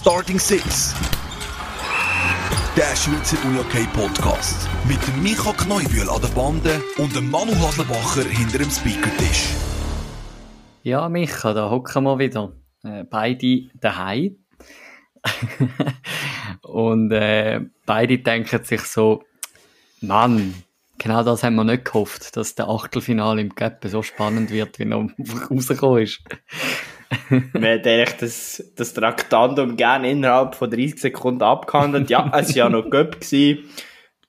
Starting 0.00 0.38
Six. 0.38 0.94
Der 2.76 2.94
Schweizer 2.94 3.36
UJK 3.48 3.92
Podcast. 3.92 4.68
Mit 4.86 5.04
dem 5.08 5.24
Micha 5.24 5.52
Kneubühl 5.52 6.08
an 6.08 6.22
der 6.22 6.28
Bande 6.28 6.80
und 6.98 7.16
dem 7.16 7.28
Manu 7.28 7.52
Haslebacher 7.56 8.22
hinter 8.22 8.58
dem 8.58 8.70
Speakertisch. 8.70 9.48
Ja, 10.84 11.08
Micha, 11.08 11.52
da 11.52 11.68
hocken 11.68 12.04
wir 12.04 12.20
wieder. 12.20 12.52
Äh, 12.84 13.02
beide 13.10 13.70
daheim. 13.74 14.36
und 16.62 17.10
äh, 17.10 17.62
beide 17.84 18.18
denken 18.18 18.64
sich 18.64 18.82
so, 18.82 19.24
Mann, 20.00 20.54
genau 20.96 21.24
das 21.24 21.42
haben 21.42 21.56
wir 21.56 21.64
nicht 21.64 21.86
gehofft, 21.86 22.36
dass 22.36 22.54
der 22.54 22.68
Achtelfinale 22.68 23.40
im 23.40 23.52
Gap 23.52 23.84
so 23.88 24.04
spannend 24.04 24.52
wird, 24.52 24.78
wie 24.78 24.84
noch 24.84 25.10
rausgekommen 25.50 26.04
ist. 26.04 26.22
Wir 27.30 27.68
hätten 27.68 27.88
eigentlich 27.88 28.16
das, 28.16 28.72
das 28.76 28.94
Traktandum 28.94 29.76
gerne 29.76 30.10
innerhalb 30.10 30.54
von 30.54 30.70
30 30.70 31.00
Sekunden 31.00 31.42
abgehandelt. 31.42 32.10
Ja, 32.10 32.30
es 32.34 32.50
war 32.50 32.56
ja 32.56 32.68
noch 32.68 32.90
Göpp. 32.90 33.20
Die 33.20 33.64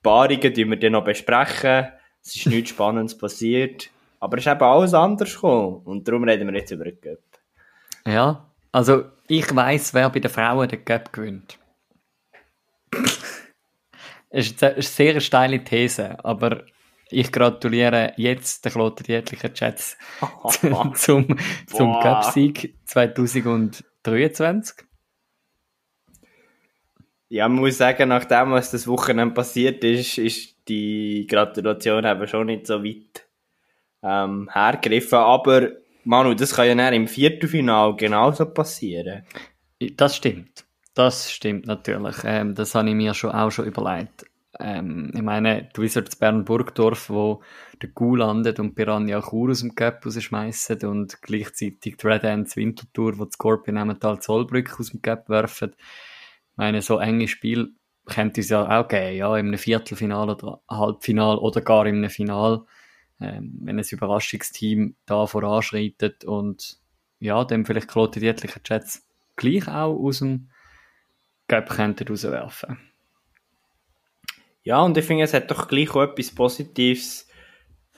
Paarungen 0.02 0.54
die 0.54 0.64
wir 0.64 0.78
dann 0.78 0.92
noch 0.92 1.04
besprechen. 1.04 1.88
Es 2.22 2.36
ist 2.36 2.46
nichts 2.46 2.70
Spannendes 2.70 3.16
passiert. 3.16 3.90
Aber 4.18 4.38
es 4.38 4.46
ist 4.46 4.52
eben 4.52 4.62
alles 4.62 4.94
anders 4.94 5.34
gekommen. 5.34 5.82
Und 5.84 6.08
darum 6.08 6.24
reden 6.24 6.50
wir 6.50 6.58
jetzt 6.58 6.70
über 6.70 6.84
den 6.84 7.00
Göpp. 7.00 7.22
Ja, 8.06 8.50
also 8.72 9.04
ich 9.28 9.54
weiss, 9.54 9.94
wer 9.94 10.10
bei 10.10 10.20
den 10.20 10.30
Frauen 10.30 10.68
den 10.68 10.84
Göpp 10.84 11.12
gewinnt. 11.12 11.58
Es 14.32 14.46
ist 14.46 14.62
eine 14.62 14.80
sehr 14.80 15.20
steile 15.20 15.64
These, 15.64 16.24
aber 16.24 16.62
ich 17.10 17.32
gratuliere 17.32 18.12
jetzt 18.16 18.64
den 18.64 18.72
Kloten 18.72 19.04
Dietlicher 19.04 19.52
Chats 19.52 19.98
zum, 20.94 21.36
zum 21.66 22.00
Cup-Sieg 22.00 22.76
2023. 22.84 24.86
Ja, 27.28 27.48
man 27.48 27.60
muss 27.60 27.78
sagen, 27.78 28.08
nachdem, 28.08 28.50
was 28.50 28.72
das 28.72 28.88
Wochenende 28.88 29.34
passiert 29.34 29.84
ist, 29.84 30.18
ist 30.18 30.56
die 30.68 31.26
Gratulation 31.28 32.04
eben 32.04 32.26
schon 32.26 32.46
nicht 32.46 32.66
so 32.66 32.82
weit 32.82 33.28
ähm, 34.02 34.48
hergegriffen. 34.52 35.18
Aber 35.18 35.68
Manu, 36.04 36.34
das 36.34 36.54
kann 36.54 36.66
ja 36.66 36.74
dann 36.74 36.94
im 36.94 37.06
Viertelfinal 37.06 37.94
genauso 37.96 38.46
passieren. 38.46 39.24
Das 39.96 40.16
stimmt. 40.16 40.64
Das 40.94 41.30
stimmt 41.30 41.66
natürlich. 41.66 42.16
Ähm, 42.24 42.54
das 42.54 42.74
habe 42.74 42.88
ich 42.88 42.94
mir 42.94 43.14
schon 43.14 43.30
auch 43.30 43.50
schon 43.50 43.66
überlegt. 43.66 44.24
Ähm, 44.60 45.12
ich 45.14 45.22
meine, 45.22 45.68
die 45.74 45.82
Wizards 45.82 46.16
Bern-Burgdorf, 46.16 47.10
wo 47.10 47.42
der 47.80 47.90
Gu 47.90 48.16
landet 48.16 48.60
und 48.60 48.74
Piranha 48.74 49.20
Chur 49.22 49.50
aus 49.50 49.60
dem 49.60 49.74
Cup 49.74 50.04
rausschmeißen 50.04 50.84
und 50.84 51.22
gleichzeitig 51.22 51.96
die 51.96 52.06
Red 52.06 52.24
Ants 52.24 52.56
Winterthur, 52.56 53.18
wo 53.18 53.24
die 53.24 53.32
Scorpion 53.32 53.76
Emmental 53.76 54.20
Zollbrück 54.20 54.78
aus 54.78 54.90
dem 54.90 55.02
Cup 55.02 55.28
werfen. 55.28 55.74
Ich 55.78 56.56
meine, 56.56 56.82
so 56.82 56.98
enge 56.98 57.28
Spiel 57.28 57.74
könnte 58.06 58.40
es 58.40 58.50
ja 58.50 58.80
auch 58.80 58.88
geben, 58.88 59.16
ja, 59.16 59.32
einem 59.32 59.56
Viertelfinal 59.56 60.30
oder 60.30 60.60
Halbfinal 60.68 61.38
oder 61.38 61.60
gar 61.60 61.84
einem 61.84 62.10
Final, 62.10 62.62
ähm, 63.20 63.58
wenn 63.62 63.78
ein 63.78 63.84
Überraschungsteam 63.88 64.96
da 65.06 65.26
voranschreitet 65.26 66.24
und 66.24 66.78
ja, 67.20 67.44
dann 67.44 67.64
vielleicht 67.64 67.88
Klote 67.88 68.20
Dietlicher 68.20 68.60
Jets 68.64 69.06
gleich 69.36 69.68
auch 69.68 69.96
aus 69.96 70.18
dem 70.18 70.50
Cup 71.48 71.68
könnten 71.68 72.08
rauswerfen. 72.08 72.89
Ja, 74.62 74.82
und 74.82 74.96
ich 74.96 75.04
finde, 75.04 75.24
es 75.24 75.34
hat 75.34 75.50
doch 75.50 75.68
gleich 75.68 75.94
auch 75.94 76.02
etwas 76.02 76.34
Positives, 76.34 77.26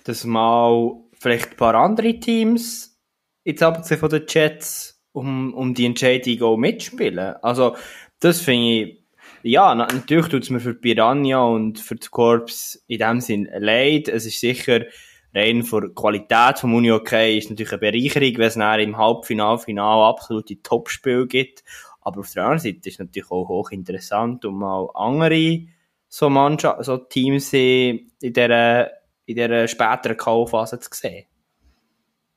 dass 0.05 0.25
mal 0.25 0.95
vielleicht 1.19 1.53
ein 1.53 1.57
paar 1.57 1.75
andere 1.75 2.19
Teams 2.19 3.01
jetzt 3.45 3.63
abgesehen 3.63 4.01
von 4.01 4.11
den 4.11 4.25
Jets 4.29 5.03
um, 5.13 5.55
um 5.55 5.75
die 5.75 5.87
Entscheidung 5.87 6.43
auch 6.43 6.57
mitspielen. 6.57 7.37
Also, 7.43 7.77
das 8.21 8.41
finde 8.41 8.83
ich, 8.83 9.03
ja, 9.43 9.75
natürlich 9.75 10.29
tut 10.29 10.45
es 10.45 10.51
mir 10.51 10.61
für 10.61 10.75
Piranha 10.75 11.43
und 11.43 11.81
für 11.81 11.97
das 11.97 12.11
Korps 12.11 12.85
in 12.87 12.99
dem 12.99 13.21
Sinn 13.21 13.49
leid. 13.59 14.09
Es 14.09 14.25
ist 14.25 14.41
sicher 14.41 14.85
rein 15.34 15.65
von 15.65 15.83
der 15.83 15.91
Qualität 15.91 16.61
vom 16.61 16.75
Uni 16.75 16.93
okay, 16.93 17.37
ist 17.39 17.51
natürlich 17.51 17.72
eine 17.72 17.81
Bereicherung, 17.81 18.39
wenn 18.39 18.47
es 18.47 18.55
dann 18.55 18.81
im 18.81 18.97
Halbfinal, 18.97 19.59
Final 19.59 20.05
absolute 20.05 20.62
Topspiel 20.62 21.27
gibt. 21.27 21.65
Aber 22.03 22.21
auf 22.21 22.33
der 22.33 22.45
anderen 22.45 22.61
Seite 22.61 22.89
ist 22.89 22.95
es 22.95 22.99
natürlich 22.99 23.31
auch 23.31 23.49
hochinteressant, 23.49 24.45
um 24.45 24.59
mal 24.59 24.89
andere 24.95 25.67
so 26.15 26.28
Mannschaft, 26.28 26.84
so 26.84 26.99
Teams 26.99 27.55
in 27.55 28.11
dieser, 28.21 28.91
in 29.25 29.34
dieser 29.34 29.67
späteren 29.67 30.19
K.O.-Phase 30.19 30.78
zu 30.78 30.91
sehen. 30.93 31.25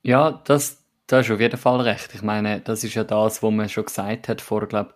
Ja, 0.02 0.41
das, 0.46 0.81
das 1.08 1.25
ist 1.25 1.31
auf 1.34 1.41
jeden 1.41 1.58
Fall 1.58 1.81
recht. 1.81 2.16
Ich 2.16 2.22
meine, 2.22 2.62
das 2.62 2.85
ist 2.85 2.94
ja 2.94 3.03
das, 3.03 3.44
was 3.44 3.52
man 3.52 3.68
schon 3.68 3.84
gesagt 3.84 4.30
hat, 4.30 4.40
vor, 4.40 4.66
glaube 4.68 4.94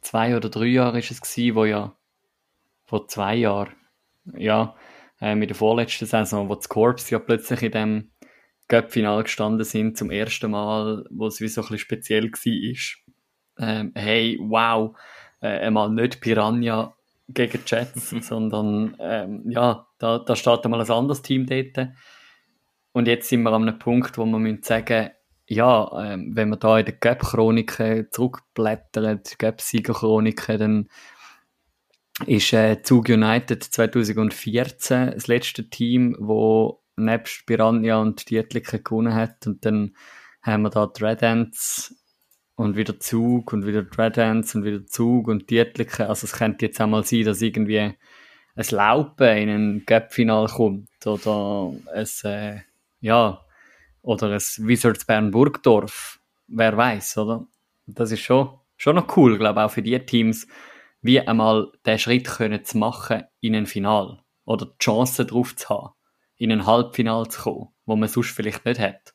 zwei 0.00 0.36
oder 0.36 0.48
drei 0.48 0.64
Jahren 0.64 0.96
ist 0.96 1.12
es 1.12 1.20
gewesen, 1.20 1.54
wo 1.54 1.66
ja, 1.66 1.96
vor 2.84 3.06
zwei 3.06 3.36
Jahren, 3.36 3.76
ja, 4.36 4.74
äh, 5.20 5.36
mit 5.36 5.50
der 5.50 5.56
vorletzten 5.56 6.06
Saison, 6.06 6.48
wo 6.48 6.56
die 6.56 6.66
Corps 6.66 7.08
ja 7.08 7.20
plötzlich 7.20 7.62
in 7.62 7.70
dem 7.70 8.10
Cup-Final 8.66 9.22
gestanden 9.22 9.64
sind, 9.64 9.96
zum 9.96 10.10
ersten 10.10 10.50
Mal, 10.50 11.06
wo 11.10 11.28
es 11.28 11.40
wie 11.40 11.46
so 11.46 11.60
ein 11.60 11.68
bisschen 11.68 11.78
speziell 11.78 12.32
war. 12.32 13.68
Ähm, 13.68 13.92
hey, 13.94 14.36
wow, 14.40 14.96
äh, 15.40 15.60
einmal 15.60 15.90
nicht 15.90 16.20
Piranha 16.20 16.95
gegen 17.28 17.60
Jets, 17.66 18.10
sondern 18.20 18.96
ähm, 19.00 19.44
ja, 19.48 19.86
da, 19.98 20.18
da 20.18 20.36
steht 20.36 20.64
einmal 20.64 20.80
ein 20.80 20.90
anderes 20.90 21.22
Team 21.22 21.46
dort. 21.46 21.90
Und 22.92 23.08
jetzt 23.08 23.28
sind 23.28 23.42
wir 23.42 23.52
an 23.52 23.68
einem 23.68 23.78
Punkt, 23.78 24.16
wo 24.16 24.24
wir 24.24 24.38
müssen 24.38 24.62
sagen, 24.62 25.10
ja, 25.48 26.12
ähm, 26.12 26.32
wenn 26.34 26.48
wir 26.48 26.56
da 26.56 26.78
in 26.78 26.86
der 26.86 26.94
Gap-Chroniken 26.94 28.08
zurückblättern, 28.10 29.22
die 29.22 29.38
Gap-Sieger-Chroniken, 29.38 30.58
dann 30.58 30.88
ist 32.26 32.52
äh, 32.52 32.82
Zug 32.82 33.08
United 33.08 33.62
2014 33.62 35.10
das 35.12 35.26
letzte 35.26 35.68
Team, 35.68 36.16
wo 36.18 36.82
nebst 36.96 37.46
Piranha 37.46 38.00
und 38.00 38.28
Dietliken 38.30 38.82
gewonnen 38.82 39.14
hat. 39.14 39.46
Und 39.46 39.64
dann 39.64 39.94
haben 40.42 40.62
wir 40.62 40.70
da 40.70 40.86
die 40.86 41.04
Red 41.04 41.22
Ants 41.22 41.94
und 42.56 42.76
wieder 42.76 42.98
Zug 42.98 43.52
und 43.52 43.66
wieder 43.66 43.86
Red 43.96 44.18
Ants 44.18 44.54
und 44.54 44.64
wieder 44.64 44.84
Zug 44.86 45.28
und 45.28 45.48
Dietliken. 45.50 46.06
Also 46.06 46.26
es 46.26 46.32
könnte 46.32 46.66
jetzt 46.66 46.80
auch 46.80 46.86
mal 46.86 47.04
sein, 47.04 47.24
dass 47.24 47.42
irgendwie 47.42 47.78
ein 47.78 47.96
Laupen 48.70 49.36
in 49.36 49.48
ein 49.50 49.82
Gap-Final 49.86 50.48
kommt 50.48 50.88
oder 51.06 51.72
ein, 51.94 52.06
äh, 52.24 52.60
ja, 53.00 53.44
oder 54.02 54.30
ein 54.30 54.40
Wizards 54.40 55.04
Bern 55.04 55.30
Burgdorf. 55.30 56.18
Wer 56.48 56.76
weiß, 56.76 57.18
oder? 57.18 57.46
Das 57.86 58.10
ist 58.10 58.20
schon, 58.20 58.58
schon 58.76 58.96
noch 58.96 59.16
cool, 59.16 59.36
glaube 59.38 59.60
ich, 59.60 59.66
auch 59.66 59.70
für 59.70 59.82
die 59.82 59.98
Teams, 59.98 60.46
wie 61.02 61.20
einmal 61.20 61.70
den 61.84 61.98
Schritt 61.98 62.26
können 62.26 62.64
zu 62.64 62.78
machen 62.78 63.24
in 63.40 63.54
ein 63.54 63.66
Final 63.66 64.20
oder 64.44 64.66
die 64.66 64.78
Chance 64.78 65.26
drauf 65.26 65.54
zu 65.56 65.68
haben, 65.68 65.94
in 66.36 66.52
ein 66.52 66.66
Halbfinal 66.66 67.28
zu 67.28 67.42
kommen, 67.42 67.68
wo 67.84 67.96
man 67.96 68.08
sonst 68.08 68.30
vielleicht 68.30 68.64
nicht 68.64 68.80
hat. 68.80 69.14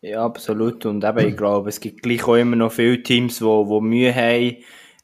Ja, 0.00 0.24
absolut. 0.24 0.86
Und 0.86 1.04
eben, 1.04 1.28
ich 1.28 1.36
glaube, 1.36 1.68
es 1.68 1.80
gibt 1.80 2.02
gleich 2.02 2.24
auch 2.24 2.36
immer 2.36 2.56
noch 2.56 2.72
viele 2.72 3.02
Teams, 3.02 3.38
die 3.38 3.44
wo, 3.44 3.68
wo 3.68 3.80
Mühe 3.80 4.14
haben, 4.14 4.56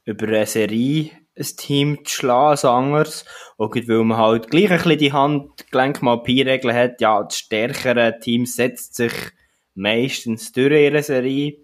über 0.05 0.27
eine 0.29 0.47
Serie 0.47 1.11
ein 1.35 1.47
Team 1.57 2.05
zu 2.05 2.15
schlagen 2.15 2.51
als 2.51 2.65
anderes. 2.65 3.25
Auch 3.57 3.75
weil 3.75 4.05
man 4.05 4.19
halt 4.19 4.51
gleich 4.51 4.71
ein 4.71 4.77
bisschen 4.77 4.99
die 4.99 5.13
Handgelenk 5.13 6.03
mal 6.03 6.23
Pi-Regeln 6.23 6.75
hat. 6.75 7.01
Ja, 7.01 7.23
das 7.23 7.39
stärkere 7.39 8.19
Team 8.21 8.47
setzt 8.47 8.97
sich 8.97 9.13
meistens 9.75 10.53
durch 10.53 10.73
ihre 10.73 11.03
Serie. 11.03 11.59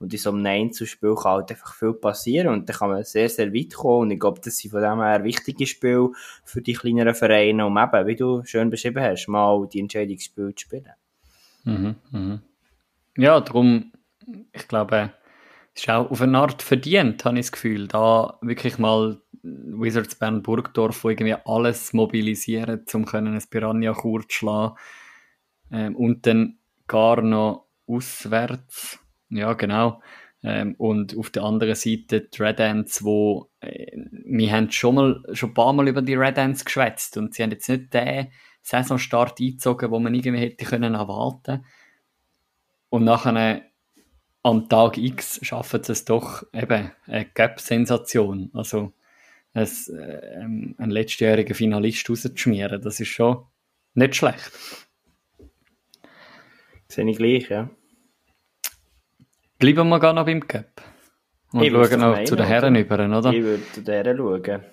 Und 0.00 0.12
in 0.12 0.18
so 0.18 0.30
einem 0.30 0.46
Einzelspiel 0.46 1.16
kann 1.16 1.32
halt 1.32 1.50
einfach 1.50 1.74
viel 1.74 1.92
passieren 1.92 2.48
und 2.48 2.68
dann 2.68 2.76
kann 2.76 2.90
man 2.90 3.02
sehr, 3.02 3.28
sehr 3.28 3.52
weit 3.52 3.74
kommen. 3.74 4.02
Und 4.02 4.10
ich 4.12 4.20
glaube, 4.20 4.40
das 4.40 4.56
sind 4.56 4.70
von 4.70 4.80
dem 4.80 5.00
her 5.00 5.24
wichtige 5.24 5.66
Spiele 5.66 6.10
für 6.44 6.62
die 6.62 6.74
kleineren 6.74 7.16
Vereine, 7.16 7.66
um 7.66 7.76
eben, 7.76 8.06
wie 8.06 8.14
du 8.14 8.44
schön 8.44 8.70
beschrieben 8.70 9.02
hast, 9.02 9.26
mal 9.26 9.66
die 9.66 9.80
Entscheidungsspiele 9.80 10.54
zu 10.54 10.66
spielen. 10.66 10.92
Mhm, 11.64 11.96
mhm. 12.12 12.42
Ja, 13.18 13.40
darum, 13.40 13.90
ich 14.52 14.68
glaube, 14.68 15.12
es 15.74 15.82
ist 15.82 15.90
auch 15.90 16.08
auf 16.08 16.22
eine 16.22 16.38
Art 16.38 16.62
verdient, 16.62 17.24
habe 17.24 17.40
ich 17.40 17.46
das 17.46 17.52
Gefühl, 17.52 17.88
da 17.88 18.38
wirklich 18.42 18.78
mal 18.78 19.20
Wizards 19.42 20.14
Bern 20.14 20.40
Burgdorf, 20.40 21.02
wo 21.02 21.10
irgendwie 21.10 21.34
alles 21.44 21.92
mobilisieren, 21.92 22.84
um 22.92 23.04
können 23.06 23.34
ein 23.34 23.42
Piranha 23.50 23.92
kurz 23.92 24.34
schlagen 24.34 24.76
ähm, 25.72 25.96
und 25.96 26.28
dann 26.28 26.58
gar 26.86 27.20
noch 27.20 27.66
auswärts, 27.88 29.00
ja 29.30 29.52
genau, 29.54 30.00
ähm, 30.44 30.76
und 30.78 31.18
auf 31.18 31.30
der 31.30 31.42
anderen 31.42 31.74
Seite 31.74 32.20
die 32.20 32.40
Red 32.40 32.60
Ants, 32.60 33.02
wo 33.02 33.50
äh, 33.58 33.96
wir 33.96 34.52
haben 34.52 34.70
schon 34.70 34.94
mal 34.94 35.24
schon 35.32 35.50
ein 35.50 35.54
paar 35.54 35.72
Mal 35.72 35.88
über 35.88 36.02
die 36.02 36.14
Red 36.14 36.38
Ants 36.38 36.64
geschwätzt 36.64 37.16
und 37.16 37.34
sie 37.34 37.42
haben 37.42 37.50
jetzt 37.50 37.68
nicht 37.68 37.92
den 37.92 38.28
Saisonstart 38.62 39.40
eingezogen, 39.40 39.90
wo 39.90 39.98
man 39.98 40.14
irgendwie 40.14 40.38
hätte 40.38 40.64
können 40.64 40.94
erwarten 40.94 41.64
und 42.90 43.04
nachher 43.04 43.62
am 44.42 44.68
Tag 44.68 44.96
X 44.96 45.40
schaffen 45.42 45.82
sie 45.82 45.92
es 45.92 46.04
doch 46.04 46.44
eben 46.52 46.90
eine 47.06 47.24
Gap-Sensation. 47.26 48.50
Also 48.54 48.92
ein, 49.54 49.66
äh, 49.66 50.40
einen 50.40 50.90
letztjährigen 50.90 51.54
Finalist 51.54 52.08
rauszuschmieren, 52.08 52.80
das 52.80 53.00
ist 53.00 53.08
schon 53.08 53.44
nicht 53.94 54.16
schlecht. 54.16 54.52
Sehe 56.88 57.08
ich 57.08 57.18
gleich, 57.18 57.48
ja. 57.50 57.68
Bleiben 59.58 59.88
wir 59.88 59.98
gar 59.98 60.12
noch 60.12 60.24
beim 60.24 60.40
Gap. 60.40 60.80
Und 61.52 61.62
Ich 61.62 61.72
schauen 61.72 62.00
noch 62.00 62.24
zu 62.24 62.36
den 62.36 62.46
Herren 62.46 62.76
über, 62.76 62.94
oder? 62.94 63.32
Ich 63.32 63.42
würde 63.42 63.62
zu 63.72 63.82
deren 63.82 64.16
schauen. 64.16 64.64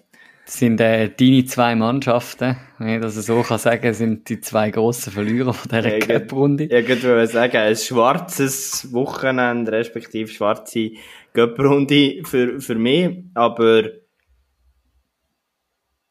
Sind 0.47 0.79
äh, 0.79 1.09
deine 1.09 1.45
zwei 1.45 1.75
Mannschaften, 1.75 2.57
wenn 2.77 2.95
ich 2.95 3.01
das 3.01 3.15
so 3.15 3.41
kann 3.41 3.57
sagen, 3.57 3.93
sind 3.93 4.29
die 4.29 4.41
zwei 4.41 4.69
grossen 4.69 5.11
Verlierer 5.11 5.53
von 5.53 5.69
dieser 5.69 5.97
Ja, 5.97 6.05
Cup-Runde. 6.05 6.65
Ich 6.65 6.87
würde 6.87 7.27
sagen, 7.27 7.57
ein 7.57 7.75
schwarzes 7.75 8.93
Wochenende, 8.93 9.71
respektive 9.71 10.29
schwarze 10.29 10.91
Göpprunde 11.33 12.21
für, 12.25 12.61
für 12.61 12.75
mich, 12.75 13.23
aber 13.33 13.83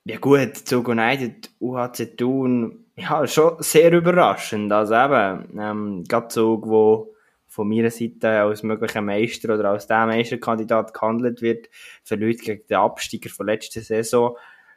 ja 0.05 0.19
gut, 0.19 0.57
Zug 0.57 0.89
United, 0.89 1.51
UHC 1.61 2.17
Thun, 2.17 2.85
ja, 2.97 3.27
schon 3.27 3.55
sehr 3.61 3.93
überraschend. 3.93 4.71
Also 4.73 4.95
eben, 4.95 5.59
ähm, 5.59 6.05
gerade 6.07 6.29
Zug, 6.29 6.69
wo 6.69 7.14
von 7.55 7.69
meiner 7.69 7.91
Seite 7.91 8.29
als 8.41 8.65
möglicher 8.65 9.01
Meister 9.01 9.55
oder 9.55 9.71
als 9.71 9.87
der 9.87 10.07
Meisterkandidat 10.07 10.93
gehandelt 10.93 11.41
wird, 11.41 11.69
verliert 12.03 12.41
gegen 12.41 12.67
den 12.67 12.77
Absteiger 12.77 13.31
von 13.31 13.47
letzter 13.47 13.81
Saison. 13.81 14.37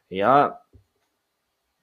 Ja, 0.09 0.61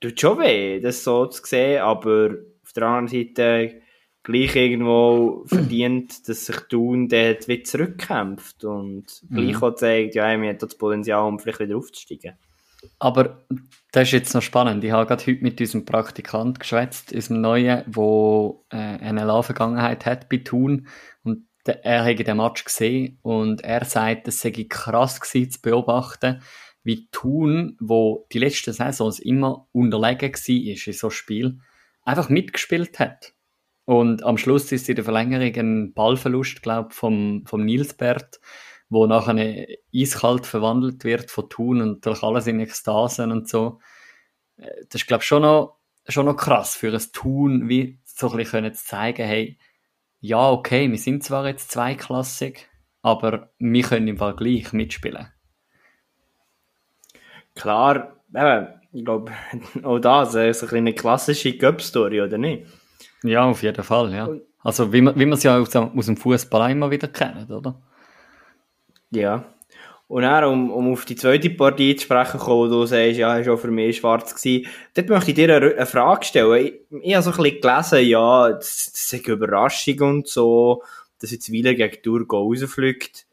tut 0.01 0.21
schon 0.21 0.39
weh, 0.39 0.79
das 0.79 1.03
so 1.03 1.27
zu 1.27 1.45
sehen, 1.45 1.83
aber 1.83 2.37
auf 2.63 2.73
der 2.73 2.85
anderen 2.85 3.09
Seite 3.09 3.81
gleich 4.23 4.55
irgendwo 4.55 5.45
verdient, 5.47 6.29
dass 6.29 6.47
sich 6.47 6.61
Thun 6.71 7.09
dort 7.09 7.49
wieder 7.49 7.65
zurückkämpft 7.65 8.65
und 8.65 9.25
gleich 9.33 9.61
auch 9.61 9.75
zeigt, 9.75 10.15
ja, 10.15 10.41
wir 10.41 10.49
haben 10.49 10.59
das 10.59 10.79
Potenzial, 10.79 11.27
um 11.27 11.41
vielleicht 11.41 11.59
wieder 11.59 11.77
aufzusteigen. 11.77 12.35
Aber 12.99 13.47
das 13.93 14.09
ist 14.09 14.13
jetzt 14.13 14.35
noch 14.35 14.43
spannend. 14.43 14.83
Ich 14.83 14.93
habe 14.93 15.07
gerade 15.07 15.25
heute 15.27 15.43
mit 15.43 15.61
unserem 15.61 15.85
Praktikant 15.85 16.59
geschwätzt, 16.59 17.13
unserem 17.13 17.41
Neuen, 17.41 17.85
der 17.87 18.55
äh, 18.71 18.99
eine 19.05 19.25
La-Vergangenheit 19.25 20.07
hat 20.07 20.29
bei 20.29 20.39
Thun. 20.39 20.89
Und 21.23 21.47
er 21.65 22.05
hat 22.05 22.27
den 22.27 22.37
Match 22.37 22.65
gesehen 22.65 23.19
und 23.23 23.63
er 23.63 23.85
sagt, 23.85 24.29
es 24.29 24.41
sei 24.41 24.67
krass 24.69 25.21
gewesen 25.21 25.51
zu 25.51 25.61
beobachten, 25.63 26.43
wie 26.83 27.09
Thun, 27.11 27.77
wo 27.81 28.27
die 28.33 28.39
letzten 28.39 28.73
Saisons 28.73 29.19
immer 29.19 29.67
unterlegen 29.73 30.33
war 30.33 30.87
in 30.87 30.93
so 30.93 31.11
Spiel, 31.11 31.59
einfach 32.03 32.29
mitgespielt 32.29 32.99
hat. 32.99 33.33
Und 33.87 34.23
am 34.23 34.39
Schluss 34.39 34.73
ist 34.73 34.89
in 34.89 34.97
der 34.97 35.05
Verlängerung 35.05 35.55
ein 35.55 35.95
Ballverlust, 35.95 36.63
glaube 36.63 36.89
ich, 36.91 36.97
vom, 36.97 37.45
vom 37.47 37.65
Nilsbert, 37.65 38.41
wo 38.95 39.07
nachher 39.07 39.67
eiskalt 39.95 40.47
verwandelt 40.47 41.05
wird 41.05 41.31
von 41.31 41.51
Thun 41.51 41.83
und 41.83 42.07
durch 42.07 42.23
alles 42.23 42.47
in 42.47 42.61
Ekstasen 42.61 43.33
und 43.33 43.49
so. 43.49 43.81
Äh, 44.57 44.71
Das 44.89 45.03
ist, 45.03 45.07
glaube 45.07 45.23
ich, 45.23 45.29
schon 45.29 45.43
noch, 45.43 45.77
schon 46.09 46.27
noch 46.27 46.37
krass 46.37 46.77
für 46.77 46.93
ein 46.93 47.03
Thun, 47.13 47.69
wie 47.69 47.99
so 48.05 48.31
ein 48.31 48.37
bisschen 48.37 48.51
können 48.53 48.75
zu 48.75 48.85
zeigen, 48.85 49.27
hey, 49.27 49.59
ja, 50.21 50.51
okay, 50.51 50.91
wir 50.91 50.99
sind 50.99 51.23
zwar 51.23 51.47
jetzt 51.47 51.71
zweiklassig, 51.71 52.69
aber 53.03 53.51
wir 53.59 53.83
können 53.83 54.09
im 54.09 54.17
Fall 54.17 54.35
gleich 54.35 54.73
mitspielen. 54.73 55.29
Klar, 57.55 58.17
eben, 58.35 58.69
ich 58.93 59.05
glaube, 59.05 59.33
auch 59.83 59.99
das 59.99 60.29
ist 60.31 60.37
ein 60.37 60.51
bisschen 60.61 60.77
eine 60.79 60.95
klassische 60.95 61.59
Cup-Story, 61.59 62.23
oder 62.23 62.39
nicht? 62.39 62.67
Ja, 63.23 63.45
auf 63.45 63.63
jeden 63.63 63.85
Fall, 63.85 64.15
ja. 64.15 64.29
Also, 64.61 64.93
wie 64.93 65.03
man, 65.03 65.15
wie 65.19 65.27
man 65.27 65.37
es 65.37 65.43
ja 65.43 65.59
aus 65.59 65.71
dem 65.71 66.17
Fußball 66.17 66.71
immer 66.71 66.91
wieder 66.91 67.09
kennt, 67.09 67.51
oder? 67.51 67.83
Ja. 69.15 69.45
Und 70.07 70.23
dann, 70.23 70.45
um, 70.45 70.71
um 70.71 70.93
auf 70.93 71.07
die 71.07 71.17
zweite 71.17 71.51
Partie 71.51 71.97
zu 71.97 72.05
sprechen 72.05 72.39
zu 72.39 72.45
kommen, 72.45 72.71
wo 72.71 72.75
du 72.75 72.87
sagst, 72.87 73.19
ja, 73.19 73.39
ist 73.39 73.49
auch 73.49 73.57
für 73.57 73.71
mich 73.71 73.97
schwarz 73.97 74.35
gewesen, 74.35 74.67
dort 74.95 75.09
möchte 75.09 75.31
ich 75.31 75.35
dir 75.35 75.57
eine, 75.57 75.75
eine 75.75 75.87
Frage 75.87 76.25
stellen. 76.25 76.67
Ich, 76.67 76.75
ich 77.03 77.15
habe 77.15 77.23
so 77.23 77.31
ein 77.31 77.37
bisschen 77.37 77.61
gelesen, 77.61 78.09
ja, 78.09 78.53
das, 78.53 78.89
ist 78.89 79.15
eine 79.15 79.23
Überraschung 79.23 80.01
und 80.01 80.29
so, 80.29 80.83
dass 81.21 81.31
jetzt 81.31 81.51
Wieler 81.51 81.75
gegen 81.75 82.03
Thurgau 82.03 82.49
rausfliegt. 82.49 83.27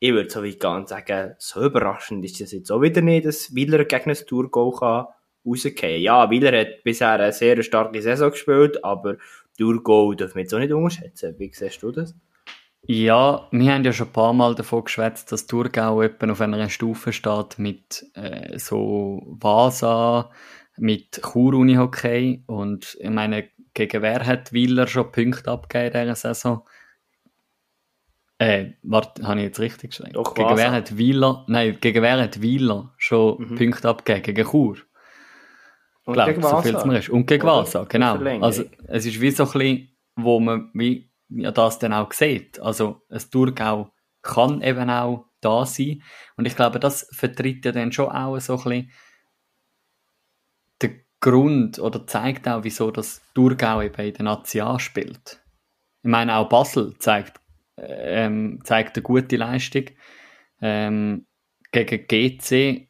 Ich 0.00 0.12
würde 0.12 0.30
so 0.30 0.44
weit 0.44 0.60
gehen 0.60 0.70
und 0.70 0.88
sagen, 0.88 1.36
so 1.38 1.64
überraschend 1.64 2.24
ist 2.24 2.40
das 2.40 2.52
jetzt 2.52 2.72
auch 2.72 2.82
wieder 2.82 3.00
nicht, 3.00 3.24
dass 3.24 3.54
Wieler 3.54 3.84
gegen 3.84 4.10
ein 4.10 4.26
Thurgau 4.26 4.72
kann 4.72 5.06
rausgehen. 5.46 6.02
Ja, 6.02 6.28
Wieler 6.28 6.58
hat 6.58 6.82
bisher 6.82 7.12
eine 7.12 7.32
sehr 7.32 7.62
starke 7.62 8.02
Saison 8.02 8.30
gespielt, 8.30 8.84
aber 8.84 9.16
Thurgau 9.56 10.12
dürfen 10.14 10.34
wir 10.34 10.42
jetzt 10.42 10.54
auch 10.54 10.58
nicht 10.58 10.72
unterschätzen. 10.72 11.36
Wie 11.38 11.52
siehst 11.54 11.82
du 11.82 11.92
das? 11.92 12.14
Ja, 12.86 13.48
wir 13.50 13.72
haben 13.72 13.84
ja 13.84 13.92
schon 13.92 14.08
ein 14.08 14.12
paar 14.12 14.32
Mal 14.34 14.54
davon 14.54 14.84
geschwätzt, 14.84 15.32
dass 15.32 15.46
Thurgau 15.46 16.02
etwa 16.02 16.30
auf 16.30 16.40
einer 16.40 16.68
Stufe 16.68 17.12
steht 17.12 17.58
mit 17.58 18.04
äh, 18.14 18.58
so 18.58 19.22
Vasa, 19.26 20.30
mit 20.76 21.20
Chur-Uni-Hockey 21.22 22.44
und 22.46 22.96
ich 23.00 23.10
meine, 23.10 23.48
gegen 23.72 24.02
wer 24.02 24.26
hat 24.26 24.52
Wieler 24.52 24.86
schon 24.86 25.10
Punkte 25.12 25.50
abgegeben 25.50 25.96
in 25.96 26.02
dieser 26.08 26.14
Saison? 26.34 26.62
Äh, 28.38 28.72
warte, 28.82 29.26
habe 29.26 29.40
ich 29.40 29.46
jetzt 29.46 29.60
richtig 29.60 29.92
gesagt? 29.92 30.14
Doch, 30.14 30.34
gegen 30.34 30.50
Vasa. 30.50 30.62
wer 30.62 30.72
hat 30.72 30.98
Wieler, 30.98 31.44
nein, 31.48 31.78
gegen 31.80 32.02
wer 32.02 32.20
hat 32.20 32.42
Wieler 32.42 32.92
schon 32.98 33.38
Mhm. 33.40 33.54
Punkte 33.54 33.88
abgegeben? 33.88 34.34
Gegen 34.34 34.50
Chur? 34.50 34.76
Und 36.04 36.14
glaube 36.14 36.34
gegen 36.34 36.42
so 36.42 36.60
viel 36.60 36.74
es 36.74 36.84
mir 36.84 36.98
ist. 36.98 37.08
Und 37.08 37.26
gegen? 37.26 37.46
Vasa, 37.46 37.84
genau. 37.84 38.16
Also, 38.42 38.64
es 38.88 39.06
ist 39.06 39.20
wie 39.22 39.30
so 39.30 39.44
ein 39.44 39.52
bisschen, 39.52 39.88
wo 40.16 40.38
man 40.38 40.70
wie, 40.74 41.10
ja, 41.28 41.50
das 41.50 41.78
dann 41.78 41.92
auch 41.92 42.12
sieht. 42.12 42.60
Also, 42.60 43.02
ein 43.10 43.22
Thurgau 43.30 43.90
kann 44.22 44.62
eben 44.62 44.90
auch 44.90 45.26
da 45.40 45.66
sein. 45.66 46.02
Und 46.36 46.46
ich 46.46 46.56
glaube, 46.56 46.80
das 46.80 47.06
vertritt 47.12 47.64
ja 47.64 47.72
dann 47.72 47.92
schon 47.92 48.08
auch 48.08 48.38
so 48.40 48.54
ein 48.54 48.64
bisschen 48.64 48.90
den 50.82 51.04
Grund 51.20 51.78
oder 51.78 52.06
zeigt 52.06 52.48
auch, 52.48 52.64
wieso 52.64 52.90
das 52.90 53.22
Thurgau 53.34 53.82
eben 53.82 54.00
in 54.02 54.14
der 54.14 54.24
Nazi 54.24 54.62
spielt. 54.78 55.42
Ich 56.02 56.10
meine, 56.10 56.36
auch 56.36 56.48
Basel 56.48 56.98
zeigt, 56.98 57.40
ähm, 57.76 58.60
zeigt 58.64 58.96
eine 58.96 59.02
gute 59.02 59.36
Leistung 59.36 59.84
ähm, 60.60 61.26
gegen 61.72 62.06
GC, 62.06 62.88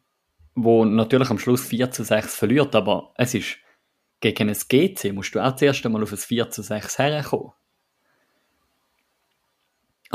wo 0.53 0.85
natürlich 0.85 1.29
am 1.29 1.39
Schluss 1.39 1.65
4 1.67 1.91
zu 1.91 2.03
6 2.03 2.35
verliert, 2.35 2.75
aber 2.75 3.13
es 3.15 3.33
ist 3.33 3.57
gegen 4.21 4.49
ein 4.49 4.55
GC 4.55 5.13
musst 5.13 5.35
du 5.35 5.39
auch 5.39 5.55
zuerst 5.55 5.85
einmal 5.85 6.03
auf 6.03 6.11
ein 6.11 6.17
4 6.17 6.49
zu 6.49 6.61
6 6.61 6.99
herkommen. 6.99 7.51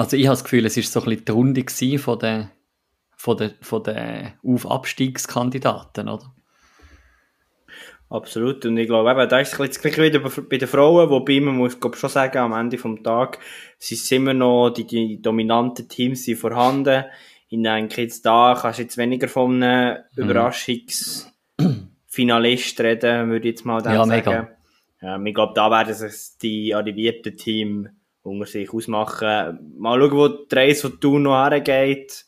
Also 0.01 0.17
ich 0.17 0.25
habe 0.27 0.33
das 0.33 0.45
Gefühl, 0.45 0.65
es 0.65 0.79
ist 0.79 0.91
so 0.93 1.01
ein 1.01 1.05
bisschen 1.11 1.27
die 1.27 1.33
Runde 1.33 1.63
von 1.99 2.19
den, 2.19 2.49
von 3.19 3.37
den, 3.37 3.51
von 3.61 3.83
den 3.83 4.33
Auf-Abstiegskandidaten, 4.43 6.09
oder? 6.09 6.35
Absolut. 8.09 8.65
Und 8.65 8.79
ich 8.79 8.87
glaube, 8.87 9.11
eben, 9.11 9.29
da 9.29 9.41
ist 9.41 9.53
es 9.53 9.59
das 9.59 9.79
gleiche 9.79 10.03
wieder 10.03 10.21
bei- 10.21 10.57
den 10.57 10.67
Frauen, 10.69 11.11
wobei 11.11 11.39
man 11.41 11.55
muss 11.55 11.79
glaub, 11.79 11.97
schon 11.97 12.09
sagen, 12.09 12.39
am 12.39 12.55
Ende 12.55 12.79
vom 12.79 13.03
Tag 13.03 13.41
sind 13.79 14.11
immer 14.13 14.33
noch 14.33 14.71
die, 14.71 14.87
die 14.87 15.21
dominanten 15.21 15.87
Teams 15.87 16.25
sind 16.25 16.39
vorhanden. 16.39 17.05
Ich 17.51 17.63
denke, 17.63 18.01
jetzt 18.01 18.25
da 18.25 18.57
kannst 18.59 18.79
du 18.79 18.85
jetzt 18.85 18.97
weniger 18.97 19.29
von 19.29 19.63
einem 19.63 19.99
Überraschungsfinalist 20.17 22.81
reden, 22.81 23.29
würde 23.29 23.49
ich 23.49 23.53
jetzt 23.57 23.67
mal 23.67 23.85
Ja, 23.85 23.97
sagen. 23.97 24.09
mega. 24.09 24.49
Ja, 25.03 25.21
ich 25.23 25.35
glaube, 25.35 25.53
da 25.55 25.71
werden 25.71 25.93
sich 25.93 26.39
die 26.41 26.75
arrivierten 26.75 27.37
Team 27.37 27.91
unter 28.23 28.47
sich 28.47 28.73
ausmachen. 28.73 29.75
Mal 29.79 29.99
schauen, 30.01 30.13
wo 30.13 30.29
die 30.29 30.55
Reise 30.55 30.91
von 30.91 31.01
Thun 31.01 31.23
noch 31.23 31.37
hergeht. 31.37 32.27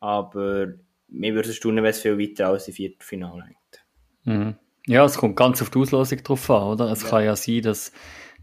Aber 0.00 0.68
mir 1.08 1.34
würde 1.34 1.48
es 1.48 1.56
staunen, 1.56 1.82
wenn 1.82 1.90
es 1.90 2.00
viel 2.00 2.18
weiter 2.18 2.48
als 2.48 2.66
die 2.66 2.72
Viertelfinale 2.72 3.44
hängt. 3.44 3.84
Mhm. 4.24 4.54
Ja, 4.86 5.04
es 5.04 5.16
kommt 5.16 5.36
ganz 5.36 5.60
auf 5.62 5.70
die 5.70 5.78
Auslosung 5.78 6.22
drauf 6.22 6.48
an, 6.50 6.62
oder? 6.64 6.90
Es 6.92 7.02
Ja. 7.02 7.08
kann 7.08 7.24
ja 7.24 7.36
sein, 7.36 7.62
dass, 7.62 7.92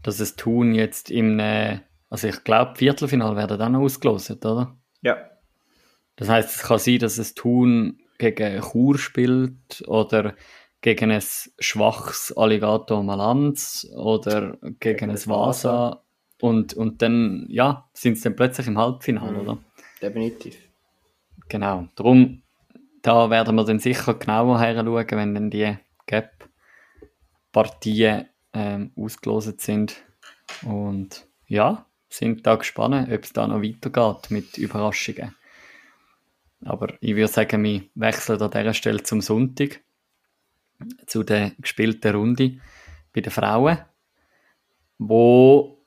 dass 0.02 0.20
es 0.20 0.36
Thun 0.36 0.74
jetzt 0.74 1.10
im, 1.10 1.40
also 2.10 2.28
ich 2.28 2.44
glaube, 2.44 2.76
Viertelfinal 2.76 3.36
werden 3.36 3.58
dann 3.58 3.72
noch 3.72 3.80
ausgelost, 3.80 4.30
oder? 4.44 4.76
Ja. 5.02 5.16
Das 6.16 6.28
heißt, 6.28 6.54
es 6.56 6.62
kann 6.62 6.78
sein, 6.78 6.98
dass 6.98 7.18
es 7.18 7.34
Thun 7.34 7.98
gegen 8.18 8.60
Chur 8.60 8.98
spielt 8.98 9.82
oder 9.86 10.34
gegen 10.80 11.10
ein 11.10 11.22
schwaches 11.58 12.32
Alligator 12.36 13.02
Malanz 13.02 13.86
oder 13.96 14.58
gegen, 14.60 14.78
Gegen 14.80 15.10
ein 15.10 15.16
ein 15.16 15.26
Vasa 15.26 16.03
und, 16.44 16.74
und 16.74 17.00
dann, 17.00 17.46
ja, 17.48 17.88
sind 17.94 18.18
sie 18.18 18.24
dann 18.24 18.36
plötzlich 18.36 18.66
im 18.66 18.76
Halbfinale, 18.76 19.32
Mhm. 19.32 19.40
oder? 19.40 19.58
Definitiv. 20.02 20.58
Genau. 21.48 21.88
Darum, 21.96 22.42
da 23.00 23.30
werden 23.30 23.56
wir 23.56 23.64
dann 23.64 23.78
sicher 23.78 24.12
genauer 24.12 24.60
heranschauen, 24.60 25.06
wenn 25.18 25.34
dann 25.34 25.48
die 25.50 25.74
Gap-Partien 26.06 28.28
ähm, 28.52 28.92
ausgelost 28.94 29.58
sind. 29.62 30.04
Und 30.62 31.26
ja, 31.46 31.86
sind 32.10 32.46
da 32.46 32.56
gespannt, 32.56 33.10
ob 33.10 33.24
es 33.24 33.32
da 33.32 33.46
noch 33.46 33.62
weitergeht 33.62 34.30
mit 34.30 34.58
Überraschungen. 34.58 35.34
Aber 36.62 36.92
ich 37.00 37.16
würde 37.16 37.32
sagen, 37.32 37.64
wir 37.64 37.84
wechseln 37.94 38.42
an 38.42 38.50
dieser 38.50 38.74
Stelle 38.74 39.02
zum 39.02 39.22
Sonntag, 39.22 39.80
zu 41.06 41.22
der 41.22 41.52
gespielten 41.58 42.14
Runde 42.14 42.58
bei 43.14 43.22
den 43.22 43.32
Frauen, 43.32 43.78
wo 44.98 45.78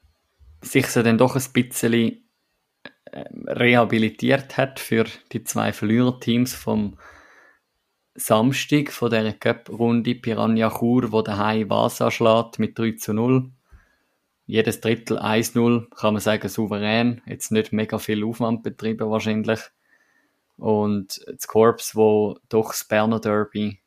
sich 0.61 0.87
so 0.87 1.03
dann 1.03 1.17
doch 1.17 1.35
ein 1.35 1.51
bisschen 1.53 2.29
ähm, 3.11 3.45
rehabilitiert 3.47 4.57
hat 4.57 4.79
für 4.79 5.05
die 5.31 5.43
zwei 5.43 5.71
Verliererteams 5.73 6.53
vom 6.53 6.97
Samstag 8.15 8.91
von 8.91 9.11
der 9.11 9.33
Cup-Runde 9.33 10.15
Piranha 10.15 10.71
Chur, 10.71 11.11
wo 11.11 11.21
daheim 11.21 11.69
Vasa 11.69 12.09
schlägt 12.09 12.57
mit 12.57 12.77
3 12.77 12.93
zu 12.93 13.13
0. 13.13 13.51
jedes 14.47 14.81
Drittel 14.81 15.19
1-0, 15.19 15.89
kann 15.95 16.13
man 16.13 16.21
sagen, 16.21 16.49
souverän. 16.49 17.21
Jetzt 17.27 17.51
nicht 17.51 17.73
mega 17.73 17.99
viel 17.99 18.23
Aufwand 18.23 18.63
betrieben 18.63 19.09
wahrscheinlich. 19.09 19.59
Und 20.57 21.21
das 21.27 21.47
Korps, 21.47 21.95
wo 21.95 22.39
doch 22.49 22.69
das 22.69 22.85
Berner 22.85 23.19
Derby 23.19 23.79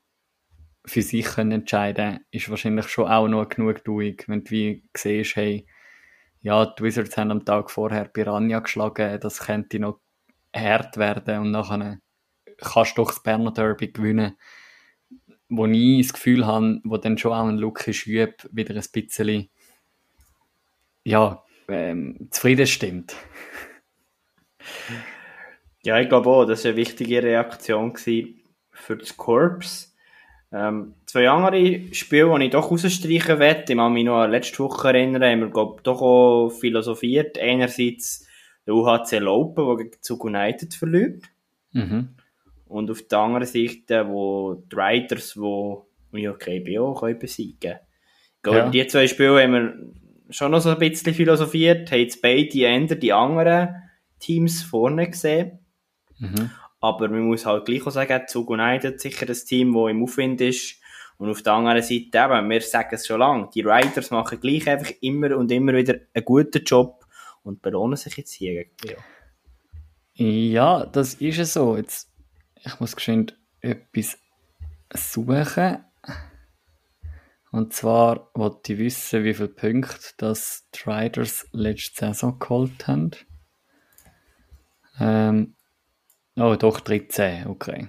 für 0.85 1.03
sich 1.03 1.25
können 1.25 1.53
entscheiden 1.53 2.21
ist 2.31 2.49
wahrscheinlich 2.49 2.89
schon 2.89 3.09
auch 3.09 3.29
noch 3.29 3.49
genug 3.49 3.85
durch, 3.85 4.29
wenn 4.29 4.45
du 4.45 4.51
wie 4.51 4.83
siehst, 4.97 5.37
hey, 5.37 5.67
ja, 6.43 6.67
die 6.67 6.83
Wizards 6.83 7.17
haben 7.17 7.31
am 7.31 7.45
Tag 7.45 7.71
vorher 7.71 8.07
Piranha 8.07 8.61
geschlagen, 8.61 9.21
das 9.21 9.41
könnte 9.41 9.79
noch 9.79 10.01
hart 10.55 10.97
werden 10.97 11.41
und 11.41 11.51
nachher 11.51 12.01
kannst 12.59 12.97
du 12.97 13.03
doch 13.03 13.11
das 13.11 13.23
Berner 13.23 13.53
Derby 13.53 13.93
gewinnen, 13.93 14.37
wo 15.49 15.67
ich 15.67 16.07
das 16.07 16.13
Gefühl 16.15 16.47
habe, 16.47 16.81
wo 16.85 16.97
dann 16.97 17.19
schon 17.19 17.33
auch 17.33 17.47
ein 17.47 17.59
Lucky 17.59 17.93
Schüb 17.93 18.49
wieder 18.53 18.75
ein 18.75 18.85
bisschen 18.93 19.51
ja, 21.05 21.43
ähm, 21.69 22.29
zufrieden 22.31 22.67
stimmt. 22.67 23.15
Ja, 25.83 25.99
ich 25.99 26.09
glaube 26.09 26.29
auch, 26.29 26.45
das 26.45 26.65
war 26.65 26.71
eine 26.71 26.77
wichtige 26.77 27.23
Reaktion 27.23 27.97
für 27.97 28.97
das 28.97 29.17
Korps. 29.17 29.90
Ähm, 30.53 30.95
zwei 31.07 31.29
andere 31.29 31.95
Spiele, 31.95 32.37
die 32.39 32.47
ich 32.47 32.51
doch 32.51 32.71
rausstreichen 32.71 33.39
werde, 33.39 33.73
ich 33.73 33.79
kann 33.79 33.93
mich 33.93 34.05
noch 34.05 34.23
an 34.23 34.33
letzte 34.33 34.59
Woche 34.61 34.89
erinnern, 34.89 35.23
haben 35.23 35.41
wir 35.41 35.51
glaub, 35.51 35.85
doch 35.85 36.03
auch 36.03 36.51
philosophiert. 36.51 37.39
Einerseits 37.39 38.27
der 38.67 38.75
UHC 38.75 39.19
Laupen, 39.19 39.67
der 39.67 39.77
gegen 39.77 40.03
Zug 40.03 40.25
United 40.25 40.75
verliert. 40.75 41.25
Mhm. 41.73 42.17
Und 42.67 42.91
auf 42.91 43.03
der 43.03 43.19
anderen 43.19 43.47
Seite, 43.47 44.09
wo 44.09 44.65
die 44.71 44.77
Riders, 44.77 45.35
die 45.35 46.29
UKBO 46.29 46.95
können 46.95 47.19
besiegen 47.19 47.59
können. 47.61 47.79
Ich 48.37 48.43
glaube, 48.43 48.59
ja. 48.59 48.71
die 48.71 48.87
zwei 48.87 49.07
Spiele 49.07 49.43
haben 49.43 49.53
wir 49.53 49.75
schon 50.31 50.53
noch 50.53 50.61
so 50.61 50.71
ein 50.71 50.79
bisschen 50.79 51.15
philosophiert, 51.15 51.91
haben 51.91 52.01
jetzt 52.01 52.23
beide 52.23 52.67
Ender 52.67 52.97
die 52.97 53.13
anderen 53.13 53.75
Teams 54.19 54.63
vorne 54.63 55.11
gesehen. 55.11 55.59
Mhm. 56.19 56.51
Aber 56.81 57.09
man 57.09 57.21
muss 57.21 57.47
halt 57.47 57.67
gleich 57.67 57.87
auch 57.87 57.91
sagen, 57.91 58.27
Zug 58.27 58.51
United 58.51 59.01
sicher 59.01 59.27
das 59.27 59.45
Team, 59.45 59.75
das 59.75 59.91
im 59.91 60.03
Aufwind 60.03 60.41
ist. 60.41 60.81
Und 61.19 61.29
auf 61.29 61.43
der 61.43 61.53
anderen 61.53 61.83
Seite 61.83 62.17
eben, 62.17 62.49
wir 62.49 62.61
sagen 62.63 62.89
es 62.93 63.07
schon 63.07 63.21
lange, 63.21 63.51
die 63.55 63.61
Riders 63.61 64.11
machen 64.11 64.41
gleich 64.41 64.67
einfach 64.67 64.91
immer 65.03 65.37
und 65.37 65.53
immer 65.53 65.75
wieder 65.75 65.97
einen 66.15 66.25
guten 66.25 66.65
Job 66.65 67.05
und 67.43 67.61
belohnen 67.61 67.97
sich 67.97 68.17
jetzt 68.17 68.33
hier 68.33 68.65
gegen 68.65 68.97
Ja, 70.15 70.87
das 70.87 71.15
ist 71.15 71.39
es 71.39 71.53
so. 71.53 71.77
Jetzt, 71.77 72.11
ich 72.65 72.81
muss 72.81 72.97
geschwind 72.97 73.39
etwas 73.61 74.19
suchen. 74.95 75.85
Und 77.53 77.73
zwar 77.75 78.31
wollte 78.35 78.73
ich 78.73 78.79
wissen, 78.79 79.25
wie 79.25 79.35
viele 79.35 79.49
Punkte 79.49 80.15
das 80.19 80.69
die 80.75 80.89
Riders 80.89 81.49
letzte 81.53 82.07
Saison 82.07 82.39
geholt 82.39 82.87
haben. 82.87 83.11
Ähm, 85.01 85.57
oh, 86.41 86.57
doch 86.57 86.81
13, 86.81 87.47
okay. 87.47 87.89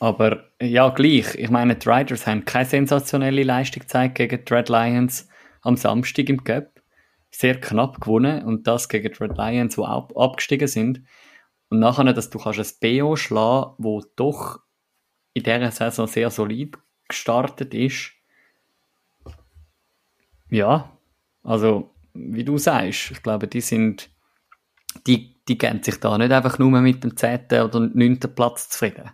Aber 0.00 0.44
ja, 0.60 0.88
gleich. 0.88 1.34
Ich 1.34 1.50
meine, 1.50 1.76
die 1.76 1.88
Riders 1.88 2.26
haben 2.26 2.44
keine 2.44 2.64
sensationelle 2.64 3.42
Leistung 3.42 3.82
gezeigt 3.82 4.14
gegen 4.14 4.44
die 4.44 4.52
Red 4.52 4.68
Lions 4.68 5.28
am 5.62 5.76
Samstag 5.76 6.28
im 6.30 6.42
Cup. 6.42 6.80
Sehr 7.30 7.60
knapp 7.60 8.00
gewonnen 8.00 8.44
und 8.44 8.66
das 8.66 8.88
gegen 8.88 9.12
die 9.12 9.22
Red 9.22 9.36
Lions, 9.36 9.76
die 9.76 9.82
ab 9.82 10.12
abgestiegen 10.16 10.68
sind. 10.68 11.02
Und 11.68 11.78
nachher, 11.80 12.12
dass 12.12 12.30
du 12.30 12.38
kannst 12.38 12.82
ein 12.82 12.98
BO 12.98 13.14
schlagen, 13.16 13.74
wo 13.78 14.02
doch 14.16 14.60
in 15.34 15.44
dieser 15.44 15.70
Saison 15.70 16.06
sehr 16.06 16.30
solid 16.30 16.76
gestartet 17.06 17.74
ist, 17.74 18.12
ja, 20.50 20.90
also 21.44 21.94
wie 22.12 22.44
du 22.44 22.58
sagst, 22.58 23.12
ich 23.12 23.22
glaube, 23.22 23.46
die 23.46 23.60
sind, 23.60 24.10
die, 25.06 25.36
die 25.50 25.58
geben 25.58 25.82
sich 25.82 25.98
da 25.98 26.16
nicht 26.16 26.30
einfach 26.30 26.60
nur 26.60 26.70
mit 26.80 27.02
dem 27.02 27.16
10. 27.16 27.46
oder 27.64 27.80
9. 27.80 28.20
Platz 28.36 28.68
zufrieden. 28.68 29.10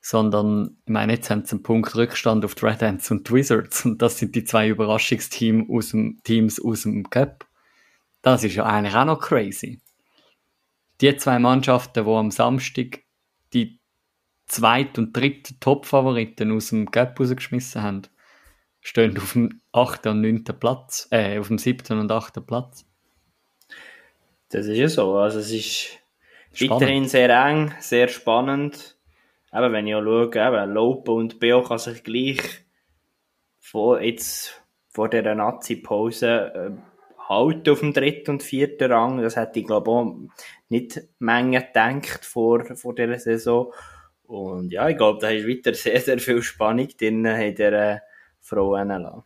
Sondern, 0.00 0.78
ich 0.86 0.92
meine, 0.92 1.12
jetzt 1.12 1.28
haben 1.28 1.44
sie 1.44 1.56
einen 1.56 1.62
Punkt 1.62 1.94
Rückstand 1.94 2.42
auf 2.42 2.54
die 2.54 2.64
Red 2.64 2.82
Ants 2.82 3.10
und 3.10 3.28
die 3.28 3.34
Wizards 3.34 3.84
und 3.84 4.00
das 4.00 4.16
sind 4.18 4.34
die 4.34 4.44
zwei 4.44 4.68
Überraschungsteams 4.68 5.68
aus 5.68 5.90
dem, 5.90 6.22
Teams 6.24 6.58
aus 6.58 6.84
dem 6.84 7.10
Cup. 7.10 7.46
Das 8.22 8.44
ist 8.44 8.54
ja 8.54 8.64
eigentlich 8.64 8.94
auch 8.94 9.04
noch 9.04 9.20
crazy. 9.20 9.82
Die 11.02 11.14
zwei 11.18 11.38
Mannschaften, 11.38 12.06
die 12.06 12.10
am 12.10 12.30
Samstag 12.30 13.00
die 13.52 13.78
zweit- 14.46 14.96
und 14.96 15.14
dritte 15.14 15.60
Top-Favoriten 15.60 16.50
aus 16.50 16.70
dem 16.70 16.90
Cup 16.90 17.20
rausgeschmissen 17.20 17.82
haben, 17.82 18.02
stehen 18.80 19.18
auf 19.18 19.34
dem 19.34 19.60
8. 19.72 20.06
und 20.06 20.22
9. 20.22 20.44
Platz, 20.58 21.08
äh, 21.10 21.38
auf 21.38 21.48
dem 21.48 21.58
7. 21.58 21.98
und 21.98 22.10
8. 22.10 22.40
Platz. 22.46 22.86
Das 24.54 24.66
ist 24.66 24.78
ja 24.78 24.88
so. 24.88 25.16
Also 25.16 25.40
es 25.40 25.50
ist 25.50 25.98
spannend. 26.52 26.80
weiterhin 26.80 27.08
sehr 27.08 27.30
eng, 27.30 27.74
sehr 27.80 28.06
spannend. 28.06 28.96
Eben, 29.52 29.72
wenn 29.72 29.88
ich 29.88 29.96
auch 29.96 30.02
schaue, 30.02 30.26
eben, 30.26 30.72
Lope 30.72 31.10
und 31.10 31.40
Beo 31.40 31.62
kann 31.62 31.78
sich 31.78 32.04
gleich 32.04 32.40
vor, 33.58 34.00
jetzt 34.00 34.62
vor 34.90 35.08
dieser 35.08 35.34
Nazi-Pause 35.34 36.52
äh, 36.54 36.70
halten 37.28 37.70
auf 37.70 37.80
dem 37.80 37.92
dritten 37.92 38.30
und 38.30 38.44
vierten 38.44 38.92
Rang. 38.92 39.20
Das 39.20 39.34
hätte 39.34 39.58
ich, 39.58 39.66
glaube 39.66 39.90
auch 39.90 40.14
nicht 40.68 41.02
Menge 41.18 41.60
gedacht 41.60 42.24
vor, 42.24 42.64
vor 42.76 42.94
dieser 42.94 43.18
Saison. 43.18 43.72
Und 44.22 44.72
ja, 44.72 44.88
ich 44.88 44.96
glaube, 44.96 45.18
da 45.20 45.30
ist 45.30 45.48
weiter 45.48 45.74
sehr, 45.74 46.00
sehr 46.00 46.20
viel 46.20 46.42
Spannung 46.42 46.88
drin 46.96 47.24
in 47.24 47.54
dieser 47.56 48.02
Frauen 48.40 48.88
lassen. 48.88 49.24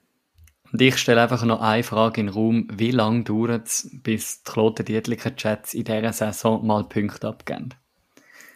Und 0.73 0.83
ich 0.83 0.99
stelle 0.99 1.23
einfach 1.23 1.45
noch 1.45 1.61
eine 1.61 1.83
Frage 1.83 2.21
in 2.21 2.27
den 2.27 2.35
Raum. 2.35 2.69
Wie 2.71 2.91
lange 2.91 3.25
dauert 3.25 3.67
es, 3.67 3.91
bis 4.03 4.43
die 4.43 4.51
Kloten 4.51 4.85
Dietliker 4.85 5.35
Chats 5.35 5.75
in 5.75 5.85
dieser 5.85 6.13
Saison 6.13 6.67
mal 6.67 6.85
Punkte 6.85 7.29
abgeben? 7.29 7.71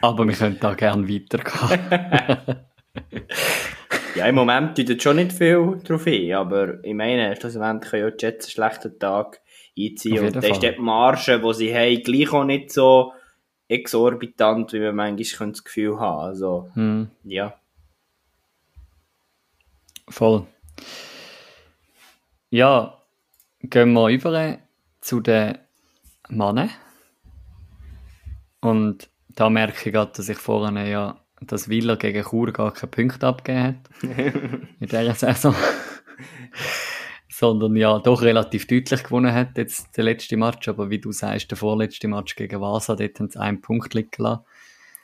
Aber 0.01 0.27
wir 0.27 0.35
können 0.35 0.59
da 0.61 0.75
gerne 0.75 1.09
weitergehen. 1.09 2.57
ja, 4.17 4.27
im 4.27 4.35
Moment 4.35 4.77
tut 4.77 5.03
schon 5.03 5.17
nicht 5.17 5.33
viel 5.33 5.81
drauf 5.83 6.05
hin, 6.05 6.35
aber 6.35 6.85
ich 6.85 6.95
meine, 6.95 7.35
schlussendlich 7.37 7.91
können 7.91 8.03
ja 8.03 8.11
die 8.11 8.25
Jets 8.25 8.47
einen 8.47 8.51
schlechten 8.51 8.99
Tag 8.99 9.41
einziehen. 9.79 10.27
Und 10.27 10.37
da 10.37 10.41
ist 10.41 10.63
die 10.63 10.75
Marge, 10.79 11.41
die 11.41 11.55
sie 11.55 11.75
haben, 11.75 12.03
gleich 12.03 12.33
auch 12.33 12.45
nicht 12.45 12.71
so 12.71 13.13
exorbitant, 13.69 14.75
wie 14.75 14.81
man 14.81 14.95
manchmal 14.95 15.51
das 15.51 15.65
Gefühl 15.65 15.99
haben 15.99 16.21
Also, 16.21 16.69
hm. 16.75 17.09
ja. 17.25 17.55
Voll. 20.09 20.47
Ja, 22.51 23.03
gehen 23.61 23.93
wir 23.93 24.09
über 24.09 24.59
zu 25.01 25.21
den 25.21 25.59
Mannen. 26.29 26.71
Und 28.61 29.11
da 29.29 29.51
merke 29.51 29.77
ich 29.89 29.93
gerade, 29.93 30.13
dass 30.15 30.29
ich 30.29 30.39
vorhin 30.39 30.77
ja 30.77 31.25
dass 31.47 31.69
Willer 31.69 31.97
gegen 31.97 32.25
Chur 32.25 32.53
gar 32.53 32.73
keine 32.73 32.91
Punkte 32.91 33.27
abgegeben 33.27 33.65
hat. 33.67 34.03
in 34.81 34.89
dieser 34.89 35.15
Saison. 35.15 35.55
Sondern 37.29 37.75
ja 37.77 37.99
doch 37.99 38.23
relativ 38.23 38.67
deutlich 38.67 39.03
gewonnen 39.03 39.35
hat, 39.35 39.59
jetzt 39.59 39.97
der 39.97 40.05
letzte 40.05 40.37
Match. 40.37 40.69
Aber 40.69 40.89
wie 40.91 41.01
du 41.01 41.11
sagst, 41.11 41.51
der 41.51 41.59
vorletzte 41.59 42.07
Match 42.07 42.37
gegen 42.37 42.61
Vasa, 42.61 42.95
dort 42.95 43.19
haben 43.19 43.31
sie 43.31 43.41
einen 43.41 43.61
Punkt 43.61 43.93
liegen 43.95 44.11
lassen. 44.19 44.45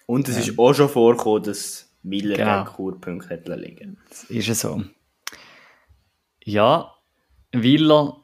Und 0.07 0.29
es 0.29 0.37
ähm, 0.37 0.43
ist 0.43 0.59
auch 0.59 0.73
schon 0.73 0.89
vorgekommen, 0.89 1.43
dass 1.43 1.90
Miller 2.03 2.37
genau. 2.37 2.65
Kurpunkte 2.65 3.31
hat 3.31 3.49
liegen. 3.49 3.99
Das 4.09 4.25
ist 4.25 4.49
es 4.49 4.61
so. 4.61 4.83
Ja, 6.43 6.95
Willer, 7.53 8.17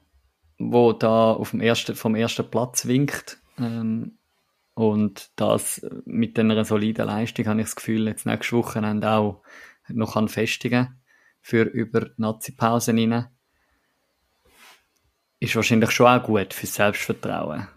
wo 0.59 0.93
da 0.93 1.33
auf 1.33 1.51
dem 1.51 1.61
ersten, 1.61 1.95
vom 1.95 2.15
ersten 2.15 2.51
Platz 2.51 2.87
winkt, 2.87 3.39
ähm, 3.59 4.19
und 4.77 5.31
das 5.37 5.87
mit 6.05 6.39
einer 6.39 6.63
soliden 6.67 7.07
Leistung 7.07 7.47
habe 7.47 7.61
ich 7.61 7.67
das 7.67 7.77
Gefühl, 7.77 8.07
jetzt 8.09 8.27
nächste 8.27 8.57
Wochenende 8.57 9.11
auch 9.11 9.43
noch 9.89 10.17
an 10.17 10.29
festigen 10.29 11.01
für 11.41 11.63
über 11.63 12.01
die 12.01 12.13
Nazi-Pause 12.19 12.93
rein. 12.93 13.27
Ist 15.41 15.57
wahrscheinlich 15.57 15.93
schon 15.93 16.07
auch 16.07 16.23
gut 16.23 16.53
fürs 16.53 16.75
Selbstvertrauen. 16.75 17.69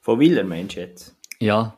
Von 0.00 0.18
Willer 0.18 0.44
meinst 0.44 0.76
du 0.76 0.80
jetzt? 0.80 1.14
Ja, 1.40 1.76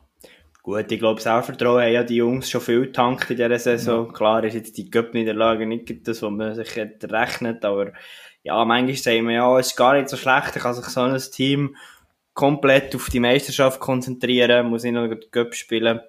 Gut, 0.69 0.91
ich 0.91 0.99
glaube, 0.99 1.19
Selbstvertrauen 1.19 1.81
haben 1.81 1.93
ja 1.93 2.03
die 2.03 2.17
Jungs 2.17 2.47
schon 2.47 2.61
viel 2.61 2.81
getankt 2.81 3.27
in 3.31 3.37
dieser 3.37 3.57
Saison. 3.57 4.05
Ja. 4.05 4.13
Klar 4.13 4.43
ist 4.43 4.53
jetzt 4.53 4.77
die 4.77 4.87
Cup-Niederlage 4.87 5.65
nicht 5.65 6.07
das, 6.07 6.21
was 6.21 6.29
man 6.29 6.53
sich 6.53 6.77
rechnet, 6.77 7.65
aber 7.65 7.93
ja, 8.43 8.63
manchmal 8.63 8.95
sagen 8.95 9.27
wir 9.27 9.33
ja, 9.33 9.57
es 9.57 9.69
ist 9.69 9.75
gar 9.75 9.95
nicht 9.95 10.09
so 10.09 10.15
schlecht, 10.15 10.55
ich 10.55 10.61
kann 10.61 10.75
sich 10.75 10.85
so 10.85 11.01
ein 11.01 11.17
Team 11.17 11.75
komplett 12.35 12.93
auf 12.95 13.09
die 13.09 13.19
Meisterschaft 13.19 13.79
konzentrieren, 13.79 14.67
muss 14.67 14.83
nicht 14.83 14.93
noch 14.93 15.07
die 15.07 15.27
Cup 15.31 15.55
spielen. 15.55 16.01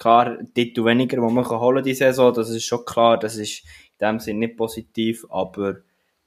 Klar, 0.00 0.38
Titel 0.52 0.84
weniger, 0.84 1.18
die 1.18 1.22
man 1.32 1.44
kann 1.44 1.60
holen 1.60 1.84
die 1.84 1.94
Saison, 1.94 2.34
das 2.34 2.50
ist 2.50 2.64
schon 2.64 2.84
klar, 2.84 3.20
das 3.20 3.36
ist 3.36 3.62
in 4.00 4.08
dem 4.08 4.18
Sinne 4.18 4.40
nicht 4.40 4.56
positiv, 4.56 5.26
aber 5.30 5.76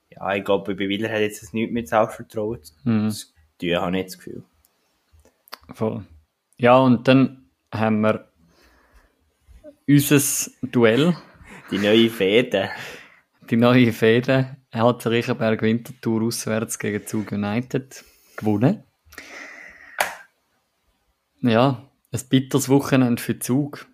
ja, 0.10 0.34
ich 0.34 0.46
glaube, 0.46 0.76
bei 0.76 0.88
Willer 0.88 1.10
hat 1.10 1.20
jetzt 1.20 1.54
nichts 1.54 1.74
mit 1.74 1.90
Selbstvertrauen 1.90 2.62
mhm. 2.86 3.08
Das 3.08 3.34
tun, 3.60 3.76
habe 3.76 3.98
ich 4.00 4.06
das 4.06 4.18
Gefühl. 4.18 4.44
Voll. 5.74 6.06
Ja, 6.56 6.78
und 6.78 7.06
dann 7.10 7.41
haben 7.74 8.02
wir 8.02 8.28
unser 9.88 10.52
Duell. 10.62 11.16
Die 11.72 11.78
neue 11.78 12.10
Fäden. 12.10 12.70
die 13.50 13.58
neue 13.58 13.92
Fehde 13.94 14.58
hat 14.72 15.04
der 15.06 15.12
Riechenberg 15.12 15.62
Winterthur 15.62 16.24
auswärts 16.24 16.80
gegen 16.80 17.06
Zug 17.06 17.32
United 17.32 18.04
gewonnen. 18.38 18.84
Ja, 21.42 21.90
ein 22.12 22.22
bitteres 22.30 22.70
Wochenende 22.70 23.22
für 23.22 23.40
Zug. 23.40 23.88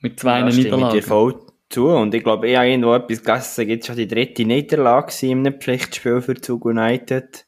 Mit 0.00 0.18
zwei 0.20 0.40
Ja, 0.40 0.46
Niederlagen. 0.46 0.66
stimme 0.66 0.86
ich 0.88 0.92
dir 0.94 1.02
voll 1.02 1.40
zu. 1.68 1.88
Und 1.88 2.14
ich 2.14 2.22
glaube, 2.22 2.48
ich 2.48 2.56
habe 2.56 2.68
irgendwo 2.68 2.94
etwas 2.94 3.18
gegessen, 3.24 3.68
jetzt 3.68 3.86
schon 3.86 3.96
die 3.96 4.08
dritte 4.08 4.44
Niederlage 4.44 5.12
in 5.26 5.38
einem 5.46 5.60
Pflichtspiel 5.60 6.20
für 6.20 6.34
Zug 6.40 6.64
United. 6.64 7.46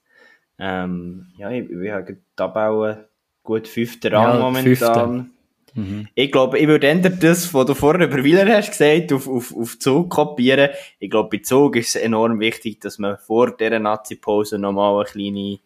Ähm, 0.59 1.33
ja, 1.39 1.51
ich, 1.51 1.71
ich 1.71 1.91
habe 1.91 2.15
die 2.15 2.21
Tabelle 2.37 3.10
gut 3.43 3.69
fünfter 3.69 4.13
Rang 4.13 4.35
Ja, 4.35 4.41
momentan. 4.41 5.31
Mhm. 5.75 6.09
Ich 6.15 6.33
glaube, 6.33 6.59
ich 6.59 6.67
würde 6.67 6.89
ändern 6.89 7.19
das, 7.21 7.55
was 7.55 7.67
du 7.67 7.75
vorher 7.75 8.09
über 8.09 8.25
Wieler 8.25 8.47
hast 8.57 8.71
gesagt, 8.71 9.13
auf, 9.13 9.29
auf, 9.29 9.55
auf 9.57 9.79
Zug 9.79 10.11
kopieren. 10.11 10.71
Ich 10.99 11.11
glaube, 11.11 11.29
bei 11.31 11.43
Zug 11.43 11.77
ist 11.77 11.95
es 11.95 12.03
enorm 12.03 12.41
wichtig, 12.41 12.81
dass 12.81 12.99
man 12.99 13.19
vor 13.19 13.57
dieser 13.57 13.79
Nazi-Pause 13.79 14.59
nochmal 14.59 14.97
eine 14.97 15.05
kleine 15.05 15.59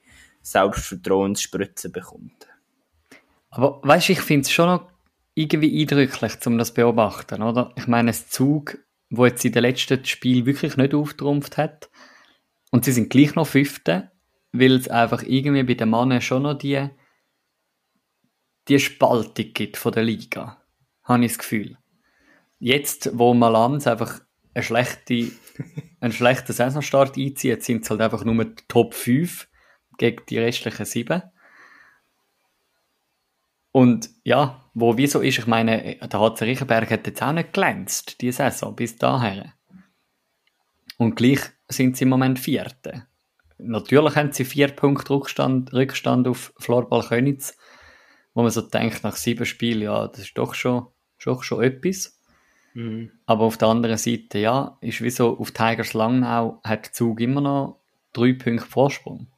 Selbstvertrauensspritze 0.42 1.90
bekommt. 1.90 2.46
Aber 3.50 3.80
weißt 3.82 4.08
du, 4.08 4.12
ich 4.12 4.20
finde 4.20 4.42
es 4.42 4.52
schon 4.52 4.66
noch 4.66 4.86
irgendwie 5.34 5.80
eindrücklich, 5.80 6.34
um 6.46 6.58
das 6.58 6.68
zu 6.68 6.74
beobachten, 6.74 7.42
oder? 7.42 7.72
Ich 7.76 7.86
meine, 7.86 8.10
ein 8.10 8.14
Zug, 8.28 8.78
wo 9.10 9.24
jetzt 9.24 9.44
in 9.44 9.52
den 9.52 9.62
letzten 9.62 10.04
Spielen 10.04 10.46
wirklich 10.46 10.76
nicht 10.76 10.94
auftrumpft 10.94 11.56
hat, 11.56 11.88
und 12.70 12.84
sie 12.84 12.90
sind 12.90 13.08
gleich 13.08 13.36
noch 13.36 13.46
Fünfte, 13.46 14.10
weil 14.50 14.74
es 14.74 14.88
einfach 14.88 15.22
irgendwie 15.22 15.62
bei 15.62 15.74
den 15.74 15.90
Männern 15.90 16.20
schon 16.20 16.42
noch 16.42 16.54
die, 16.54 16.88
die 18.68 18.78
Spaltung 18.78 19.52
gibt 19.52 19.76
von 19.76 19.92
der 19.92 20.04
Liga. 20.04 20.62
Habe 21.02 21.24
ich 21.24 21.32
das 21.32 21.38
Gefühl. 21.38 21.76
Jetzt, 22.58 23.10
wo 23.18 23.34
Malanz 23.34 23.86
einfach 23.86 24.20
eine 24.54 24.62
schlechte, 24.62 25.30
einen 26.00 26.12
schlechten 26.12 26.52
Saisonstart 26.52 27.16
einzieht, 27.18 27.62
sind 27.62 27.84
es 27.84 27.90
halt 27.90 28.00
einfach 28.00 28.24
nur 28.24 28.44
die 28.44 28.62
Top 28.68 28.94
5 28.94 29.48
gegen 29.98 30.22
die 30.28 30.38
restlichen 30.38 30.86
7. 30.86 31.22
Und 33.72 34.08
ja, 34.22 34.64
wo 34.72 34.96
wieso 34.96 35.20
ist, 35.20 35.38
ich 35.38 35.46
meine, 35.46 35.96
der 35.96 36.20
HC 36.20 36.44
Riechenberg 36.44 36.90
hat 36.90 37.06
jetzt 37.06 37.22
auch 37.22 37.32
nicht 37.32 37.52
glänzt, 37.52 38.20
die 38.20 38.30
Saison, 38.30 38.74
bis 38.76 38.96
dahin. 38.96 39.52
Und 40.96 41.16
gleich 41.16 41.40
sind 41.68 41.96
sie 41.96 42.04
im 42.04 42.10
Moment 42.10 42.38
Vierte. 42.38 43.06
Natürlich 43.58 44.14
haben 44.14 44.32
sie 44.32 44.44
vier 44.44 44.68
Punkte 44.68 45.14
Rückstand, 45.14 45.72
Rückstand 45.72 46.28
auf 46.28 46.52
Florbal 46.58 47.02
Könitz, 47.02 47.56
wo 48.34 48.42
man 48.42 48.50
so 48.50 48.60
denkt, 48.60 49.04
nach 49.04 49.16
sieben 49.16 49.46
Spielen, 49.46 49.82
ja, 49.82 50.08
das 50.08 50.20
ist 50.20 50.36
doch 50.38 50.54
schon, 50.54 50.86
schon, 51.16 51.42
schon 51.42 51.62
etwas. 51.62 52.20
Aber 53.26 53.44
auf 53.44 53.56
der 53.56 53.68
anderen 53.68 53.96
Seite, 53.96 54.38
ja, 54.38 54.76
ist 54.80 55.00
wie 55.00 55.10
so, 55.10 55.38
auf 55.38 55.52
Tigers 55.52 55.94
Langnau 55.94 56.60
hat 56.64 56.86
der 56.86 56.92
Zug 56.92 57.20
immer 57.20 57.40
noch 57.40 57.80
drei 58.12 58.32
Punkte 58.32 58.66
Vorsprung. 58.66 59.28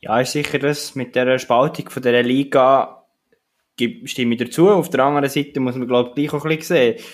Ja, 0.00 0.20
ist 0.20 0.32
sicher 0.32 0.58
das 0.58 0.94
mit 0.94 1.16
der 1.16 1.38
Spaltung 1.38 1.88
von 1.88 2.02
dieser 2.02 2.22
Liga 2.22 2.96
stimme 4.04 4.34
ich 4.34 4.40
dazu. 4.40 4.70
Auf 4.70 4.90
der 4.90 5.04
anderen 5.04 5.28
Seite 5.28 5.60
muss 5.60 5.76
man, 5.76 5.88
glaube 5.88 6.10
ich, 6.10 6.14
gleich 6.14 6.32
auch 6.32 6.44
ein 6.44 6.56
bisschen 6.56 6.76
sehen. 6.76 7.04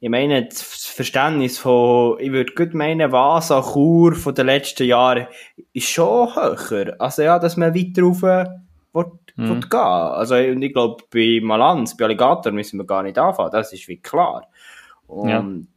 Ich 0.00 0.08
meine, 0.08 0.46
das 0.46 0.62
Verständnis 0.62 1.58
von, 1.58 2.18
ich 2.20 2.32
würde 2.32 2.54
gut 2.54 2.72
meinen, 2.74 3.12
Vasa, 3.12 3.62
Chur 3.62 4.14
von 4.14 4.34
den 4.34 4.46
letzten 4.46 4.86
Jahren 4.86 5.26
ist 5.72 5.88
schon 5.88 6.34
höher. 6.34 6.96
Also 6.98 7.22
ja, 7.22 7.38
dass 7.38 7.56
man 7.56 7.74
weiter 7.74 8.02
rauf 8.02 8.22
will, 8.22 8.46
Mhm. 9.36 9.48
will 9.50 9.60
gehen. 9.60 9.78
Also, 9.78 10.34
und 10.36 10.62
ich 10.62 10.72
glaube, 10.72 11.04
bei 11.12 11.40
Malanz, 11.42 11.96
bei 11.96 12.06
Alligator 12.06 12.52
müssen 12.52 12.78
wir 12.78 12.86
gar 12.86 13.02
nicht 13.02 13.18
anfangen. 13.18 13.50
Das 13.52 13.72
ist 13.72 13.86
wie 13.86 13.98
klar. 13.98 14.48
Und 15.06 15.68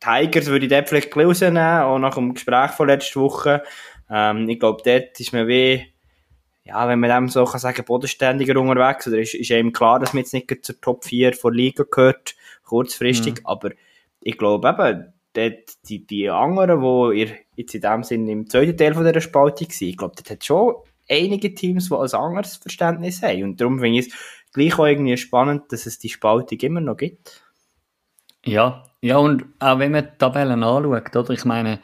Tigers 0.00 0.46
würde 0.46 0.66
ich 0.66 0.70
dort 0.70 0.88
vielleicht 0.88 1.16
rausnehmen, 1.16 1.82
auch 1.82 1.98
nach 1.98 2.14
dem 2.14 2.34
Gespräch 2.34 2.70
von 2.70 2.86
letzter 2.86 3.20
Woche. 3.20 3.62
Ähm, 4.08 4.48
ich 4.48 4.60
glaube, 4.60 4.82
dort 4.84 5.18
ist 5.18 5.32
man 5.32 5.48
wie, 5.48 5.84
ja, 6.64 6.88
wenn 6.88 7.00
man 7.00 7.10
dem 7.10 7.28
so 7.28 7.44
kann 7.44 7.58
sagen, 7.58 7.84
bodenständiger 7.84 8.58
unterwegs, 8.60 9.08
oder 9.08 9.18
ist, 9.18 9.34
ist 9.34 9.50
einem 9.50 9.72
klar, 9.72 9.98
dass 9.98 10.14
man 10.14 10.22
jetzt 10.22 10.32
nicht 10.32 10.64
zur 10.64 10.80
Top 10.80 11.04
4 11.04 11.32
der 11.32 11.50
Liga 11.50 11.84
gehört, 11.90 12.36
kurzfristig, 12.68 13.40
aber 13.44 13.70
ich 14.20 14.38
glaube 14.38 14.68
eben, 14.68 15.12
dort, 15.32 15.88
die, 15.88 16.06
die 16.06 16.30
anderen, 16.30 16.80
die 16.80 17.20
ihr 17.20 17.36
jetzt 17.56 17.74
in 17.74 17.80
dem 17.80 18.02
Sinne 18.02 18.32
im 18.32 18.48
zweiten 18.48 18.76
Teil 18.76 18.94
von 18.94 19.04
dieser 19.04 19.20
Spaltung 19.20 19.68
waren, 19.68 19.88
ich 19.88 19.96
glaube, 19.96 20.14
dort 20.16 20.30
hat 20.30 20.44
schon 20.44 20.74
einige 21.08 21.54
Teams, 21.54 21.88
die 21.88 21.94
ein 21.94 22.12
anderes 22.12 22.56
Verständnis 22.56 23.22
haben. 23.22 23.44
Und 23.44 23.60
darum 23.60 23.78
finde 23.78 24.00
ich 24.00 24.08
es 24.08 24.14
gleich 24.52 24.78
auch 24.78 24.86
irgendwie 24.86 25.16
spannend, 25.16 25.72
dass 25.72 25.86
es 25.86 25.98
die 25.98 26.08
Spaltung 26.08 26.58
immer 26.60 26.80
noch 26.80 26.96
gibt. 26.96 27.42
Ja, 28.44 28.84
ja, 29.00 29.18
und 29.18 29.44
auch 29.58 29.78
wenn 29.78 29.92
man 29.92 30.04
die 30.04 30.18
Tabellen 30.18 30.62
anschaut, 30.62 31.14
oder? 31.16 31.30
Ich 31.30 31.44
meine, 31.44 31.80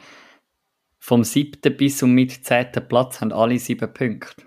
vom 0.99 1.23
siebten 1.23 1.77
bis 1.77 1.97
zum 1.97 2.11
mit 2.11 2.45
zehnten 2.45 2.87
Platz 2.87 3.21
haben 3.21 3.31
alle 3.31 3.59
sieben 3.59 3.93
Punkte. 3.93 4.43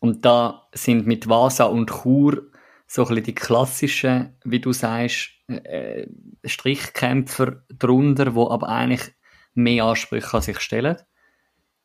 Und 0.00 0.24
da 0.24 0.68
sind 0.72 1.06
mit 1.06 1.28
Vasa 1.28 1.64
und 1.64 1.90
Chur 1.90 2.50
so 2.86 3.02
ein 3.02 3.08
bisschen 3.08 3.24
die 3.24 3.34
klassischen, 3.34 4.36
wie 4.44 4.60
du 4.60 4.72
sagst, 4.72 5.30
äh, 5.48 6.06
Strichkämpfer 6.44 7.64
drunter, 7.68 8.34
wo 8.34 8.50
aber 8.50 8.68
eigentlich 8.68 9.12
mehr 9.54 9.84
Ansprüche 9.84 10.36
an 10.36 10.42
sich 10.42 10.60
stellen. 10.60 10.96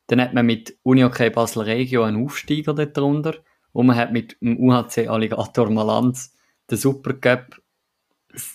Dann 0.07 0.21
hat 0.21 0.33
man 0.33 0.45
mit 0.45 0.77
Unihockey 0.83 1.29
Basel 1.29 1.63
Regio 1.63 2.03
einen 2.03 2.23
Aufsteiger 2.23 2.73
dort 2.73 2.97
drunter 2.97 3.35
und 3.71 3.87
man 3.87 3.95
hat 3.95 4.11
mit 4.11 4.37
dem 4.41 4.59
UHC 4.59 5.07
Alligator 5.07 5.69
Malanz 5.69 6.35
den 6.69 6.77
Supercup 6.77 7.61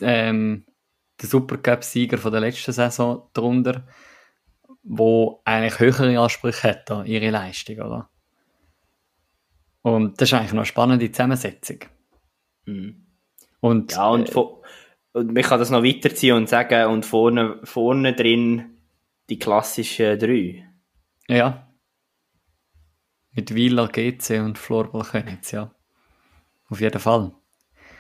ähm, 0.01 0.65
der 1.21 1.29
Supercup-Sieger 1.29 2.19
von 2.19 2.33
der 2.33 2.41
letzten 2.41 2.73
Saison 2.73 3.29
drunter, 3.33 3.87
wo 4.83 5.41
eigentlich 5.45 5.79
höhere 5.79 6.19
Ansprüche 6.19 6.69
hat 6.69 6.91
an 6.91 7.07
ihre 7.07 7.31
Leistung, 7.31 7.77
oder? 7.77 8.11
Und 9.83 10.21
das 10.21 10.29
ist 10.29 10.35
eigentlich 10.35 10.53
noch 10.53 10.61
eine 10.61 10.67
spannende 10.67 11.11
Zusammensetzung. 11.11 11.79
Und, 13.61 13.93
Ja, 13.93 14.09
und, 14.09 14.35
äh, 14.35 14.41
und 15.13 15.33
man 15.33 15.43
kann 15.43 15.59
das 15.59 15.71
noch 15.71 15.83
weiterziehen 15.83 16.37
und 16.37 16.49
sagen, 16.49 16.91
und 16.91 17.07
vorne, 17.07 17.61
vorne 17.65 18.15
drin 18.15 18.77
die 19.31 19.39
klassischen 19.39 20.19
drei. 20.19 20.69
ja. 21.29 21.69
Mit 23.37 23.53
Wieler, 23.53 23.89
GC 23.89 24.41
und 24.45 24.59
Florbal 24.59 25.03
Könitz, 25.03 25.51
ja. 25.51 25.75
Auf 26.69 26.81
jeden 26.81 27.01
Fall. 27.01 27.33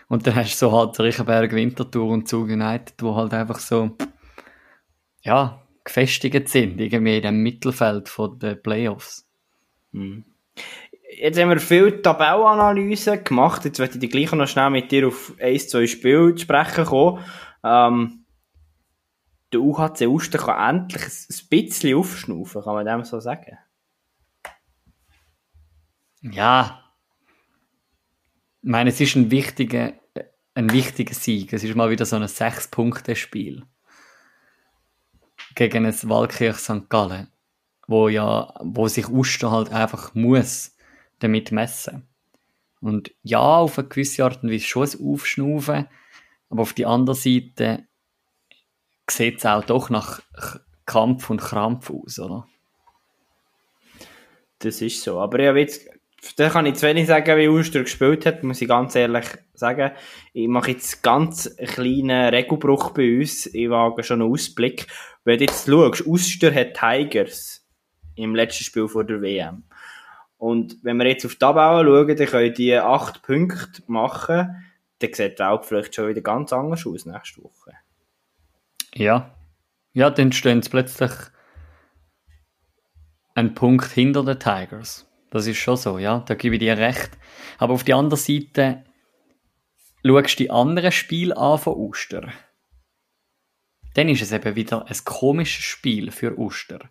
Und 0.08 0.26
dann 0.26 0.36
hast 0.36 0.62
du 0.62 0.66
so 0.66 0.72
halt 0.72 1.00
Riechenberg, 1.00 1.50
Winterthur 1.52 2.08
und 2.08 2.28
Zug 2.28 2.48
United, 2.48 2.94
wo 3.02 3.16
halt 3.16 3.34
einfach 3.34 3.58
so, 3.58 3.96
ja, 5.22 5.60
gefestigt 5.82 6.48
sind, 6.48 6.80
irgendwie 6.80 7.16
in 7.16 7.22
dem 7.22 7.42
Mittelfeld 7.42 8.08
von 8.08 8.38
den 8.38 8.62
Playoffs. 8.62 9.28
Jetzt 11.16 11.38
haben 11.38 11.50
wir 11.50 11.60
viel 11.60 12.02
Tabellenanalyse 12.02 13.22
gemacht. 13.22 13.64
Jetzt 13.64 13.78
möchte 13.78 13.98
ich 13.98 14.10
gleich 14.10 14.32
noch 14.32 14.48
schnell 14.48 14.70
mit 14.70 14.90
dir 14.90 15.06
auf 15.08 15.32
ein, 15.40 15.58
zwei 15.58 15.86
Spiele 15.86 16.36
sprechen 16.36 16.84
kommen. 16.84 17.24
Ähm, 17.62 18.24
der 19.52 19.60
UHC 19.60 20.06
Uster 20.08 20.38
kann 20.38 20.76
endlich 20.76 21.02
ein 21.04 21.10
ein 21.30 21.48
bisschen 21.48 21.96
aufschnaufen, 21.96 22.62
kann 22.62 22.74
man 22.74 22.86
dem 22.86 23.04
so 23.04 23.20
sagen. 23.20 23.58
Ja. 26.22 26.82
Ich 28.62 28.70
meine, 28.70 28.90
es 28.90 29.00
ist 29.00 29.14
ein 29.14 29.30
wichtiger, 29.30 29.92
ein 30.54 30.72
wichtiger 30.72 31.14
Sieg. 31.14 31.52
Es 31.52 31.62
ist 31.62 31.76
mal 31.76 31.90
wieder 31.90 32.06
so 32.06 32.16
ein 32.16 32.26
Sechs-Punkte-Spiel. 32.26 33.62
Gegen 35.54 35.86
ein 35.86 35.94
Walkirch 36.10 36.56
St. 36.56 36.88
Gallen. 36.88 37.28
Wo 37.86 38.08
ja, 38.08 38.52
wo 38.62 38.88
sich 38.88 39.08
Uster 39.08 39.50
halt 39.52 39.70
einfach 39.70 40.14
muss 40.14 40.73
damit 41.24 41.52
messen. 41.52 42.06
Und 42.80 43.12
ja, 43.22 43.40
auf 43.40 43.78
eine 43.78 43.88
gewisse 43.88 44.24
Art 44.24 44.42
und 44.42 44.50
Weise 44.50 44.64
schon 44.64 44.86
ein 44.86 45.06
Aufschnaufen. 45.06 45.88
Aber 46.50 46.62
auf 46.62 46.74
die 46.74 46.86
andere 46.86 47.16
Seite 47.16 47.86
sieht 49.10 49.38
es 49.38 49.46
auch 49.46 49.64
doch 49.64 49.90
nach 49.90 50.20
Kampf 50.86 51.30
und 51.30 51.40
Krampf 51.40 51.90
aus, 51.90 52.18
oder? 52.18 52.46
Das 54.58 54.80
ist 54.82 55.02
so. 55.02 55.18
Aber 55.18 55.38
ich 55.38 55.48
habe 55.48 55.60
jetzt, 55.60 55.88
da 56.36 56.48
kann 56.48 56.66
ich 56.66 56.74
zu 56.74 56.86
wenig 56.86 57.06
sagen, 57.06 57.38
wie 57.38 57.48
Uster 57.48 57.80
gespielt 57.80 58.26
hat, 58.26 58.42
muss 58.42 58.60
ich 58.60 58.68
ganz 58.68 58.94
ehrlich 58.94 59.26
sagen. 59.54 59.92
Ich 60.32 60.48
mache 60.48 60.72
jetzt 60.72 61.02
ganz 61.02 61.46
einen 61.58 61.68
kleinen 61.68 62.34
Regelbruch 62.34 62.90
bei 62.90 63.18
uns. 63.18 63.46
Ich 63.46 63.70
wage 63.70 64.02
schon 64.02 64.20
einen 64.22 64.30
Ausblick. 64.30 64.86
Wenn 65.24 65.38
du 65.38 65.44
jetzt 65.44 65.66
schaust, 65.66 66.06
Uster 66.06 66.54
hat 66.54 66.74
Tigers 66.74 67.66
im 68.14 68.34
letzten 68.34 68.64
Spiel 68.64 68.88
vor 68.88 69.04
der 69.04 69.22
WM. 69.22 69.64
Und 70.36 70.78
wenn 70.82 70.96
wir 70.96 71.06
jetzt 71.06 71.24
auf 71.24 71.32
die 71.32 71.38
Tabelle 71.38 71.84
schauen, 71.84 72.16
dann 72.16 72.26
können 72.26 72.54
die 72.54 72.74
acht 72.76 73.22
Punkte 73.22 73.82
machen. 73.86 74.64
Dann 74.98 75.12
sieht 75.12 75.38
die 75.38 75.42
Welt 75.42 75.64
vielleicht 75.64 75.94
schon 75.94 76.08
wieder 76.08 76.20
ganz 76.20 76.52
anders 76.52 76.86
aus 76.86 77.06
nächste 77.06 77.42
Woche. 77.42 77.72
Ja. 78.94 79.34
Ja, 79.92 80.10
dann 80.10 80.32
stehen 80.32 80.62
sie 80.62 80.70
plötzlich 80.70 81.12
einen 83.34 83.54
Punkt 83.54 83.90
hinter 83.90 84.24
den 84.24 84.38
Tigers. 84.38 85.06
Das 85.30 85.46
ist 85.46 85.58
schon 85.58 85.76
so, 85.76 85.98
ja. 85.98 86.20
Da 86.20 86.34
gebe 86.34 86.56
ich 86.56 86.60
dir 86.60 86.76
recht. 86.78 87.10
Aber 87.58 87.74
auf 87.74 87.84
die 87.84 87.94
andere 87.94 88.16
Seite, 88.16 88.84
schaust 90.04 90.38
die 90.38 90.50
anderen 90.50 90.92
Spiele 90.92 91.36
an 91.36 91.58
von 91.58 91.74
Uster, 91.74 92.32
dann 93.94 94.08
ist 94.08 94.22
es 94.22 94.32
eben 94.32 94.56
wieder 94.56 94.86
ein 94.86 94.96
komisches 95.04 95.64
Spiel 95.64 96.10
für 96.10 96.38
Uster. 96.38 96.90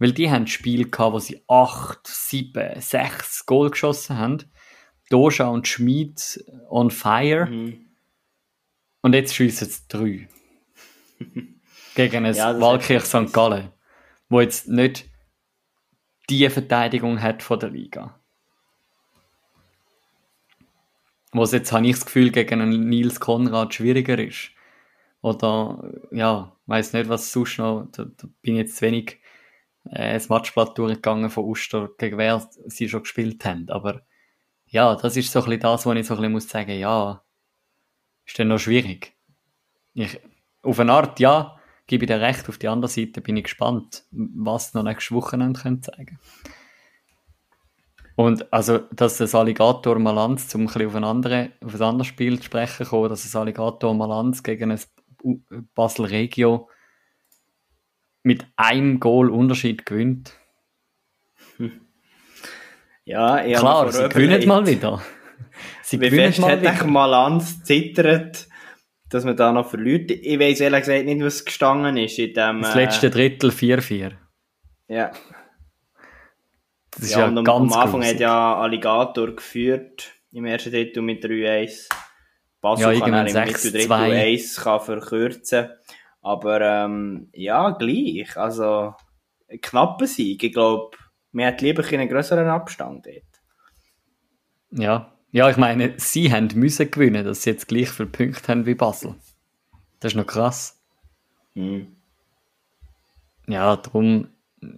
Weil 0.00 0.12
die 0.12 0.30
haben 0.30 0.46
Spiel 0.46 0.90
gehabt, 0.90 1.12
wo 1.12 1.18
sie 1.18 1.44
8, 1.46 2.06
7, 2.06 2.80
6 2.80 3.44
Goal 3.44 3.70
geschossen 3.70 4.16
haben. 4.16 4.38
Doja 5.10 5.48
und 5.48 5.68
Schmid 5.68 6.42
on 6.70 6.90
fire. 6.90 7.46
Mhm. 7.46 7.86
Und 9.02 9.14
jetzt 9.14 9.34
schiessen 9.34 9.68
sie 9.68 9.82
3. 9.88 10.28
Gegen 11.94 12.24
ein 12.24 12.34
Ja, 12.34 12.52
das 12.52 12.62
Walkirch 12.62 13.04
St. 13.04 13.32
Gallen. 13.32 13.68
Wo 14.30 14.40
jetzt 14.40 14.68
nicht 14.68 15.04
die 16.30 16.48
Verteidigung 16.48 17.20
hat 17.20 17.42
von 17.42 17.60
der 17.60 17.68
Liga. 17.68 18.18
Wo 21.32 21.42
es 21.42 21.52
jetzt, 21.52 21.72
habe 21.72 21.86
ich 21.86 21.96
das 21.96 22.06
Gefühl, 22.06 22.30
gegen 22.30 22.62
einen 22.62 22.88
Nils 22.88 23.20
Konrad 23.20 23.74
schwieriger 23.74 24.18
ist. 24.18 24.52
Oder, 25.20 25.92
ja, 26.10 26.56
weiß 26.66 26.94
nicht, 26.94 27.10
was 27.10 27.30
sonst 27.30 27.58
noch, 27.58 27.88
da, 27.92 28.04
da 28.04 28.28
bin 28.40 28.54
ich 28.54 28.60
jetzt 28.60 28.76
zu 28.76 28.86
wenig 28.86 29.19
äh, 29.84 30.14
das 30.14 30.28
Matchblatt 30.28 30.76
durchgegangen 30.76 31.30
von 31.30 31.44
Uster, 31.44 31.90
gegen 31.98 32.18
wer 32.18 32.48
sie 32.66 32.88
schon 32.88 33.02
gespielt 33.02 33.44
haben. 33.44 33.68
Aber 33.70 34.02
ja, 34.66 34.94
das 34.94 35.16
ist 35.16 35.32
so 35.32 35.40
ein 35.40 35.46
bisschen 35.46 35.60
das, 35.60 35.86
wo 35.86 35.92
ich 35.92 36.06
so 36.06 36.14
ein 36.14 36.18
bisschen 36.18 36.32
muss 36.32 36.48
sagen, 36.48 36.78
ja, 36.78 37.22
ist 38.24 38.38
dann 38.38 38.48
noch 38.48 38.58
schwierig. 38.58 39.16
Ich, 39.94 40.20
auf 40.62 40.78
eine 40.78 40.92
Art, 40.92 41.18
ja, 41.18 41.58
gebe 41.86 42.04
ich 42.04 42.08
dir 42.08 42.20
recht, 42.20 42.48
auf 42.48 42.58
die 42.58 42.68
andere 42.68 42.88
Seite 42.88 43.20
bin 43.20 43.36
ich 43.36 43.44
gespannt, 43.44 44.04
was 44.12 44.74
noch 44.74 44.84
nächstes 44.84 45.12
Wochenende 45.12 45.58
können 45.58 45.82
zeigen 45.82 46.20
Und 48.14 48.52
also, 48.52 48.78
dass 48.92 49.16
das 49.16 49.34
Alligator 49.34 49.98
Malanz, 49.98 50.46
zum 50.46 50.62
ein 50.62 50.66
bisschen 50.66 50.86
auf 50.86 50.94
ein, 50.94 51.04
andere, 51.04 51.50
auf 51.64 51.74
ein 51.74 51.82
anderes 51.82 52.06
Spiel 52.06 52.38
zu 52.38 52.44
sprechen 52.44 52.86
kommen, 52.86 53.08
dass 53.08 53.24
das 53.24 53.34
Alligator 53.34 53.92
Malanz 53.94 54.42
gegen 54.44 54.70
ein 54.70 54.80
Basel 55.74 56.04
Regio 56.04 56.68
mit 58.22 58.46
einem 58.56 59.00
Goal 59.00 59.30
Unterschied 59.30 59.86
gewinnt. 59.86 60.32
Ja, 63.06 63.44
ich 63.44 63.56
Klar, 63.56 63.90
sie 63.90 64.08
gewinnen 64.08 64.46
mal 64.46 64.64
wieder. 64.66 65.02
Sie 65.82 66.00
Wie 66.00 66.10
gewinnen 66.10 66.32
mal 66.40 66.60
wieder. 66.60 66.70
eigentlich 66.70 66.88
Malanz 66.88 67.64
zittert, 67.64 68.46
dass 69.08 69.24
man 69.24 69.36
da 69.36 69.50
noch 69.50 69.68
verliert? 69.68 70.12
Ich 70.12 70.38
weiss 70.38 70.60
ehrlich 70.60 70.80
gesagt 70.80 71.06
nicht, 71.06 71.20
was 71.20 71.44
gestanden 71.44 71.96
ist 71.96 72.20
in 72.20 72.34
dem... 72.34 72.62
Das 72.62 72.76
äh, 72.76 72.84
letzte 72.84 73.10
Drittel 73.10 73.50
4-4. 73.50 74.12
Ja, 74.86 75.10
Das 76.92 77.02
ist 77.02 77.12
ja, 77.12 77.20
ja, 77.20 77.26
und 77.26 77.38
am, 77.38 77.44
ganz 77.44 77.72
am 77.72 77.80
Anfang 77.80 78.00
grusig. 78.00 78.14
hat 78.14 78.20
ja 78.20 78.56
Alligator 78.56 79.34
geführt, 79.34 80.12
im 80.30 80.44
ersten 80.44 80.70
Drittel 80.70 81.02
mit 81.02 81.24
3-1. 81.24 81.88
Basel 82.60 82.94
Ja, 82.94 83.00
kann 83.00 83.12
er 83.14 83.26
im 83.26 83.34
Mittel 83.34 83.88
6-2. 83.88 83.92
1 83.92 84.56
kann 84.56 84.80
verkürzen. 84.80 85.70
Aber 86.22 86.60
ähm, 86.60 87.28
ja, 87.32 87.70
gleich. 87.70 88.36
Also, 88.36 88.94
knapper 89.62 90.06
Sieg. 90.06 90.42
Ich 90.42 90.52
glaube, 90.52 90.96
man 91.32 91.46
hat 91.46 91.60
lieber 91.62 91.84
einen 91.86 92.08
größeren 92.08 92.48
Abstand 92.48 93.06
dort. 93.06 93.24
Ja. 94.72 95.12
ja, 95.32 95.50
ich 95.50 95.56
meine, 95.56 95.94
sie 95.96 96.32
haben 96.32 96.48
müssen 96.54 96.90
gewinnen, 96.90 97.24
dass 97.24 97.42
sie 97.42 97.50
jetzt 97.50 97.68
gleich 97.68 97.90
viele 97.90 98.08
Punkte 98.08 98.48
haben 98.48 98.66
wie 98.66 98.74
Basel. 98.74 99.14
Das 99.98 100.12
ist 100.12 100.16
noch 100.16 100.26
krass. 100.26 100.80
Hm. 101.54 101.96
Ja, 103.48 103.76
darum, 103.76 104.28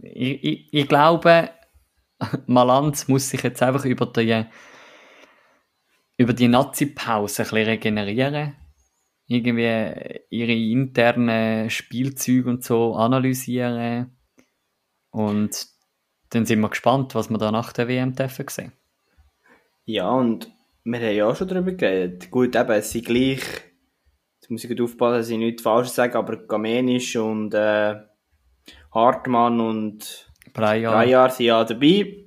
ich, 0.02 0.44
ich, 0.44 0.68
ich 0.72 0.88
glaube, 0.88 1.50
Malanz 2.46 3.08
muss 3.08 3.28
sich 3.28 3.42
jetzt 3.42 3.62
einfach 3.62 3.84
über 3.84 4.06
die, 4.06 4.46
über 6.16 6.32
die 6.32 6.48
Nazi-Pause 6.48 7.42
ein 7.42 7.48
bisschen 7.48 7.68
regenerieren. 7.68 8.54
Irgendwie 9.32 10.20
ihre 10.30 10.52
internen 10.52 11.70
Spielzüge 11.70 12.50
und 12.50 12.64
so 12.64 12.94
analysieren. 12.94 14.16
Und 15.10 15.66
dann 16.30 16.46
sind 16.46 16.60
wir 16.60 16.68
gespannt, 16.68 17.14
was 17.14 17.30
wir 17.30 17.38
da 17.38 17.50
nach 17.50 17.72
der 17.72 17.88
WM 17.88 18.14
dürfen 18.14 18.46
sehen. 18.48 18.72
Ja, 19.84 20.10
und 20.10 20.50
wir 20.84 21.00
haben 21.00 21.14
ja 21.14 21.26
auch 21.26 21.36
schon 21.36 21.48
darüber 21.48 21.72
geredet. 21.72 22.30
Gut, 22.30 22.56
eben, 22.56 22.70
es 22.70 22.90
sind 22.90 23.06
gleich, 23.06 23.42
jetzt 24.40 24.50
muss 24.50 24.64
ich 24.64 24.70
gut 24.70 24.80
aufpassen, 24.80 25.18
dass 25.18 25.28
ich 25.28 25.38
nichts 25.38 25.62
Falsches 25.62 25.94
sage, 25.94 26.16
aber 26.16 26.36
Gamenisch 26.46 27.16
und 27.16 27.54
äh, 27.54 27.96
Hartmann 28.94 29.60
und 29.60 30.30
Breyer. 30.52 31.30
sind 31.30 31.46
ja 31.46 31.64
dabei. 31.64 32.26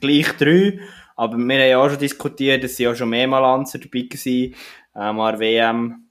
Gleich 0.00 0.32
drei. 0.36 0.80
Aber 1.16 1.36
wir 1.36 1.42
haben 1.42 1.68
ja 1.70 1.78
auch 1.78 1.88
schon 1.88 1.98
diskutiert, 1.98 2.62
dass 2.62 2.76
sie 2.76 2.84
ja 2.84 2.94
schon 2.94 3.08
mehr 3.08 3.26
Malanzer 3.26 3.78
dabei 3.78 4.00
waren. 4.00 4.54
Ähm, 4.94 5.20
an 5.20 5.32
der 5.32 5.40
WM. 5.40 6.05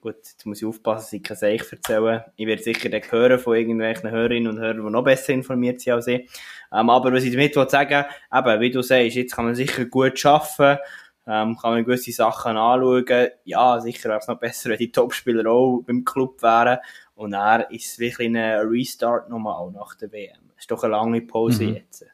Gut, 0.00 0.14
jetzt 0.16 0.46
muss 0.46 0.62
ich 0.62 0.66
aufpassen, 0.66 1.04
dass 1.06 1.12
ich 1.12 1.22
kein 1.24 1.36
Seich 1.36 1.72
erzählen. 1.72 2.22
Ich 2.36 2.46
werde 2.46 2.62
sicher 2.62 2.88
dann 2.88 3.02
hören 3.10 3.38
von 3.38 3.56
irgendwelchen 3.56 4.10
Hörerinnen 4.10 4.52
und 4.52 4.60
Hörern, 4.60 4.84
die 4.84 4.90
noch 4.92 5.02
besser 5.02 5.32
informiert 5.32 5.80
sind 5.80 5.94
als 5.94 6.06
ich. 6.06 6.30
Ähm, 6.72 6.88
aber 6.88 7.12
was 7.12 7.24
ich 7.24 7.32
damit 7.32 7.56
will 7.56 7.68
sagen 7.68 8.04
eben, 8.32 8.60
wie 8.60 8.70
du 8.70 8.82
sagst, 8.82 9.16
jetzt 9.16 9.34
kann 9.34 9.46
man 9.46 9.56
sicher 9.56 9.86
gut 9.86 10.24
arbeiten, 10.24 10.80
ähm, 11.26 11.56
kann 11.60 11.72
man 11.72 11.84
gewisse 11.84 12.12
Sachen 12.12 12.56
anschauen. 12.56 13.28
Ja, 13.44 13.80
sicher 13.80 14.08
wäre 14.08 14.20
es 14.20 14.28
noch 14.28 14.38
besser, 14.38 14.70
wenn 14.70 14.78
die 14.78 14.92
Topspieler 14.92 15.50
auch 15.50 15.82
beim 15.84 16.04
Club 16.04 16.40
wären. 16.42 16.78
Und 17.16 17.32
er 17.32 17.68
ist 17.72 17.98
wirklich 17.98 18.28
ein 18.28 18.36
Restart 18.36 19.28
nochmal 19.28 19.72
nach 19.72 19.96
der 19.96 20.12
WM. 20.12 20.38
Es 20.56 20.62
ist 20.62 20.70
doch 20.70 20.84
eine 20.84 20.92
lange 20.92 21.20
Pause 21.22 21.64
Mhm. 21.64 21.74
jetzt. 21.74 22.06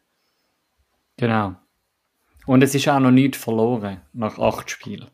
Genau. 1.18 1.54
Und 2.46 2.62
es 2.62 2.74
ist 2.74 2.88
auch 2.88 2.98
noch 2.98 3.10
nichts 3.10 3.36
verloren 3.38 4.00
nach 4.14 4.38
acht 4.38 4.70
Spielen. 4.70 5.10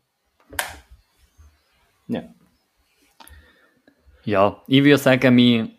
Ja. 2.07 2.23
Ja, 4.23 4.61
ich 4.67 4.83
würde 4.83 4.97
sagen, 4.97 5.35
wir, 5.35 5.69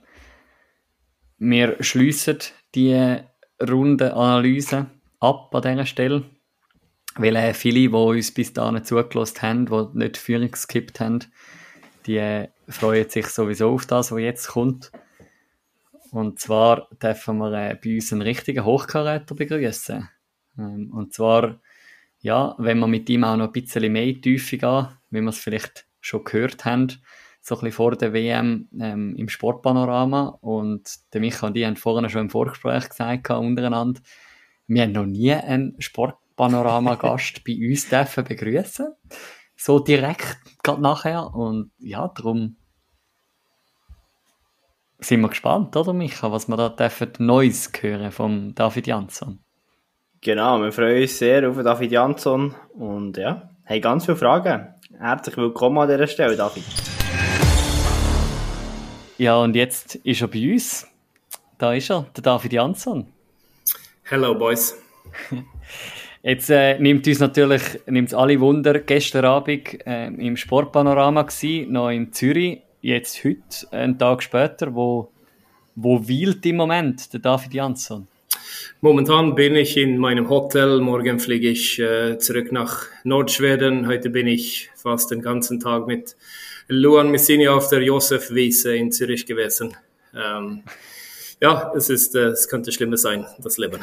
wir 1.39 1.77
schliessen 1.83 2.39
die 2.75 3.21
runde 3.61 4.15
Analyse 4.15 4.87
ab 5.21 5.55
an 5.55 5.63
dieser 5.63 5.87
Stelle. 5.87 6.25
Weil 7.15 7.37
äh, 7.37 7.55
viele, 7.55 7.81
die 7.81 7.89
uns 7.89 8.33
bis 8.33 8.53
dahin 8.53 8.85
zugelassen 8.85 9.43
haben, 9.43 9.67
die 9.67 9.99
nicht 9.99 10.17
Führung 10.17 10.51
geskippt 10.51 10.99
haben, 11.01 11.21
die 12.07 12.17
äh, 12.17 12.49
freuen 12.69 13.09
sich 13.09 13.27
sowieso 13.27 13.71
auf 13.75 13.87
das, 13.87 14.13
was 14.13 14.21
jetzt 14.21 14.49
kommt. 14.49 14.91
Und 16.11 16.41
zwar 16.41 16.89
dürfen 17.03 17.39
wir 17.39 17.53
äh, 17.53 17.75
bei 17.83 17.95
uns 17.95 18.13
einen 18.13 18.23
richtigen 18.23 18.65
Hochkaräter 18.65 19.35
begrüßen. 19.35 20.09
Ähm, 20.59 20.91
und 20.93 21.13
zwar, 21.13 21.61
ja, 22.21 22.55
wenn 22.59 22.79
wir 22.79 22.89
mit 22.89 23.09
ihm 23.11 23.25
auch 23.25 23.37
noch 23.37 23.47
ein 23.47 23.53
bisschen 23.53 23.93
mehr 23.93 24.21
Tiefe 24.21 24.59
gehen, 24.59 24.89
wie 25.11 25.21
wir 25.21 25.29
es 25.29 25.39
vielleicht 25.39 25.87
schon 26.01 26.25
gehört 26.25 26.65
haben, 26.65 26.89
so 27.43 27.57
ein 27.57 27.61
bisschen 27.61 27.73
vor 27.73 27.97
der 27.97 28.13
WM 28.13 28.69
ähm, 28.81 29.17
im 29.17 29.29
Sportpanorama. 29.29 30.39
Und 30.41 31.13
der 31.13 31.21
Micha 31.21 31.49
und 31.49 31.57
ich 31.57 31.65
haben 31.67 31.77
vorhin 31.77 32.09
schon 32.09 32.23
im 32.23 32.31
Vorgespräch 32.31 32.89
gesagt, 32.89 33.31
untereinander, 33.31 34.01
wir 34.69 34.83
haben 34.83 34.93
noch 34.93 35.07
nie 35.07 35.33
einen 35.33 35.75
Sportpanorama-Gast 35.81 37.43
bei 37.47 37.59
uns 37.69 37.89
dürfen 37.89 38.25
begrüßen. 38.25 38.95
So 39.57 39.81
direkt 39.81 40.39
gerade 40.63 40.81
nachher. 40.81 41.35
Und 41.35 41.73
ja, 41.79 42.09
darum 42.09 42.57
sind 45.01 45.21
wir 45.21 45.29
gespannt, 45.29 45.77
oder 45.77 45.93
Micha, 45.93 46.31
was 46.31 46.47
wir 46.47 46.57
da 46.57 46.69
dürfen 46.69 47.11
Neues 47.19 47.73
hören 47.81 48.13
vom 48.13 48.55
David 48.55 48.87
Jansson. 48.87 49.41
Genau, 50.21 50.61
wir 50.61 50.71
freuen 50.71 51.03
uns 51.03 51.19
sehr 51.19 51.49
auf 51.51 51.61
David 51.61 51.91
Jansson 51.91 52.55
und 52.75 53.17
ja, 53.17 53.51
haben 53.67 53.81
ganz 53.81 54.05
viele 54.05 54.17
Fragen. 54.17 54.73
Herzlich 54.97 55.37
willkommen 55.37 55.79
an 55.79 55.89
dieser 55.89 56.07
Stelle, 56.07 56.37
David. 56.37 57.02
Ja, 59.23 59.37
und 59.37 59.55
jetzt 59.55 59.95
ist 60.03 60.21
er 60.21 60.27
bei 60.27 60.53
uns. 60.53 60.85
Da 61.57 61.75
ist 61.75 61.93
er, 61.93 62.11
der 62.17 62.25
David 62.25 62.55
Jansson. 62.55 63.07
Hello, 64.03 64.35
boys. 64.35 64.77
Jetzt 66.25 66.51
äh, 66.51 66.77
nimmt 66.81 67.07
uns 67.07 67.21
natürlich 67.21 67.63
nimmt's 67.87 68.15
alle 68.15 68.41
Wunder, 68.41 68.81
gestern 68.81 69.25
Abend 69.25 69.87
äh, 69.87 70.09
im 70.09 70.37
Sportpanorama 70.37 71.23
gsi, 71.23 71.69
noch 71.71 71.91
in 71.91 72.13
Zürich, 72.13 72.63
jetzt 72.81 73.23
heute, 73.23 73.71
einen 73.71 73.97
Tag 73.97 74.25
später, 74.25 74.75
wo, 74.75 75.13
wo 75.77 76.01
weilt 76.01 76.45
im 76.45 76.57
Moment 76.57 77.13
der 77.13 77.21
David 77.21 77.55
Jansson? 77.55 78.09
Momentan 78.81 79.37
bin 79.37 79.55
ich 79.55 79.77
in 79.77 79.99
meinem 79.99 80.29
Hotel. 80.29 80.81
Morgen 80.81 81.21
fliege 81.21 81.49
ich 81.49 81.79
äh, 81.79 82.19
zurück 82.19 82.51
nach 82.51 82.87
Nordschweden. 83.05 83.87
Heute 83.87 84.11
bin 84.11 84.27
ich 84.27 84.71
fast 84.75 85.13
den 85.13 85.23
ganzen 85.23 85.61
Tag 85.61 85.87
mit 85.87 86.17
Luan 86.73 87.11
Messini 87.11 87.49
auf 87.49 87.69
der 87.69 87.83
Josef-Wiese 87.83 88.75
in 88.75 88.91
Zürich 88.91 89.27
gewesen. 89.27 89.77
Ähm, 90.17 90.63
ja, 91.39 91.71
es, 91.77 91.91
ist, 91.91 92.15
äh, 92.15 92.29
es 92.29 92.49
könnte 92.49 92.73
schlimmer 92.73 92.97
sein, 92.97 93.27
das 93.39 93.59
Leben. 93.59 93.81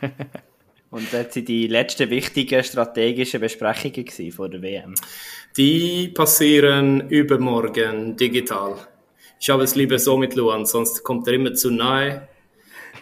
Und 0.90 1.12
das 1.12 1.32
sind 1.32 1.48
die 1.48 1.68
letzten 1.68 2.10
wichtigen 2.10 2.64
strategischen 2.64 3.40
Besprechungen 3.40 4.32
vor 4.32 4.48
der 4.48 4.60
WM. 4.60 4.94
Die 5.56 6.08
passieren 6.08 7.08
übermorgen 7.08 8.16
digital. 8.16 8.74
Ich 9.38 9.48
habe 9.48 9.62
es 9.62 9.76
lieber 9.76 10.00
so 10.00 10.16
mit 10.16 10.34
Luan, 10.34 10.66
sonst 10.66 11.04
kommt 11.04 11.28
er 11.28 11.34
immer 11.34 11.54
zu 11.54 11.70
nahe. 11.70 12.28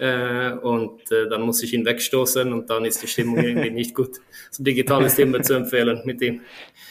Äh, 0.01 0.53
und 0.63 1.13
äh, 1.13 1.29
dann 1.29 1.43
muss 1.43 1.63
ich 1.63 1.75
ihn 1.75 1.85
wegstoßen 1.85 2.51
und 2.55 2.71
dann 2.71 2.87
ist 2.87 3.03
die 3.03 3.07
Stimmung 3.07 3.37
irgendwie 3.37 3.71
nicht 3.81 3.95
gut. 3.95 4.17
So 4.51 4.65
digital 4.65 5.05
ist 5.05 5.19
immer 5.19 5.43
zu 5.43 5.53
empfehlen 5.53 6.01
mit 6.07 6.23
ihm. 6.23 6.41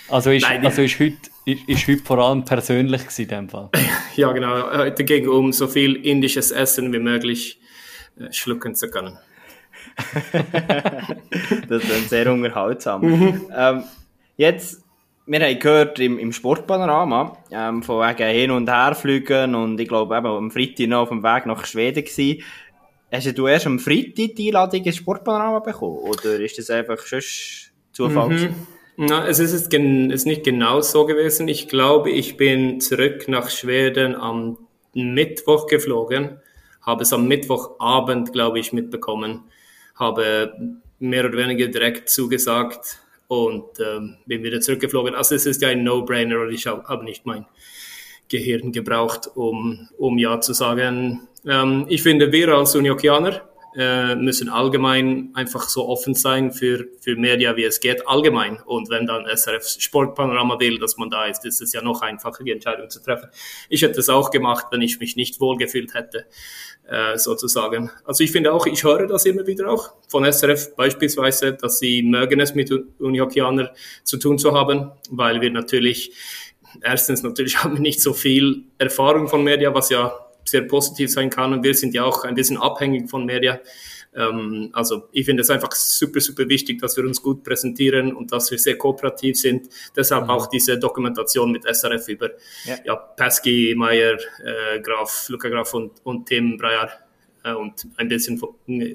Also 0.10 0.30
ist, 0.30 0.44
Nein, 0.44 0.64
also 0.64 0.84
ist, 0.84 1.00
heute, 1.00 1.18
ist, 1.46 1.68
ist 1.68 1.88
heute 1.88 2.04
vor 2.04 2.20
allem 2.20 2.46
persönlich 2.46 3.02
gewesen, 3.02 3.22
in 3.24 3.28
dem 3.28 3.50
Fall? 3.50 3.70
Ja, 4.16 4.32
genau. 4.32 4.72
Heute 4.72 5.06
ging 5.06 5.28
um 5.28 5.52
so 5.54 5.68
viel 5.68 5.96
indisches 5.96 6.52
Essen 6.52 6.94
wie 6.94 7.00
möglich 7.00 7.60
äh, 8.20 8.32
schlucken 8.32 8.76
zu 8.76 8.92
können. 8.92 9.18
das 11.68 11.84
ist 11.84 12.10
sehr 12.10 12.32
unterhaltsam. 12.32 13.02
Mhm. 13.02 13.52
Ähm, 13.56 13.84
jetzt 14.38 14.84
wir 15.26 15.40
haben 15.46 15.60
gehört 15.60 16.00
im, 16.00 16.18
im 16.18 16.32
Sportpanorama, 16.32 17.38
ähm, 17.52 17.84
von 17.84 18.02
wegen 18.02 18.30
hin 18.30 18.50
und 18.50 18.68
her 18.68 18.96
fliegen 18.96 19.54
und 19.54 19.80
ich 19.80 19.88
glaube 19.88 20.18
eben 20.18 20.26
am 20.26 20.50
Freitag 20.50 20.88
noch 20.88 21.02
auf 21.02 21.10
dem 21.10 21.22
Weg 21.22 21.46
nach 21.46 21.66
Schweden 21.66 22.04
gewesen. 22.04 22.42
Hast 23.12 23.38
du 23.38 23.48
erst 23.48 23.66
am 23.66 23.80
Freitag 23.80 24.36
die 24.36 24.48
Einladung 24.48 24.84
ins 24.84 24.98
Sportpanorama 24.98 25.60
bekommen 25.60 25.98
oder 25.98 26.40
ist 26.40 26.58
das 26.58 26.70
einfach 26.70 27.00
schon 27.06 27.22
Zufall? 27.92 28.30
Mhm. 28.30 28.56
Na, 28.98 29.28
es 29.28 29.40
ist, 29.40 29.54
es 29.54 29.68
ist 29.68 30.26
nicht 30.26 30.44
genau 30.44 30.82
so 30.82 31.06
gewesen. 31.06 31.48
Ich 31.48 31.68
glaube, 31.70 32.12
ich 32.12 32.38
bin 32.38 32.82
zurück 32.82 33.28
nach 33.28 33.50
Schweden 33.50 34.16
am 34.16 34.58
Mittwoch 34.94 35.68
geflogen, 35.68 36.40
habe 36.82 37.04
es 37.04 37.14
am 37.14 37.28
Mittwochabend, 37.28 38.34
glaube 38.34 38.60
ich, 38.60 38.74
mitbekommen, 38.74 39.46
habe 39.96 40.54
mehr 41.00 41.26
oder 41.26 41.38
weniger 41.38 41.68
direkt 41.68 42.10
zugesagt, 42.10 43.00
und 43.30 43.80
ähm, 43.80 44.18
bin 44.26 44.44
wieder 44.44 44.60
zurückgeflogen. 44.60 45.14
Also 45.14 45.36
es 45.36 45.46
ist 45.46 45.62
ja 45.62 45.70
ein 45.70 45.84
No-Brainer 45.84 46.42
und 46.42 46.52
ich 46.52 46.66
habe 46.66 46.84
hab 46.86 47.04
nicht 47.04 47.28
mein 47.28 47.46
Gehirn 48.28 48.72
gebraucht, 48.72 49.30
um, 49.36 49.88
um 50.00 50.18
Ja 50.18 50.42
zu 50.42 50.54
sagen. 50.54 51.29
Ähm, 51.46 51.86
ich 51.90 52.04
finde, 52.04 52.32
wir 52.32 52.50
als 52.50 52.76
Uniokianer 52.76 53.50
äh, 53.76 54.16
müssen 54.16 54.50
allgemein 54.50 55.30
einfach 55.36 55.70
so 55.70 55.88
offen 55.88 56.16
sein 56.16 56.52
für, 56.52 56.88
für 57.02 57.16
Media, 57.16 57.56
wie 57.56 57.64
es 57.64 57.80
geht, 57.80 58.08
allgemein. 58.08 58.60
Und 58.66 58.90
wenn 58.90 59.06
dann 59.06 59.26
SRF 59.26 59.68
Sportpanorama 59.68 60.60
will, 60.60 60.80
dass 60.80 60.98
man 60.98 61.10
da 61.10 61.28
ist, 61.28 61.46
ist 61.46 61.62
es 61.62 61.74
ja 61.74 61.82
noch 61.82 62.02
einfacher, 62.02 62.44
die 62.44 62.52
Entscheidung 62.52 62.90
zu 62.90 63.02
treffen. 63.02 63.30
Ich 63.70 63.82
hätte 63.82 64.00
es 64.00 64.10
auch 64.10 64.32
gemacht, 64.32 64.66
wenn 64.72 64.82
ich 64.82 65.00
mich 65.00 65.16
nicht 65.16 65.40
wohlgefühlt 65.40 65.94
hätte 65.94 66.26
äh, 66.88 67.18
sozusagen. 67.18 67.92
Also 68.06 68.24
ich 68.24 68.32
finde 68.32 68.54
auch, 68.54 68.66
ich 68.66 68.84
höre 68.84 69.08
das 69.08 69.26
immer 69.26 69.46
wieder 69.46 69.70
auch 69.70 69.94
von 70.08 70.26
SRF 70.26 70.76
beispielsweise, 70.76 71.54
dass 71.54 71.80
sie 71.80 72.02
mögen 72.02 72.40
es 72.40 72.56
mit 72.56 72.72
Unihockeyner 73.00 73.72
zu 74.04 74.18
tun 74.18 74.40
zu 74.40 74.54
haben, 74.54 74.92
weil 75.12 75.42
wir 75.42 75.52
natürlich, 75.52 76.12
erstens 76.82 77.22
natürlich 77.22 77.58
haben 77.64 77.76
wir 77.76 77.82
nicht 77.82 78.02
so 78.02 78.14
viel 78.14 78.64
Erfahrung 78.80 79.28
von 79.28 79.44
Media, 79.44 79.74
was 79.74 79.90
ja 79.92 80.12
sehr 80.50 80.62
positiv 80.64 81.12
sein 81.12 81.30
kann 81.30 81.54
und 81.54 81.64
wir 81.64 81.74
sind 81.74 81.94
ja 81.94 82.04
auch 82.04 82.24
ein 82.24 82.36
bisschen 82.36 82.58
abhängig 82.58 83.10
von 83.10 83.26
Media. 83.26 83.60
Ähm, 84.16 84.70
also 84.74 85.04
ich 85.12 85.26
finde 85.26 85.42
es 85.42 85.50
einfach 85.50 85.72
super, 85.72 86.20
super 86.20 86.48
wichtig, 86.50 86.82
dass 86.82 86.98
wir 86.98 87.04
uns 87.06 87.22
gut 87.22 87.44
präsentieren 87.44 88.14
und 88.14 88.32
dass 88.32 88.50
wir 88.52 88.58
sehr 88.58 88.78
kooperativ 88.78 89.38
sind. 89.38 89.70
Deshalb 89.96 90.26
mhm. 90.26 90.30
auch 90.32 90.48
diese 90.48 90.78
Dokumentation 90.80 91.52
mit 91.52 91.64
SRF 91.64 92.08
über 92.08 92.30
ja. 92.66 92.78
ja 92.84 92.96
Pesky, 92.96 93.76
Meyer, 93.78 94.18
äh, 94.44 94.80
Graf, 94.82 95.30
Luca 95.30 95.50
Graf 95.50 95.74
und, 95.74 95.92
und 96.04 96.28
Tim 96.28 96.58
Breyer. 96.58 96.90
Äh, 97.44 97.54
und 97.54 97.88
ein 97.98 98.08
bisschen 98.08 98.42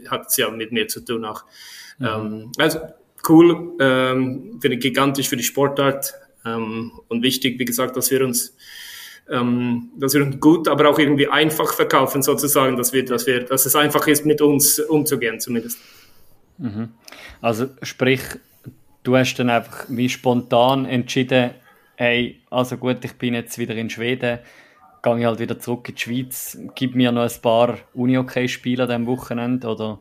hat 0.08 0.26
es 0.28 0.36
ja 0.36 0.50
mit 0.50 0.72
mir 0.72 0.88
zu 0.88 1.00
tun 1.00 1.24
auch. 1.24 1.44
Mhm. 1.98 2.06
Ähm, 2.06 2.52
also 2.58 2.80
cool, 3.28 3.76
ähm, 3.80 4.58
finde 4.60 4.76
ich 4.76 4.82
gigantisch 4.82 5.28
für 5.28 5.36
die 5.36 5.44
Sportart 5.44 6.14
ähm, 6.44 6.92
und 7.08 7.22
wichtig, 7.22 7.58
wie 7.58 7.64
gesagt, 7.64 7.96
dass 7.96 8.10
wir 8.10 8.22
uns 8.24 8.56
ähm, 9.30 9.90
dass 9.96 10.14
wir 10.14 10.24
gut, 10.26 10.68
aber 10.68 10.88
auch 10.88 10.98
irgendwie 10.98 11.28
einfach 11.28 11.72
verkaufen 11.72 12.22
sozusagen, 12.22 12.76
dass 12.76 12.92
wir, 12.92 13.04
dass 13.04 13.26
wir, 13.26 13.44
dass 13.44 13.66
es 13.66 13.74
einfach 13.74 14.06
ist, 14.06 14.26
mit 14.26 14.40
uns 14.40 14.78
umzugehen 14.78 15.40
zumindest. 15.40 15.78
Mhm. 16.58 16.90
Also 17.40 17.66
sprich, 17.82 18.20
du 19.02 19.16
hast 19.16 19.36
dann 19.36 19.50
einfach 19.50 19.86
wie 19.88 20.08
spontan 20.08 20.86
entschieden, 20.86 21.50
hey, 21.96 22.40
also 22.50 22.76
gut, 22.76 23.04
ich 23.04 23.14
bin 23.14 23.34
jetzt 23.34 23.58
wieder 23.58 23.74
in 23.74 23.90
Schweden, 23.90 24.40
gehe 25.02 25.18
ich 25.18 25.24
halt 25.24 25.38
wieder 25.38 25.58
zurück 25.58 25.88
in 25.88 25.94
die 25.94 26.00
Schweiz, 26.00 26.58
gib 26.74 26.94
mir 26.94 27.12
noch 27.12 27.22
ein 27.22 27.42
paar 27.42 27.78
Uni-OK-Spiele 27.94 28.82
an 28.82 28.88
diesem 28.88 29.06
Wochenende 29.06 29.68
oder, 29.68 30.00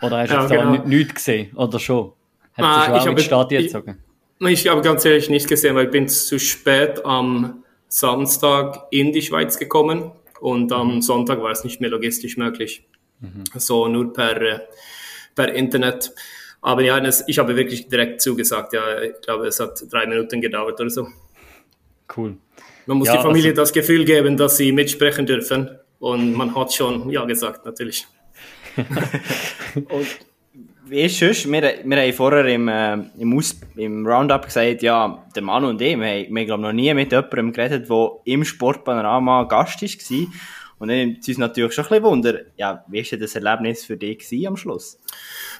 oder 0.00 0.18
hast 0.18 0.30
du 0.30 0.34
ja, 0.34 0.40
jetzt 0.42 0.50
genau. 0.50 0.76
da 0.76 0.84
nichts 0.84 1.14
gesehen 1.14 1.56
oder 1.56 1.78
schon? 1.78 2.12
Hat 2.54 2.64
ah, 2.64 2.84
schon 2.84 3.14
auch 3.14 3.18
ich 3.18 3.32
habe, 3.32 3.54
jetzt 3.54 3.76
ich, 4.40 4.48
ich 4.48 4.68
habe 4.68 4.80
ganz 4.80 5.04
ehrlich 5.04 5.28
nicht 5.28 5.48
gesehen, 5.48 5.74
weil 5.74 5.86
ich 5.86 5.90
bin 5.90 6.08
zu 6.08 6.38
spät 6.38 7.04
am 7.04 7.63
Samstag 7.94 8.88
in 8.90 9.12
die 9.12 9.22
Schweiz 9.22 9.56
gekommen 9.56 10.10
und 10.40 10.72
am 10.72 10.96
mhm. 10.96 11.02
Sonntag 11.02 11.40
war 11.40 11.52
es 11.52 11.62
nicht 11.62 11.80
mehr 11.80 11.90
logistisch 11.90 12.36
möglich. 12.36 12.84
Mhm. 13.20 13.44
So 13.54 13.86
nur 13.86 14.12
per, 14.12 14.42
äh, 14.42 14.58
per 15.36 15.54
Internet. 15.54 16.12
Aber 16.60 16.82
ja, 16.82 17.00
ich 17.28 17.38
habe 17.38 17.54
wirklich 17.54 17.88
direkt 17.88 18.20
zugesagt. 18.20 18.72
Ja, 18.72 19.00
ich 19.00 19.20
glaube, 19.20 19.46
es 19.46 19.60
hat 19.60 19.80
drei 19.92 20.06
Minuten 20.06 20.40
gedauert 20.40 20.80
oder 20.80 20.90
so. 20.90 21.06
Cool. 22.16 22.36
Man 22.86 22.98
muss 22.98 23.06
ja, 23.06 23.16
die 23.16 23.22
Familie 23.22 23.50
also, 23.50 23.62
das 23.62 23.72
Gefühl 23.72 24.04
geben, 24.04 24.36
dass 24.36 24.56
sie 24.56 24.72
mitsprechen 24.72 25.24
dürfen. 25.24 25.70
Und 26.00 26.32
man 26.32 26.52
hat 26.56 26.74
schon 26.74 27.08
Ja 27.10 27.24
gesagt, 27.24 27.64
natürlich. 27.64 28.08
und 29.74 30.06
wie 30.86 31.00
ist 31.02 31.22
es? 31.22 31.50
Wir, 31.50 31.62
wir 31.84 31.96
haben 31.96 32.12
vorher 32.12 32.46
im, 32.46 32.68
äh, 32.68 32.98
im, 33.18 33.36
Aus, 33.36 33.56
im 33.76 34.06
Roundup 34.06 34.46
gesagt, 34.46 34.82
ja, 34.82 35.24
der 35.34 35.42
Mann 35.42 35.64
und 35.64 35.80
ich, 35.80 35.98
wir, 35.98 36.06
haben, 36.06 36.34
wir 36.34 36.52
haben 36.52 36.60
noch 36.60 36.72
nie 36.72 36.92
mit 36.94 37.12
jemandem 37.12 37.52
geredet, 37.52 37.88
der 37.88 38.10
im 38.24 38.44
Sportpanorama 38.44 39.44
Gast 39.44 39.82
war. 39.82 40.26
Und 40.78 40.88
dann 40.88 40.98
nimmt 40.98 41.20
es 41.20 41.28
uns 41.28 41.38
natürlich 41.38 41.72
schon 41.72 41.84
ein 41.84 41.88
bisschen 41.88 42.04
Wunder, 42.04 42.40
ja, 42.56 42.84
wie 42.88 42.98
war 42.98 43.10
denn 43.10 43.20
das 43.20 43.34
Erlebnis 43.34 43.84
für 43.84 43.96
dich 43.96 44.46
am 44.46 44.56
Schluss? 44.56 44.98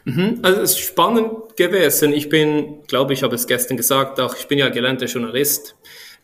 Mhm, 0.05 0.41
also 0.43 0.61
es 0.61 0.73
ist 0.73 0.81
spannend 0.81 1.57
gewesen. 1.57 2.13
Ich 2.13 2.29
bin, 2.29 2.83
glaube 2.87 3.15
ich, 3.15 3.23
habe 3.23 3.35
es 3.35 3.47
gestern 3.47 3.77
gesagt, 3.77 4.21
auch 4.21 4.37
ich 4.37 4.47
bin 4.47 4.59
ja 4.59 4.69
gelernter 4.69 5.07
Journalist. 5.07 5.77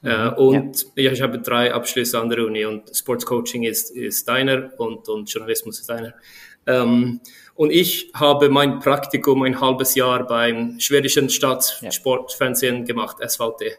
Äh, 0.02 0.30
mhm, 0.30 0.32
und 0.34 0.86
ja. 0.96 1.12
ich 1.12 1.22
habe 1.22 1.38
drei 1.38 1.72
Abschlüsse 1.72 2.20
an 2.20 2.28
der 2.28 2.44
Uni 2.44 2.64
und 2.64 2.94
Sportscoaching 2.94 3.62
ist, 3.62 3.90
ist 3.90 4.28
deiner 4.28 4.70
und, 4.78 5.08
und 5.08 5.32
Journalismus 5.32 5.80
ist 5.80 5.88
deiner. 5.88 6.14
Ähm, 6.66 7.20
und 7.60 7.70
ich 7.70 8.10
habe 8.14 8.48
mein 8.48 8.78
Praktikum 8.78 9.42
ein 9.42 9.60
halbes 9.60 9.94
Jahr 9.94 10.26
beim 10.26 10.80
schwedischen 10.80 11.28
Staatssportfernsehen 11.28 12.78
ja. 12.78 12.84
gemacht, 12.84 13.18
SVT. 13.20 13.78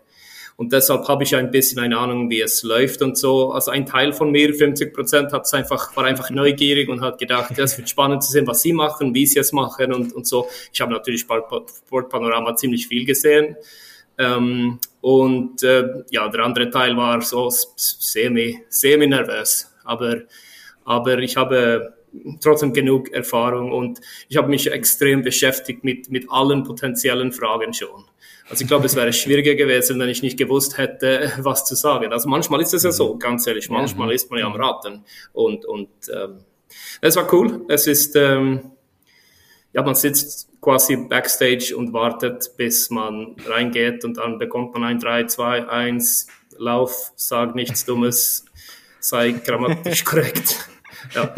Und 0.56 0.72
deshalb 0.72 1.08
habe 1.08 1.24
ich 1.24 1.36
ein 1.36 1.50
bisschen 1.50 1.80
eine 1.80 1.98
Ahnung, 1.98 2.30
wie 2.30 2.42
es 2.42 2.62
läuft 2.62 3.02
und 3.02 3.18
so. 3.18 3.52
Also 3.54 3.72
ein 3.72 3.88
Teil 3.88 4.14
von 4.14 4.30
mir, 4.30 4.54
50 4.54 4.94
Prozent, 4.94 5.34
hat 5.34 5.48
es 5.48 5.54
einfach, 5.56 5.96
war 5.98 6.06
einfach 6.06 6.30
neugierig 6.30 6.90
und 6.90 7.02
hat 7.02 7.18
gedacht, 7.18 7.58
es 7.58 7.76
wird 7.76 7.90
spannend 7.90 8.24
zu 8.24 8.32
sehen, 8.32 8.46
was 8.46 8.62
sie 8.62 8.72
machen, 8.72 9.16
wie 9.16 9.26
sie 9.26 9.40
es 9.40 9.52
machen 9.52 9.92
und, 9.92 10.14
und 10.14 10.28
so. 10.28 10.48
Ich 10.72 10.80
habe 10.80 10.92
natürlich 10.92 11.22
Sportpanorama 11.22 12.56
ziemlich 12.56 12.88
viel 12.88 13.04
gesehen. 13.04 13.56
Ähm, 14.20 14.78
und 15.02 15.64
äh, 15.64 16.04
ja, 16.12 16.28
der 16.28 16.44
andere 16.46 16.70
Teil 16.70 16.96
war 16.98 17.20
so 17.24 17.50
semi, 17.50 18.60
semi 18.70 19.08
nervös. 19.08 19.74
Aber, 19.84 20.18
aber 20.86 21.18
ich 21.18 21.36
habe 21.36 21.96
trotzdem 22.42 22.74
genug 22.74 23.12
Erfahrung 23.12 23.72
und 23.72 24.02
ich 24.28 24.38
habe 24.38 24.50
mich 24.50 24.72
extrem 24.72 25.22
beschäftigt 25.22 25.84
mit, 25.84 26.10
mit 26.12 26.30
allen 26.30 26.64
potenziellen 26.64 27.32
Fragen 27.32 27.74
schon. 27.74 28.06
Also 28.50 28.64
ich 28.64 28.68
glaube, 28.68 28.86
es 28.86 28.96
wäre 28.96 29.14
schwieriger 29.14 29.56
gewesen, 29.56 30.00
wenn 30.00 30.10
ich 30.10 30.22
nicht 30.22 30.38
gewusst 30.38 30.78
hätte, 30.78 31.32
was 31.40 31.66
zu 31.66 31.76
sagen. 31.76 32.12
Also 32.12 32.28
manchmal 32.28 32.62
ist 32.62 32.74
es 32.74 32.84
ja 32.84 32.92
so, 32.92 33.18
ganz 33.18 33.48
ehrlich, 33.48 33.70
manchmal 33.70 34.12
ist 34.12 34.30
man 34.30 34.40
ja 34.40 34.46
am 34.46 34.56
Raten. 34.56 35.06
Und, 35.32 35.66
und 35.66 35.90
ähm, 36.14 36.40
es 37.00 37.16
war 37.16 37.34
cool. 37.34 37.66
Es 37.70 37.88
ist, 37.88 38.16
ähm, 38.16 38.72
ja, 39.74 39.82
man 39.84 39.96
sitzt 39.96 40.50
quasi 40.60 40.98
backstage 40.98 41.76
und 41.76 41.94
wartet, 41.94 42.52
bis 42.58 42.90
man 42.90 43.36
reingeht 43.46 44.04
und 44.04 44.18
dann 44.18 44.38
bekommt 44.38 44.74
man 44.74 44.84
ein 44.84 45.00
3, 45.00 45.26
2, 45.26 45.70
1, 45.70 46.28
Lauf, 46.58 47.14
sag 47.16 47.56
nichts 47.56 47.86
Dummes, 47.86 48.46
sei 49.00 49.32
grammatisch 49.32 50.04
korrekt. 50.06 50.70
Ja. 51.16 51.34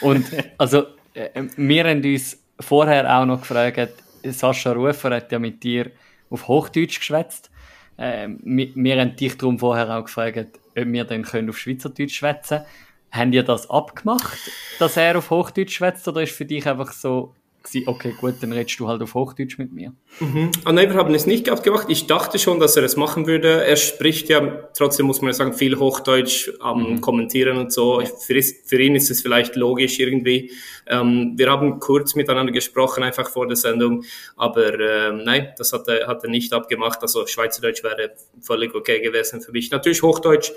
Und 0.00 0.26
also, 0.58 0.86
äh, 1.14 1.42
wir 1.56 1.84
haben 1.84 2.04
uns 2.04 2.42
vorher 2.60 3.18
auch 3.18 3.26
noch 3.26 3.40
gefragt, 3.40 3.92
Sascha 4.24 4.72
Rufer 4.72 5.10
hat 5.10 5.32
ja 5.32 5.38
mit 5.38 5.62
dir 5.62 5.90
auf 6.30 6.48
Hochdeutsch 6.48 6.98
geschwätzt. 6.98 7.50
Äh, 7.96 8.28
wir, 8.42 8.68
wir 8.74 9.00
haben 9.00 9.16
dich 9.16 9.36
darum 9.36 9.58
vorher 9.58 9.96
auch 9.96 10.04
gefragt, 10.04 10.58
ob 10.76 10.86
wir 10.86 11.04
dann 11.04 11.22
können 11.22 11.50
auf 11.50 11.58
Schweizerdeutsch 11.58 12.14
schwätzen 12.14 12.58
können. 12.58 12.68
Haben 13.12 13.32
ihr 13.32 13.44
das 13.44 13.70
abgemacht, 13.70 14.38
dass 14.78 14.96
er 14.96 15.16
auf 15.16 15.30
Hochdeutsch 15.30 15.76
schwätzt, 15.76 16.06
oder 16.08 16.22
ist 16.22 16.32
für 16.32 16.44
dich 16.44 16.66
einfach 16.66 16.92
so, 16.92 17.34
gewesen, 17.66 17.88
okay, 17.88 18.14
gut, 18.18 18.34
dann 18.40 18.52
redest 18.52 18.78
du 18.80 18.88
halt 18.88 19.02
auf 19.02 19.14
Hochdeutsch 19.14 19.58
mit 19.58 19.72
mir. 19.72 19.92
Mhm. 20.20 20.50
Ah, 20.64 20.72
nein, 20.72 20.88
wir 20.88 20.96
haben 20.96 21.14
es 21.14 21.26
nicht 21.26 21.48
abgemacht. 21.48 21.86
Ich 21.90 22.06
dachte 22.06 22.38
schon, 22.38 22.60
dass 22.60 22.76
er 22.76 22.84
es 22.84 22.96
machen 22.96 23.26
würde. 23.26 23.64
Er 23.64 23.76
spricht 23.76 24.28
ja, 24.28 24.68
trotzdem 24.76 25.06
muss 25.06 25.20
man 25.20 25.28
ja 25.28 25.34
sagen, 25.34 25.52
viel 25.52 25.78
Hochdeutsch 25.78 26.50
am 26.60 26.94
mhm. 26.94 27.00
Kommentieren 27.00 27.58
und 27.58 27.72
so. 27.72 28.00
Für, 28.00 28.40
für, 28.42 28.80
ihn 28.80 28.94
ist 28.94 29.10
es 29.10 29.22
vielleicht 29.22 29.56
logisch 29.56 29.98
irgendwie. 29.98 30.52
Ähm, 30.86 31.34
wir 31.36 31.50
haben 31.50 31.80
kurz 31.80 32.14
miteinander 32.14 32.52
gesprochen, 32.52 33.02
einfach 33.02 33.28
vor 33.28 33.46
der 33.46 33.56
Sendung, 33.56 34.04
aber 34.36 34.78
äh, 34.78 35.12
nein, 35.12 35.52
das 35.58 35.72
hat 35.72 35.88
er, 35.88 36.06
hat 36.06 36.22
er 36.24 36.30
nicht 36.30 36.52
abgemacht. 36.52 37.02
Also 37.02 37.26
Schweizerdeutsch 37.26 37.82
wäre 37.82 38.12
völlig 38.40 38.74
okay 38.74 39.00
gewesen 39.00 39.40
für 39.40 39.52
mich. 39.52 39.70
Natürlich 39.70 40.02
Hochdeutsch 40.02 40.52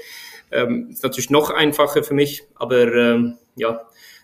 ähm, 0.51 0.89
ist 0.91 1.03
natürlich 1.03 1.29
noch 1.29 1.49
einfacher 1.49 2.03
für 2.03 2.13
mich, 2.13 2.43
aber 2.55 2.93
ähm, 2.93 3.37
ja, 3.55 3.81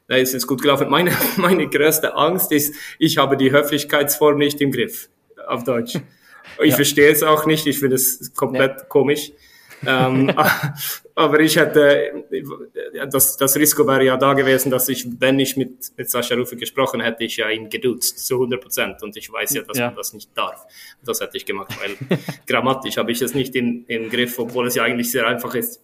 es 0.08 0.34
ist 0.34 0.48
gut 0.48 0.62
gelaufen. 0.62 0.90
Meine, 0.90 1.12
meine 1.38 1.68
größte 1.68 2.16
Angst 2.16 2.52
ist, 2.52 2.76
ich 3.00 3.18
habe 3.18 3.38
die 3.38 3.52
Höflichkeitsform 3.52 4.38
nicht 4.38 4.62
im 4.62 4.72
Griff, 4.72 5.10
auf 5.48 5.64
Deutsch. 5.64 5.96
Ich 6.62 6.72
ja. 6.72 6.76
verstehe 6.76 7.12
es 7.12 7.24
auch 7.24 7.46
nicht, 7.46 7.66
ich 7.68 7.80
finde 7.80 7.96
es 7.96 8.34
komplett 8.36 8.80
ja. 8.80 8.86
komisch. 8.86 9.32
ähm, 9.86 10.34
aber 11.16 11.40
ich 11.40 11.58
hätte, 11.58 12.26
das, 13.10 13.36
das 13.36 13.56
Risiko 13.58 13.86
wäre 13.88 14.06
ja 14.06 14.18
da 14.18 14.34
gewesen, 14.34 14.70
dass 14.70 14.88
ich, 14.90 15.08
wenn 15.20 15.40
ich 15.40 15.58
mit, 15.58 15.92
mit 15.98 16.10
Sascha 16.10 16.36
Rufe 16.36 16.56
gesprochen 16.56 17.02
hätte, 17.02 17.24
ich 17.24 17.38
ja 17.38 17.50
ihn 17.50 17.70
geduzt, 17.70 18.26
zu 18.26 18.36
100 18.36 18.62
Prozent. 18.62 19.04
Und 19.04 19.18
ich 19.18 19.32
weiß 19.32 19.54
ja, 19.54 19.64
dass 19.64 19.78
ja. 19.78 19.88
man 19.88 19.96
das 19.96 20.14
nicht 20.14 20.30
darf. 20.36 20.66
Das 21.04 21.20
hätte 21.20 21.36
ich 21.36 21.46
gemacht, 21.46 21.74
weil 21.82 21.98
grammatisch 22.48 22.98
habe 22.98 23.12
ich 23.12 23.22
es 23.22 23.34
nicht 23.34 23.56
im, 23.56 23.86
im 23.88 24.10
Griff, 24.10 24.40
obwohl 24.40 24.68
es 24.68 24.76
ja 24.76 24.84
eigentlich 24.84 25.12
sehr 25.12 25.28
einfach 25.28 25.56
ist. 25.56 25.82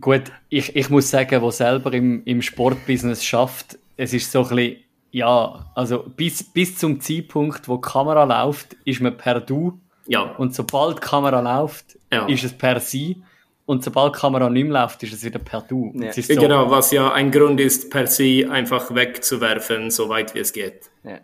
Gut, 0.00 0.24
ich, 0.48 0.76
ich 0.76 0.90
muss 0.90 1.10
sagen, 1.10 1.40
wo 1.42 1.50
selber 1.50 1.92
im, 1.92 2.22
im 2.24 2.42
Sportbusiness 2.42 3.24
schafft, 3.24 3.78
es 3.96 4.12
ist 4.12 4.30
so 4.30 4.42
ein 4.42 4.48
bisschen, 4.48 4.76
ja, 5.10 5.70
also 5.74 6.04
bis, 6.16 6.42
bis 6.42 6.76
zum 6.76 7.00
Zeitpunkt, 7.00 7.68
wo 7.68 7.76
die 7.76 7.88
Kamera 7.88 8.24
läuft, 8.24 8.74
ist 8.84 9.00
man 9.00 9.16
per 9.16 9.40
Du 9.40 9.80
ja. 10.06 10.22
Und 10.22 10.54
sobald 10.54 10.98
die 10.98 11.00
Kamera 11.00 11.40
läuft, 11.40 11.98
ja. 12.12 12.26
ist 12.26 12.44
es 12.44 12.52
per 12.52 12.80
Sie. 12.80 13.22
Und 13.64 13.82
sobald 13.82 14.14
die 14.14 14.20
Kamera 14.20 14.48
nicht 14.48 14.64
mehr 14.64 14.82
läuft, 14.82 15.02
ist 15.02 15.12
es 15.12 15.24
wieder 15.24 15.40
per 15.40 15.60
Du. 15.62 15.92
Ja. 15.96 16.12
So 16.12 16.22
genau, 16.34 16.70
was 16.70 16.92
ja 16.92 17.12
ein 17.12 17.32
Grund 17.32 17.60
ist, 17.60 17.90
per 17.90 18.06
Sie 18.06 18.46
einfach 18.46 18.94
wegzuwerfen, 18.94 19.90
so 19.90 20.08
weit 20.08 20.34
wie 20.34 20.38
es 20.38 20.52
geht. 20.52 20.88
Ja. 21.02 21.18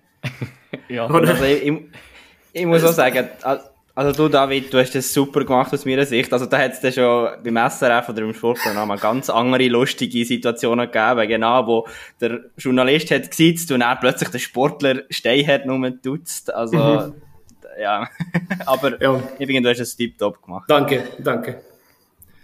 ja. 0.88 1.06
Also 1.06 1.44
ich, 1.44 1.72
ich, 2.52 2.66
muss 2.66 2.82
auch 2.84 2.92
sagen, 2.92 3.28
also 3.94 4.12
du 4.12 4.28
David, 4.28 4.72
du 4.72 4.78
hast 4.78 4.94
das 4.94 5.12
super 5.12 5.44
gemacht 5.44 5.72
aus 5.72 5.84
meiner 5.84 6.06
Sicht. 6.06 6.32
Also 6.32 6.46
da 6.46 6.58
hat 6.58 6.72
es 6.72 6.80
dann 6.80 6.92
schon 6.92 7.28
beim 7.44 7.70
SRF 7.70 8.08
oder 8.08 8.22
im 8.22 8.32
Sportprogramm 8.32 8.96
ganz 8.98 9.28
andere 9.28 9.68
lustige 9.68 10.24
Situationen 10.24 10.90
gegeben, 10.90 11.28
genau, 11.28 11.66
wo 11.66 11.88
der 12.20 12.40
Journalist 12.56 13.10
hat 13.10 13.30
gesitzt 13.30 13.70
und 13.72 13.82
er 13.82 13.96
plötzlich 13.96 14.30
der 14.30 14.38
Sportler 14.38 15.02
stehen 15.10 15.46
hat, 15.46 15.66
nur 15.66 15.90
duzt. 15.90 16.52
Also 16.54 16.76
mhm 16.76 17.22
ja. 17.78 18.08
Aber 18.66 19.00
ja. 19.00 19.20
du 19.38 19.68
hast 19.68 19.80
es 19.80 19.96
tiptop 19.96 20.42
gemacht. 20.42 20.64
Danke, 20.68 21.04
danke. 21.18 21.62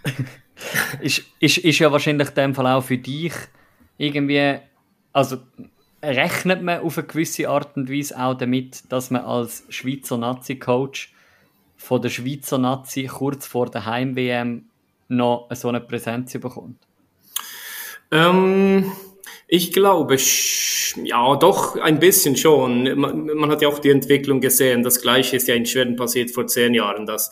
ist, 1.01 1.23
ist, 1.39 1.57
ist 1.59 1.79
ja 1.79 1.91
wahrscheinlich 1.91 2.29
in 2.29 2.35
dem 2.35 2.55
Fall 2.55 2.67
auch 2.67 2.83
für 2.83 2.97
dich 2.97 3.33
irgendwie, 3.97 4.59
also 5.11 5.37
rechnet 6.01 6.61
man 6.61 6.81
auf 6.81 6.97
eine 6.97 7.07
gewisse 7.07 7.49
Art 7.49 7.75
und 7.75 7.91
Weise 7.91 8.17
auch 8.17 8.35
damit, 8.35 8.91
dass 8.91 9.11
man 9.11 9.23
als 9.23 9.65
Schweizer 9.69 10.17
Nazi-Coach 10.17 11.13
von 11.79 12.01
der 12.01 12.09
Schweizer 12.09 12.57
Nazi 12.57 13.05
kurz 13.05 13.47
vor 13.47 13.69
der 13.69 13.85
Heim-WM 13.85 14.65
noch 15.07 15.49
so 15.53 15.69
eine 15.69 15.79
Präsenz 15.79 16.33
bekommt? 16.33 16.77
Ähm, 18.11 18.91
ich 19.47 19.71
glaube, 19.71 20.17
ja, 21.03 21.35
doch, 21.37 21.77
ein 21.77 21.99
bisschen 21.99 22.35
schon. 22.35 22.83
Man, 22.99 23.25
man, 23.25 23.49
hat 23.49 23.61
ja 23.61 23.69
auch 23.69 23.79
die 23.79 23.91
Entwicklung 23.91 24.41
gesehen. 24.41 24.83
Das 24.83 25.01
Gleiche 25.01 25.37
ist 25.37 25.47
ja 25.47 25.55
in 25.55 25.65
Schweden 25.65 25.95
passiert 25.95 26.31
vor 26.31 26.47
zehn 26.47 26.73
Jahren, 26.73 27.05
dass 27.05 27.31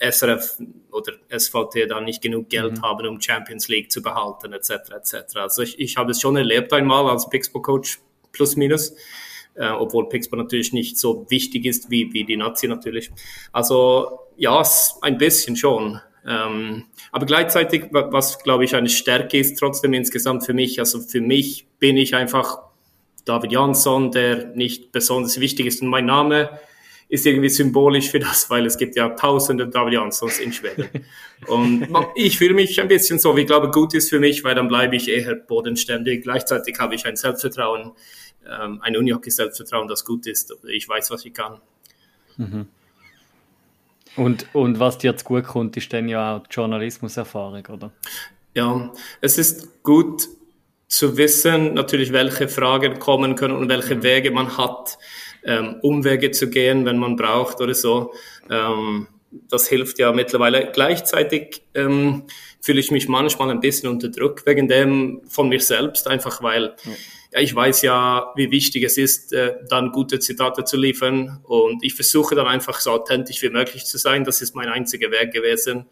SRF 0.00 0.58
oder 0.90 1.12
SVT 1.28 1.88
da 1.88 2.00
nicht 2.00 2.22
genug 2.22 2.48
Geld 2.48 2.78
mhm. 2.78 2.82
haben, 2.82 3.06
um 3.06 3.20
Champions 3.20 3.68
League 3.68 3.92
zu 3.92 4.02
behalten, 4.02 4.52
etc., 4.52 4.70
etc. 4.96 5.36
Also 5.36 5.62
ich, 5.62 5.78
ich 5.78 5.96
habe 5.96 6.12
es 6.12 6.20
schon 6.20 6.36
erlebt 6.36 6.72
einmal 6.72 7.08
als 7.10 7.28
Pixbo-Coach, 7.28 8.00
plus 8.32 8.56
minus. 8.56 8.94
Äh, 9.54 9.68
obwohl 9.68 10.08
Pixbo 10.08 10.36
natürlich 10.36 10.72
nicht 10.72 10.98
so 10.98 11.26
wichtig 11.28 11.66
ist 11.66 11.90
wie, 11.90 12.12
wie 12.12 12.24
die 12.24 12.36
Nazi 12.36 12.68
natürlich. 12.68 13.10
Also 13.52 14.20
ja, 14.36 14.62
ein 15.02 15.18
bisschen 15.18 15.56
schon. 15.56 16.00
Ähm, 16.26 16.84
aber 17.10 17.26
gleichzeitig, 17.26 17.86
was 17.90 18.38
glaube 18.38 18.64
ich 18.64 18.74
eine 18.74 18.88
Stärke 18.88 19.38
ist, 19.38 19.58
trotzdem 19.58 19.92
insgesamt 19.92 20.46
für 20.46 20.54
mich, 20.54 20.78
also 20.78 21.00
für 21.00 21.20
mich 21.20 21.66
bin 21.78 21.96
ich 21.96 22.14
einfach 22.14 22.60
David 23.24 23.52
Jansson, 23.52 24.10
der 24.10 24.46
nicht 24.54 24.92
besonders 24.92 25.38
wichtig 25.38 25.66
ist 25.66 25.82
und 25.82 25.88
mein 25.88 26.06
Name 26.06 26.58
ist 27.12 27.26
irgendwie 27.26 27.50
symbolisch 27.50 28.08
für 28.08 28.20
das, 28.20 28.48
weil 28.48 28.64
es 28.64 28.78
gibt 28.78 28.96
ja 28.96 29.10
tausende 29.10 29.68
David 29.68 29.92
Janssons 29.92 30.38
in 30.38 30.50
Schweden. 30.50 30.88
Und 31.46 31.86
ich 32.14 32.38
fühle 32.38 32.54
mich 32.54 32.80
ein 32.80 32.88
bisschen 32.88 33.18
so, 33.18 33.36
wie 33.36 33.42
ich 33.42 33.46
glaube, 33.46 33.70
gut 33.70 33.92
ist 33.92 34.08
für 34.08 34.18
mich, 34.18 34.44
weil 34.44 34.54
dann 34.54 34.66
bleibe 34.66 34.96
ich 34.96 35.10
eher 35.10 35.34
bodenständig. 35.34 36.22
Gleichzeitig 36.22 36.78
habe 36.78 36.94
ich 36.94 37.04
ein 37.04 37.16
Selbstvertrauen, 37.16 37.92
ähm, 38.48 38.80
ein 38.82 38.96
Unihockey-Selbstvertrauen, 38.96 39.88
das 39.88 40.04
gut 40.04 40.26
ist. 40.26 40.54
Ich 40.68 40.88
weiß, 40.88 41.10
was 41.10 41.24
ich 41.24 41.34
kann. 41.34 41.60
Mhm. 42.36 42.66
Und, 44.16 44.46
und 44.54 44.78
was 44.78 44.98
dir 44.98 45.10
jetzt 45.10 45.24
gut 45.24 45.44
kommt, 45.44 45.76
ist 45.76 45.92
dann 45.92 46.08
ja 46.08 46.36
auch 46.36 46.46
die 46.46 46.54
Journalismuserfahrung, 46.54 47.66
oder? 47.66 47.92
Ja, 48.54 48.92
es 49.20 49.38
ist 49.38 49.82
gut 49.82 50.28
zu 50.86 51.16
wissen, 51.16 51.72
natürlich, 51.72 52.12
welche 52.12 52.48
Fragen 52.48 52.98
kommen 52.98 53.34
können 53.34 53.56
und 53.56 53.68
welche 53.70 53.96
mhm. 53.96 54.02
Wege 54.02 54.30
man 54.30 54.58
hat, 54.58 54.98
ähm, 55.44 55.76
Umwege 55.80 56.30
zu 56.30 56.50
gehen, 56.50 56.84
wenn 56.84 56.98
man 56.98 57.16
braucht 57.16 57.60
oder 57.60 57.74
so. 57.74 58.12
Ähm, 58.50 59.08
das 59.48 59.66
hilft 59.66 59.98
ja 59.98 60.12
mittlerweile. 60.12 60.70
Gleichzeitig 60.72 61.62
ähm, 61.74 62.24
fühle 62.60 62.80
ich 62.80 62.90
mich 62.90 63.08
manchmal 63.08 63.50
ein 63.50 63.60
bisschen 63.60 63.88
unter 63.88 64.10
Druck 64.10 64.44
wegen 64.44 64.68
dem 64.68 65.22
von 65.26 65.48
mir 65.48 65.60
selbst, 65.60 66.06
einfach 66.06 66.42
weil 66.42 66.76
ja 66.84 66.92
ja, 67.32 67.40
ich 67.40 67.54
weiß 67.54 67.82
ja, 67.82 68.30
wie 68.36 68.50
wichtig 68.50 68.84
es 68.84 68.98
ist, 68.98 69.32
äh, 69.32 69.56
dann 69.68 69.90
gute 69.90 70.18
Zitate 70.18 70.64
zu 70.64 70.76
liefern. 70.76 71.40
Und 71.44 71.82
ich 71.82 71.94
versuche 71.94 72.34
dann 72.34 72.46
einfach 72.46 72.78
so 72.80 72.90
authentisch 72.90 73.40
wie 73.42 73.48
möglich 73.48 73.86
zu 73.86 73.96
sein. 73.96 74.24
Das 74.24 74.42
ist 74.42 74.54
mein 74.54 74.68
einziger 74.68 75.10
Weg 75.10 75.32
gewesen. 75.32 75.86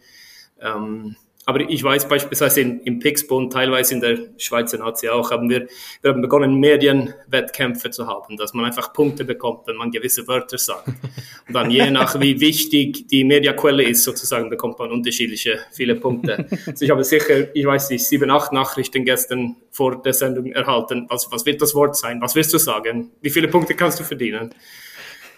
Ähm, 0.61 1.17
aber 1.51 1.69
ich 1.69 1.83
weiß 1.83 2.09
beispielsweise 2.09 2.61
in, 2.61 2.81
im 2.83 3.01
Pixbund, 3.01 3.53
teilweise 3.53 3.95
in 3.95 4.01
der 4.01 4.19
Schweizer 4.39 4.79
Nazi 4.79 5.09
auch, 5.09 5.33
haben 5.33 5.51
wir, 5.51 5.67
wir 6.01 6.13
haben 6.13 6.23
begonnen, 6.23 6.61
Medienwettkämpfe 6.61 7.91
zu 7.91 8.07
haben, 8.07 8.37
dass 8.37 8.55
man 8.55 8.67
einfach 8.67 8.93
Punkte 8.93 9.25
bekommt, 9.25 9.67
wenn 9.67 9.75
man 9.75 9.91
gewisse 9.91 10.29
Wörter 10.29 10.59
sagt. 10.59 10.87
Und 10.87 11.53
dann 11.53 11.73
je 11.73 11.91
nach, 11.91 12.21
wie 12.21 12.39
wichtig 12.39 13.09
die 13.09 13.25
Mediaquelle 13.25 13.83
ist, 13.83 14.05
sozusagen, 14.05 14.49
bekommt 14.49 14.79
man 14.79 14.93
unterschiedliche, 14.93 15.59
viele 15.73 15.97
Punkte. 15.97 16.47
Also 16.69 16.85
ich 16.85 16.91
habe 16.93 17.03
sicher, 17.03 17.53
ich 17.53 17.67
weiß 17.67 17.91
nicht, 17.91 18.07
sieben, 18.07 18.31
acht 18.31 18.53
Nachrichten 18.53 19.05
gestern 19.05 19.57
vor 19.73 20.01
der 20.01 20.13
Sendung 20.13 20.53
erhalten. 20.53 21.07
Was, 21.09 21.33
was 21.33 21.45
wird 21.47 21.61
das 21.61 21.75
Wort 21.75 21.97
sein? 21.97 22.21
Was 22.21 22.37
wirst 22.37 22.55
du 22.55 22.59
sagen? 22.59 23.11
Wie 23.23 23.31
viele 23.31 23.49
Punkte 23.49 23.75
kannst 23.75 23.99
du 23.99 24.05
verdienen? 24.05 24.55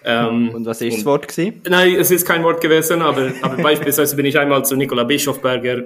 Ähm, 0.04 0.50
und 0.54 0.66
was 0.66 0.80
ist 0.80 0.98
das 0.98 1.04
Wort 1.04 1.28
gewesen? 1.28 1.62
Nein, 1.68 1.94
es 1.94 2.10
ist 2.10 2.26
kein 2.26 2.42
Wort 2.42 2.60
gewesen, 2.60 3.02
aber, 3.02 3.32
aber 3.42 3.56
beispielsweise 3.62 4.16
bin 4.16 4.26
ich 4.26 4.38
einmal 4.38 4.64
zu 4.64 4.76
Nikola 4.76 5.04
Bischofberger 5.04 5.84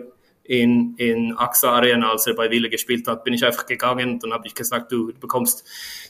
in, 0.49 0.95
in 0.97 1.37
AXA 1.37 1.73
Arena, 1.73 2.11
als 2.11 2.27
er 2.27 2.35
bei 2.35 2.51
Wille 2.51 2.69
gespielt 2.69 3.07
hat, 3.09 3.25
bin 3.25 3.35
ich 3.35 3.45
einfach 3.45 3.67
gegangen 3.67 4.15
und 4.15 4.23
dann 4.23 4.33
habe 4.33 4.47
ich 4.47 4.55
gesagt, 4.55 4.93
du 4.93 5.13
bekommst 5.13 5.65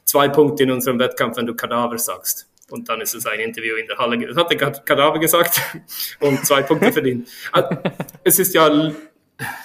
zwei 0.05 0.29
Punkte 0.29 0.65
in 0.65 0.71
unserem 0.71 0.99
Wettkampf, 0.99 1.37
wenn 1.37 1.47
du 1.47 1.55
Kadaver 1.55 1.99
sagst. 1.99 2.49
Und 2.69 2.89
dann 2.89 3.01
ist 3.01 3.15
es 3.15 3.27
ein 3.27 3.39
Interview 3.39 3.77
in 3.77 3.87
der 3.87 3.97
Halle. 3.97 4.19
Das 4.27 4.37
hat 4.37 4.51
der 4.51 4.59
Kadaver 4.59 5.19
gesagt 5.19 5.61
und 6.21 6.45
zwei 6.45 6.63
Punkte 6.63 6.93
verdient. 6.93 7.29
Also, 7.53 7.77
es 8.25 8.39
ist 8.39 8.55
ja 8.55 8.93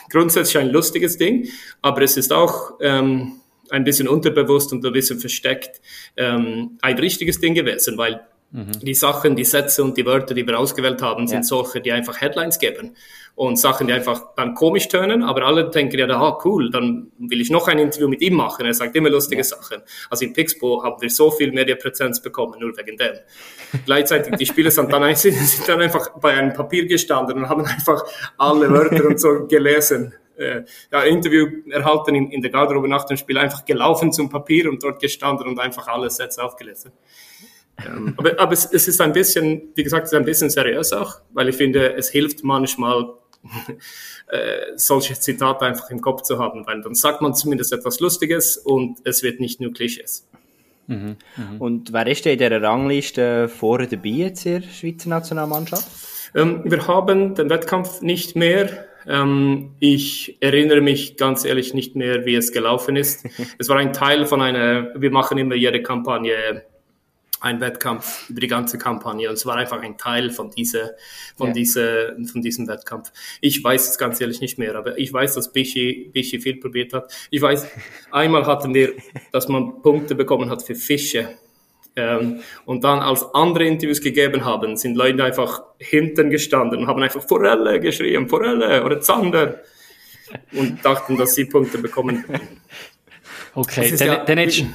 grundsätzlich 0.10 0.58
ein 0.58 0.70
lustiges 0.70 1.18
Ding, 1.18 1.48
aber 1.82 2.02
es 2.04 2.18
ist 2.18 2.32
auch 2.32 2.74
ähm, 2.82 3.42
ein 3.70 3.84
bisschen 3.84 4.08
unterbewusst 4.08 4.72
und 4.72 4.86
ein 4.86 4.94
bisschen 4.94 5.20
versteckt 5.20 5.82
ähm, 6.18 6.78
ein 6.82 6.98
richtiges 6.98 7.40
Ding 7.40 7.56
gewesen, 7.56 7.98
weil 7.98 8.28
Mhm. 8.52 8.72
Die 8.82 8.94
Sachen, 8.94 9.36
die 9.36 9.46
Sätze 9.46 9.84
und 9.84 9.98
die 9.98 10.06
Wörter, 10.06 10.34
die 10.34 10.46
wir 10.46 10.60
ausgewählt 10.60 11.02
haben, 11.02 11.28
sind 11.28 11.40
ja. 11.40 11.44
solche, 11.44 11.80
die 11.80 11.92
einfach 11.92 12.20
Headlines 12.20 12.60
geben. 12.60 12.96
Und 13.42 13.58
Sachen, 13.58 13.88
die 13.88 13.94
einfach 13.94 14.36
dann 14.36 14.54
komisch 14.54 14.88
tönen, 14.88 15.24
aber 15.24 15.48
alle 15.48 15.68
denken 15.72 15.98
ja, 15.98 16.08
ah, 16.10 16.38
cool, 16.46 16.70
dann 16.70 17.12
will 17.18 17.42
ich 17.42 17.50
noch 17.50 17.68
ein 17.68 17.80
Interview 17.80 18.08
mit 18.08 18.22
ihm 18.22 18.36
machen. 18.36 18.68
Er 18.68 18.74
sagt 18.76 18.96
immer 18.96 19.10
lustige 19.10 19.42
ja. 19.42 19.44
Sachen. 19.44 19.82
Also 20.12 20.26
in 20.26 20.34
Pixbo 20.34 20.84
haben 20.84 21.02
wir 21.02 21.10
so 21.10 21.32
viel 21.32 21.52
Mediapräsenz 21.52 22.22
bekommen, 22.22 22.60
nur 22.60 22.78
wegen 22.78 22.98
dem. 22.98 23.16
Gleichzeitig, 23.88 24.36
die 24.36 24.46
Spieler 24.46 24.70
sind 24.70 24.94
dann, 24.94 25.16
sind, 25.16 25.34
sind 25.34 25.68
dann 25.68 25.82
einfach 25.82 26.20
bei 26.20 26.34
einem 26.34 26.54
Papier 26.54 26.86
gestanden 26.86 27.40
und 27.40 27.50
haben 27.50 27.66
einfach 27.66 28.04
alle 28.38 28.70
Wörter 28.70 29.06
und 29.06 29.20
so 29.20 29.48
gelesen 29.48 30.14
äh, 30.38 30.62
ja, 30.92 31.02
Interview 31.02 31.48
erhalten 31.72 32.14
in, 32.14 32.30
in 32.30 32.44
der 32.44 32.52
Garderobe 32.52 32.88
nach 32.88 33.06
dem 33.06 33.18
Spiel, 33.18 33.40
einfach 33.40 33.66
gelaufen 33.66 34.14
zum 34.14 34.30
Papier 34.30 34.70
und 34.70 34.84
dort 34.84 35.02
gestanden 35.02 35.48
und 35.48 35.60
einfach 35.60 35.88
alle 35.88 36.12
Sätze 36.12 36.44
aufgelesen. 36.44 36.92
Ähm, 37.84 38.14
aber 38.18 38.40
aber 38.40 38.54
es, 38.54 38.72
es, 38.72 38.88
ist 38.88 39.02
ein 39.02 39.14
bisschen, 39.14 39.72
wie 39.74 39.84
gesagt, 39.84 40.06
es 40.06 40.12
ist 40.12 40.18
ein 40.18 40.26
bisschen 40.26 40.52
seriös 40.52 40.94
auch, 40.94 41.22
weil 41.32 41.50
ich 41.50 41.56
finde, 41.56 41.96
es 41.96 42.10
hilft 42.10 42.44
manchmal, 42.44 43.14
äh, 44.28 44.76
solche 44.76 45.14
Zitate 45.20 45.66
einfach 45.66 45.90
im 45.90 46.02
Kopf 46.02 46.22
zu 46.22 46.40
haben, 46.40 46.66
weil 46.66 46.82
dann 46.82 46.96
sagt 46.96 47.22
man 47.22 47.34
zumindest 47.34 47.74
etwas 47.74 48.00
Lustiges 48.00 48.58
und 48.58 49.00
es 49.04 49.24
wird 49.24 49.40
nicht 49.40 49.60
nur 49.62 49.74
Klischees. 49.74 50.28
Mhm, 50.88 51.16
mh. 51.38 51.56
Und 51.60 51.94
wer 51.94 52.08
ist 52.08 52.26
denn 52.26 52.34
in 52.34 52.40
dieser 52.40 52.62
Rangliste 52.62 53.48
vorher 53.50 53.88
dabei 53.88 54.10
jetzt 54.10 54.46
in 54.46 54.62
der 54.62 54.68
Schweizer 54.68 55.10
Nationalmannschaft? 55.10 55.88
Ähm, 56.36 56.62
wir 56.66 56.88
haben 56.88 57.36
den 57.36 57.50
Wettkampf 57.50 58.02
nicht 58.02 58.36
mehr. 58.36 58.86
Ähm, 59.08 59.72
ich 59.80 60.38
erinnere 60.42 60.82
mich 60.82 61.18
ganz 61.18 61.46
ehrlich 61.46 61.74
nicht 61.74 61.96
mehr, 61.96 62.26
wie 62.26 62.36
es 62.36 62.52
gelaufen 62.52 62.96
ist. 62.96 63.26
es 63.58 63.70
war 63.70 63.78
ein 63.78 63.94
Teil 63.94 64.26
von 64.26 64.42
einer, 64.42 64.90
wir 64.96 65.12
machen 65.12 65.38
immer 65.38 65.56
jede 65.56 65.82
Kampagne 65.82 66.64
ein 67.42 67.60
Wettkampf 67.60 68.30
über 68.30 68.40
die 68.40 68.48
ganze 68.48 68.78
Kampagne 68.78 69.28
und 69.28 69.34
es 69.34 69.46
war 69.46 69.56
einfach 69.58 69.82
ein 69.82 69.98
Teil 69.98 70.30
von 70.30 70.52
dieser, 70.52 70.92
von 71.36 71.48
ja. 71.48 71.54
dieser, 71.54 72.16
von 72.26 72.42
diesem 72.42 72.68
Wettkampf. 72.68 73.12
Ich 73.42 73.64
weiß 73.64 73.90
es 73.90 73.98
ganz 73.98 74.22
ehrlich 74.22 74.42
nicht 74.42 74.60
mehr, 74.60 74.76
aber 74.76 74.98
ich 75.00 75.12
weiß, 75.12 75.34
dass 75.34 75.52
Bichi, 75.52 76.12
Bichi 76.14 76.40
viel 76.40 76.58
probiert 76.58 76.94
hat. 76.94 77.12
Ich 77.32 77.42
weiß, 77.42 77.68
einmal 78.12 78.46
hatten 78.46 78.74
wir, 78.76 78.94
dass 79.32 79.48
man 79.48 79.82
Punkte 79.82 80.14
bekommen 80.14 80.50
hat 80.50 80.62
für 80.62 80.76
Fische. 80.76 81.30
Ähm, 81.96 82.42
und 82.66 82.84
dann, 82.84 83.00
als 83.00 83.26
andere 83.34 83.66
Interviews 83.66 84.02
gegeben 84.02 84.46
haben, 84.46 84.78
sind 84.78 84.96
Leute 84.96 85.24
einfach 85.24 85.64
hinten 85.78 86.30
gestanden 86.30 86.82
und 86.82 86.88
haben 86.88 87.02
einfach 87.02 87.28
Forelle 87.28 87.80
geschrien, 87.82 88.30
Forelle 88.30 88.86
oder 88.86 89.02
Zander 89.02 89.62
und 90.54 90.86
dachten, 90.86 91.18
dass 91.18 91.34
sie 91.36 91.46
Punkte 91.46 91.80
bekommen. 91.80 92.24
Okay, 93.54 93.94
dann, 93.98 94.08
ja, 94.08 94.24
dann 94.24 94.38
hättest 94.38 94.66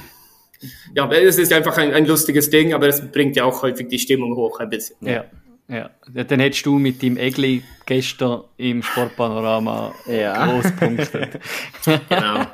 ja, 0.95 1.11
es 1.11 1.37
ist 1.37 1.53
einfach 1.53 1.77
ein, 1.77 1.93
ein 1.93 2.05
lustiges 2.05 2.49
Ding, 2.49 2.73
aber 2.73 2.87
es 2.87 3.01
bringt 3.11 3.35
ja 3.35 3.45
auch 3.45 3.61
häufig 3.61 3.87
die 3.87 3.99
Stimmung 3.99 4.35
hoch 4.35 4.59
ein 4.59 4.69
bisschen. 4.69 4.95
Ja. 5.01 5.25
Ja, 5.69 5.89
dann 6.13 6.39
hättest 6.39 6.65
du 6.65 6.79
mit 6.79 7.01
dem 7.01 7.17
Egli 7.17 7.61
gestern 7.85 8.43
im 8.55 8.81
Sportpanorama 8.81 9.93
ja. 10.05 10.45
groß 10.45 10.71
punktet. 10.77 11.41
genau. 12.09 12.45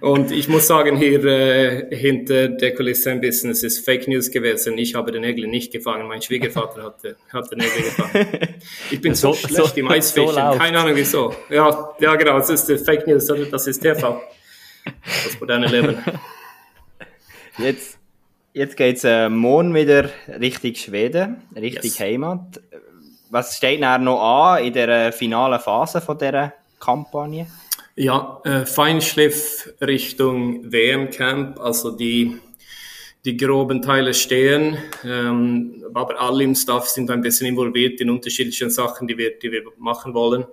Und 0.00 0.30
ich 0.30 0.48
muss 0.48 0.66
sagen, 0.66 0.96
hier 0.96 1.24
äh, 1.24 1.94
hinter 1.94 2.48
der 2.48 2.74
Kulisse 2.74 3.10
ein 3.10 3.20
bisschen, 3.20 3.50
es 3.50 3.62
ist 3.62 3.84
Fake 3.84 4.08
News 4.08 4.30
gewesen. 4.30 4.78
Ich 4.78 4.94
habe 4.94 5.12
den 5.12 5.24
Egli 5.24 5.46
nicht 5.46 5.72
gefangen. 5.72 6.08
Mein 6.08 6.22
Schwiegervater 6.22 6.82
hat, 6.82 7.02
hat 7.32 7.52
den 7.52 7.60
Egli 7.60 7.82
gefangen. 7.82 8.26
Ich 8.90 9.00
bin 9.00 9.14
so, 9.14 9.32
so 9.32 9.48
schlecht 9.48 9.74
so, 9.74 9.80
im 9.80 9.88
Eisfischen. 9.88 10.34
So 10.34 10.58
Keine 10.58 10.78
Ahnung 10.78 10.96
wieso. 10.96 11.34
Ja, 11.50 11.94
ja, 12.00 12.14
genau. 12.16 12.38
Das 12.38 12.50
ist 12.50 12.84
Fake 12.84 13.06
News. 13.06 13.26
Das 13.50 13.66
ist 13.66 13.80
TV. 13.80 14.20
Das 15.24 15.40
moderne 15.40 15.66
Leben. 15.66 15.98
Jetzt, 17.58 17.98
jetzt 18.52 18.76
geht 18.76 18.96
es 18.96 19.04
äh, 19.04 19.30
morgen 19.30 19.74
wieder 19.74 20.10
Richtung 20.28 20.74
Schweden, 20.74 21.42
Richtung 21.54 21.84
yes. 21.84 22.00
Heimat. 22.00 22.60
Was 23.30 23.56
steht 23.56 23.82
dann 23.82 24.04
noch 24.04 24.20
an 24.20 24.64
in 24.64 24.74
der 24.74 25.12
finalen 25.12 25.58
Phase 25.58 26.02
von 26.02 26.18
dieser 26.18 26.52
Kampagne? 26.78 27.46
Ja, 27.94 28.40
äh, 28.44 28.66
Feinschliff 28.66 29.72
Richtung 29.80 30.70
WM-Camp, 30.70 31.58
also 31.58 31.92
die, 31.92 32.36
die 33.24 33.38
groben 33.38 33.80
Teile 33.80 34.12
stehen, 34.12 34.76
ähm, 35.02 35.82
aber 35.94 36.20
alle 36.20 36.44
im 36.44 36.54
Staff 36.54 36.88
sind 36.88 37.10
ein 37.10 37.22
bisschen 37.22 37.46
involviert 37.46 38.02
in 38.02 38.10
unterschiedlichen 38.10 38.68
Sachen, 38.68 39.08
die 39.08 39.16
wir, 39.16 39.38
die 39.38 39.50
wir 39.50 39.62
machen 39.78 40.12
wollen. 40.12 40.44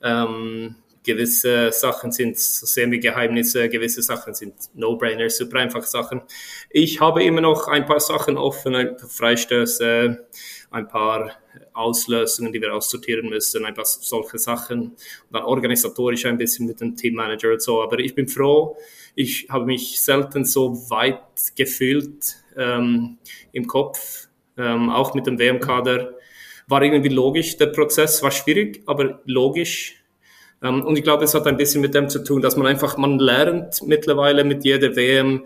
Ähm, 0.00 0.76
gewisse 1.04 1.72
Sachen 1.72 2.12
sind 2.12 2.38
Semi-Geheimnisse, 2.38 3.68
gewisse 3.68 4.02
Sachen 4.02 4.34
sind 4.34 4.54
No-Brainers, 4.74 5.36
super 5.36 5.58
einfach 5.58 5.84
Sachen. 5.84 6.22
Ich 6.70 7.00
habe 7.00 7.24
immer 7.24 7.40
noch 7.40 7.68
ein 7.68 7.86
paar 7.86 8.00
Sachen 8.00 8.36
offen, 8.36 8.74
ein 8.74 8.96
paar 8.96 9.08
Freistöße, 9.08 10.26
ein 10.70 10.88
paar 10.88 11.32
Auslösungen, 11.72 12.52
die 12.52 12.60
wir 12.60 12.74
aussortieren 12.74 13.28
müssen, 13.28 13.64
ein 13.64 13.74
paar 13.74 13.84
solche 13.84 14.38
Sachen. 14.38 14.80
Und 14.80 14.96
dann 15.30 15.42
organisatorisch 15.42 16.24
ein 16.26 16.38
bisschen 16.38 16.66
mit 16.66 16.80
dem 16.80 16.96
Teammanager 16.96 17.52
und 17.52 17.62
so. 17.62 17.82
Aber 17.82 17.98
ich 17.98 18.14
bin 18.14 18.28
froh, 18.28 18.76
ich 19.14 19.48
habe 19.50 19.66
mich 19.66 20.02
selten 20.02 20.44
so 20.44 20.88
weit 20.90 21.22
gefühlt 21.56 22.36
ähm, 22.56 23.18
im 23.52 23.66
Kopf, 23.66 24.28
ähm, 24.56 24.90
auch 24.90 25.14
mit 25.14 25.26
dem 25.26 25.38
WM-Kader. 25.38 26.14
War 26.68 26.82
irgendwie 26.82 27.10
logisch, 27.10 27.56
der 27.56 27.66
Prozess 27.66 28.22
war 28.22 28.30
schwierig, 28.30 28.82
aber 28.86 29.20
logisch 29.24 30.01
und 30.62 30.96
ich 30.96 31.02
glaube, 31.02 31.24
es 31.24 31.34
hat 31.34 31.46
ein 31.46 31.56
bisschen 31.56 31.80
mit 31.80 31.94
dem 31.94 32.08
zu 32.08 32.22
tun, 32.22 32.40
dass 32.40 32.56
man 32.56 32.66
einfach, 32.66 32.96
man 32.96 33.18
lernt 33.18 33.82
mittlerweile 33.82 34.44
mit 34.44 34.64
jeder 34.64 34.94
WM, 34.94 35.44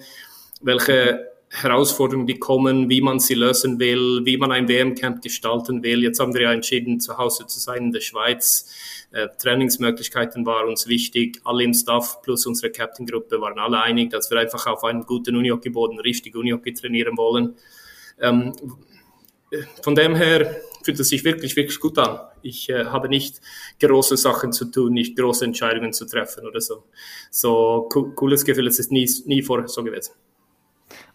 welche 0.60 1.36
Herausforderungen 1.48 2.26
die 2.26 2.38
kommen, 2.38 2.90
wie 2.90 3.00
man 3.00 3.20
sie 3.20 3.34
lösen 3.34 3.78
will, 3.78 4.22
wie 4.24 4.36
man 4.36 4.52
ein 4.52 4.68
WM-Camp 4.68 5.22
gestalten 5.22 5.82
will. 5.82 6.02
Jetzt 6.02 6.20
haben 6.20 6.34
wir 6.34 6.42
ja 6.42 6.52
entschieden, 6.52 7.00
zu 7.00 7.16
Hause 7.16 7.46
zu 7.46 7.60
sein 7.60 7.84
in 7.84 7.92
der 7.92 8.00
Schweiz. 8.00 8.68
Äh, 9.12 9.28
Trainingsmöglichkeiten 9.38 10.44
waren 10.44 10.68
uns 10.68 10.86
wichtig. 10.88 11.40
Alle 11.44 11.64
im 11.64 11.72
Staff 11.72 12.20
plus 12.22 12.44
unsere 12.46 12.70
Captain-Gruppe 12.72 13.40
waren 13.40 13.58
alle 13.58 13.80
einig, 13.80 14.10
dass 14.10 14.30
wir 14.30 14.38
einfach 14.38 14.66
auf 14.66 14.84
einem 14.84 15.02
guten 15.02 15.36
Unihockey-Boden 15.36 16.00
richtig 16.00 16.34
Unihockey 16.34 16.74
trainieren 16.74 17.16
wollen. 17.16 17.54
Ähm, 18.20 18.52
von 19.82 19.94
dem 19.94 20.14
her 20.16 20.56
fühlt 20.86 20.98
es 21.00 21.08
sich 21.08 21.24
wirklich, 21.24 21.56
wirklich 21.56 21.78
gut 21.80 21.98
an. 21.98 22.20
Ich 22.42 22.70
äh, 22.70 22.86
habe 22.86 23.08
nicht 23.08 23.40
große 23.80 24.16
Sachen 24.16 24.52
zu 24.52 24.66
tun, 24.66 24.94
nicht 24.94 25.16
große 25.16 25.44
Entscheidungen 25.44 25.92
zu 25.92 26.06
treffen 26.06 26.46
oder 26.46 26.60
so. 26.60 26.84
So 27.30 27.88
co 27.90 28.12
cooles 28.14 28.44
Gefühl, 28.44 28.68
es 28.68 28.78
ist 28.78 28.90
nie, 28.90 29.10
nie 29.26 29.42
vorher 29.42 29.68
so 29.68 29.84
gewesen. 29.84 30.14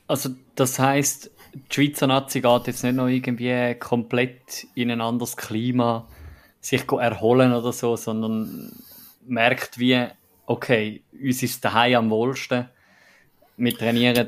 Also 0.08 0.30
das 0.56 0.78
heißt, 0.78 1.32
die 1.54 1.74
Schweizer 1.74 2.06
Nazi 2.06 2.42
geht 2.42 2.68
jetzt 2.68 2.84
nicht 2.84 2.96
noch 2.96 3.08
irgendwie 3.08 3.76
komplett 3.76 4.68
in 4.76 4.92
ein 4.92 5.02
anderes 5.02 5.36
Klima 5.38 6.08
sich 6.60 6.84
erholen 6.92 7.54
oder 7.54 7.72
so, 7.72 7.96
sondern 7.96 8.72
merkt 9.26 9.80
wie, 9.80 10.06
okay, 10.46 11.02
uns 11.14 11.42
ist 11.44 11.64
daheim 11.64 11.96
am 11.96 12.10
wohlsten. 12.10 12.70
Wir 13.58 13.76
trainieren 13.76 14.28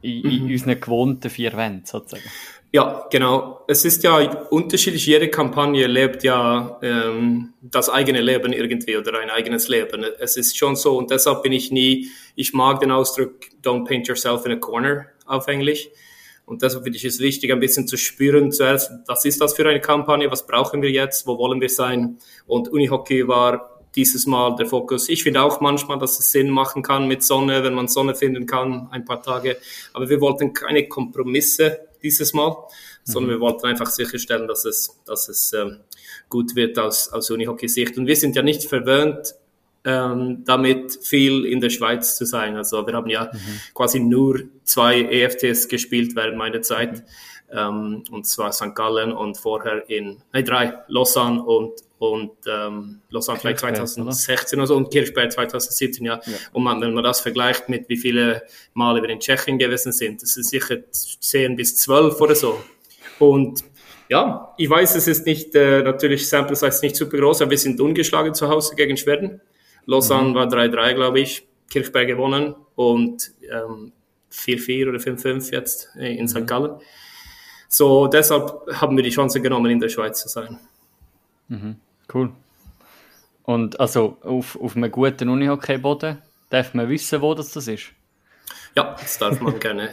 in, 0.00 0.24
in 0.24 0.44
mhm. 0.44 0.50
unseren 0.50 0.80
gewohnten 0.80 1.30
vier 1.30 1.52
Wänden 1.56 1.84
sozusagen. 1.84 2.28
Ja, 2.74 3.06
genau. 3.10 3.64
Es 3.68 3.84
ist 3.84 4.02
ja 4.02 4.16
unterschiedlich. 4.48 5.04
Jede 5.04 5.28
Kampagne 5.28 5.86
lebt 5.86 6.24
ja 6.24 6.78
ähm, 6.82 7.52
das 7.60 7.90
eigene 7.90 8.22
Leben 8.22 8.54
irgendwie 8.54 8.96
oder 8.96 9.18
ein 9.18 9.28
eigenes 9.28 9.68
Leben. 9.68 10.06
Es 10.18 10.38
ist 10.38 10.56
schon 10.56 10.74
so 10.74 10.96
und 10.96 11.10
deshalb 11.10 11.42
bin 11.42 11.52
ich 11.52 11.70
nie, 11.70 12.08
ich 12.34 12.54
mag 12.54 12.80
den 12.80 12.90
Ausdruck 12.90 13.34
Don't 13.62 13.84
paint 13.84 14.08
yourself 14.08 14.46
in 14.46 14.52
a 14.52 14.56
corner 14.56 15.04
auf 15.26 15.48
Englisch. 15.48 15.90
Und 16.46 16.62
deshalb 16.62 16.84
finde 16.84 16.96
ich 16.96 17.04
es 17.04 17.20
wichtig, 17.20 17.52
ein 17.52 17.60
bisschen 17.60 17.86
zu 17.86 17.98
spüren 17.98 18.50
zuerst, 18.50 18.90
was 19.06 19.26
ist 19.26 19.42
das 19.42 19.52
für 19.52 19.68
eine 19.68 19.80
Kampagne, 19.80 20.30
was 20.30 20.46
brauchen 20.46 20.80
wir 20.80 20.90
jetzt, 20.90 21.26
wo 21.26 21.36
wollen 21.36 21.60
wir 21.60 21.68
sein. 21.68 22.16
Und 22.46 22.70
Unihockey 22.70 23.28
war 23.28 23.82
dieses 23.94 24.26
Mal 24.26 24.56
der 24.56 24.64
Fokus. 24.64 25.10
Ich 25.10 25.22
finde 25.22 25.42
auch 25.42 25.60
manchmal, 25.60 25.98
dass 25.98 26.18
es 26.18 26.32
Sinn 26.32 26.48
machen 26.48 26.82
kann 26.82 27.06
mit 27.06 27.22
Sonne, 27.22 27.62
wenn 27.64 27.74
man 27.74 27.88
Sonne 27.88 28.14
finden 28.14 28.46
kann, 28.46 28.88
ein 28.90 29.04
paar 29.04 29.22
Tage. 29.22 29.58
Aber 29.92 30.08
wir 30.08 30.22
wollten 30.22 30.54
keine 30.54 30.88
Kompromisse 30.88 31.91
dieses 32.02 32.32
Mal, 32.32 32.56
sondern 33.04 33.30
mhm. 33.30 33.34
wir 33.34 33.40
wollten 33.40 33.66
einfach 33.66 33.90
sicherstellen, 33.90 34.48
dass 34.48 34.64
es, 34.64 35.00
dass 35.06 35.28
es 35.28 35.52
ähm, 35.52 35.80
gut 36.28 36.54
wird 36.56 36.78
aus, 36.78 37.08
aus 37.08 37.30
Unihockey-Sicht. 37.30 37.96
Und 37.98 38.06
wir 38.06 38.16
sind 38.16 38.36
ja 38.36 38.42
nicht 38.42 38.64
verwöhnt, 38.64 39.34
ähm, 39.84 40.44
damit 40.44 40.98
viel 41.02 41.44
in 41.44 41.60
der 41.60 41.70
Schweiz 41.70 42.16
zu 42.16 42.24
sein. 42.24 42.56
Also 42.56 42.86
wir 42.86 42.94
haben 42.94 43.10
ja 43.10 43.30
mhm. 43.32 43.60
quasi 43.74 43.98
nur 43.98 44.42
zwei 44.64 45.02
EFTs 45.02 45.68
gespielt 45.68 46.14
während 46.14 46.36
meiner 46.36 46.62
Zeit. 46.62 46.98
Mhm. 46.98 47.02
Ähm, 47.54 48.04
und 48.10 48.26
zwar 48.26 48.52
St. 48.52 48.74
Gallen 48.74 49.12
und 49.12 49.36
vorher 49.36 49.88
in, 49.90 50.22
nein, 50.32 50.44
drei, 50.44 50.74
Lausanne 50.88 51.42
und, 51.42 51.72
und 51.98 52.32
ähm, 52.46 53.00
Lausanne 53.10 53.38
vielleicht 53.38 53.60
2016 53.60 54.58
oder 54.58 54.66
so 54.66 54.76
und 54.76 54.90
Kirchberg 54.90 55.30
2017, 55.30 56.04
ja. 56.04 56.20
ja. 56.24 56.36
Und 56.52 56.62
man, 56.62 56.80
wenn 56.80 56.94
man 56.94 57.04
das 57.04 57.20
vergleicht 57.20 57.68
mit 57.68 57.88
wie 57.88 57.98
viele 57.98 58.42
Male 58.72 59.02
wir 59.02 59.10
in 59.10 59.20
Tschechien 59.20 59.58
gewesen 59.58 59.92
sind, 59.92 60.22
das 60.22 60.34
sind 60.34 60.44
sicher 60.44 60.78
10 60.90 61.56
bis 61.56 61.76
12 61.76 62.20
oder 62.20 62.34
so. 62.34 62.58
Und 63.18 63.64
ja, 64.08 64.54
ich 64.56 64.68
weiß, 64.68 64.94
es 64.94 65.06
ist 65.06 65.26
nicht, 65.26 65.54
äh, 65.54 65.82
natürlich 65.82 66.28
Sample 66.28 66.56
Size 66.56 66.80
nicht 66.82 66.96
super 66.96 67.18
groß, 67.18 67.42
aber 67.42 67.50
wir 67.50 67.58
sind 67.58 67.80
ungeschlagen 67.80 68.34
zu 68.34 68.48
Hause 68.48 68.74
gegen 68.76 68.96
Schweden. 68.96 69.40
Lausanne 69.86 70.30
mhm. 70.30 70.34
war 70.34 70.46
3-3, 70.48 70.94
glaube 70.94 71.20
ich, 71.20 71.46
Kirchberg 71.70 72.06
gewonnen 72.06 72.54
und 72.74 73.32
ähm, 73.50 73.92
4-4 74.32 74.88
oder 74.88 74.98
5-5 74.98 75.52
jetzt 75.52 75.90
äh, 75.98 76.14
in 76.14 76.24
mhm. 76.24 76.28
St. 76.28 76.46
Gallen. 76.46 76.72
So, 77.74 78.06
deshalb 78.06 78.66
haben 78.70 78.98
wir 78.98 79.02
die 79.02 79.08
Chance 79.08 79.40
genommen, 79.40 79.70
in 79.70 79.80
der 79.80 79.88
Schweiz 79.88 80.20
zu 80.20 80.28
sein. 80.28 80.58
Mhm. 81.48 81.76
Cool. 82.12 82.30
Und 83.44 83.80
also 83.80 84.18
auf, 84.20 84.60
auf 84.60 84.76
einem 84.76 84.92
guten 84.92 85.30
Unihockey-Boden 85.30 86.18
darf 86.50 86.74
man 86.74 86.90
wissen, 86.90 87.22
wo 87.22 87.32
das, 87.32 87.50
das 87.52 87.68
ist? 87.68 87.84
Ja, 88.76 88.94
das 89.00 89.16
darf 89.16 89.40
man 89.40 89.58
gerne. 89.66 89.88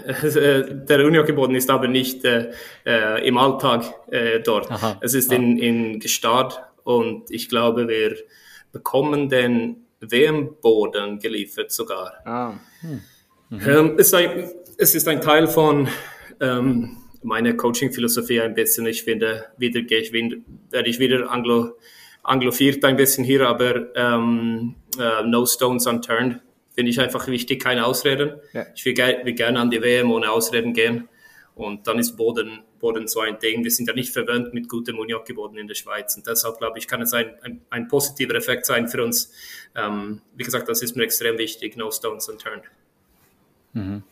Der 0.89 1.05
Unihockey-Boden 1.05 1.55
ist 1.55 1.69
aber 1.69 1.87
nicht 1.87 2.25
äh, 2.25 2.51
äh, 2.85 3.25
im 3.25 3.37
Alltag 3.37 3.85
äh, 4.11 4.41
dort. 4.41 4.69
Aha. 4.69 4.97
Es 4.99 5.13
ist 5.13 5.31
ah. 5.31 5.35
in, 5.35 5.57
in 5.57 5.99
Gestad 6.01 6.61
und 6.83 7.31
ich 7.31 7.47
glaube, 7.47 7.87
wir 7.87 8.17
bekommen 8.73 9.29
den 9.29 9.85
WM-Boden 10.01 11.19
geliefert 11.19 11.71
sogar. 11.71 12.13
Ah. 12.25 12.53
Hm. 12.81 13.01
Mhm. 13.51 13.69
Ähm, 13.69 13.95
es, 13.97 14.07
ist 14.07 14.13
ein, 14.15 14.51
es, 14.77 14.95
ist 14.95 15.07
ein, 15.07 15.21
Teil 15.21 15.47
von 15.47 15.87
ähm, 16.41 16.97
meine 17.21 17.55
Coaching-Philosophie 17.55 18.41
ein 18.41 18.53
bisschen. 18.53 18.85
Ich 18.85 19.03
finde, 19.03 19.45
wieder 19.57 19.81
gehe 19.81 19.99
ich, 19.99 20.13
werde 20.13 20.89
ich 20.89 20.99
wieder 20.99 21.29
Anglo, 21.31 21.77
anglophiert 22.23 22.83
ein 22.85 22.95
bisschen 22.95 23.23
hier, 23.23 23.47
aber 23.47 23.95
ähm, 23.95 24.75
äh, 24.99 25.23
no 25.23 25.45
stones 25.45 25.87
unturned 25.87 26.41
finde 26.79 26.91
ich 26.91 26.99
einfach 27.01 27.27
wichtig, 27.27 27.61
keine 27.61 27.85
Ausreden. 27.85 28.39
Ja. 28.53 28.65
Ich 28.73 28.85
will, 28.85 28.95
will, 28.95 29.33
gerne 29.33 29.59
an 29.59 29.69
die 29.69 29.81
WM 29.81 30.11
ohne 30.11 30.31
Ausreden 30.31 30.73
gehen. 30.73 31.09
Und 31.55 31.87
dann 31.87 31.99
ist 31.99 32.15
Boden, 32.15 32.61
Boden 32.79 33.09
so 33.09 33.19
ein 33.19 33.37
Ding. 33.37 33.65
Wir 33.65 33.71
sind 33.71 33.89
ja 33.89 33.93
nicht 33.93 34.13
verwöhnt 34.13 34.53
mit 34.53 34.69
gutem 34.69 34.97
Unihockey-Boden 34.97 35.57
in 35.57 35.67
der 35.67 35.75
Schweiz. 35.75 36.15
Und 36.15 36.25
deshalb, 36.25 36.57
glaube 36.57 36.79
ich, 36.79 36.87
kann 36.87 37.01
es 37.01 37.11
ein, 37.11 37.31
ein, 37.41 37.61
ein 37.69 37.87
positiver 37.89 38.33
Effekt 38.35 38.65
sein 38.65 38.87
für 38.87 39.03
uns. 39.03 39.33
Ähm, 39.75 40.21
wie 40.35 40.43
gesagt, 40.43 40.69
das 40.69 40.81
ist 40.81 40.95
mir 40.95 41.03
extrem 41.03 41.37
wichtig. 41.37 41.75
No 41.75 41.91
stones 41.91 42.29
unturned. 42.29 42.63
Mhm. 43.73 44.03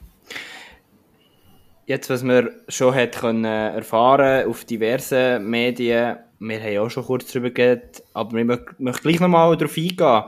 Jetzt, 1.88 2.10
was 2.10 2.22
man 2.22 2.52
schon 2.68 2.94
hat 2.94 3.20
können 3.20 3.46
erfahren 3.46 4.48
auf 4.48 4.66
diversen 4.66 5.50
Medien, 5.50 6.18
wir 6.40 6.62
haben 6.62 6.78
auch 6.78 6.90
schon 6.90 7.06
kurz 7.06 7.32
darüber 7.32 7.50
geredet, 7.50 8.04
aber 8.14 8.38
ich 8.38 8.46
möchte 8.46 9.02
gleich 9.02 9.20
nochmal 9.20 9.58
darauf 9.58 9.76
eingehen. 9.76 10.24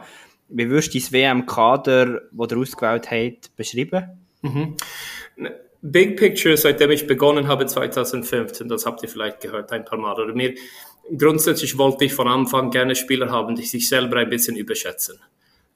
Wie 0.48 0.68
würdest 0.68 0.96
du 0.96 1.00
dein 1.00 1.12
WM-Kader, 1.12 2.22
das 2.32 2.52
ihr 2.52 2.58
ausgewählt 2.58 3.12
habt, 3.12 3.56
beschreiben? 3.56 4.10
Mhm. 4.42 4.76
Big 5.82 6.18
Picture, 6.18 6.58
seitdem 6.58 6.90
ich 6.92 7.06
begonnen 7.06 7.48
habe 7.48 7.68
2015, 7.68 8.68
das 8.68 8.86
habt 8.86 9.04
ihr 9.04 9.10
vielleicht 9.10 9.42
gehört 9.42 9.72
ein 9.72 9.86
paar 9.86 10.00
Mal, 10.00 10.20
oder 10.20 10.34
mir, 10.34 10.56
grundsätzlich 11.16 11.78
wollte 11.78 12.06
ich 12.06 12.14
von 12.14 12.28
Anfang 12.28 12.72
gerne 12.72 12.96
Spieler 12.96 13.30
haben, 13.30 13.56
die 13.56 13.66
sich 13.66 13.88
selber 13.88 14.18
ein 14.18 14.30
bisschen 14.30 14.56
überschätzen. 14.56 15.20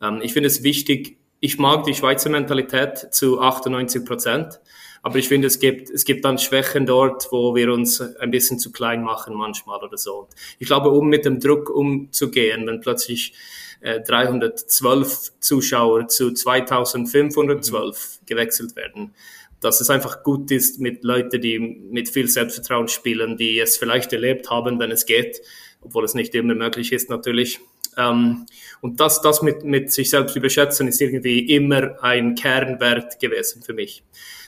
Ähm, 0.02 0.20
ich 0.24 0.34
finde 0.34 0.48
es 0.48 0.64
wichtig, 0.64 1.18
ich 1.40 1.60
mag 1.60 1.84
die 1.84 1.94
Schweizer 1.94 2.30
Mentalität 2.30 3.14
zu 3.14 3.40
98 3.40 4.04
Prozent. 4.04 4.60
Aber 5.04 5.18
ich 5.18 5.28
finde, 5.28 5.48
es 5.48 5.60
gibt, 5.60 5.90
es 5.90 6.06
gibt 6.06 6.24
dann 6.24 6.38
Schwächen 6.38 6.86
dort, 6.86 7.28
wo 7.30 7.54
wir 7.56 7.74
uns 7.74 8.00
ein 8.00 8.32
bisschen 8.32 8.58
zu 8.58 8.72
klein 8.72 9.04
machen 9.04 9.36
manchmal 9.36 9.84
oder 9.84 9.98
so. 9.98 10.30
Ich 10.60 10.68
glaube, 10.68 10.90
um 10.90 11.10
mit 11.10 11.26
dem 11.26 11.42
Druck 11.42 11.70
umzugehen, 11.70 12.66
wenn 12.66 12.80
plötzlich 12.80 13.34
äh, 13.82 14.00
312 14.00 15.34
Zuschauer 15.42 16.08
zu 16.08 16.32
2512 16.32 18.20
mhm. 18.22 18.26
gewechselt 18.26 18.78
werden, 18.78 19.14
dass 19.60 19.82
es 19.82 19.90
einfach 19.90 20.24
gut 20.24 20.50
ist 20.52 20.80
mit 20.80 21.04
Leuten, 21.04 21.42
die 21.42 21.60
mit 21.60 22.08
viel 22.08 22.30
Selbstvertrauen 22.30 22.88
spielen, 22.88 23.36
die 23.36 23.60
es 23.60 23.76
vielleicht 23.76 24.14
erlebt 24.14 24.50
haben, 24.50 24.80
wenn 24.80 24.92
es 24.92 25.06
geht, 25.06 25.42
obwohl 25.82 26.06
es 26.06 26.14
nicht 26.14 26.34
immer 26.34 26.56
möglich 26.56 26.94
ist 26.94 27.10
natürlich. 27.10 27.60
Ähm, 27.98 28.46
und 28.80 29.02
das, 29.02 29.22
das 29.22 29.42
mit, 29.42 29.66
mit 29.66 29.92
sich 29.92 30.10
selbst 30.10 30.38
überschätzen 30.38 30.88
ist 30.88 31.02
irgendwie 31.02 31.40
immer 31.54 32.02
ein 32.02 32.36
Kernwert 32.36 33.20
gewesen 33.20 33.64
für 33.64 33.74
mich. 33.74 34.04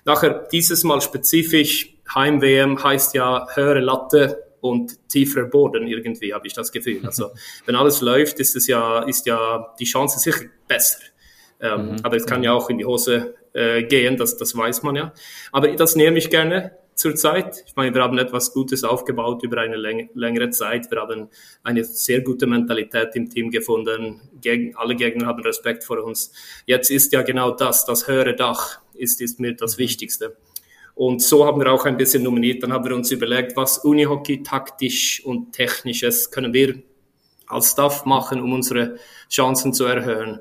Nachher, 0.05 0.47
dieses 0.51 0.83
Mal 0.83 1.01
spezifisch, 1.01 1.95
Heim-WM 2.13 2.81
heißt 2.81 3.15
ja 3.15 3.47
höhere 3.53 3.79
Latte 3.79 4.43
und 4.61 5.09
tieferer 5.09 5.45
Boden 5.45 5.87
irgendwie, 5.87 6.33
habe 6.33 6.47
ich 6.47 6.53
das 6.53 6.71
Gefühl. 6.71 7.05
Also, 7.05 7.31
wenn 7.65 7.75
alles 7.75 8.01
läuft, 8.01 8.39
ist 8.39 8.55
es 8.55 8.67
ja, 8.67 9.03
ist 9.03 9.25
ja 9.25 9.73
die 9.79 9.85
Chance 9.85 10.19
sicher 10.19 10.45
besser. 10.67 10.99
Ähm, 11.59 11.91
mhm. 11.91 11.95
Aber 12.03 12.15
es 12.15 12.25
kann 12.25 12.43
ja 12.43 12.53
auch 12.53 12.69
in 12.69 12.77
die 12.77 12.85
Hose 12.85 13.35
äh, 13.53 13.83
gehen, 13.83 14.17
das, 14.17 14.37
das 14.37 14.55
weiß 14.55 14.83
man 14.83 14.95
ja. 14.95 15.13
Aber 15.51 15.67
das 15.69 15.95
nehme 15.95 16.17
ich 16.17 16.29
gerne 16.29 16.77
zurzeit. 16.95 17.63
Ich 17.67 17.75
meine, 17.75 17.93
wir 17.93 18.01
haben 18.01 18.17
etwas 18.17 18.53
Gutes 18.53 18.83
aufgebaut 18.83 19.43
über 19.43 19.61
eine 19.61 19.75
läng 19.75 20.09
längere 20.13 20.49
Zeit. 20.49 20.89
Wir 20.89 21.01
haben 21.01 21.29
eine 21.63 21.83
sehr 21.83 22.21
gute 22.21 22.47
Mentalität 22.47 23.15
im 23.15 23.29
Team 23.29 23.51
gefunden. 23.51 24.21
Geg 24.41 24.75
alle 24.77 24.95
Gegner 24.95 25.27
haben 25.27 25.43
Respekt 25.43 25.83
vor 25.83 26.03
uns. 26.03 26.31
Jetzt 26.65 26.89
ist 26.89 27.11
ja 27.11 27.21
genau 27.21 27.51
das, 27.51 27.85
das 27.85 28.07
höhere 28.07 28.35
Dach 28.35 28.79
ist, 28.93 29.21
ist 29.21 29.39
mir 29.39 29.55
das 29.55 29.77
mhm. 29.77 29.81
Wichtigste. 29.81 30.37
Und 30.95 31.21
so 31.21 31.45
haben 31.45 31.59
wir 31.59 31.71
auch 31.71 31.85
ein 31.85 31.97
bisschen 31.97 32.23
nominiert. 32.23 32.63
Dann 32.63 32.71
haben 32.71 32.85
wir 32.85 32.95
uns 32.95 33.11
überlegt, 33.11 33.57
was 33.57 33.79
Unihockey 33.79 34.43
taktisch 34.43 35.23
und 35.25 35.51
technisches 35.51 36.31
können 36.31 36.53
wir 36.53 36.81
als 37.47 37.71
Staff 37.71 38.05
machen, 38.05 38.41
um 38.41 38.53
unsere 38.53 38.97
Chancen 39.29 39.73
zu 39.73 39.83
erhöhen. 39.83 40.39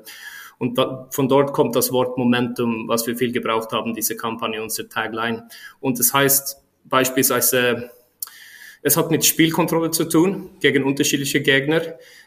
Und 0.57 0.77
da, 0.77 1.07
von 1.11 1.27
dort 1.27 1.53
kommt 1.53 1.75
das 1.75 1.91
Wort 1.91 2.17
Momentum, 2.17 2.87
was 2.87 3.05
wir 3.07 3.17
viel 3.17 3.31
gebraucht 3.31 3.71
haben, 3.71 3.93
diese 3.93 4.15
Kampagne, 4.15 4.61
unsere 4.61 4.87
Tagline. 4.87 5.47
Und 5.79 5.99
das 5.99 6.13
heißt 6.13 6.61
beispielsweise, 6.85 7.89
es 8.81 8.97
hat 8.97 9.09
mit 9.09 9.25
Spielkontrolle 9.25 9.91
zu 9.91 10.05
tun 10.05 10.51
gegen 10.59 10.83
unterschiedliche 10.83 11.41
Gegner, 11.41 11.81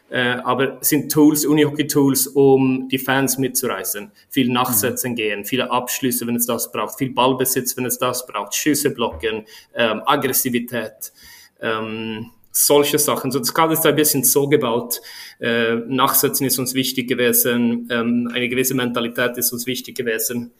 äh, 0.09 0.31
aber 0.43 0.77
sind 0.81 1.11
Tools, 1.11 1.45
Unihockey-Tools, 1.45 2.27
um 2.27 2.89
die 2.89 2.97
Fans 2.97 3.37
mitzureißen. 3.37 4.11
Viel 4.29 4.51
Nachsetzen 4.51 5.11
mhm. 5.11 5.15
gehen, 5.15 5.45
viele 5.45 5.71
Abschlüsse, 5.71 6.27
wenn 6.27 6.35
es 6.35 6.45
das 6.45 6.71
braucht, 6.71 6.97
viel 6.97 7.13
Ballbesitz, 7.13 7.77
wenn 7.77 7.85
es 7.85 7.97
das 7.97 8.25
braucht, 8.25 8.53
Schüsse 8.55 8.89
blocken, 8.91 9.45
ähm, 9.73 10.01
Aggressivität. 10.05 11.13
Ähm, 11.61 12.31
solche 12.51 12.99
Sachen. 12.99 13.31
So, 13.31 13.39
das 13.39 13.53
Kader 13.53 13.73
ist 13.73 13.85
ein 13.85 13.95
bisschen 13.95 14.23
so 14.23 14.47
gebaut. 14.47 15.01
Äh, 15.39 15.75
Nachsetzen 15.87 16.45
ist 16.45 16.59
uns 16.59 16.73
wichtig 16.73 17.07
gewesen, 17.07 17.87
ähm, 17.91 18.29
eine 18.33 18.49
gewisse 18.49 18.75
Mentalität 18.75 19.37
ist 19.37 19.51
uns 19.51 19.65
wichtig 19.65 19.95
gewesen. 19.95 20.51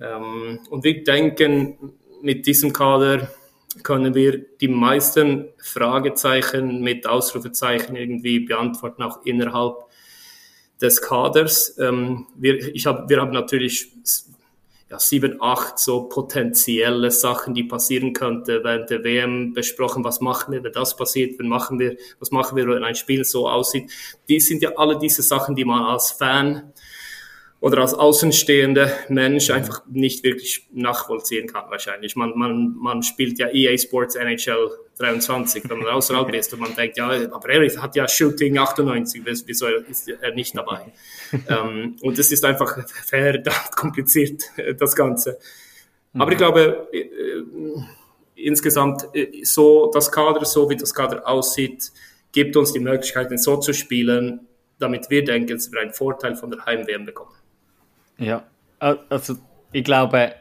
Ähm, 0.00 0.60
und 0.70 0.84
wir 0.84 1.02
denken, 1.04 1.92
mit 2.22 2.46
diesem 2.46 2.72
Kader 2.72 3.32
können 3.82 4.14
wir 4.14 4.44
die 4.60 4.68
meisten 4.68 5.48
Fragezeichen 5.58 6.82
mit 6.82 7.06
Ausrufezeichen 7.06 7.96
irgendwie 7.96 8.40
beantworten, 8.40 9.02
auch 9.02 9.24
innerhalb 9.24 9.76
des 10.80 11.00
Kaders. 11.00 11.76
Ähm, 11.78 12.26
wir, 12.36 12.74
ich 12.74 12.86
hab, 12.86 13.08
wir 13.08 13.20
haben 13.20 13.32
natürlich 13.32 13.92
ja, 14.92 14.98
sieben, 14.98 15.40
acht 15.40 15.78
so 15.78 16.02
potenzielle 16.02 17.10
Sachen, 17.10 17.54
die 17.54 17.64
passieren 17.64 18.12
könnte 18.12 18.62
während 18.62 18.90
der 18.90 19.02
WM 19.02 19.54
besprochen. 19.54 20.04
Was 20.04 20.20
machen 20.20 20.52
wir, 20.52 20.62
wenn 20.62 20.72
das 20.72 20.96
passiert? 20.96 21.38
Wenn 21.38 21.48
machen 21.48 21.78
wir, 21.78 21.96
was 22.20 22.30
machen 22.30 22.56
wir, 22.56 22.68
wenn 22.68 22.84
ein 22.84 22.94
Spiel 22.94 23.24
so 23.24 23.48
aussieht? 23.48 23.90
Die 24.28 24.38
sind 24.38 24.60
ja 24.60 24.72
alle 24.76 24.98
diese 24.98 25.22
Sachen, 25.22 25.56
die 25.56 25.64
man 25.64 25.82
als 25.82 26.10
Fan 26.10 26.74
oder 27.62 27.78
als 27.78 27.94
außenstehender 27.94 28.90
Mensch 29.08 29.48
einfach 29.50 29.82
nicht 29.86 30.24
wirklich 30.24 30.66
nachvollziehen 30.72 31.46
kann 31.46 31.70
wahrscheinlich. 31.70 32.16
Man, 32.16 32.36
man, 32.36 32.74
man 32.74 33.04
spielt 33.04 33.38
ja 33.38 33.50
EA 33.52 33.78
Sports 33.78 34.16
NHL 34.16 34.68
23, 34.98 35.70
wenn 35.70 35.78
man 35.78 35.86
außerhalb 35.86 36.34
ist 36.34 36.52
und 36.52 36.58
man 36.58 36.74
denkt, 36.74 36.96
ja, 36.96 37.06
aber 37.06 37.48
er 37.48 37.80
hat 37.80 37.94
ja 37.94 38.08
Shooting 38.08 38.58
98, 38.58 39.22
wieso 39.46 39.68
ist 39.68 40.08
er 40.08 40.34
nicht 40.34 40.56
dabei? 40.56 40.92
ähm, 41.48 41.94
und 42.02 42.18
es 42.18 42.32
ist 42.32 42.44
einfach 42.44 42.84
verdammt 43.06 43.70
kompliziert, 43.76 44.42
das 44.80 44.96
Ganze. 44.96 45.38
Aber 46.14 46.26
mhm. 46.26 46.32
ich 46.32 46.38
glaube, 46.38 46.88
äh, 46.92 46.98
äh, 46.98 47.44
insgesamt 48.34 49.06
äh, 49.14 49.44
so 49.44 49.88
das 49.94 50.10
Kader, 50.10 50.44
so 50.44 50.68
wie 50.68 50.76
das 50.76 50.92
Kader 50.92 51.28
aussieht, 51.28 51.92
gibt 52.32 52.56
uns 52.56 52.72
die 52.72 52.80
Möglichkeit, 52.80 53.28
so 53.38 53.56
zu 53.58 53.72
spielen, 53.72 54.48
damit 54.80 55.10
wir 55.10 55.22
denken, 55.22 55.54
dass 55.54 55.70
wir 55.70 55.80
einen 55.80 55.92
Vorteil 55.92 56.34
von 56.34 56.50
der 56.50 56.66
Heim-WM 56.66 57.06
bekommen. 57.06 57.36
Ja, 58.18 58.44
also 58.78 59.36
ich 59.72 59.84
glaube, 59.84 60.34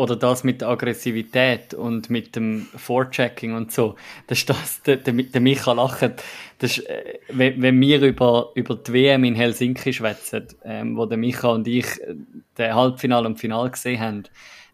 oder 0.00 0.16
das 0.16 0.44
mit 0.44 0.62
der 0.62 0.68
Aggressivität 0.68 1.74
und 1.74 2.08
mit 2.08 2.34
dem 2.34 2.66
Vorchecking 2.74 3.54
und 3.54 3.70
so, 3.70 3.96
das 4.28 4.38
ist 4.38 4.48
das, 4.48 4.82
der, 4.82 4.96
der, 4.96 5.40
Micha 5.42 5.72
lacht, 5.72 6.22
das 6.58 6.78
ist, 6.78 6.86
äh, 6.86 7.18
wenn, 7.28 7.60
wenn 7.60 7.78
wir 7.78 8.00
über, 8.00 8.50
über 8.54 8.76
die 8.76 8.92
WM 8.94 9.24
in 9.24 9.34
Helsinki 9.34 9.92
schwätzen, 9.92 10.46
ähm, 10.64 10.96
wo 10.96 11.04
der 11.04 11.18
Micha 11.18 11.48
und 11.48 11.68
ich 11.68 12.00
äh, 12.00 12.14
den 12.56 12.74
Halbfinale 12.74 13.26
und 13.26 13.38
Final 13.38 13.70
gesehen 13.70 14.00
haben, 14.00 14.22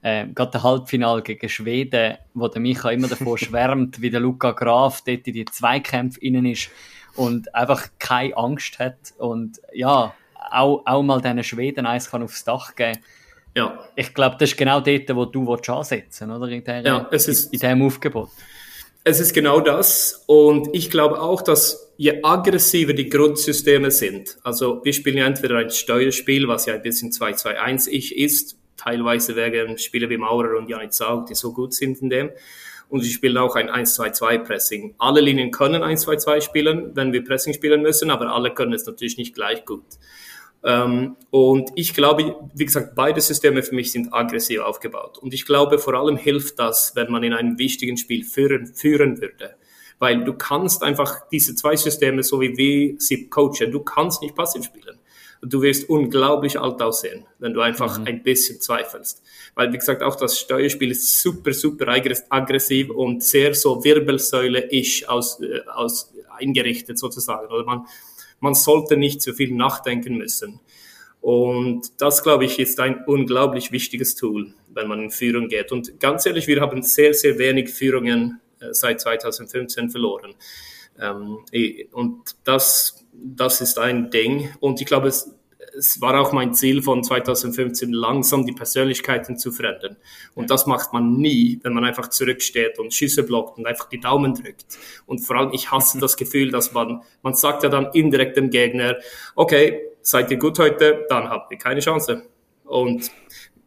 äh, 0.02 0.28
gerade 0.28 0.52
der 0.52 0.62
Halbfinale 0.62 1.22
gegen 1.22 1.48
Schweden, 1.48 2.18
wo 2.34 2.46
der 2.46 2.60
Micha 2.60 2.90
immer 2.90 3.08
davor 3.08 3.36
schwärmt, 3.38 4.00
wie 4.00 4.10
der 4.10 4.20
Luca 4.20 4.52
Graf 4.52 5.02
dort 5.04 5.26
in 5.26 5.34
die 5.34 5.44
Zweikämpfe 5.44 6.20
innen 6.20 6.46
ist 6.46 6.70
und 7.16 7.52
einfach 7.52 7.88
keine 7.98 8.36
Angst 8.36 8.78
hat 8.78 9.12
und 9.18 9.60
ja, 9.72 10.14
auch, 10.50 10.82
auch 10.84 11.02
mal 11.02 11.20
diesen 11.20 11.42
Schweden 11.44 11.86
eins 11.86 12.10
kann 12.10 12.22
aufs 12.22 12.44
Dach 12.44 12.74
geben 12.74 12.98
ja. 13.56 13.88
Ich 13.96 14.12
glaube, 14.12 14.36
das 14.38 14.50
ist 14.50 14.58
genau 14.58 14.80
dort, 14.80 15.16
wo 15.16 15.24
du 15.24 15.54
ansetzen 15.54 16.30
oder? 16.30 16.46
In, 16.48 16.62
der, 16.62 16.82
ja, 16.82 17.08
es 17.10 17.26
ist, 17.26 17.46
in 17.46 17.58
diesem 17.58 17.82
Aufgebot. 17.82 18.28
Es 19.02 19.18
ist 19.18 19.32
genau 19.32 19.60
das. 19.60 20.24
Und 20.26 20.68
ich 20.74 20.90
glaube 20.90 21.20
auch, 21.22 21.40
dass 21.40 21.94
je 21.96 22.22
aggressiver 22.22 22.92
die 22.92 23.08
Grundsysteme 23.08 23.90
sind, 23.90 24.36
also 24.42 24.84
wir 24.84 24.92
spielen 24.92 25.16
ja 25.16 25.26
entweder 25.26 25.56
ein 25.56 25.70
Steuerspiel, 25.70 26.48
was 26.48 26.66
ja 26.66 26.74
ein 26.74 26.82
bisschen 26.82 27.12
2-2-1-ich 27.12 28.18
ist, 28.18 28.58
teilweise 28.76 29.36
wegen 29.36 29.78
Spieler 29.78 30.10
wie 30.10 30.18
Maurer 30.18 30.58
und 30.58 30.68
Janik 30.68 30.92
Zaug, 30.92 31.26
die 31.26 31.34
so 31.34 31.54
gut 31.54 31.72
sind 31.72 32.02
in 32.02 32.10
dem. 32.10 32.30
Und 32.90 33.00
sie 33.00 33.10
spielen 33.10 33.38
auch 33.38 33.56
ein 33.56 33.70
1-2-2-Pressing. 33.70 34.96
Alle 34.98 35.22
Linien 35.22 35.50
können 35.50 35.82
1-2-2 35.82 36.42
spielen, 36.42 36.90
wenn 36.94 37.12
wir 37.12 37.24
Pressing 37.24 37.54
spielen 37.54 37.80
müssen, 37.80 38.10
aber 38.10 38.32
alle 38.32 38.52
können 38.52 38.74
es 38.74 38.84
natürlich 38.84 39.16
nicht 39.16 39.34
gleich 39.34 39.64
gut. 39.64 39.82
Ähm, 40.66 41.16
und 41.30 41.70
ich 41.76 41.94
glaube, 41.94 42.36
wie 42.52 42.64
gesagt, 42.64 42.96
beide 42.96 43.20
Systeme 43.20 43.62
für 43.62 43.74
mich 43.74 43.92
sind 43.92 44.12
aggressiv 44.12 44.60
aufgebaut. 44.60 45.16
Und 45.16 45.32
ich 45.32 45.46
glaube, 45.46 45.78
vor 45.78 45.94
allem 45.94 46.16
hilft 46.16 46.58
das, 46.58 46.96
wenn 46.96 47.10
man 47.10 47.22
in 47.22 47.32
einem 47.32 47.56
wichtigen 47.56 47.96
Spiel 47.96 48.24
führen, 48.24 48.66
führen 48.66 49.20
würde. 49.20 49.54
Weil 50.00 50.24
du 50.24 50.34
kannst 50.34 50.82
einfach 50.82 51.28
diese 51.30 51.54
zwei 51.54 51.76
Systeme, 51.76 52.24
so 52.24 52.40
wie 52.40 52.56
wir 52.56 52.96
sie 52.98 53.30
coachen, 53.30 53.70
du 53.70 53.80
kannst 53.80 54.22
nicht 54.22 54.34
passiv 54.34 54.64
spielen. 54.64 54.98
Du 55.40 55.62
wirst 55.62 55.88
unglaublich 55.88 56.58
alt 56.58 56.82
aussehen, 56.82 57.26
wenn 57.38 57.54
du 57.54 57.60
einfach 57.60 58.00
mhm. 58.00 58.06
ein 58.06 58.22
bisschen 58.24 58.60
zweifelst. 58.60 59.22
Weil, 59.54 59.72
wie 59.72 59.78
gesagt, 59.78 60.02
auch 60.02 60.16
das 60.16 60.38
Steuerspiel 60.38 60.90
ist 60.90 61.22
super, 61.22 61.52
super 61.52 61.86
aggressiv 62.30 62.90
und 62.90 63.22
sehr 63.22 63.54
so 63.54 63.84
Wirbelsäule-isch 63.84 65.08
aus, 65.08 65.40
äh, 65.40 65.60
aus 65.72 66.12
eingerichtet 66.36 66.98
sozusagen. 66.98 67.52
Oder 67.52 67.64
man, 67.64 67.86
man 68.40 68.54
sollte 68.54 68.96
nicht 68.96 69.22
zu 69.22 69.34
viel 69.34 69.52
nachdenken 69.52 70.16
müssen. 70.16 70.60
Und 71.20 72.00
das, 72.00 72.22
glaube 72.22 72.44
ich, 72.44 72.58
ist 72.58 72.78
ein 72.78 73.02
unglaublich 73.06 73.72
wichtiges 73.72 74.14
Tool, 74.14 74.54
wenn 74.68 74.86
man 74.86 75.02
in 75.02 75.10
Führung 75.10 75.48
geht. 75.48 75.72
Und 75.72 75.98
ganz 75.98 76.24
ehrlich, 76.26 76.46
wir 76.46 76.60
haben 76.60 76.82
sehr, 76.82 77.14
sehr 77.14 77.38
wenig 77.38 77.70
Führungen 77.70 78.40
äh, 78.60 78.72
seit 78.72 79.00
2015 79.00 79.90
verloren. 79.90 80.34
Ähm, 81.00 81.38
und 81.92 82.36
das, 82.44 83.04
das 83.12 83.60
ist 83.60 83.78
ein 83.78 84.10
Ding. 84.10 84.50
Und 84.60 84.80
ich 84.80 84.86
glaube, 84.86 85.08
es, 85.08 85.34
es 85.76 86.00
war 86.00 86.18
auch 86.20 86.32
mein 86.32 86.54
Ziel 86.54 86.82
von 86.82 87.04
2015, 87.04 87.92
langsam 87.92 88.46
die 88.46 88.52
Persönlichkeiten 88.52 89.36
zu 89.36 89.52
verändern. 89.52 89.96
Und 90.34 90.50
das 90.50 90.66
macht 90.66 90.92
man 90.92 91.14
nie, 91.14 91.60
wenn 91.62 91.72
man 91.72 91.84
einfach 91.84 92.08
zurücksteht 92.08 92.78
und 92.78 92.94
Schüsse 92.94 93.22
blockt 93.22 93.58
und 93.58 93.66
einfach 93.66 93.88
die 93.88 94.00
Daumen 94.00 94.34
drückt. 94.34 94.78
Und 95.06 95.20
vor 95.20 95.36
allem, 95.36 95.52
ich 95.52 95.70
hasse 95.70 95.98
das 96.00 96.16
Gefühl, 96.16 96.50
dass 96.50 96.72
man, 96.72 97.02
man 97.22 97.34
sagt 97.34 97.62
ja 97.62 97.68
dann 97.68 97.90
indirekt 97.92 98.36
dem 98.36 98.50
Gegner, 98.50 98.96
okay, 99.34 99.82
seid 100.00 100.30
ihr 100.30 100.38
gut 100.38 100.58
heute, 100.58 101.04
dann 101.08 101.28
habt 101.28 101.52
ihr 101.52 101.58
keine 101.58 101.80
Chance. 101.80 102.22
Und 102.64 103.10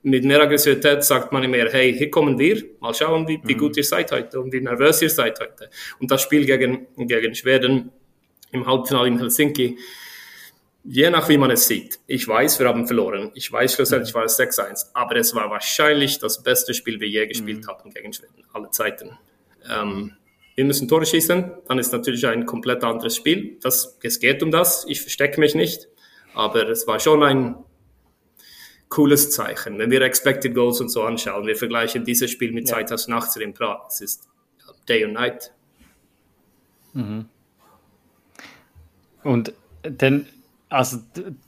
mit 0.02 0.24
mehr 0.24 0.42
Aggressivität 0.42 1.04
sagt 1.04 1.32
man 1.32 1.44
immer, 1.44 1.58
hey, 1.58 1.94
hier 1.94 2.10
kommen 2.10 2.40
wir, 2.40 2.64
mal 2.80 2.94
schauen, 2.94 3.28
wie, 3.28 3.40
wie 3.44 3.56
mhm. 3.56 3.60
gut 3.60 3.78
ihr 3.78 3.84
seid 3.84 4.12
heute 4.12 4.40
und 4.40 4.54
wie 4.54 4.62
nervös 4.62 5.02
ihr 5.02 5.10
seid 5.10 5.40
heute. 5.40 5.70
Und 6.00 6.10
das 6.10 6.22
Spiel 6.22 6.46
gegen, 6.46 6.88
gegen 6.98 7.36
Schweden 7.36 7.92
im 8.52 8.66
Halbfinale 8.66 9.10
in 9.10 9.20
Helsinki, 9.20 9.78
je 10.84 11.10
nach 11.10 11.30
wie 11.30 11.38
man 11.38 11.52
es 11.52 11.68
sieht. 11.68 12.00
Ich 12.08 12.28
weiß, 12.28 12.60
wir 12.60 12.68
haben 12.68 12.88
verloren. 12.88 13.32
Ich 13.34 13.52
weiß, 13.52 13.76
schlussendlich 13.76 14.14
war 14.14 14.24
es 14.24 14.40
6-1. 14.40 14.88
Aber 14.94 15.16
es 15.16 15.36
war 15.36 15.50
wahrscheinlich 15.50 16.20
das 16.20 16.42
beste 16.44 16.74
Spiel, 16.74 17.00
wir 17.00 17.08
je 17.08 17.28
gespielt 17.28 17.64
mhm. 17.64 17.68
haben 17.68 17.90
gegen 17.92 18.14
Schweden. 18.14 18.44
Alle 18.54 18.72
Zeiten. 18.72 19.18
Ähm, 19.70 20.14
wir 20.56 20.66
müssen 20.66 20.88
Tore 20.88 21.06
schießen. 21.06 21.52
Dann 21.68 21.80
ist 21.80 21.92
natürlich 21.92 22.26
ein 22.28 22.46
komplett 22.46 22.84
anderes 22.84 23.16
Spiel. 23.16 23.58
Das, 23.62 23.98
es 24.04 24.20
geht 24.20 24.44
um 24.44 24.52
das. 24.52 24.86
Ich 24.88 25.02
verstecke 25.02 25.40
mich 25.40 25.56
nicht. 25.56 25.88
Aber 26.34 26.68
es 26.70 26.88
war 26.88 27.00
schon 27.00 27.24
ein 27.24 27.56
cooles 28.90 29.32
Zeichen. 29.32 29.78
Wenn 29.78 29.92
wir 29.92 30.02
Expected 30.02 30.54
Goals 30.54 30.82
und 30.82 30.90
so 30.90 31.04
anschauen, 31.04 31.46
wir 31.46 31.56
vergleichen 31.56 32.04
dieses 32.04 32.32
Spiel 32.32 32.52
mit 32.52 32.68
ja. 32.68 32.76
2018 32.76 33.42
in 33.42 33.54
Prag. 33.54 33.88
Es 33.88 34.02
ist 34.02 34.28
Day 34.88 35.06
und 35.06 35.14
Night. 35.14 35.54
Mhm. 36.94 37.26
Und 39.24 39.54
dann 39.82 40.28
also 40.70 41.00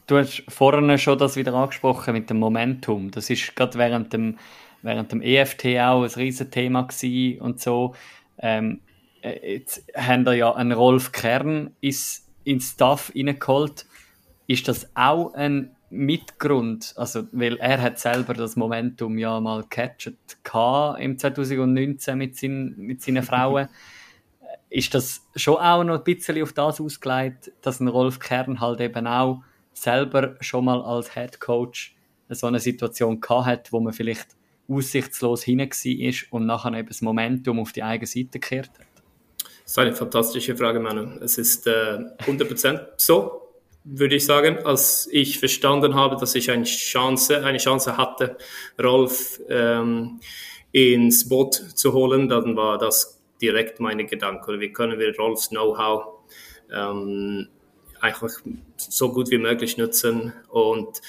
du 0.07 0.17
hast 0.17 0.43
vorhin 0.49 0.97
schon 0.97 1.17
das 1.17 1.35
wieder 1.35 1.53
angesprochen 1.53 2.13
mit 2.13 2.29
dem 2.29 2.39
Momentum. 2.39 3.11
Das 3.11 3.29
ist 3.29 3.55
gerade 3.55 3.77
während 3.77 4.13
dem, 4.13 4.37
während 4.81 5.11
dem 5.11 5.21
EFT 5.21 5.65
auch 5.79 6.03
ein 6.03 6.09
Riesenthema 6.09 6.81
gewesen 6.81 7.39
und 7.39 7.59
so. 7.59 7.95
Ähm, 8.39 8.81
äh, 9.21 9.53
jetzt 9.53 9.85
haben 9.95 10.25
wir 10.25 10.33
ja 10.33 10.53
einen 10.53 10.71
Rolf 10.71 11.11
Kern 11.11 11.71
ins, 11.81 12.27
ins 12.43 12.71
Staff 12.71 13.11
reingeholt. 13.15 13.85
Ist 14.47 14.67
das 14.67 14.89
auch 14.95 15.33
ein 15.35 15.75
Mitgrund? 15.91 16.93
Also, 16.97 17.27
weil 17.31 17.57
er 17.57 17.79
hat 17.79 17.99
selber 17.99 18.33
das 18.33 18.55
Momentum 18.55 19.19
ja 19.19 19.39
mal 19.39 19.61
gecatcht 19.61 20.13
im 20.99 21.17
2019 21.17 22.17
mit, 22.17 22.37
seinen, 22.37 22.75
mit 22.77 23.01
seinen 23.01 23.23
Frauen 23.23 23.67
ist 24.71 24.93
das 24.93 25.27
schon 25.35 25.57
auch 25.57 25.83
noch 25.83 25.97
ein 25.97 26.03
bisschen 26.03 26.41
auf 26.41 26.53
das 26.53 26.79
ausgelegt, 26.79 27.51
dass 27.61 27.81
ein 27.81 27.89
Rolf 27.89 28.19
Kern 28.19 28.61
halt 28.61 28.79
eben 28.79 29.05
auch 29.05 29.43
selber 29.73 30.37
schon 30.39 30.65
mal 30.65 30.81
als 30.81 31.13
Head 31.13 31.41
Coach 31.41 31.95
so 32.29 32.47
eine 32.47 32.61
Situation 32.61 33.19
gehabt 33.19 33.45
hat, 33.45 33.73
wo 33.73 33.81
man 33.81 33.91
vielleicht 33.91 34.27
aussichtslos 34.69 35.43
hinein 35.43 35.69
war 35.69 36.13
und 36.31 36.45
nachher 36.45 36.73
eben 36.73 36.87
das 36.87 37.01
Momentum 37.01 37.59
auf 37.59 37.73
die 37.73 37.83
eigene 37.83 38.07
Seite 38.07 38.39
gekehrt 38.39 38.71
hat? 38.79 38.87
Das 39.63 39.71
ist 39.73 39.77
eine 39.77 39.93
fantastische 39.93 40.55
Frage, 40.55 40.79
Manu. 40.79 41.19
Es 41.19 41.37
ist 41.37 41.67
äh, 41.67 41.99
100% 42.25 42.87
so, 42.95 43.41
würde 43.83 44.15
ich 44.15 44.25
sagen. 44.25 44.59
Als 44.59 45.09
ich 45.11 45.39
verstanden 45.39 45.95
habe, 45.95 46.15
dass 46.15 46.33
ich 46.35 46.49
eine 46.49 46.63
Chance, 46.63 47.43
eine 47.43 47.57
Chance 47.57 47.97
hatte, 47.97 48.37
Rolf 48.81 49.41
ähm, 49.49 50.21
ins 50.71 51.27
Boot 51.27 51.55
zu 51.55 51.91
holen, 51.91 52.29
dann 52.29 52.55
war 52.55 52.77
das 52.77 53.20
direkt 53.41 53.79
meine 53.79 54.05
Gedanken. 54.05 54.49
Oder 54.49 54.59
wie 54.59 54.71
können 54.71 54.99
wir 54.99 55.15
Rolfs 55.17 55.49
Know-how 55.49 56.19
ähm, 56.71 57.47
einfach 58.01 58.29
so 58.77 59.13
gut 59.13 59.29
wie 59.29 59.37
möglich 59.37 59.77
nutzen. 59.77 60.33
Und 60.49 61.01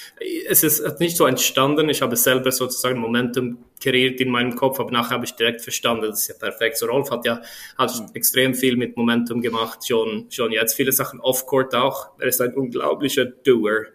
es 0.47 0.63
ist 0.63 0.99
nicht 0.99 1.17
so 1.17 1.25
entstanden. 1.25 1.89
Ich 1.89 2.01
habe 2.01 2.15
selber 2.15 2.51
sozusagen 2.51 2.99
Momentum 2.99 3.57
kreiert 3.81 4.21
in 4.21 4.29
meinem 4.29 4.55
Kopf, 4.55 4.79
aber 4.79 4.91
nachher 4.91 5.15
habe 5.15 5.25
ich 5.25 5.33
direkt 5.33 5.61
verstanden, 5.61 6.03
das 6.03 6.21
ist 6.21 6.27
ja 6.27 6.35
perfekt. 6.35 6.77
So 6.77 6.85
Rolf 6.85 7.09
hat 7.09 7.25
ja 7.25 7.41
hat 7.77 7.99
mhm. 7.99 8.11
extrem 8.13 8.53
viel 8.53 8.77
mit 8.77 8.95
Momentum 8.95 9.41
gemacht, 9.41 9.87
schon, 9.87 10.27
schon 10.29 10.51
jetzt 10.51 10.75
viele 10.75 10.91
Sachen 10.91 11.19
off-court 11.19 11.73
auch. 11.73 12.11
Er 12.19 12.27
ist 12.27 12.39
ein 12.41 12.53
unglaublicher 12.53 13.25
Doer. 13.25 13.87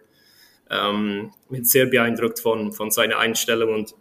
Ähm, 0.69 1.31
bin 1.49 1.63
sehr 1.63 1.87
beeindruckt 1.87 2.39
von, 2.39 2.73
von 2.73 2.91
seiner 2.91 3.17
Einstellung 3.17 3.73
und 3.73 3.95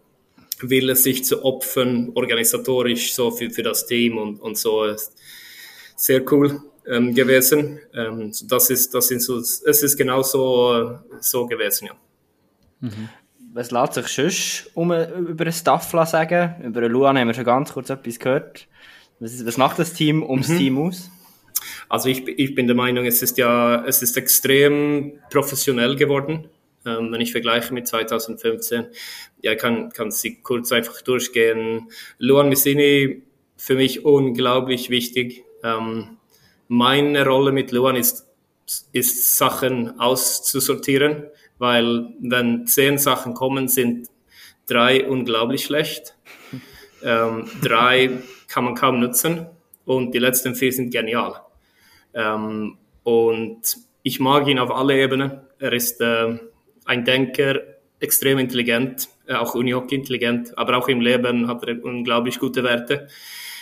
Wille, 0.60 0.96
sich 0.96 1.24
zu 1.24 1.44
opfern, 1.44 2.10
organisatorisch 2.14 3.14
so 3.14 3.30
für, 3.30 3.50
für 3.50 3.62
das 3.62 3.86
Team 3.86 4.18
und, 4.18 4.40
und 4.40 4.56
so 4.58 4.84
ist 4.84 5.14
sehr 5.96 6.22
cool 6.32 6.60
ähm, 6.86 7.14
gewesen. 7.14 7.80
Ähm, 7.94 8.32
das 8.46 8.70
ist, 8.70 8.94
das 8.94 9.08
sind 9.08 9.22
so, 9.22 9.38
es 9.38 9.82
ist 9.82 9.96
genau 9.96 10.22
so, 10.22 10.98
so 11.20 11.46
gewesen, 11.46 11.86
ja. 11.86 11.94
Mhm. 12.80 13.08
Was 13.52 13.70
lässt 13.70 13.94
sich 13.94 14.08
sonst 14.08 14.70
um, 14.74 14.92
über 14.92 15.44
den 15.44 15.52
Staff 15.52 15.90
sagen? 15.90 16.54
Über 16.62 16.82
den 16.82 16.92
Luan 16.92 17.18
haben 17.18 17.28
wir 17.28 17.34
schon 17.34 17.44
ganz 17.44 17.72
kurz 17.72 17.90
etwas 17.90 18.18
gehört. 18.18 18.68
Was, 19.20 19.44
was 19.44 19.56
macht 19.56 19.78
das 19.78 19.94
Team 19.94 20.22
ums 20.22 20.48
mhm. 20.48 20.58
Team 20.58 20.78
aus? 20.78 21.10
Also 21.88 22.08
ich, 22.08 22.28
ich 22.28 22.54
bin 22.54 22.66
der 22.66 22.76
Meinung, 22.76 23.06
es 23.06 23.22
ist 23.22 23.38
ja, 23.38 23.84
es 23.84 24.02
ist 24.02 24.16
extrem 24.16 25.14
professionell 25.30 25.96
geworden 25.96 26.48
ähm, 26.88 27.12
wenn 27.12 27.20
ich 27.20 27.32
vergleiche 27.32 27.74
mit 27.74 27.86
2015. 27.86 28.86
Ja, 29.42 29.52
ich 29.52 29.58
kann, 29.58 29.90
kann 29.90 30.10
sie 30.10 30.40
kurz 30.40 30.72
einfach 30.72 31.02
durchgehen. 31.02 31.90
Luan 32.18 32.48
Messini, 32.48 33.22
für 33.56 33.74
mich 33.74 34.04
unglaublich 34.04 34.88
wichtig. 34.88 35.44
Ähm, 35.62 36.16
meine 36.68 37.24
Rolle 37.26 37.52
mit 37.52 37.72
Luan 37.72 37.96
ist, 37.96 38.26
ist 38.92 39.36
Sachen 39.36 39.98
auszusortieren, 40.00 41.24
weil 41.58 42.08
wenn 42.20 42.66
zehn 42.66 42.98
Sachen 42.98 43.34
kommen, 43.34 43.68
sind 43.68 44.08
drei 44.66 45.06
unglaublich 45.06 45.64
schlecht. 45.64 46.14
Ähm, 47.02 47.50
drei 47.62 48.18
kann 48.48 48.64
man 48.64 48.74
kaum 48.74 49.00
nutzen 49.00 49.46
und 49.84 50.14
die 50.14 50.18
letzten 50.18 50.54
vier 50.54 50.72
sind 50.72 50.90
genial. 50.90 51.40
Ähm, 52.14 52.76
und 53.02 53.62
ich 54.02 54.20
mag 54.20 54.46
ihn 54.48 54.58
auf 54.58 54.70
alle 54.70 55.00
Ebenen. 55.00 55.40
Er 55.58 55.72
ist 55.72 56.00
äh, 56.00 56.38
ein 56.88 57.04
Denker, 57.04 57.60
extrem 58.00 58.38
intelligent, 58.38 59.08
äh, 59.26 59.34
auch 59.34 59.54
Unihockey 59.54 59.94
intelligent, 59.94 60.56
aber 60.56 60.78
auch 60.78 60.88
im 60.88 61.00
Leben 61.00 61.46
hat 61.46 61.62
er 61.64 61.84
unglaublich 61.84 62.38
gute 62.38 62.64
Werte. 62.64 63.08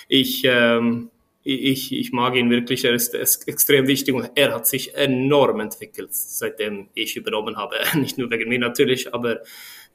Ich, 0.09 0.43
ähm, 0.45 1.11
ich, 1.43 1.93
ich 1.93 2.13
mag 2.13 2.37
ihn 2.37 2.51
wirklich, 2.51 2.85
er 2.85 2.95
ist, 2.95 3.15
ist, 3.15 3.49
extrem 3.49 3.89
wichtig 3.89 4.15
und 4.15 4.31
er 4.37 4.55
hat 4.55 4.67
sich 4.67 4.95
enorm 4.95 5.61
entwickelt, 5.61 6.11
seitdem 6.13 6.89
ich 6.95 7.17
übernommen 7.17 7.57
habe. 7.57 7.77
Nicht 7.95 8.17
nur 8.17 8.31
wegen 8.31 8.49
mir 8.49 8.61
natürlich, 8.61 9.13
aber 9.13 9.41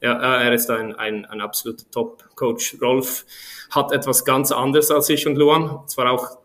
ja, 0.01 0.13
er 0.13 0.51
ist 0.51 0.69
ein, 0.69 0.95
ein, 0.95 1.25
ein 1.25 1.39
absoluter 1.39 1.85
Top-Coach. 1.89 2.77
Rolf 2.81 3.25
hat 3.69 3.93
etwas 3.93 4.25
ganz 4.25 4.51
anderes 4.51 4.91
als 4.91 5.07
ich 5.09 5.25
und 5.25 5.37
Luan. 5.37 5.87
Zwar 5.87 6.11
auch 6.11 6.37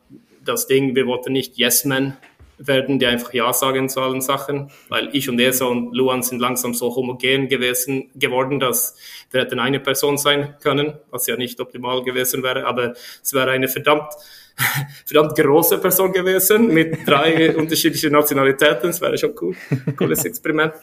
das 0.45 0.69
Ding, 0.69 0.95
wir 0.95 1.07
wollten 1.07 1.33
nicht 1.33 1.57
Yes-Men 1.57 2.17
werden, 2.59 2.99
die 2.99 3.07
einfach 3.07 3.33
Ja 3.33 3.53
sagen 3.53 3.89
zu 3.89 4.01
allen 4.01 4.21
Sachen, 4.21 4.71
weil 4.89 5.11
ich 5.13 5.29
und 5.29 5.39
Esa 5.39 5.67
und 5.67 5.95
Luan 5.95 6.23
sind 6.23 6.41
langsam 6.41 6.75
so 6.75 6.95
homogen 6.95 7.49
gewesen, 7.49 8.11
geworden, 8.15 8.61
dass 8.61 8.97
wir 9.31 9.43
hätten 9.43 9.59
eine 9.59 9.81
Person 9.81 10.17
sein 10.19 10.55
können, 10.63 10.95
was 11.11 11.27
ja 11.27 11.37
nicht 11.37 11.61
optimal 11.61 12.03
gewesen 12.03 12.43
wäre, 12.43 12.67
aber 12.67 12.95
es 13.23 13.33
wäre 13.33 13.51
eine 13.51 13.69
verdammt, 13.69 14.13
verdammt 15.05 15.37
große 15.37 15.79
Person 15.79 16.13
gewesen 16.13 16.69
mit 16.69 17.07
drei 17.07 17.55
unterschiedlichen 17.57 18.13
Nationalitäten, 18.13 18.89
das 18.89 19.01
wäre 19.01 19.19
schon 19.19 19.35
cool, 19.41 19.57
cooles 19.97 20.25
Experiment. 20.25 20.75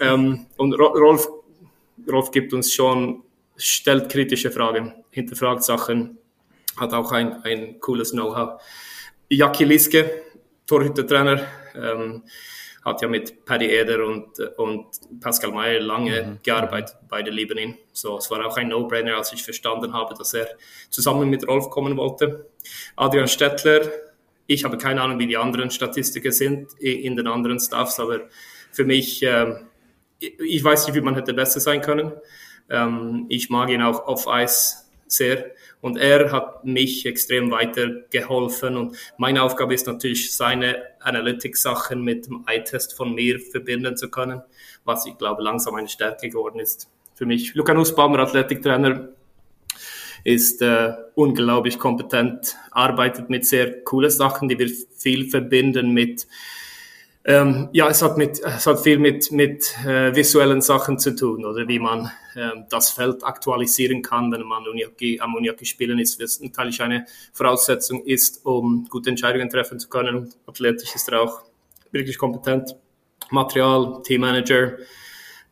Ähm, 0.00 0.46
und 0.56 0.74
Rolf, 0.74 1.28
Rolf 2.10 2.30
gibt 2.30 2.52
uns 2.52 2.72
schon, 2.72 3.22
stellt 3.56 4.10
kritische 4.10 4.50
Fragen, 4.50 4.92
hinterfragt 5.10 5.62
Sachen, 5.62 6.18
hat 6.76 6.92
auch 6.92 7.12
ein, 7.12 7.42
ein 7.44 7.80
cooles 7.80 8.10
Know-how. 8.10 8.60
Jackie 9.30 9.64
Liske, 9.64 10.10
Torhütertrainer, 10.66 11.42
ähm, 11.74 12.22
hat 12.84 13.00
ja 13.00 13.08
mit 13.08 13.44
Paddy 13.46 13.66
Eder 13.66 14.04
und, 14.04 14.38
und 14.58 14.86
Pascal 15.20 15.52
Meyer 15.52 15.80
lange 15.80 16.22
mhm. 16.22 16.38
gearbeitet, 16.42 16.96
beide 17.08 17.30
lieben 17.30 17.56
ihn. 17.56 17.78
So, 17.92 18.18
es 18.18 18.30
war 18.30 18.44
auch 18.44 18.56
ein 18.58 18.68
No-Brainer, 18.68 19.16
als 19.16 19.32
ich 19.32 19.42
verstanden 19.42 19.92
habe, 19.94 20.14
dass 20.14 20.34
er 20.34 20.48
zusammen 20.90 21.30
mit 21.30 21.48
Rolf 21.48 21.70
kommen 21.70 21.96
wollte. 21.96 22.46
Adrian 22.96 23.28
Stettler, 23.28 23.90
ich 24.46 24.64
habe 24.64 24.76
keine 24.76 25.00
Ahnung, 25.00 25.18
wie 25.18 25.26
die 25.26 25.36
anderen 25.38 25.70
Statistiker 25.70 26.30
sind 26.30 26.74
in 26.78 27.16
den 27.16 27.26
anderen 27.26 27.58
Staffs, 27.58 27.98
aber 27.98 28.28
für 28.70 28.84
mich, 28.84 29.22
ähm, 29.22 29.68
ich 30.18 30.62
weiß 30.62 30.86
nicht, 30.86 30.94
wie 30.94 31.00
man 31.00 31.14
hätte 31.14 31.32
besser 31.32 31.60
sein 31.60 31.80
können. 31.80 32.12
Ähm, 32.68 33.26
ich 33.28 33.48
mag 33.48 33.70
ihn 33.70 33.82
auch 33.82 34.06
auf 34.06 34.28
Eis 34.28 34.90
sehr. 35.06 35.52
Und 35.84 35.98
er 35.98 36.32
hat 36.32 36.64
mich 36.64 37.04
extrem 37.04 37.50
weitergeholfen. 37.50 38.78
Und 38.78 38.96
meine 39.18 39.42
Aufgabe 39.42 39.74
ist 39.74 39.86
natürlich, 39.86 40.34
seine 40.34 40.82
Analytics-Sachen 41.00 42.00
mit 42.00 42.24
dem 42.26 42.42
Eye-Test 42.46 42.94
von 42.94 43.14
mir 43.14 43.38
verbinden 43.38 43.94
zu 43.94 44.10
können, 44.10 44.40
was 44.86 45.04
ich 45.04 45.18
glaube 45.18 45.42
langsam 45.42 45.74
eine 45.74 45.88
Stärke 45.88 46.30
geworden 46.30 46.58
ist 46.58 46.88
für 47.12 47.26
mich. 47.26 47.54
Luca 47.54 47.74
Nussbaumer, 47.74 48.20
Athletiktrainer, 48.20 49.10
ist 50.24 50.62
äh, 50.62 50.94
unglaublich 51.16 51.78
kompetent, 51.78 52.56
arbeitet 52.70 53.28
mit 53.28 53.44
sehr 53.44 53.84
coolen 53.84 54.10
Sachen, 54.10 54.48
die 54.48 54.58
wir 54.58 54.70
viel 54.96 55.28
verbinden 55.28 55.90
mit 55.90 56.26
Ähm, 57.26 57.70
ja, 57.72 57.88
es 57.88 58.02
hat, 58.02 58.18
mit, 58.18 58.38
es 58.40 58.66
hat 58.66 58.80
viel 58.80 58.98
mit, 58.98 59.32
mit 59.32 59.74
äh, 59.86 60.14
visuellen 60.14 60.60
Sachen 60.60 60.98
zu 60.98 61.16
tun, 61.16 61.46
oder 61.46 61.66
wie 61.66 61.78
man 61.78 62.10
ähm, 62.36 62.66
das 62.68 62.90
Feld 62.90 63.24
aktualisieren 63.24 64.02
kann, 64.02 64.30
wenn 64.30 64.42
man 64.42 64.68
Unihockey, 64.68 65.18
am 65.20 65.34
Unihockey 65.34 65.64
spielen 65.64 65.98
ist, 65.98 66.20
was 66.20 66.40
natürlich 66.40 66.82
eine 66.82 67.06
Voraussetzung 67.32 68.04
ist, 68.04 68.44
um 68.44 68.86
gute 68.90 69.08
Entscheidungen 69.08 69.48
treffen 69.48 69.80
zu 69.80 69.88
können. 69.88 70.34
Athletisch 70.46 70.94
ist 70.94 71.08
er 71.08 71.22
auch 71.22 71.40
wirklich 71.92 72.18
kompetent. 72.18 72.76
Material, 73.30 74.02
Teammanager, 74.02 74.74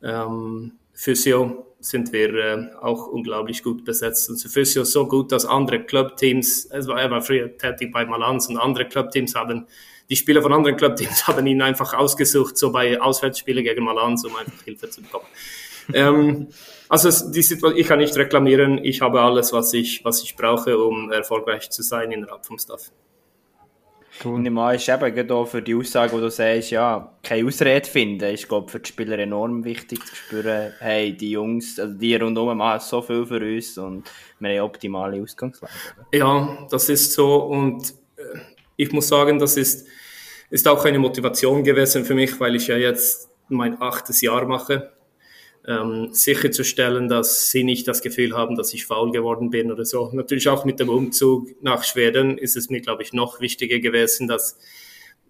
ähm, 0.03 0.73
Physio 0.93 1.75
sind 1.81 2.13
wir 2.13 2.35
äh, 2.35 2.75
auch 2.83 3.07
unglaublich 3.07 3.63
gut 3.63 3.83
besetzt. 3.85 4.29
Und 4.29 4.37
Physio 4.39 4.85
so 4.85 5.09
gut, 5.09 5.33
dass 5.33 5.47
andere 5.47 5.83
Clubteams, 5.85 6.67
er 6.67 6.87
war 6.87 7.23
früher 7.23 7.57
tätig 7.57 7.93
bei 7.93 8.05
Malanz 8.05 8.49
und 8.49 8.59
andere 8.59 8.87
Clubteams 8.87 9.35
haben 9.35 9.67
die 10.13 10.17
Spieler 10.17 10.43
von 10.43 10.53
anderen 10.53 10.77
Clubteams 10.77 11.27
haben 11.27 11.47
ihn 11.47 11.63
einfach 11.63 11.95
ausgesucht, 11.95 12.59
so 12.59 12.71
bei 12.71 13.01
Auswärtsspielen 13.01 13.65
gegen 13.65 13.83
Malanz, 13.83 14.25
um 14.25 14.37
einfach 14.37 14.63
Hilfe 14.63 14.91
zu 14.91 15.01
bekommen. 15.01 15.25
ähm, 15.95 16.49
also 16.87 17.31
die 17.31 17.41
Situation, 17.41 17.81
ich 17.81 17.87
kann 17.87 17.99
nicht 17.99 18.15
reklamieren, 18.15 18.79
ich 18.85 19.01
habe 19.01 19.23
alles, 19.23 19.55
was 19.55 19.73
ich, 19.73 20.05
was 20.05 20.23
ich 20.23 20.37
brauche, 20.37 20.77
um 20.77 21.11
erfolgreich 21.11 21.71
zu 21.71 21.83
sein 21.83 22.13
innerhalb 22.13 22.45
vom 22.45 22.59
Staff. 22.59 22.93
Cool. 24.23 24.35
Und 24.35 24.45
ich 24.45 24.53
meine, 24.53 24.77
ist 24.77 24.87
eben 24.91 25.31
auch 25.31 25.47
für 25.47 25.63
die 25.63 25.75
Aussage, 25.75 26.13
wo 26.13 26.19
du 26.19 26.31
sagst, 26.31 26.71
ja, 26.71 27.17
keine 27.23 27.49
Ausrede 27.49 27.89
finden, 27.89 28.35
ist, 28.35 28.47
glaube 28.47 28.71
für 28.71 28.81
die 28.81 28.89
Spieler 28.89 29.19
enorm 29.19 29.65
wichtig 29.65 30.05
zu 30.05 30.15
spüren, 30.15 30.75
hey, 30.79 31.17
die 31.17 31.31
Jungs, 31.31 31.81
also 31.81 31.95
die 31.95 32.15
rundherum 32.17 32.59
machen 32.59 32.81
so 32.81 33.01
viel 33.01 33.25
für 33.25 33.41
uns 33.41 33.79
und 33.79 34.11
wir 34.39 34.51
haben 34.51 34.69
optimale 34.69 35.23
Ausgangslage. 35.23 35.73
Ja, 36.13 36.69
das 36.71 36.91
ist 36.91 37.15
so 37.15 37.37
und 37.45 37.95
äh, 38.17 38.41
ich 38.77 38.93
muss 38.93 39.09
sagen, 39.09 39.39
das 39.39 39.57
ist, 39.57 39.87
ist 40.53 40.69
auch 40.69 40.85
eine 40.85 40.99
Motivation 40.99 41.65
gewesen 41.65 42.05
für 42.05 42.15
mich, 42.15 42.39
weil 42.39 42.55
ich 42.55 42.67
ja 42.67 42.77
jetzt 42.77 43.31
mein 43.49 43.81
achtes 43.81 44.21
Jahr 44.21 44.47
mache, 44.47 44.93
ähm, 45.67 46.11
sicherzustellen, 46.13 47.09
dass 47.09 47.51
sie 47.51 47.65
nicht 47.65 47.89
das 47.89 48.03
Gefühl 48.03 48.37
haben, 48.37 48.55
dass 48.55 48.75
ich 48.75 48.85
faul 48.85 49.13
geworden 49.13 49.49
bin 49.49 49.73
oder 49.73 49.87
so. 49.87 50.11
Natürlich 50.13 50.49
auch 50.51 50.67
mit 50.67 50.79
dem 50.79 50.91
Umzug 50.91 51.49
nach 51.63 51.85
Schweden 51.85 52.37
ist 52.37 52.57
es 52.57 52.69
mir, 52.69 52.83
glaube 52.83 53.03
ich, 53.03 53.15
noch 53.15 53.41
wichtiger 53.41 53.79
gewesen, 53.79 54.29
dass, 54.29 54.59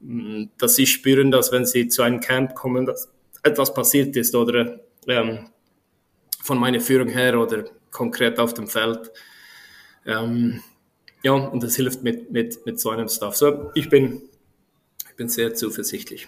mm, 0.00 0.46
dass 0.58 0.74
sie 0.74 0.86
spüren, 0.86 1.30
dass 1.30 1.52
wenn 1.52 1.66
sie 1.66 1.86
zu 1.86 2.02
einem 2.02 2.18
Camp 2.18 2.56
kommen, 2.56 2.84
dass 2.84 3.08
etwas 3.44 3.72
passiert 3.72 4.16
ist 4.16 4.34
oder 4.34 4.80
ähm, 5.06 5.50
von 6.42 6.58
meiner 6.58 6.80
Führung 6.80 7.08
her 7.08 7.38
oder 7.38 7.64
konkret 7.92 8.40
auf 8.40 8.54
dem 8.54 8.66
Feld. 8.66 9.12
Ähm, 10.04 10.64
ja, 11.22 11.32
und 11.32 11.62
das 11.62 11.76
hilft 11.76 12.02
mit, 12.02 12.32
mit, 12.32 12.66
mit 12.66 12.80
so 12.80 12.90
einem 12.90 13.08
Stuff. 13.08 13.36
So, 13.36 13.70
ich 13.74 13.88
bin, 13.88 14.22
ich 15.12 15.16
bin 15.16 15.28
sehr 15.28 15.54
zuversichtlich. 15.54 16.26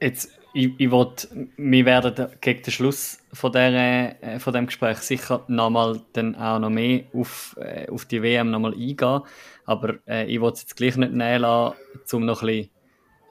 Jetzt, 0.00 0.30
ich, 0.52 0.72
ich 0.76 0.90
wollte, 0.90 1.28
wir 1.56 1.84
werden 1.86 2.28
gegen 2.40 2.62
den 2.62 2.72
Schluss 2.72 3.18
von, 3.32 3.52
der, 3.52 4.22
äh, 4.22 4.38
von 4.40 4.52
dem 4.52 4.66
Gespräch 4.66 4.98
sicher 4.98 5.44
nochmal 5.46 6.02
dann 6.14 6.34
auch 6.34 6.58
noch 6.58 6.70
mehr 6.70 7.04
auf, 7.12 7.56
äh, 7.60 7.88
auf 7.88 8.06
die 8.06 8.22
WM 8.22 8.50
nochmal 8.50 8.74
eingehen. 8.74 9.20
Aber 9.66 9.94
äh, 10.08 10.26
ich 10.26 10.40
wollte 10.40 10.56
es 10.56 10.62
jetzt 10.62 10.76
gleich 10.76 10.96
nicht 10.96 11.12
nehmen 11.12 11.42
lassen, 11.42 11.76
um 12.12 12.26
noch 12.26 12.42
ein 12.42 12.46
bisschen, 12.46 12.70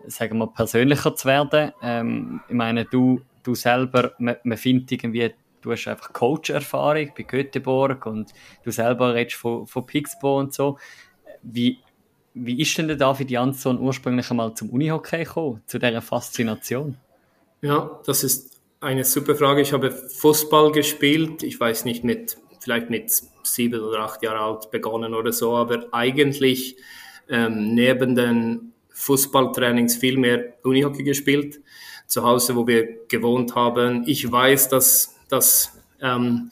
sagen 0.08 0.38
wir, 0.38 0.48
persönlicher 0.48 1.16
zu 1.16 1.28
werden. 1.28 1.74
Ähm, 1.82 2.40
ich 2.48 2.56
meine, 2.56 2.86
du, 2.86 3.22
du 3.44 3.56
selber, 3.56 4.14
man, 4.20 4.38
man 4.44 4.58
findet 4.58 4.92
irgendwie 4.94 5.34
du 5.62 5.74
hast 5.74 5.88
einfach 5.88 6.14
Coach-Erfahrung 6.14 7.12
bei 7.18 7.24
Göteborg 7.24 8.06
und 8.06 8.32
du 8.64 8.72
selber 8.72 9.14
redest 9.14 9.36
von, 9.36 9.68
von 9.68 9.86
Pixbo 9.86 10.40
und 10.40 10.54
so. 10.54 10.78
Wie, 11.42 11.80
wie 12.46 12.62
ist 12.62 12.78
denn 12.78 12.88
der 12.88 12.98
David 12.98 13.32
Jansson 13.32 13.80
ursprünglich 13.80 14.30
einmal 14.30 14.54
zum 14.54 14.70
Unihockey 14.70 15.24
gekommen, 15.24 15.62
zu 15.66 15.80
dieser 15.80 16.02
Faszination? 16.02 16.98
Ja, 17.62 18.00
das 18.06 18.24
ist 18.24 18.60
eine 18.80 19.04
super 19.04 19.36
Frage. 19.36 19.62
Ich 19.62 19.74
habe 19.74 19.92
Fußball 19.92 20.72
gespielt, 20.72 21.44
ich 21.44 21.60
weiß 21.60 21.86
nicht, 21.86 22.04
mit 22.04 22.38
vielleicht 22.60 22.90
mit 22.90 23.12
sieben 23.44 23.82
oder 23.82 24.00
acht 24.00 24.22
Jahren 24.24 24.38
alt 24.38 24.72
begonnen 24.72 25.14
oder 25.14 25.32
so, 25.32 25.56
aber 25.56 25.86
eigentlich 25.92 26.76
ähm, 27.30 27.74
neben 27.74 28.16
den 28.16 28.74
Fußballtrainings 28.90 29.96
viel 29.96 30.18
mehr 30.18 30.54
Unihockey 30.64 31.04
gespielt. 31.04 31.62
Zu 32.08 32.24
Hause, 32.24 32.56
wo 32.56 32.66
wir 32.68 33.06
gewohnt 33.08 33.54
haben. 33.56 34.04
Ich 34.08 34.32
weiß, 34.32 34.70
dass 34.70 35.18
dass 35.30 35.78
ähm, 36.02 36.52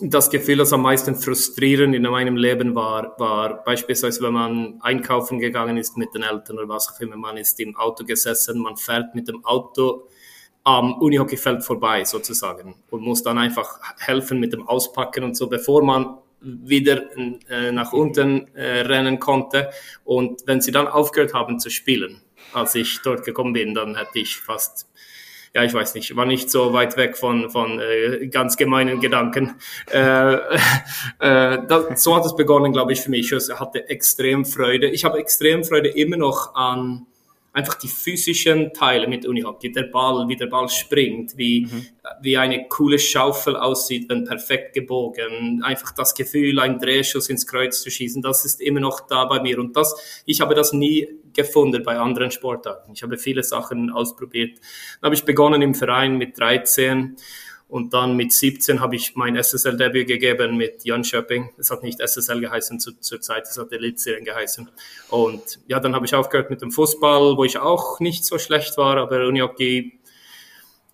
das 0.00 0.30
Gefühl, 0.30 0.58
das 0.58 0.72
am 0.72 0.82
meisten 0.82 1.14
frustrierend 1.14 1.94
in 1.94 2.02
meinem 2.02 2.36
Leben 2.36 2.74
war, 2.74 3.18
war 3.18 3.64
beispielsweise, 3.64 4.22
wenn 4.22 4.32
man 4.32 4.78
einkaufen 4.80 5.38
gegangen 5.38 5.76
ist 5.76 5.96
mit 5.96 6.14
den 6.14 6.22
Eltern 6.22 6.58
oder 6.58 6.68
was 6.68 6.92
auch 6.92 7.00
immer, 7.00 7.16
man 7.16 7.36
ist 7.36 7.58
im 7.60 7.76
Auto 7.76 8.04
gesessen, 8.04 8.60
man 8.60 8.76
fährt 8.76 9.14
mit 9.14 9.28
dem 9.28 9.44
Auto 9.44 10.08
am 10.64 10.94
Unihockeyfeld 10.94 11.62
vorbei 11.62 12.04
sozusagen 12.04 12.76
und 12.90 13.02
muss 13.02 13.22
dann 13.22 13.38
einfach 13.38 13.78
helfen 13.98 14.40
mit 14.40 14.52
dem 14.52 14.66
Auspacken 14.66 15.24
und 15.24 15.36
so, 15.36 15.48
bevor 15.48 15.82
man 15.84 16.18
wieder 16.40 17.02
äh, 17.16 17.72
nach 17.72 17.92
unten 17.92 18.54
äh, 18.54 18.80
rennen 18.80 19.18
konnte. 19.18 19.70
Und 20.04 20.42
wenn 20.46 20.60
sie 20.60 20.72
dann 20.72 20.88
aufgehört 20.88 21.34
haben 21.34 21.58
zu 21.58 21.70
spielen, 21.70 22.22
als 22.52 22.74
ich 22.74 23.00
dort 23.02 23.24
gekommen 23.24 23.52
bin, 23.52 23.74
dann 23.74 23.96
hätte 23.96 24.18
ich 24.18 24.36
fast 24.36 24.88
ja, 25.54 25.62
ich 25.62 25.72
weiß 25.72 25.94
nicht, 25.94 26.16
war 26.16 26.26
nicht 26.26 26.50
so 26.50 26.72
weit 26.72 26.96
weg 26.96 27.16
von, 27.16 27.48
von 27.48 27.80
äh, 27.80 28.26
ganz 28.26 28.56
gemeinen 28.56 29.00
Gedanken. 29.00 29.54
Äh, 29.90 30.34
äh, 31.20 31.58
das, 31.68 32.02
so 32.02 32.16
hat 32.16 32.26
es 32.26 32.34
begonnen, 32.34 32.72
glaube 32.72 32.92
ich, 32.92 33.00
für 33.00 33.10
mich. 33.10 33.30
Ich 33.30 33.50
hatte 33.50 33.88
extrem 33.88 34.44
Freude. 34.44 34.88
Ich 34.88 35.04
habe 35.04 35.18
extrem 35.18 35.62
Freude 35.62 35.88
immer 35.90 36.16
noch 36.16 36.56
an 36.56 37.06
einfach 37.54 37.74
die 37.74 37.88
physischen 37.88 38.72
Teile 38.72 39.06
mit 39.06 39.24
Unihockey, 39.24 39.70
der 39.70 39.84
Ball, 39.84 40.28
wie 40.28 40.34
der 40.34 40.48
Ball 40.48 40.68
springt, 40.68 41.38
wie, 41.38 41.66
mhm. 41.66 41.86
wie 42.20 42.36
eine 42.36 42.66
coole 42.68 42.98
Schaufel 42.98 43.56
aussieht, 43.56 44.08
wenn 44.08 44.24
perfekt 44.24 44.74
gebogen, 44.74 45.62
einfach 45.62 45.92
das 45.92 46.14
Gefühl, 46.14 46.58
einen 46.58 46.80
Drehschuss 46.80 47.28
ins 47.28 47.46
Kreuz 47.46 47.80
zu 47.80 47.90
schießen, 47.90 48.20
das 48.20 48.44
ist 48.44 48.60
immer 48.60 48.80
noch 48.80 49.06
da 49.06 49.24
bei 49.24 49.40
mir 49.40 49.60
und 49.60 49.76
das, 49.76 49.94
ich 50.26 50.40
habe 50.40 50.56
das 50.56 50.72
nie 50.72 51.08
gefunden 51.32 51.84
bei 51.84 51.96
anderen 51.96 52.30
Sportarten. 52.30 52.92
Ich 52.92 53.02
habe 53.02 53.18
viele 53.18 53.42
Sachen 53.42 53.90
ausprobiert. 53.90 54.58
Dann 55.00 55.08
habe 55.08 55.14
ich 55.14 55.24
begonnen 55.24 55.62
im 55.62 55.74
Verein 55.74 56.16
mit 56.16 56.38
13 56.38 57.16
und 57.68 57.94
dann 57.94 58.16
mit 58.16 58.32
17 58.32 58.80
habe 58.80 58.96
ich 58.96 59.16
mein 59.16 59.36
SSL-Debüt 59.36 60.06
gegeben 60.06 60.56
mit 60.56 60.84
Jan 60.84 61.02
Schöpping. 61.02 61.50
Es 61.58 61.70
hat 61.70 61.82
nicht 61.82 62.00
SSL 62.00 62.40
geheißen 62.40 62.78
zu, 62.78 62.92
zur 63.00 63.20
Zeit, 63.20 63.44
es 63.48 63.58
hat 63.58 63.72
Elitserien 63.72 64.24
geheißen. 64.24 64.70
Und 65.08 65.60
ja, 65.66 65.80
dann 65.80 65.94
habe 65.94 66.06
ich 66.06 66.14
aufgehört 66.14 66.50
mit 66.50 66.62
dem 66.62 66.70
Fußball, 66.70 67.36
wo 67.36 67.44
ich 67.44 67.58
auch 67.58 68.00
nicht 68.00 68.24
so 68.24 68.38
schlecht 68.38 68.76
war, 68.76 68.96
aber 68.98 69.26
Unihockey, 69.26 69.98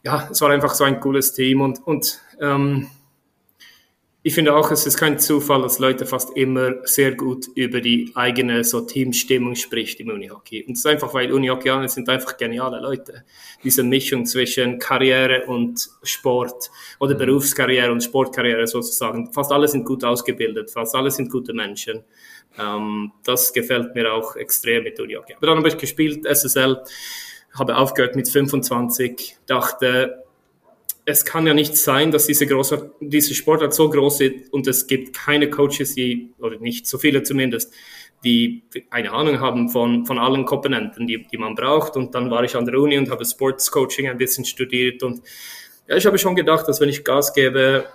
ja, 0.03 0.29
es 0.31 0.41
war 0.41 0.51
einfach 0.51 0.75
so 0.75 0.85
ein 0.85 1.01
cooles 1.01 1.35
Team 1.35 1.61
und, 1.61 1.87
und 1.87 2.21
ähm, 2.41 2.89
ich 4.23 4.35
finde 4.35 4.55
auch, 4.55 4.71
es 4.71 4.85
ist 4.85 4.99
kein 4.99 5.19
Zufall, 5.19 5.63
dass 5.63 5.79
Leute 5.79 6.05
fast 6.05 6.37
immer 6.37 6.87
sehr 6.87 7.15
gut 7.15 7.47
über 7.55 7.81
die 7.81 8.13
eigene 8.15 8.65
so 8.65 8.83
Teamstimmung 8.83 9.55
spricht 9.55 9.99
im 9.99 10.11
Unihockey. 10.11 10.63
Und 10.65 10.75
es 10.75 10.81
ist 10.81 10.87
einfach, 10.87 11.15
weil 11.15 11.33
Unihockeyaner 11.33 11.89
sind 11.89 12.07
einfach 12.11 12.37
geniale 12.37 12.81
Leute. 12.81 13.25
Diese 13.65 13.83
Mischung 13.83 14.27
zwischen 14.27 14.79
Karriere 14.79 15.47
und 15.47 15.89
Sport 16.03 16.71
oder 16.99 17.15
Berufskarriere 17.15 17.91
und 17.91 18.03
Sportkarriere 18.03 18.67
sozusagen. 18.67 19.33
Fast 19.33 19.53
alle 19.53 19.69
sind 19.69 19.87
gut 19.87 20.05
ausgebildet, 20.05 20.71
fast 20.71 20.95
alle 20.95 21.11
sind 21.11 21.31
gute 21.31 21.55
Menschen. 21.55 22.05
Ähm, 22.59 23.13
das 23.25 23.55
gefällt 23.55 23.95
mir 23.95 24.13
auch 24.13 24.37
extrem 24.37 24.85
mit 24.85 25.01
Unihockey. 25.01 25.35
Aber 25.37 25.47
dann 25.47 25.57
habe 25.57 25.69
ich 25.69 25.79
gespielt, 25.79 26.27
SSL, 26.27 26.83
habe 27.59 27.75
aufgehört 27.75 28.17
mit 28.17 28.29
25, 28.29 29.39
dachte, 29.47 30.25
es 31.11 31.25
kann 31.25 31.47
ja 31.47 31.55
nicht 31.55 31.77
sein, 31.77 32.11
dass 32.11 32.27
diese, 32.27 32.47
große, 32.47 32.95
diese 33.01 33.35
Sportart 33.35 33.75
so 33.75 33.91
groß 33.91 34.21
ist 34.21 34.53
und 34.53 34.67
es 34.67 34.87
gibt 34.87 35.15
keine 35.15 35.51
Coaches, 35.51 35.95
die, 35.95 36.33
oder 36.39 36.59
nicht 36.59 36.87
so 36.87 36.99
viele 36.99 37.23
zumindest, 37.23 37.73
die 38.25 38.63
eine 38.91 39.13
Ahnung 39.13 39.41
haben 39.41 39.71
von, 39.71 40.07
von 40.07 40.19
allen 40.19 40.45
Komponenten, 40.45 41.07
die, 41.07 41.27
die 41.27 41.39
man 41.39 41.55
braucht. 41.55 41.97
Und 41.97 42.15
dann 42.15 42.31
war 42.31 42.45
ich 42.45 42.55
an 42.55 42.67
der 42.67 42.79
Uni 42.79 42.99
und 42.99 43.11
habe 43.11 43.25
Sports 43.25 43.71
Coaching 43.71 44.09
ein 44.09 44.19
bisschen 44.19 44.45
studiert. 44.45 45.03
Und 45.03 45.23
ja, 45.89 45.97
ich 45.97 46.07
habe 46.07 46.19
schon 46.19 46.37
gedacht, 46.37 46.69
dass 46.69 46.81
wenn 46.81 46.91
ich 46.91 47.03
Gas 47.03 47.33
gebe, 47.33 47.87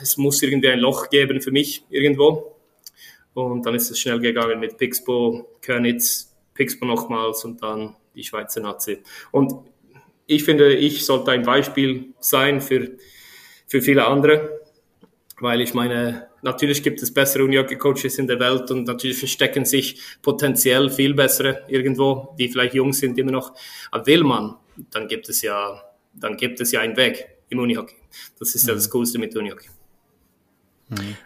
es 0.00 0.16
muss 0.16 0.42
irgendwie 0.42 0.70
ein 0.70 0.78
Loch 0.78 1.10
geben 1.10 1.40
für 1.40 1.52
mich 1.52 1.84
irgendwo. 1.90 2.56
Und 3.34 3.66
dann 3.66 3.74
ist 3.74 3.90
es 3.90 3.98
schnell 3.98 4.18
gegangen 4.18 4.58
mit 4.58 4.78
Pixbo, 4.78 5.58
Körnitz, 5.60 6.34
Pixbo 6.54 6.86
nochmals 6.86 7.44
und 7.44 7.62
dann 7.62 7.94
die 8.14 8.24
Schweizer 8.24 8.62
Nazi. 8.62 9.02
Und 9.30 9.52
ich 10.26 10.44
finde, 10.44 10.74
ich 10.74 11.04
sollte 11.04 11.30
ein 11.30 11.42
Beispiel 11.42 12.14
sein 12.18 12.60
für, 12.60 12.90
für 13.66 13.80
viele 13.80 14.06
andere, 14.06 14.60
weil 15.40 15.60
ich 15.60 15.74
meine, 15.74 16.28
natürlich 16.42 16.82
gibt 16.82 17.02
es 17.02 17.12
bessere 17.12 17.44
Unihockey-Coaches 17.44 18.18
in 18.18 18.26
der 18.26 18.40
Welt 18.40 18.70
und 18.70 18.84
natürlich 18.84 19.18
verstecken 19.18 19.64
sich 19.64 20.00
potenziell 20.22 20.90
viel 20.90 21.14
bessere 21.14 21.64
irgendwo, 21.68 22.34
die 22.38 22.48
vielleicht 22.48 22.74
jung 22.74 22.92
sind 22.92 23.18
immer 23.18 23.32
noch. 23.32 23.54
Aber 23.90 24.06
will 24.06 24.24
man, 24.24 24.56
dann 24.90 25.08
gibt 25.08 25.28
es 25.28 25.42
ja, 25.42 25.82
dann 26.14 26.36
gibt 26.36 26.60
es 26.60 26.72
ja 26.72 26.80
einen 26.80 26.96
Weg 26.96 27.26
im 27.48 27.58
Unihockey. 27.58 27.96
Das 28.38 28.54
ist 28.54 28.64
mhm. 28.64 28.70
ja 28.70 28.74
das 28.74 28.90
Coolste 28.90 29.18
mit 29.18 29.36
Unihockey. 29.36 29.68
Mhm. 30.88 31.16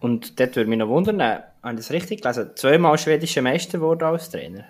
Und 0.00 0.38
dort 0.40 0.56
würde 0.56 0.70
mich 0.70 0.78
noch 0.78 0.88
wundern, 0.88 1.20
habe 1.20 1.44
ich 1.72 1.76
das 1.76 1.90
richtig 1.90 2.22
gelesen? 2.22 2.50
Zweimal 2.54 2.98
schwedischer 2.98 3.42
Meister 3.42 3.80
wurde 3.80 4.06
als 4.06 4.30
Trainer? 4.30 4.64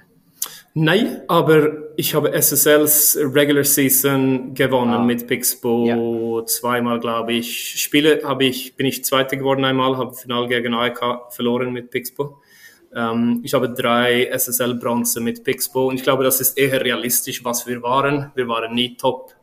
Nein, 0.74 1.22
aber 1.26 1.88
ich 1.96 2.14
habe 2.14 2.32
SSLs 2.32 3.18
Regular 3.20 3.64
Season 3.64 4.54
gewonnen 4.54 4.94
Ah. 4.94 5.02
mit 5.04 5.26
Pixbo 5.26 6.42
zweimal, 6.46 7.00
glaube 7.00 7.32
ich. 7.32 7.80
Spiele 7.80 8.20
habe 8.22 8.44
ich, 8.44 8.76
bin 8.76 8.86
ich 8.86 9.04
Zweiter 9.04 9.36
geworden 9.36 9.64
einmal, 9.64 9.96
habe 9.96 10.14
Final 10.14 10.46
gegen 10.46 10.74
AEK 10.74 11.30
verloren 11.30 11.72
mit 11.72 11.90
Pixbo. 11.90 12.38
Ähm, 12.94 13.40
ich 13.42 13.54
habe 13.54 13.70
drei 13.70 14.26
SSL 14.30 14.74
Bronze 14.76 15.20
mit 15.20 15.42
Pixbo 15.42 15.88
und 15.88 15.96
ich 15.96 16.02
glaube, 16.04 16.22
das 16.22 16.40
ist 16.40 16.56
eher 16.56 16.84
realistisch, 16.84 17.44
was 17.44 17.66
wir 17.66 17.82
waren. 17.82 18.30
Wir 18.36 18.46
waren 18.46 18.72
nie 18.74 18.96
top 18.96 19.34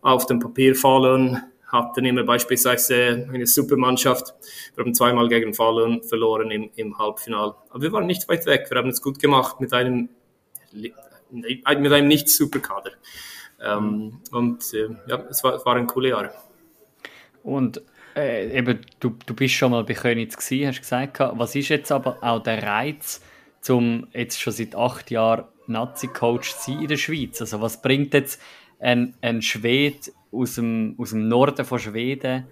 auf 0.00 0.24
dem 0.26 0.38
Papier 0.38 0.74
Falun, 0.74 1.42
hatten 1.66 2.04
immer 2.06 2.24
beispielsweise 2.24 3.28
eine 3.30 3.46
Supermannschaft. 3.46 4.34
Wir 4.74 4.84
haben 4.84 4.94
zweimal 4.94 5.28
gegen 5.28 5.52
Falun 5.52 6.02
verloren 6.04 6.50
im, 6.50 6.70
im 6.74 6.96
Halbfinal. 6.98 7.54
Aber 7.68 7.82
wir 7.82 7.92
waren 7.92 8.06
nicht 8.06 8.26
weit 8.28 8.46
weg. 8.46 8.66
Wir 8.70 8.78
haben 8.78 8.88
es 8.88 9.02
gut 9.02 9.18
gemacht 9.18 9.60
mit 9.60 9.72
einem 9.74 10.08
mit 10.72 11.92
einem 11.92 12.08
nicht 12.08 12.28
super 12.28 12.60
Kader. 12.60 12.92
Ähm, 13.62 14.20
und 14.30 14.72
äh, 14.74 14.88
ja, 15.06 15.24
es 15.28 15.44
war, 15.44 15.54
es 15.54 15.66
waren 15.66 15.86
coole 15.86 16.10
Jahre. 16.10 16.32
Und 17.42 17.82
äh, 18.16 18.56
eben, 18.56 18.80
du, 18.98 19.16
du 19.24 19.34
bist 19.34 19.54
schon 19.54 19.72
mal 19.72 19.84
bei 19.84 19.94
Königs 19.94 20.36
gewesen, 20.36 20.68
hast 20.68 20.80
gesagt. 20.80 21.20
Was 21.20 21.54
ist 21.54 21.68
jetzt 21.68 21.92
aber 21.92 22.18
auch 22.22 22.42
der 22.42 22.62
Reiz, 22.62 23.22
zum 23.60 24.08
jetzt 24.12 24.40
schon 24.40 24.52
seit 24.52 24.74
acht 24.74 25.10
Jahren 25.10 25.44
Nazi-Coach 25.66 26.56
zu 26.56 26.72
sein 26.72 26.82
in 26.82 26.88
der 26.88 26.96
Schweiz? 26.96 27.40
Also 27.40 27.60
was 27.60 27.80
bringt 27.80 28.14
jetzt 28.14 28.40
ein, 28.78 29.14
ein 29.20 29.42
Schwede 29.42 29.98
aus 30.32 30.54
dem, 30.56 30.94
aus 30.98 31.10
dem 31.10 31.28
Norden 31.28 31.64
von 31.64 31.78
Schweden 31.78 32.46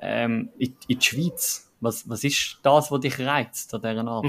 ähm, 0.00 0.50
in, 0.58 0.76
in 0.88 0.98
die 0.98 1.04
Schweiz? 1.04 1.70
Was, 1.80 2.08
was 2.08 2.22
ist 2.22 2.60
das, 2.62 2.92
was 2.92 3.00
dich 3.00 3.18
reizt 3.18 3.74
an 3.74 3.82
dieser 3.82 4.06
Art? 4.06 4.26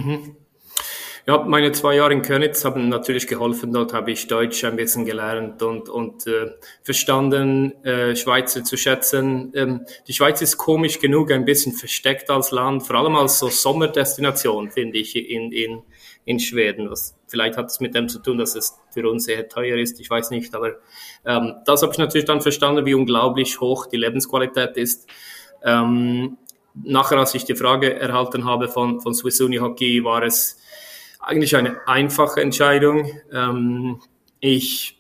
Ja, 1.26 1.38
meine 1.38 1.72
zwei 1.72 1.96
Jahre 1.96 2.12
in 2.12 2.22
Könitz 2.22 2.66
haben 2.66 2.90
natürlich 2.90 3.28
geholfen. 3.28 3.72
Dort 3.72 3.94
habe 3.94 4.12
ich 4.12 4.28
Deutsch 4.28 4.66
ein 4.66 4.76
bisschen 4.76 5.06
gelernt 5.06 5.64
und, 5.64 5.88
und 5.88 6.28
äh, 6.28 6.52
verstanden, 6.82 7.72
äh, 7.86 8.14
Schweizer 8.14 8.66
zu 8.66 8.76
schätzen. 8.76 9.54
Ähm, 9.56 9.86
die 10.06 10.12
Schweiz 10.12 10.42
ist 10.42 10.58
komisch 10.58 11.00
genug 11.00 11.32
ein 11.32 11.46
bisschen 11.46 11.72
versteckt 11.72 12.30
als 12.30 12.52
Land, 12.52 12.84
vor 12.84 12.98
allem 12.98 13.16
als 13.16 13.40
so 13.40 13.48
Sommerdestination, 13.48 14.70
finde 14.70 14.98
ich, 14.98 15.16
in, 15.16 15.54
in, 15.54 15.84
in 16.26 16.42
Schweden. 16.42 16.92
Was, 16.92 17.16
vielleicht 17.28 17.56
hat 17.56 17.68
es 17.68 17.80
mit 17.80 17.96
dem 17.96 18.10
zu 18.10 18.20
tun, 18.20 18.38
dass 18.38 18.56
es 18.56 18.78
für 18.94 19.10
uns 19.10 19.24
sehr 19.24 19.48
teuer 19.48 19.78
ist, 19.78 20.02
ich 20.02 20.10
weiß 20.10 20.30
nicht. 20.32 20.54
Aber 20.54 20.74
ähm, 21.26 21.54
das 21.66 21.84
habe 21.84 21.94
ich 21.94 22.00
natürlich 22.00 22.26
dann 22.26 22.42
verstanden, 22.42 22.86
wie 22.86 22.96
unglaublich 22.96 23.62
hoch 23.62 23.86
die 23.86 23.96
Lebensqualität 23.96 24.76
ist. 24.76 25.08
Ähm, 25.64 26.38
nachher, 26.74 27.18
als 27.18 27.34
ich 27.34 27.46
die 27.46 27.56
Frage 27.56 27.98
erhalten 27.98 28.44
habe 28.44 28.68
von, 28.68 29.00
von 29.00 29.14
Swiss 29.14 29.40
Uni 29.40 29.56
Hockey, 29.60 30.04
war 30.04 30.22
es 30.24 30.60
eigentlich 31.24 31.56
eine 31.56 31.88
einfache 31.88 32.42
Entscheidung. 32.42 33.10
Ähm, 33.32 34.02
ich, 34.40 35.00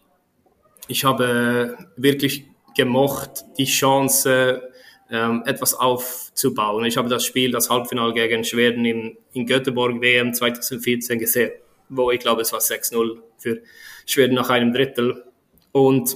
ich 0.87 1.03
habe 1.03 1.77
wirklich 1.95 2.45
gemocht, 2.75 3.45
die 3.57 3.65
Chance, 3.65 4.69
ähm, 5.11 5.43
etwas 5.45 5.75
aufzubauen. 5.75 6.85
Ich 6.85 6.97
habe 6.97 7.09
das 7.09 7.25
Spiel, 7.25 7.51
das 7.51 7.69
Halbfinale 7.69 8.13
gegen 8.13 8.43
Schweden 8.43 8.85
in, 8.85 9.17
in 9.33 9.45
Göteborg 9.45 10.01
WM 10.01 10.33
2014 10.33 11.19
gesehen, 11.19 11.51
wo 11.89 12.09
ich 12.09 12.19
glaube, 12.19 12.41
es 12.41 12.53
war 12.53 12.59
6-0 12.59 13.19
für 13.37 13.61
Schweden 14.05 14.33
nach 14.33 14.49
einem 14.49 14.73
Drittel. 14.73 15.25
Und 15.71 16.15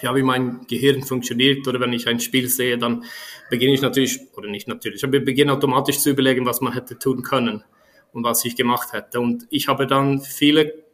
ja, 0.00 0.14
wie 0.16 0.22
mein 0.22 0.66
Gehirn 0.66 1.02
funktioniert 1.02 1.68
oder 1.68 1.78
wenn 1.78 1.92
ich 1.92 2.08
ein 2.08 2.20
Spiel 2.20 2.48
sehe, 2.48 2.78
dann 2.78 3.04
beginne 3.50 3.74
ich 3.74 3.82
natürlich, 3.82 4.20
oder 4.34 4.48
nicht 4.48 4.66
natürlich, 4.66 5.04
aber 5.04 5.18
ich 5.18 5.24
beginne 5.24 5.52
automatisch 5.52 6.00
zu 6.00 6.10
überlegen, 6.10 6.46
was 6.46 6.60
man 6.60 6.72
hätte 6.72 6.98
tun 6.98 7.22
können 7.22 7.62
und 8.12 8.24
was 8.24 8.44
ich 8.44 8.56
gemacht 8.56 8.92
hätte. 8.92 9.20
Und 9.20 9.46
ich 9.50 9.68
habe 9.68 9.86
dann 9.86 10.20
viele, 10.20 10.84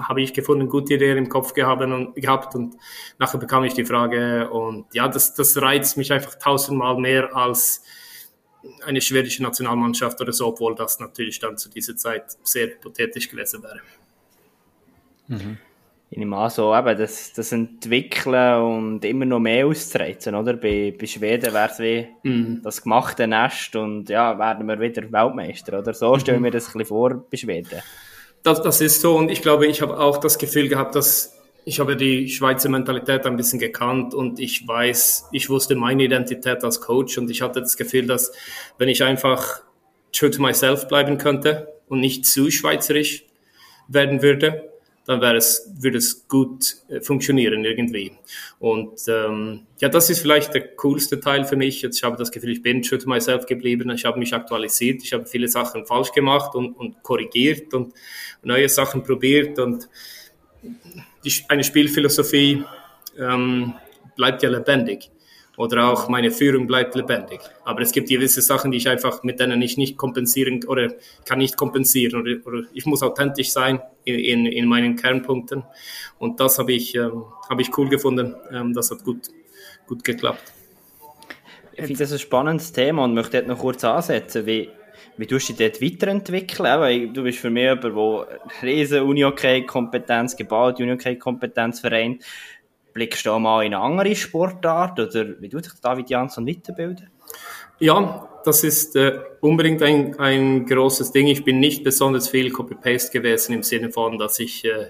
habe 0.00 0.22
ich 0.22 0.32
gefunden, 0.32 0.68
gute 0.68 0.94
Ideen 0.94 1.18
im 1.18 1.28
Kopf 1.28 1.54
gehabt 1.54 1.82
und, 1.82 2.14
gehabt 2.14 2.54
und 2.54 2.76
nachher 3.18 3.38
bekam 3.38 3.64
ich 3.64 3.74
die 3.74 3.84
Frage 3.84 4.50
und 4.50 4.86
ja, 4.94 5.08
das, 5.08 5.34
das 5.34 5.60
reizt 5.60 5.96
mich 5.96 6.12
einfach 6.12 6.36
tausendmal 6.36 6.96
mehr 6.98 7.34
als 7.34 7.82
eine 8.84 9.00
schwedische 9.00 9.42
Nationalmannschaft 9.42 10.20
oder 10.20 10.32
so, 10.32 10.48
obwohl 10.48 10.74
das 10.74 11.00
natürlich 11.00 11.38
dann 11.38 11.58
zu 11.58 11.68
dieser 11.68 11.96
Zeit 11.96 12.36
sehr 12.42 12.68
hypothetisch 12.68 13.28
gewesen 13.28 13.62
wäre. 13.62 13.80
Ich 16.10 16.16
nehme 16.16 16.36
an, 16.36 16.48
so 16.48 16.74
eben, 16.74 16.96
das, 16.96 17.34
das 17.34 17.52
Entwickeln 17.52 18.62
und 18.62 19.04
immer 19.04 19.26
noch 19.26 19.40
mehr 19.40 19.66
auszureizen, 19.66 20.34
oder? 20.34 20.54
Bei, 20.54 20.94
bei 20.98 21.06
Schweden 21.06 21.52
wäre 21.52 21.68
es 21.70 21.78
wie 21.78 22.60
das 22.62 22.82
gemachte 22.82 23.26
Nest 23.26 23.76
und 23.76 24.08
ja, 24.08 24.38
werden 24.38 24.66
wir 24.66 24.80
wieder 24.80 25.02
Weltmeister, 25.12 25.78
oder? 25.78 25.92
So 25.92 26.18
stellen 26.18 26.42
wir 26.42 26.50
das 26.50 26.68
ein 26.68 26.72
bisschen 26.72 26.86
vor 26.86 27.24
bei 27.30 27.36
Schweden. 27.36 27.82
Das, 28.42 28.62
das 28.62 28.80
ist 28.80 29.02
so 29.02 29.16
und 29.16 29.30
ich 29.30 29.42
glaube, 29.42 29.66
ich 29.66 29.82
habe 29.82 29.98
auch 29.98 30.16
das 30.16 30.38
Gefühl 30.38 30.68
gehabt, 30.68 30.94
dass 30.94 31.38
ich 31.68 31.80
habe 31.80 31.96
die 31.96 32.30
Schweizer 32.30 32.70
Mentalität 32.70 33.26
ein 33.26 33.36
bisschen 33.36 33.58
gekannt 33.58 34.14
und 34.14 34.40
ich 34.40 34.66
weiß, 34.66 35.28
ich 35.32 35.50
wusste 35.50 35.76
meine 35.76 36.04
Identität 36.04 36.64
als 36.64 36.80
Coach 36.80 37.18
und 37.18 37.30
ich 37.30 37.42
hatte 37.42 37.60
das 37.60 37.76
Gefühl, 37.76 38.06
dass 38.06 38.32
wenn 38.78 38.88
ich 38.88 39.02
einfach 39.04 39.60
true 40.12 40.30
to 40.30 40.40
myself 40.40 40.88
bleiben 40.88 41.18
könnte 41.18 41.68
und 41.88 42.00
nicht 42.00 42.24
zu 42.24 42.50
schweizerisch 42.50 43.26
werden 43.88 44.22
würde, 44.22 44.72
dann 45.08 45.22
wäre 45.22 45.36
es, 45.36 45.72
würde 45.80 45.96
es 45.96 46.28
gut 46.28 46.76
äh, 46.90 47.00
funktionieren 47.00 47.64
irgendwie. 47.64 48.12
Und 48.58 49.00
ähm, 49.08 49.62
ja, 49.80 49.88
das 49.88 50.10
ist 50.10 50.20
vielleicht 50.20 50.52
der 50.52 50.76
coolste 50.76 51.18
Teil 51.18 51.46
für 51.46 51.56
mich. 51.56 51.80
Jetzt, 51.80 51.96
ich 51.96 52.04
habe 52.04 52.18
das 52.18 52.30
Gefühl, 52.30 52.50
ich 52.50 52.60
bin 52.60 52.82
true 52.82 52.98
to 52.98 53.08
myself 53.08 53.46
geblieben. 53.46 53.88
Ich 53.88 54.04
habe 54.04 54.18
mich 54.18 54.34
aktualisiert. 54.34 55.02
Ich 55.02 55.14
habe 55.14 55.24
viele 55.24 55.48
Sachen 55.48 55.86
falsch 55.86 56.12
gemacht 56.12 56.54
und, 56.54 56.74
und 56.74 57.02
korrigiert 57.02 57.72
und 57.72 57.94
neue 58.42 58.68
Sachen 58.68 59.02
probiert. 59.02 59.58
Und 59.58 59.88
die, 61.24 61.32
eine 61.48 61.64
Spielphilosophie 61.64 62.64
ähm, 63.18 63.72
bleibt 64.14 64.42
ja 64.42 64.50
lebendig. 64.50 65.10
Oder 65.58 65.88
auch 65.88 66.08
meine 66.08 66.30
Führung 66.30 66.68
bleibt 66.68 66.94
lebendig. 66.94 67.40
Aber 67.64 67.80
es 67.80 67.90
gibt 67.90 68.08
gewisse 68.08 68.40
Sachen, 68.42 68.70
die 68.70 68.78
ich 68.78 68.88
einfach, 68.88 69.24
mit 69.24 69.40
denen 69.40 69.60
ich 69.60 69.76
nicht 69.76 69.96
kompensieren 69.96 70.64
oder 70.64 70.94
kann 71.24 71.38
nicht 71.38 71.56
kompensieren. 71.56 72.20
Oder, 72.20 72.36
oder 72.46 72.62
ich 72.72 72.86
muss 72.86 73.02
authentisch 73.02 73.50
sein 73.50 73.80
in, 74.04 74.20
in, 74.20 74.46
in 74.46 74.68
meinen 74.68 74.94
Kernpunkten. 74.94 75.64
Und 76.20 76.38
das 76.38 76.60
habe 76.60 76.72
ich, 76.72 76.94
ähm, 76.94 77.24
habe 77.50 77.60
ich 77.60 77.76
cool 77.76 77.88
gefunden. 77.88 78.36
Ähm, 78.52 78.72
das 78.72 78.92
hat 78.92 79.02
gut, 79.02 79.30
gut 79.88 80.04
geklappt. 80.04 80.52
Ich 81.72 81.86
finde 81.86 81.98
das 81.98 82.12
ein 82.12 82.20
spannendes 82.20 82.72
Thema 82.72 83.02
und 83.02 83.14
möchte 83.14 83.38
dort 83.38 83.48
noch 83.48 83.58
kurz 83.58 83.82
ansetzen, 83.82 84.46
wie, 84.46 84.68
wie 85.16 85.26
tust 85.26 85.48
du 85.48 85.54
dich 85.54 85.72
dort 85.72 85.82
weiterentwickeln? 85.82 87.12
Du 87.12 87.24
bist 87.24 87.38
für 87.38 87.50
mich 87.50 87.64
jemand, 87.64 87.82
der 87.82 88.40
riesen 88.62 89.02
Uni-Hockey-Kompetenz 89.02 90.36
gebaut, 90.36 90.78
Uni-Hockey-Kompetenz 90.78 91.80
vereint. 91.80 92.22
Blickst 92.98 93.26
du 93.26 93.30
auch 93.30 93.38
mal 93.38 93.64
in 93.64 93.74
eine 93.74 93.84
andere 93.84 94.16
Sportart 94.16 94.98
oder 94.98 95.40
wie 95.40 95.48
tut 95.48 95.66
sich 95.66 95.74
David 95.80 96.10
Jansson 96.10 96.44
weiterbilden? 96.44 97.08
Ja, 97.78 98.28
das 98.44 98.64
ist 98.64 98.96
äh, 98.96 99.20
unbedingt 99.40 99.84
ein, 99.84 100.18
ein 100.18 100.66
großes 100.66 101.12
Ding. 101.12 101.28
Ich 101.28 101.44
bin 101.44 101.60
nicht 101.60 101.84
besonders 101.84 102.28
viel 102.28 102.50
Copy-Paste 102.50 103.12
gewesen 103.12 103.52
im 103.54 103.62
Sinne 103.62 103.92
von, 103.92 104.18
dass 104.18 104.40
ich 104.40 104.64
äh, 104.64 104.88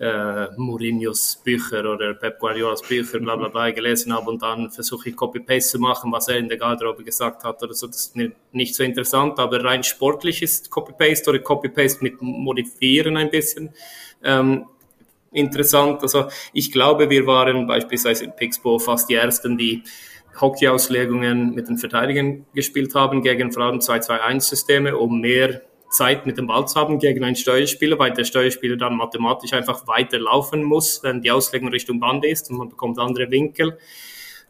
äh, 0.00 0.48
Mourinhos 0.56 1.40
Bücher 1.44 1.88
oder 1.88 2.14
Pep 2.14 2.40
Guardiolas 2.40 2.82
Bücher 2.82 3.20
bla 3.20 3.36
bla 3.36 3.46
bla 3.46 3.70
gelesen 3.70 4.12
habe 4.12 4.32
und 4.32 4.42
dann 4.42 4.72
versuche 4.72 5.10
ich 5.10 5.14
Copy-Paste 5.14 5.70
zu 5.70 5.78
machen, 5.78 6.10
was 6.10 6.26
er 6.26 6.38
in 6.38 6.48
der 6.48 6.58
Garderobe 6.58 7.04
gesagt 7.04 7.44
hat 7.44 7.62
oder 7.62 7.74
so. 7.74 7.86
Das 7.86 7.98
ist 7.98 8.16
mir 8.16 8.32
nicht 8.50 8.74
so 8.74 8.82
interessant, 8.82 9.38
aber 9.38 9.62
rein 9.62 9.84
sportlich 9.84 10.42
ist 10.42 10.70
Copy-Paste 10.70 11.30
oder 11.30 11.38
Copy-Paste 11.38 12.02
mit 12.02 12.20
Modifieren 12.20 13.16
ein 13.16 13.30
bisschen. 13.30 13.70
Ähm, 14.24 14.66
interessant. 15.32 16.02
Also 16.02 16.28
ich 16.52 16.72
glaube, 16.72 17.10
wir 17.10 17.26
waren 17.26 17.66
beispielsweise 17.66 18.24
in 18.24 18.36
Pixbo 18.36 18.78
fast 18.78 19.08
die 19.08 19.14
Ersten, 19.14 19.56
die 19.58 19.82
Hockey-Auslegungen 20.40 21.54
mit 21.54 21.68
den 21.68 21.78
Verteidigern 21.78 22.46
gespielt 22.54 22.94
haben 22.94 23.22
gegen 23.22 23.54
allem 23.56 23.78
2-2-1-Systeme, 23.78 24.96
um 24.96 25.20
mehr 25.20 25.62
Zeit 25.90 26.26
mit 26.26 26.36
dem 26.36 26.46
Ball 26.46 26.66
zu 26.68 26.78
haben 26.78 26.98
gegen 26.98 27.24
einen 27.24 27.36
Steuerspieler, 27.36 27.98
weil 27.98 28.12
der 28.12 28.24
Steuerspieler 28.24 28.76
dann 28.76 28.96
mathematisch 28.96 29.52
einfach 29.52 29.86
weiter 29.86 30.18
laufen 30.18 30.62
muss, 30.62 31.02
wenn 31.02 31.22
die 31.22 31.30
Auslegung 31.30 31.68
Richtung 31.68 31.98
Band 31.98 32.24
ist 32.24 32.50
und 32.50 32.58
man 32.58 32.68
bekommt 32.68 32.98
andere 32.98 33.30
Winkel. 33.30 33.78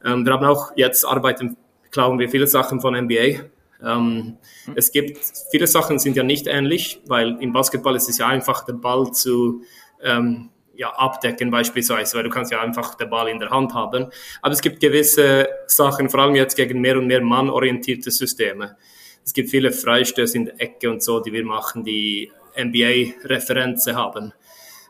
Ähm, 0.05 0.25
wir 0.25 0.33
haben 0.33 0.45
auch 0.45 0.73
jetzt 0.77 1.05
arbeiten, 1.05 1.57
glauben 1.91 2.19
wir, 2.19 2.29
viele 2.29 2.47
Sachen 2.47 2.81
von 2.81 2.95
NBA. 2.95 3.43
Ähm, 3.83 4.37
es 4.75 4.91
gibt, 4.91 5.19
viele 5.51 5.67
Sachen 5.67 5.99
sind 5.99 6.17
ja 6.17 6.25
nicht 6.25 6.47
ähnlich, 6.49 7.01
weil 7.07 7.37
im 7.41 7.53
Basketball 7.53 7.95
ist 7.95 8.09
es 8.09 8.19
ja 8.19 8.27
einfach, 8.27 8.65
den 8.65 8.81
Ball 8.81 9.13
zu 9.13 9.63
ähm, 10.03 10.51
ja, 10.79 10.91
abdecken 10.91 11.51
beispielsweise, 11.51 12.17
weil 12.17 12.23
du 12.23 12.31
kannst 12.31 12.53
ja 12.53 12.61
einfach 12.61 12.95
den 12.95 13.11
Ball 13.11 13.29
in 13.29 13.41
der 13.41 13.51
Hand 13.51 13.75
haben. 13.75 14.07
Aber 14.41 14.55
es 14.55 14.63
gibt 14.63 14.79
gewisse 14.79 15.49
Sachen, 15.67 16.09
vor 16.09 16.21
allem 16.21 16.37
jetzt 16.37 16.55
gegen 16.55 16.81
mehr 16.81 16.97
und 16.97 17.09
mehr 17.09 17.21
mannorientierte 17.21 18.13
Systeme. 18.13 18.77
Es 19.25 19.33
gibt 19.33 19.51
viele 19.51 19.73
Freistöße 19.73 20.39
in 20.39 20.45
der 20.47 20.61
Ecke 20.61 20.89
und 20.89 21.03
so, 21.03 21.19
die 21.19 21.33
wir 21.33 21.45
machen, 21.45 21.83
die 21.83 22.31
NBA-Referenzen 22.57 23.97
haben. 23.97 24.33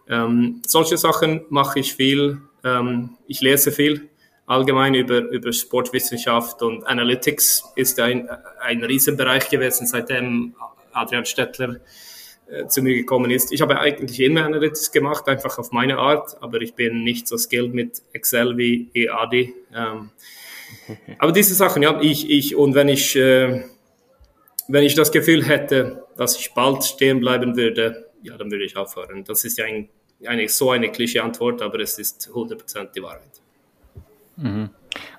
Ähm, 0.09 0.61
solche 0.67 0.99
Sachen 0.99 1.47
mache 1.49 1.81
ich 1.81 1.95
viel. 1.95 2.43
Ähm, 2.63 3.17
ich 3.27 3.41
lese 3.41 3.73
viel 3.73 4.11
allgemein 4.45 4.95
über, 4.95 5.21
über 5.21 5.53
Sportwissenschaft 5.53 6.63
und 6.63 6.87
Analytics 6.87 7.65
ist 7.77 7.99
ein, 7.99 8.29
ein 8.61 8.83
Riesenbereich 8.83 9.49
gewesen, 9.49 9.87
seitdem 9.87 10.55
Adrian 10.93 11.25
Stettler 11.25 11.81
zu 12.69 12.83
mir 12.83 12.95
gekommen 12.95 13.31
ist. 13.31 13.53
Ich 13.53 13.61
habe 13.61 13.79
eigentlich 13.79 14.21
immer 14.21 14.45
Analytics 14.45 14.91
gemacht, 14.93 15.29
einfach 15.29 15.59
auf 15.59 15.71
meine 15.71 15.99
Art, 15.99 16.43
aber 16.43 16.61
ich 16.63 16.75
bin 16.75 17.05
nicht 17.05 17.29
so 17.29 17.37
skilled 17.37 17.75
mit 17.75 18.03
Excel 18.13 18.57
wie 18.57 18.91
EAD. 18.95 19.55
Ähm, 19.75 20.11
aber 21.19 21.33
diese 21.33 21.55
Sachen, 21.55 21.83
ja, 21.83 22.01
ich, 22.01 22.31
ich, 22.31 22.57
und 22.57 22.75
wenn 22.75 22.89
ich, 22.89 23.17
äh, 23.17 23.65
wenn 24.67 24.85
ich 24.85 24.95
das 24.95 25.13
Gefühl 25.13 25.45
hätte, 25.45 26.05
dass 26.17 26.39
ich 26.39 26.55
bald 26.55 26.85
stehen 26.85 27.21
bleiben 27.21 27.57
würde, 27.57 28.09
ja, 28.23 28.37
dann 28.37 28.51
würde 28.51 28.65
ich 28.65 28.77
aufhören. 28.77 29.25
Das 29.25 29.45
ist 29.45 29.59
ja 29.59 29.67
ein, 29.67 29.89
eigentlich 30.27 30.55
so 30.55 30.71
eine 30.71 30.91
Klischee-Antwort, 30.91 31.63
aber 31.63 31.81
es 31.81 31.99
ist 31.99 32.31
100% 32.33 32.93
die 32.93 33.03
Wahrheit. 33.03 33.43
Mhm. 34.37 34.71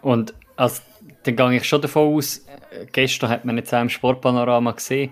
Und 0.02 0.34
also, 0.56 0.82
dann 1.24 1.36
gehe 1.36 1.58
ich 1.58 1.68
schon 1.68 1.82
davon 1.82 2.16
aus, 2.16 2.40
äh, 2.72 2.86
gestern 2.92 3.30
hat 3.30 3.46
man 3.46 3.58
jetzt 3.58 3.74
auch 3.74 3.82
im 3.82 3.90
Sportpanorama 3.90 4.72
gesehen, 4.72 5.12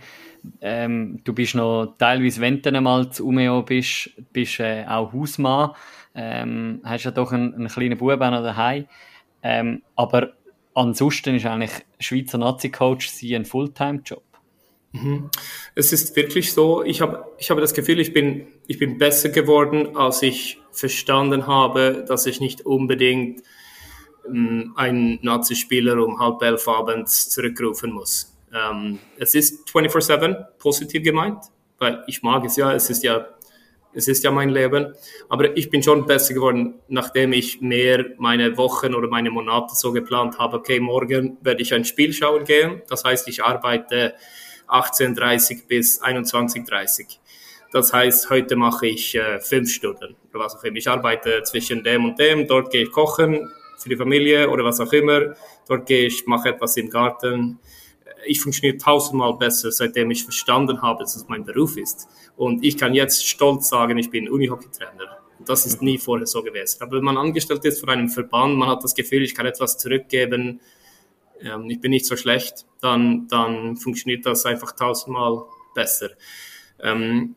ähm, 0.62 1.22
du 1.24 1.34
bist 1.34 1.56
noch 1.56 1.96
teilweise, 1.98 2.42
wenn 2.42 2.62
du 2.62 2.82
mal 2.82 3.12
zu 3.12 3.28
Umeo 3.28 3.64
bist, 3.64 4.12
bist 4.34 4.60
äh, 4.60 4.86
auch 4.88 5.14
Hausmann, 5.14 5.72
ähm, 6.16 6.82
hast 6.84 7.06
ja 7.06 7.12
doch 7.12 7.32
einen, 7.32 7.54
einen 7.54 7.68
kleinen 7.68 7.98
Bub 7.98 8.20
noch 8.20 8.44
daheim, 8.44 8.86
ähm, 9.44 9.84
aber 9.96 10.34
ansonsten 10.74 11.36
ist 11.36 11.46
eigentlich 11.46 11.72
Schweizer 12.00 12.38
Nazi-Coach 12.38 13.12
ein 13.24 13.46
Fulltime-Job. 13.46 14.24
Mhm. 14.92 15.30
Es 15.76 15.92
ist 15.94 16.16
wirklich 16.16 16.54
so, 16.54 16.84
ich 16.84 17.02
habe, 17.02 17.26
ich 17.38 17.50
habe 17.50 17.62
das 17.62 17.74
Gefühl, 17.74 18.00
ich 18.00 18.14
bin, 18.14 18.48
ich 18.68 18.78
bin 18.78 18.98
besser 18.98 19.30
geworden, 19.30 19.96
als 19.96 20.22
ich 20.22 20.60
verstanden 20.72 21.48
habe, 21.48 22.06
dass 22.08 22.26
ich 22.26 22.40
nicht 22.40 22.66
unbedingt 22.66 23.42
ähm, 24.28 24.74
einen 24.76 25.20
Nazi-Spieler 25.22 26.04
um 26.04 26.20
halb 26.20 26.42
elf 26.42 26.68
abends 26.68 27.30
zurückrufen 27.30 27.92
muss. 27.92 28.37
Ähm, 28.58 29.00
es 29.18 29.36
ist 29.36 29.68
24-7 29.70 30.36
positiv 30.58 31.04
gemeint, 31.04 31.44
weil 31.78 32.04
ich 32.08 32.24
mag 32.24 32.46
es 32.46 32.56
ja, 32.56 32.74
es 32.74 32.90
ist 32.90 33.04
ja, 33.04 33.28
es 33.94 34.08
ist 34.08 34.24
ja 34.24 34.32
mein 34.32 34.50
Leben. 34.50 34.94
Aber 35.30 35.56
ich 35.56 35.70
bin 35.70 35.84
schon 35.84 36.06
besser 36.06 36.34
geworden, 36.34 36.76
nachdem 36.88 37.34
ich 37.34 37.62
mehr 37.62 38.06
meine 38.18 38.58
Wochen 38.58 38.96
oder 38.96 39.08
meine 39.08 39.30
Monate 39.30 39.76
so 39.76 39.92
geplant 39.92 40.38
habe, 40.40 40.58
okay, 40.58 40.80
morgen 40.80 41.38
werde 41.42 41.62
ich 41.62 41.74
ein 41.74 41.86
Spiel 41.86 42.14
schauen 42.14 42.46
gehen. 42.46 42.82
Das 42.90 43.04
heißt, 43.04 43.28
ich 43.28 43.44
arbeite 43.44 44.16
18.30 44.68 45.68
bis 45.68 46.02
21.30 46.02 47.20
das 47.72 47.92
heißt, 47.92 48.30
heute 48.30 48.56
mache 48.56 48.88
ich 48.88 49.16
äh, 49.16 49.40
fünf 49.40 49.72
Stunden 49.72 50.16
oder 50.30 50.46
was 50.46 50.56
auch 50.56 50.64
immer. 50.64 50.78
Ich 50.78 50.90
arbeite 50.90 51.44
zwischen 51.44 51.84
dem 51.84 52.06
und 52.06 52.20
dem. 52.20 52.48
Dort 52.48 52.72
gehe 52.72 52.84
ich 52.84 52.92
kochen 52.92 53.52
für 53.78 53.90
die 53.90 53.98
Familie 53.98 54.50
oder 54.50 54.64
was 54.64 54.80
auch 54.80 54.94
immer. 54.94 55.36
Dort 55.68 55.86
gehe 55.86 56.08
ich, 56.08 56.26
mache 56.26 56.50
etwas 56.50 56.78
im 56.78 56.90
Garten 56.90 57.60
ich 58.28 58.42
funktioniere 58.42 58.78
tausendmal 58.78 59.36
besser, 59.36 59.72
seitdem 59.72 60.12
ich 60.12 60.24
verstanden 60.24 60.82
habe, 60.82 61.04
dass 61.04 61.16
es 61.16 61.28
mein 61.28 61.44
Beruf 61.44 61.78
ist. 61.78 62.08
Und 62.36 62.64
ich 62.64 62.78
kann 62.78 62.94
jetzt 62.94 63.28
stolz 63.28 63.70
sagen, 63.70 63.98
ich 63.98 64.10
bin 64.10 64.30
Unihockey-Trainer. 64.30 65.18
Das 65.46 65.66
ist 65.66 65.82
nie 65.82 65.98
vorher 65.98 66.28
so 66.28 66.44
gewesen. 66.44 66.82
Aber 66.82 66.98
wenn 66.98 67.04
man 67.04 67.18
angestellt 67.18 67.64
ist 67.66 67.80
von 67.80 67.90
einem 67.90 68.10
Verband, 68.10 68.58
man 68.58 68.70
hat 68.70 68.84
das 68.84 68.96
Gefühl, 68.96 69.24
ich 69.24 69.36
kann 69.36 69.46
etwas 69.46 69.78
zurückgeben, 69.78 70.60
ähm, 71.42 71.70
ich 71.70 71.80
bin 71.80 71.92
nicht 71.92 72.06
so 72.06 72.16
schlecht, 72.16 72.66
dann, 72.82 73.28
dann 73.28 73.78
funktioniert 73.78 74.26
das 74.26 74.46
einfach 74.46 74.74
tausendmal 74.74 75.44
besser. 75.74 76.10
Ähm, 76.82 77.36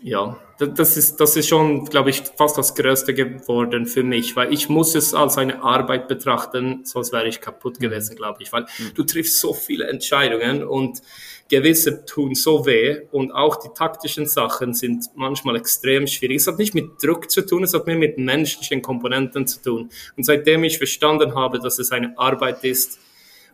ja, 0.00 0.38
das 0.58 0.96
ist, 0.96 1.16
das 1.16 1.36
ist 1.36 1.48
schon, 1.48 1.84
glaube 1.84 2.10
ich, 2.10 2.22
fast 2.36 2.58
das 2.58 2.74
Größte 2.74 3.14
geworden 3.14 3.86
für 3.86 4.02
mich, 4.02 4.34
weil 4.36 4.52
ich 4.52 4.68
muss 4.68 4.94
es 4.94 5.14
als 5.14 5.38
eine 5.38 5.62
Arbeit 5.62 6.08
betrachten, 6.08 6.80
sonst 6.84 7.12
wäre 7.12 7.28
ich 7.28 7.40
kaputt 7.40 7.78
mhm. 7.78 7.84
gewesen, 7.84 8.16
glaube 8.16 8.42
ich, 8.42 8.52
weil 8.52 8.62
mhm. 8.62 8.94
du 8.94 9.04
triffst 9.04 9.40
so 9.40 9.52
viele 9.52 9.88
Entscheidungen 9.88 10.64
und 10.64 11.00
gewisse 11.48 12.04
tun 12.04 12.34
so 12.34 12.66
weh 12.66 13.02
und 13.10 13.32
auch 13.32 13.56
die 13.56 13.70
taktischen 13.74 14.26
Sachen 14.26 14.74
sind 14.74 15.06
manchmal 15.14 15.56
extrem 15.56 16.06
schwierig. 16.06 16.38
Es 16.38 16.46
hat 16.46 16.58
nicht 16.58 16.74
mit 16.74 17.02
Druck 17.02 17.30
zu 17.30 17.44
tun, 17.46 17.64
es 17.64 17.72
hat 17.72 17.86
mehr 17.86 17.96
mit 17.96 18.18
menschlichen 18.18 18.82
Komponenten 18.82 19.46
zu 19.46 19.62
tun. 19.62 19.90
Und 20.16 20.24
seitdem 20.24 20.64
ich 20.64 20.78
verstanden 20.78 21.34
habe, 21.34 21.58
dass 21.58 21.78
es 21.78 21.90
eine 21.90 22.18
Arbeit 22.18 22.64
ist 22.64 22.98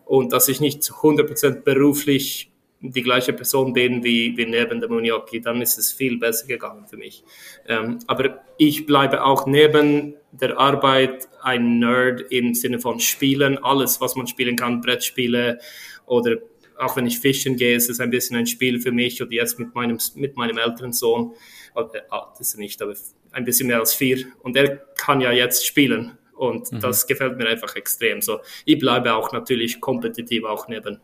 und 0.05 0.33
dass 0.33 0.47
ich 0.49 0.59
nicht 0.59 0.83
zu 0.83 0.93
100% 0.93 1.61
beruflich 1.61 2.51
die 2.91 3.03
gleiche 3.03 3.33
Person 3.33 3.73
bin 3.73 4.03
wie, 4.03 4.35
wie 4.37 4.45
neben 4.45 4.81
dem 4.81 4.91
Unioki, 4.91 5.41
dann 5.41 5.61
ist 5.61 5.77
es 5.77 5.91
viel 5.91 6.17
besser 6.17 6.47
gegangen 6.47 6.87
für 6.87 6.97
mich. 6.97 7.23
Ähm, 7.67 7.99
aber 8.07 8.43
ich 8.57 8.85
bleibe 8.85 9.23
auch 9.23 9.45
neben 9.45 10.15
der 10.31 10.57
Arbeit 10.59 11.27
ein 11.41 11.79
Nerd 11.79 12.21
im 12.29 12.53
Sinne 12.53 12.79
von 12.79 12.99
Spielen, 12.99 13.57
alles, 13.57 14.01
was 14.01 14.15
man 14.15 14.27
spielen 14.27 14.55
kann, 14.55 14.81
Brettspiele 14.81 15.59
oder 16.05 16.37
auch 16.77 16.97
wenn 16.97 17.07
ich 17.07 17.19
fischen 17.19 17.55
gehe, 17.55 17.75
ist 17.75 17.89
es 17.89 17.99
ein 17.99 18.09
bisschen 18.09 18.35
ein 18.35 18.47
Spiel 18.47 18.79
für 18.81 18.91
mich 18.91 19.21
und 19.21 19.31
jetzt 19.31 19.57
mit 19.59 19.73
meinem, 19.75 19.97
mit 20.15 20.35
meinem 20.35 20.57
älteren 20.57 20.93
Sohn, 20.93 21.33
äh, 21.75 21.83
das 22.09 22.39
ist 22.39 22.55
er 22.55 22.59
nicht, 22.59 22.81
aber 22.81 22.93
ein 23.31 23.45
bisschen 23.45 23.67
mehr 23.67 23.79
als 23.79 23.93
vier 23.93 24.25
und 24.43 24.55
er 24.55 24.77
kann 24.97 25.21
ja 25.21 25.31
jetzt 25.31 25.65
spielen 25.65 26.17
und 26.35 26.71
mhm. 26.71 26.79
das 26.79 27.07
gefällt 27.07 27.37
mir 27.37 27.47
einfach 27.47 27.75
extrem 27.75 28.21
so. 28.21 28.39
Ich 28.65 28.79
bleibe 28.79 29.13
auch 29.13 29.31
natürlich 29.31 29.79
kompetitiv 29.79 30.43
auch 30.43 30.67
neben, 30.67 30.99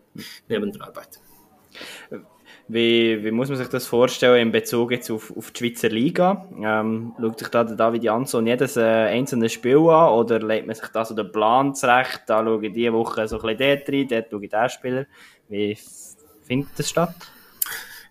neben 0.47 0.71
der 0.71 0.83
Arbeit. 0.83 1.19
Wie, 2.67 3.21
wie 3.23 3.31
muss 3.31 3.49
man 3.49 3.57
sich 3.57 3.67
das 3.67 3.85
vorstellen 3.85 4.47
in 4.47 4.51
Bezug 4.51 4.91
jetzt 4.91 5.11
auf, 5.11 5.35
auf 5.35 5.51
die 5.51 5.59
Schweizer 5.59 5.89
Liga? 5.89 6.47
Ähm, 6.63 7.13
schaut 7.19 7.39
sich 7.39 7.47
da 7.49 7.65
David 7.65 8.03
Jansson 8.03 8.47
jedes 8.47 8.77
äh, 8.77 8.81
einzelne 8.81 9.49
Spiel 9.49 9.89
an 9.89 10.13
oder 10.13 10.39
legt 10.39 10.67
man 10.67 10.75
sich 10.75 10.87
da 10.87 11.03
so 11.03 11.13
den 11.13 11.31
Plan 11.31 11.75
zurecht? 11.75 12.21
Da 12.27 12.43
schaue 12.43 12.65
ich 12.65 12.71
diese 12.71 12.93
Woche 12.93 13.27
so 13.27 13.41
ein 13.41 13.57
bisschen 13.57 13.77
dort 13.77 13.89
rein, 13.89 14.07
dort 14.07 14.31
schaue 14.31 14.43
ich 14.45 14.49
den 14.49 14.69
Spieler. 14.69 15.05
Wie 15.49 15.77
findet 16.43 16.69
das 16.77 16.89
statt? 16.89 17.15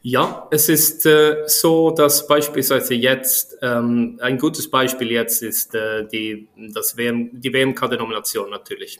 Ja, 0.03 0.49
es 0.51 0.69
ist 0.69 1.05
äh, 1.05 1.45
so, 1.47 1.91
dass 1.91 2.27
beispielsweise 2.27 2.95
jetzt, 2.95 3.59
ähm, 3.61 4.19
ein 4.23 4.39
gutes 4.39 4.71
Beispiel 4.71 5.11
jetzt 5.11 5.43
ist 5.43 5.75
äh, 5.75 6.07
die, 6.07 6.49
das 6.75 6.97
WM, 6.97 7.31
die 7.33 7.53
WMK-Denomination 7.53 8.49
natürlich. 8.49 8.99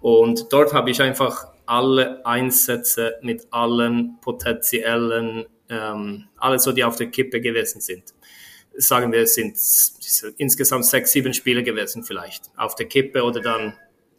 Und 0.00 0.50
dort 0.50 0.72
habe 0.72 0.90
ich 0.90 1.02
einfach 1.02 1.48
alle 1.70 2.26
Einsätze 2.26 3.14
mit 3.22 3.46
allen 3.52 4.18
potenziellen, 4.20 5.46
ähm, 5.68 6.26
alle 6.36 6.58
so, 6.58 6.72
die 6.72 6.82
auf 6.82 6.96
der 6.96 7.06
Kippe 7.06 7.40
gewesen 7.40 7.80
sind. 7.80 8.12
Sagen 8.76 9.12
wir, 9.12 9.20
es 9.20 9.34
sind 9.34 9.56
insgesamt 10.36 10.84
sechs, 10.86 11.12
sieben 11.12 11.32
Spiele 11.32 11.62
gewesen 11.62 12.02
vielleicht 12.02 12.50
auf 12.56 12.74
der 12.74 12.86
Kippe 12.86 13.22
oder 13.22 13.40
dann 13.40 13.76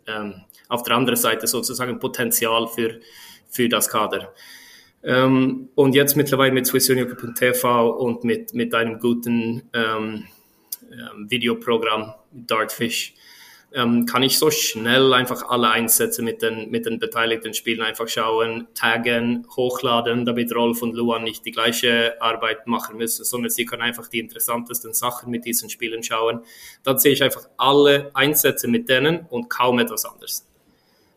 ähm, 0.07 0.45
auf 0.69 0.83
der 0.83 0.95
anderen 0.95 1.17
Seite 1.17 1.45
sozusagen 1.45 1.99
Potenzial 1.99 2.69
für, 2.69 3.01
für 3.49 3.67
das 3.67 3.89
Kader. 3.89 4.33
Ähm, 5.03 5.67
und 5.75 5.93
jetzt 5.93 6.15
mittlerweile 6.15 6.53
mit 6.53 6.67
SwissUnion.tv 6.67 7.89
und 7.89 8.23
mit, 8.23 8.53
mit 8.53 8.73
einem 8.73 8.97
guten 8.97 9.63
ähm, 9.73 10.25
ähm, 10.89 11.29
Videoprogramm, 11.29 12.13
Dartfish, 12.31 13.13
ähm, 13.73 14.05
kann 14.05 14.23
ich 14.23 14.37
so 14.37 14.51
schnell 14.51 15.13
einfach 15.13 15.49
alle 15.49 15.69
Einsätze 15.69 16.21
mit 16.21 16.41
den, 16.41 16.69
mit 16.69 16.85
den 16.85 16.99
beteiligten 16.99 17.53
Spielen 17.53 17.81
einfach 17.81 18.07
schauen, 18.07 18.67
taggen, 18.73 19.47
hochladen, 19.55 20.25
damit 20.25 20.53
Rolf 20.53 20.81
und 20.81 20.93
Luan 20.93 21.23
nicht 21.23 21.45
die 21.45 21.51
gleiche 21.51 22.21
Arbeit 22.21 22.67
machen 22.67 22.97
müssen, 22.97 23.23
sondern 23.23 23.49
sie 23.49 23.65
können 23.65 23.81
einfach 23.81 24.07
die 24.07 24.19
interessantesten 24.19 24.93
Sachen 24.93 25.31
mit 25.31 25.45
diesen 25.45 25.69
Spielen 25.69 26.03
schauen. 26.03 26.41
Dann 26.83 26.99
sehe 26.99 27.13
ich 27.13 27.23
einfach 27.23 27.47
alle 27.57 28.11
Einsätze 28.13 28.67
mit 28.67 28.89
denen 28.89 29.25
und 29.29 29.49
kaum 29.49 29.79
etwas 29.79 30.05
anderes 30.05 30.50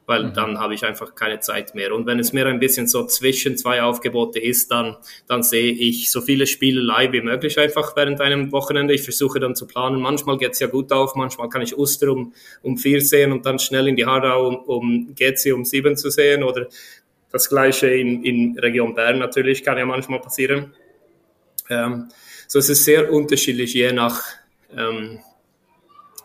weil 0.06 0.24
mhm. 0.24 0.34
dann 0.34 0.58
habe 0.58 0.74
ich 0.74 0.84
einfach 0.84 1.14
keine 1.14 1.40
Zeit 1.40 1.74
mehr. 1.74 1.94
Und 1.94 2.06
wenn 2.06 2.18
es 2.18 2.32
mir 2.32 2.46
ein 2.46 2.60
bisschen 2.60 2.86
so 2.86 3.06
zwischen 3.06 3.56
zwei 3.56 3.82
Aufgebote 3.82 4.38
ist, 4.38 4.70
dann, 4.70 4.96
dann 5.26 5.42
sehe 5.42 5.72
ich 5.72 6.10
so 6.10 6.20
viele 6.20 6.46
Spiele 6.46 6.80
live 6.80 7.12
wie 7.12 7.22
möglich 7.22 7.58
einfach 7.58 7.96
während 7.96 8.20
einem 8.20 8.52
Wochenende. 8.52 8.94
Ich 8.94 9.02
versuche 9.02 9.40
dann 9.40 9.54
zu 9.54 9.66
planen. 9.66 10.00
Manchmal 10.00 10.36
geht 10.38 10.52
es 10.52 10.60
ja 10.60 10.66
gut 10.66 10.92
auf, 10.92 11.14
manchmal 11.14 11.48
kann 11.48 11.62
ich 11.62 11.76
Oster 11.76 12.10
um, 12.12 12.34
um 12.62 12.76
vier 12.76 13.00
sehen 13.00 13.32
und 13.32 13.46
dann 13.46 13.58
schnell 13.58 13.88
in 13.88 13.96
die 13.96 14.06
Haarau 14.06 14.48
um, 14.48 14.56
um 14.56 15.14
GC 15.14 15.54
um 15.54 15.64
sieben 15.64 15.96
zu 15.96 16.10
sehen 16.10 16.42
oder 16.42 16.68
das 17.32 17.48
gleiche 17.48 17.88
in, 17.88 18.22
in 18.22 18.58
Region 18.58 18.94
Bern 18.94 19.18
natürlich, 19.18 19.64
kann 19.64 19.76
ja 19.78 19.86
manchmal 19.86 20.20
passieren. 20.20 20.72
Ähm, 21.68 22.08
so 22.46 22.58
es 22.58 22.68
ist 22.68 22.84
sehr 22.84 23.12
unterschiedlich 23.12 23.74
je 23.74 23.92
nach 23.92 24.22
ähm, 24.76 25.18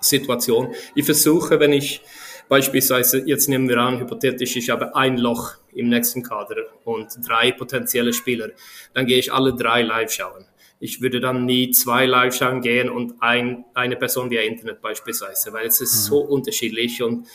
Situation. 0.01 0.73
Ich 0.95 1.05
versuche, 1.05 1.59
wenn 1.59 1.73
ich 1.73 2.01
Beispielsweise, 2.49 3.21
jetzt 3.27 3.47
nehmen 3.47 3.69
wir 3.69 3.77
an, 3.77 3.99
hypothetisch, 3.99 4.55
ich 4.55 4.71
habe 4.71 4.95
ein 4.95 5.17
Loch 5.17 5.53
im 5.71 5.87
nächsten 5.87 6.23
Kader 6.23 6.55
und 6.83 7.07
drei 7.27 7.51
potenzielle 7.51 8.11
Spieler. 8.11 8.49
Dann 8.95 9.05
gehe 9.05 9.19
ich 9.19 9.31
alle 9.31 9.53
drei 9.53 9.83
live 9.83 10.11
schauen. 10.11 10.45
Ich 10.79 10.99
würde 10.99 11.19
dann 11.19 11.45
nie 11.45 11.69
zwei 11.69 12.07
live 12.07 12.35
schauen 12.35 12.61
gehen 12.61 12.89
und 12.89 13.21
ein, 13.21 13.65
eine 13.75 13.97
Person 13.97 14.31
via 14.31 14.41
Internet 14.41 14.81
beispielsweise, 14.81 15.53
weil 15.53 15.67
es 15.67 15.79
ist 15.79 15.93
mhm. 15.93 16.09
so 16.09 16.19
unterschiedlich 16.21 17.03
und 17.03 17.27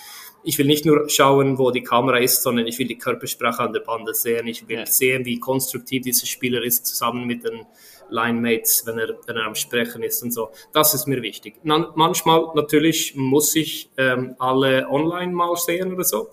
ich 0.43 0.59
will 0.59 0.67
nicht 0.67 0.85
nur 0.85 1.09
schauen, 1.09 1.59
wo 1.59 1.71
die 1.71 1.83
Kamera 1.83 2.19
ist, 2.19 2.43
sondern 2.43 2.67
ich 2.67 2.79
will 2.79 2.89
die 2.89 2.99
Körpersprache 2.99 3.63
an 3.63 3.73
der 3.73 3.81
Bande 3.81 4.13
sehen. 4.15 4.47
Ich 4.47 4.69
will 4.69 4.79
ja. 4.79 4.87
sehen, 4.87 5.25
wie 5.25 5.39
konstruktiv 5.39 6.03
dieser 6.03 6.27
Spieler 6.27 6.63
ist, 6.63 6.87
zusammen 6.87 7.25
mit 7.27 7.45
den 7.45 7.67
Line-Mates, 8.11 8.87
wenn 8.87 8.99
er, 8.99 9.19
wenn 9.27 9.37
er 9.37 9.47
am 9.47 9.55
Sprechen 9.55 10.03
ist 10.03 10.23
und 10.23 10.33
so. 10.33 10.51
Das 10.73 10.95
ist 10.95 11.07
mir 11.07 11.23
wichtig. 11.23 11.57
Na, 11.63 11.93
manchmal 11.95 12.47
natürlich 12.55 13.15
muss 13.17 13.55
ich 13.57 13.91
ähm, 13.97 14.37
alle 14.39 14.89
online 14.89 15.33
mal 15.33 15.57
sehen 15.57 15.93
oder 15.93 16.05
so, 16.05 16.31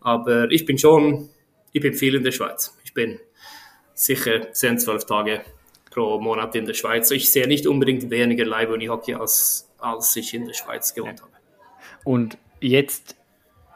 aber 0.00 0.50
ich 0.50 0.64
bin 0.66 0.78
schon, 0.78 1.28
ich 1.72 1.80
bin 1.80 1.94
viel 1.94 2.14
in 2.14 2.24
der 2.24 2.32
Schweiz. 2.32 2.76
Ich 2.84 2.94
bin 2.94 3.20
sicher 3.94 4.52
10, 4.52 4.78
12 4.78 5.04
Tage 5.04 5.40
pro 5.90 6.20
Monat 6.20 6.54
in 6.54 6.64
der 6.64 6.74
Schweiz. 6.74 7.10
Ich 7.10 7.30
sehe 7.30 7.46
nicht 7.46 7.66
unbedingt 7.66 8.10
weniger 8.10 8.44
Live-Uni-Hockey, 8.44 9.14
als, 9.14 9.70
als 9.78 10.16
ich 10.16 10.32
in 10.34 10.46
der 10.46 10.54
Schweiz 10.54 10.94
gewohnt 10.94 11.20
habe. 11.20 11.32
Und 12.04 12.38
jetzt 12.60 13.16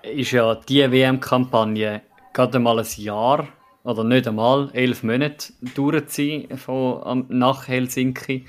ist 0.02 0.30
ja 0.30 0.54
die 0.54 0.90
WM-Kampagne 0.90 2.02
gerade 2.32 2.58
mal 2.58 2.78
ein 2.78 2.86
Jahr 2.96 3.48
oder 3.84 4.02
nicht 4.02 4.26
einmal 4.26 4.70
elf 4.72 5.02
Monate 5.02 5.52
durchziehen 5.74 6.56
von 6.56 7.26
nach 7.28 7.68
Helsinki, 7.68 8.46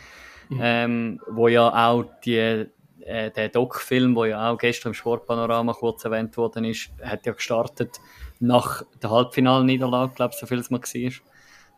mhm. 0.49 0.59
ähm, 0.61 1.21
wo 1.29 1.49
ja 1.49 1.89
auch 1.89 2.05
die, 2.23 2.67
äh, 3.01 3.31
der 3.31 3.49
Doc-Film, 3.49 4.15
wo 4.15 4.25
ja 4.25 4.49
auch 4.49 4.57
gestern 4.57 4.91
im 4.91 4.93
Sportpanorama 4.93 5.73
kurz 5.73 6.05
erwähnt 6.05 6.35
worden 6.37 6.63
ist, 6.63 6.89
hat 7.03 7.25
ja 7.25 7.33
gestartet 7.33 7.99
nach 8.39 8.83
der 9.03 9.11
Halbfinalniederlage, 9.11 10.13
glaube 10.15 10.33
ich, 10.33 10.39
so 10.39 10.47
viel 10.47 10.59
es 10.59 10.69
mal 10.69 10.81
war. 10.81 11.11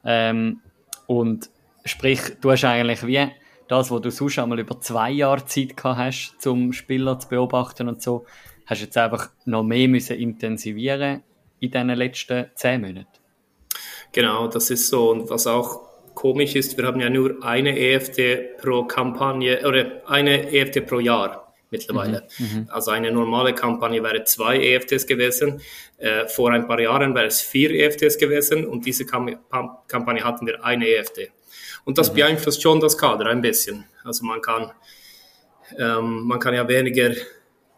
Ähm, 0.06 0.62
und 1.08 1.50
sprich, 1.84 2.22
du 2.40 2.52
hast 2.52 2.64
eigentlich 2.64 3.06
wie 3.06 3.28
das, 3.68 3.92
was 3.92 4.02
du 4.02 4.12
sonst 4.12 4.40
einmal 4.40 4.60
über 4.60 4.80
zwei 4.80 5.12
Jahre 5.12 5.46
Zeit 5.46 5.76
gehabt 5.76 5.98
hast, 5.98 6.36
zum 6.40 6.74
Spieler 6.74 7.20
zu 7.20 7.28
beobachten 7.28 7.88
und 7.90 8.02
so, 8.02 8.26
hast 8.66 8.82
du 8.82 8.86
jetzt 8.86 8.98
einfach 8.98 9.32
noch 9.46 9.64
mehr 9.64 9.88
müssen 9.88 10.18
intensivieren 10.18 11.24
in 11.60 11.72
den 11.72 11.90
letzten 11.90 12.52
zehn 12.56 12.82
Monaten. 12.82 13.17
Genau, 14.12 14.48
das 14.48 14.70
ist 14.70 14.88
so. 14.88 15.12
Und 15.12 15.30
was 15.30 15.48
auch 15.48 15.88
komisch 16.14 16.56
ist, 16.56 16.78
wir 16.78 16.86
haben 16.86 17.00
ja 17.00 17.10
nur 17.10 17.44
eine 17.44 17.78
EFT 17.78 18.58
pro 18.62 18.84
Kampagne 18.86 19.62
oder 19.68 20.02
eine 20.08 20.52
EFT 20.52 20.86
pro 20.88 21.00
Jahr 21.00 21.54
mittlerweile. 21.70 22.28
Mhm, 22.38 22.46
mhm, 22.46 22.70
also 22.72 22.92
eine 22.92 23.12
normale 23.12 23.54
Kampagne 23.54 24.02
wäre 24.02 24.24
zwei 24.24 24.58
EFTs 24.58 25.06
gewesen. 25.06 25.62
Äh, 25.98 26.28
vor 26.28 26.52
ein 26.52 26.68
paar 26.68 26.80
Jahren 26.80 27.14
wäre 27.14 27.28
es 27.28 27.42
vier 27.42 27.72
EFTs 27.72 28.18
gewesen 28.18 28.66
und 28.66 28.86
diese 28.86 29.06
Kam 29.06 29.38
Kampagne 29.88 30.24
hatten 30.24 30.48
wir 30.48 30.64
eine 30.64 30.88
EFT. 30.88 31.32
Und 31.86 31.98
das 31.98 32.12
mhm. 32.12 32.16
beeinflusst 32.16 32.62
schon 32.62 32.80
das 32.80 32.98
Kader 32.98 33.28
ein 33.28 33.42
bisschen. 33.42 33.86
Also 34.04 34.26
man 34.26 34.42
kann, 34.42 34.72
ähm, 35.78 36.28
man 36.28 36.40
kann 36.40 36.54
ja 36.54 36.68
weniger, 36.68 37.12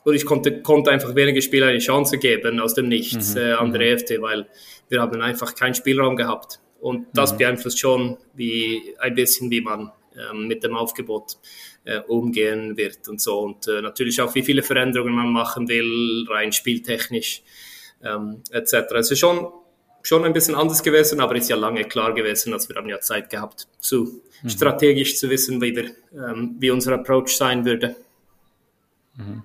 oder 0.10 0.16
ich 0.16 0.26
konnte, 0.26 0.62
konnte 0.62 0.92
einfach 0.92 1.16
weniger 1.16 1.42
Spieler 1.42 1.68
eine 1.68 1.80
Chance 1.80 2.18
geben 2.18 2.60
aus 2.60 2.74
dem 2.74 2.88
Nichts 2.88 3.36
mhm. 3.36 3.42
äh, 3.42 3.52
an 3.54 3.72
der 3.72 3.82
mhm. 3.82 3.88
EFT, 3.94 4.22
weil 4.22 4.48
wir 4.90 5.02
haben 5.02 5.22
einfach 5.22 5.56
keinen 5.56 5.76
Spielraum 5.76 6.16
gehabt. 6.16 6.60
Und 6.80 7.08
das 7.14 7.34
mhm. 7.34 7.38
beeinflusst 7.38 7.80
schon 7.80 8.18
wie, 8.34 8.96
ein 9.00 9.14
bisschen, 9.14 9.52
wie 9.52 9.62
man 9.62 9.92
ähm, 10.16 10.48
mit 10.48 10.64
dem 10.64 10.76
Aufgebot 10.76 11.38
äh, 11.86 12.00
umgehen 12.00 12.76
wird 12.76 13.08
und 13.08 13.22
so. 13.22 13.40
Und 13.40 13.68
äh, 13.68 13.82
natürlich 13.82 14.20
auch, 14.22 14.34
wie 14.36 14.44
viele 14.44 14.64
Veränderungen 14.64 15.16
man 15.16 15.32
machen 15.32 15.70
will, 15.70 16.26
rein 16.30 16.52
spieltechnisch 16.52 17.44
ähm, 18.04 18.42
etc. 18.52 18.74
Es 18.96 19.12
ist 19.12 19.20
schon, 19.20 19.48
schon 20.02 20.24
ein 20.24 20.34
bisschen 20.34 20.56
anders 20.56 20.82
gewesen, 20.82 21.20
aber 21.20 21.36
ist 21.36 21.50
ja 21.50 21.56
lange 21.56 21.84
klar 21.84 22.14
gewesen, 22.14 22.54
als 22.54 22.68
wir 22.68 22.76
haben 22.76 22.90
ja 22.90 23.00
Zeit 23.00 23.30
gehabt, 23.30 23.68
zu 23.80 24.22
mhm. 24.42 24.50
strategisch 24.50 25.18
zu 25.18 25.30
wissen, 25.30 25.62
wie, 25.62 25.76
wir, 25.76 25.92
ähm, 26.14 26.56
wie 26.60 26.72
unser 26.72 26.94
Approach 26.94 27.36
sein 27.38 27.66
würde. 27.66 27.96
Mhm. 29.16 29.44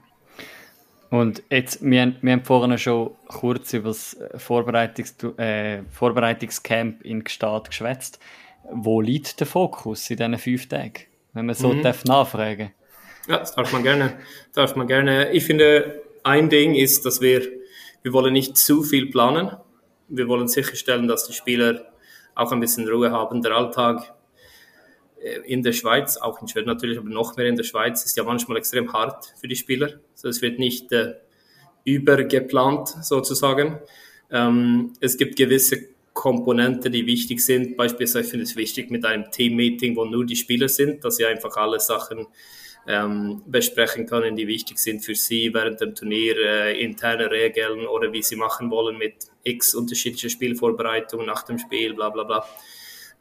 Und 1.15 1.45
jetzt, 1.49 1.79
wir, 1.81 2.03
haben, 2.03 2.17
wir 2.23 2.33
haben 2.33 2.43
vorhin 2.43 2.77
schon 2.77 3.13
kurz 3.29 3.73
über 3.73 3.91
das 3.91 4.17
Vorbereitungs, 4.35 5.15
äh, 5.37 5.83
Vorbereitungscamp 5.89 7.05
in 7.05 7.23
Gstaad 7.23 7.69
geschwätzt. 7.69 8.19
Wo 8.73 9.01
liegt 9.01 9.39
der 9.39 9.47
Fokus 9.47 10.11
in 10.11 10.17
diesen 10.17 10.39
fünf 10.39 10.69
Tagen? 10.69 11.05
Wenn 11.33 11.47
man 11.47 11.55
so 11.55 11.73
mhm. 11.73 11.83
darf 11.83 12.05
nachfragen 12.05 12.73
Ja, 13.29 13.39
das 13.39 13.55
darf 13.55 13.73
man 13.73 13.85
gerne. 13.85 14.19
Darf 14.55 14.75
man 14.75 14.89
gerne. 14.89 15.31
Ich 15.31 15.45
finde, 15.45 16.03
ein 16.25 16.51
Ding 16.51 16.75
ist, 16.75 17.07
dass 17.07 17.21
wir, 17.21 17.43
wir 18.03 18.13
wollen 18.13 18.33
nicht 18.33 18.57
zu 18.57 18.83
viel 18.83 19.09
planen. 19.09 19.57
Wir 20.09 20.27
wollen 20.27 20.49
sicherstellen, 20.49 21.07
dass 21.07 21.29
die 21.29 21.33
Spieler 21.33 21.93
auch 22.35 22.51
ein 22.51 22.59
bisschen 22.59 22.89
Ruhe 22.89 23.13
haben. 23.13 23.41
Der 23.41 23.53
Alltag 23.53 24.01
äh, 24.01 24.11
in 25.47 25.63
der 25.63 25.73
Schweiz, 25.73 26.17
auch 26.17 26.41
in 26.41 26.49
Schweden 26.49 26.67
natürlich, 26.67 26.99
aber 26.99 27.09
noch 27.09 27.37
mehr 27.37 27.47
in 27.47 27.57
der 27.57 27.65
Schweiz, 27.65 28.05
ist 28.05 28.17
ja 28.17 28.25
manchmal 28.25 28.59
extrem 28.59 28.93
hart 28.93 29.33
für 29.41 29.49
die 29.49 29.57
Spieler. 29.57 30.01
Also 30.13 30.29
es 30.29 30.43
wird 30.43 30.59
nicht 30.59 30.93
äh, 30.93 31.15
übergeplant 31.85 32.89
sozusagen. 33.03 33.79
Ähm, 34.31 34.93
es 35.01 35.17
gibt 35.17 35.37
gewisse 35.37 35.89
Komponenten, 36.13 36.93
die 36.93 37.07
wichtig 37.07 37.41
sind. 37.41 37.77
Beispielsweise 37.77 38.29
finde 38.29 38.45
ich 38.45 38.51
es 38.51 38.57
wichtig 38.57 38.91
mit 38.91 39.05
einem 39.05 39.31
Team-Meeting, 39.31 39.97
wo 39.97 40.05
nur 40.05 40.25
die 40.25 40.37
Spieler 40.37 40.69
sind, 40.69 41.05
dass 41.05 41.17
sie 41.17 41.27
einfach 41.27 41.57
alle 41.57 41.81
Sachen 41.81 42.27
ähm, 42.87 43.43
besprechen 43.47 44.07
können, 44.07 44.37
die 44.37 44.47
wichtig 44.47 44.79
sind 44.79 45.05
für 45.05 45.15
sie 45.15 45.53
während 45.55 45.81
dem 45.81 45.95
Turnier, 45.95 46.37
äh, 46.37 46.83
interne 46.83 47.31
Regeln 47.31 47.87
oder 47.87 48.13
wie 48.13 48.23
sie 48.23 48.37
machen 48.37 48.71
wollen 48.71 48.99
mit 48.99 49.15
x 49.43 49.75
unterschiedliche 49.75 50.31
Spielvorbereitungen 50.31 51.27
nach 51.27 51.43
dem 51.45 51.59
Spiel, 51.59 51.95
bla 51.95 52.11
bla 52.11 52.25
bla. 52.25 52.45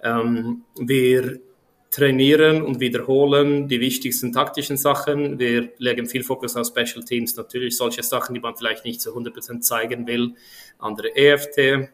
Ähm, 0.04 0.64
wir 0.78 1.40
trainieren 1.94 2.64
und 2.64 2.80
wiederholen 2.80 3.68
die 3.68 3.80
wichtigsten 3.80 4.34
taktischen 4.34 4.78
Sachen. 4.78 5.38
Wir 5.38 5.70
legen 5.78 6.08
viel 6.08 6.24
Fokus 6.24 6.56
auf 6.56 6.66
Special 6.66 7.06
Teams, 7.06 7.36
natürlich 7.36 7.78
solche 7.78 8.02
Sachen, 8.02 8.34
die 8.34 8.42
man 8.42 8.58
vielleicht 8.58 8.84
nicht 8.84 9.00
zu 9.00 9.16
100% 9.16 9.60
zeigen 9.60 10.08
will. 10.08 10.34
Andere 10.80 11.16
EFT, 11.16 11.90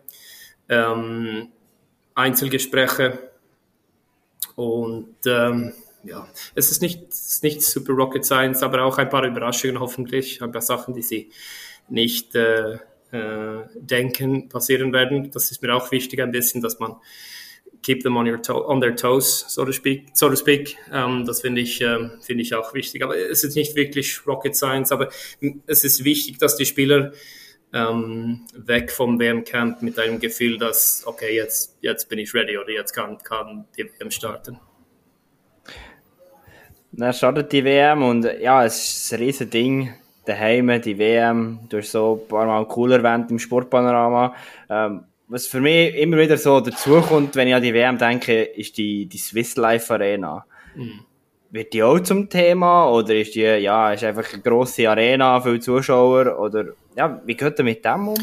ähm, 0.70 1.50
Einzelgespräche 2.16 3.20
und 4.56 5.18
ähm, 5.26 5.74
ja, 6.06 6.30
es 6.56 6.72
ist 6.72 6.82
nicht, 6.82 7.10
ist 7.10 7.44
nicht 7.44 7.62
super 7.62 7.92
Rocket 7.92 8.24
Science, 8.24 8.64
aber 8.64 8.84
auch 8.84 8.98
ein 9.00 9.10
paar 9.10 9.26
Überraschungen 9.26 9.82
hoffentlich, 9.82 10.42
ein 10.42 10.54
paar 10.54 10.62
Sachen, 10.62 10.94
die 10.94 11.02
sie 11.02 11.30
nicht 11.90 12.36
äh, 12.36 12.76
äh, 13.12 13.64
denken 13.76 14.48
passieren 14.48 14.94
werden. 14.94 15.30
Das 15.32 15.52
ist 15.52 15.62
mir 15.62 15.76
auch 15.76 15.92
wichtig 15.92 16.22
ein 16.22 16.32
bisschen, 16.32 16.62
dass 16.62 16.80
man 16.80 16.96
keep 17.82 18.04
them 18.04 18.18
on, 18.18 18.28
your 18.28 18.42
to 18.42 18.68
on 18.68 18.82
their 18.82 18.96
toes, 18.96 19.46
so 19.48 19.66
to 19.66 19.72
speak. 19.72 20.10
So 20.14 20.30
to 20.30 20.36
speak. 20.36 20.78
Ähm, 20.92 21.26
das 21.26 21.42
finde 21.42 21.62
ich, 21.62 21.82
ähm, 21.82 22.12
finde 22.22 22.44
ich 22.44 22.54
auch 22.54 22.74
wichtig. 22.74 23.04
Aber 23.04 23.18
es 23.18 23.44
ist 23.44 23.56
nicht 23.56 23.76
wirklich 23.76 24.26
Rocket 24.28 24.56
Science, 24.56 24.92
aber 24.92 25.10
es 25.68 25.84
ist 25.84 26.04
wichtig, 26.04 26.38
dass 26.38 26.56
die 26.56 26.66
Spieler 26.66 27.12
ähm, 27.74 28.46
weg 28.54 28.92
vom 28.92 29.20
WM-Camp 29.20 29.82
mit 29.82 30.00
einem 30.00 30.20
Gefühl, 30.20 30.58
dass, 30.58 31.04
okay, 31.06 31.36
jetzt, 31.36 31.78
jetzt 31.82 32.10
bin 32.10 32.20
ich 32.20 32.34
ready 32.34 32.58
oder 32.58 32.72
jetzt 32.72 32.94
kann, 32.94 33.18
kann 33.20 33.66
die 33.78 33.86
WM 33.86 34.12
starten. 34.12 34.60
Dann 36.92 37.14
startet 37.14 37.52
die 37.52 37.64
WM 37.64 38.02
und 38.02 38.26
ja, 38.42 38.66
es 38.66 39.04
ist 39.04 39.14
ein 39.14 39.20
riesen 39.20 39.50
Ding. 39.50 39.94
Daheim, 40.26 40.82
die 40.82 40.98
WM, 40.98 41.60
du 41.70 41.78
hast 41.78 41.92
so 41.92 42.22
ein 42.22 42.28
paar 42.28 42.46
Mal 42.46 42.68
cool 42.76 42.92
erwähnt 42.92 43.32
im 43.32 43.40
Sportpanorama. 43.40 44.36
Ähm, 44.70 45.06
was 45.30 45.46
für 45.46 45.62
mich 45.62 45.96
immer 45.96 46.18
wieder 46.18 46.38
so 46.38 46.60
dazukommt, 46.60 47.36
wenn 47.36 47.48
ich 47.48 47.54
an 47.54 47.62
die 47.62 47.74
WM 47.74 47.98
denke, 47.98 48.42
ist 48.42 48.78
die, 48.78 49.06
die 49.06 49.18
Swiss 49.18 49.56
Life 49.56 49.94
Arena. 49.94 50.46
Mhm. 50.76 51.06
Wird 51.52 51.74
die 51.74 51.84
auch 51.84 52.00
zum 52.00 52.30
Thema 52.30 52.90
oder 52.92 53.16
ist 53.16 53.36
die, 53.36 53.42
ja, 53.42 53.94
ist 53.94 54.04
einfach 54.04 54.34
eine 54.34 54.42
grosse 54.42 54.90
Arena, 54.90 55.40
viele 55.42 55.60
Zuschauer 55.60 56.40
oder, 56.40 56.74
ja, 56.96 57.22
wie 57.26 57.36
geht 57.36 57.60
ihr 57.60 57.64
mit 57.64 57.86
dem 57.86 58.08
um? 58.10 58.18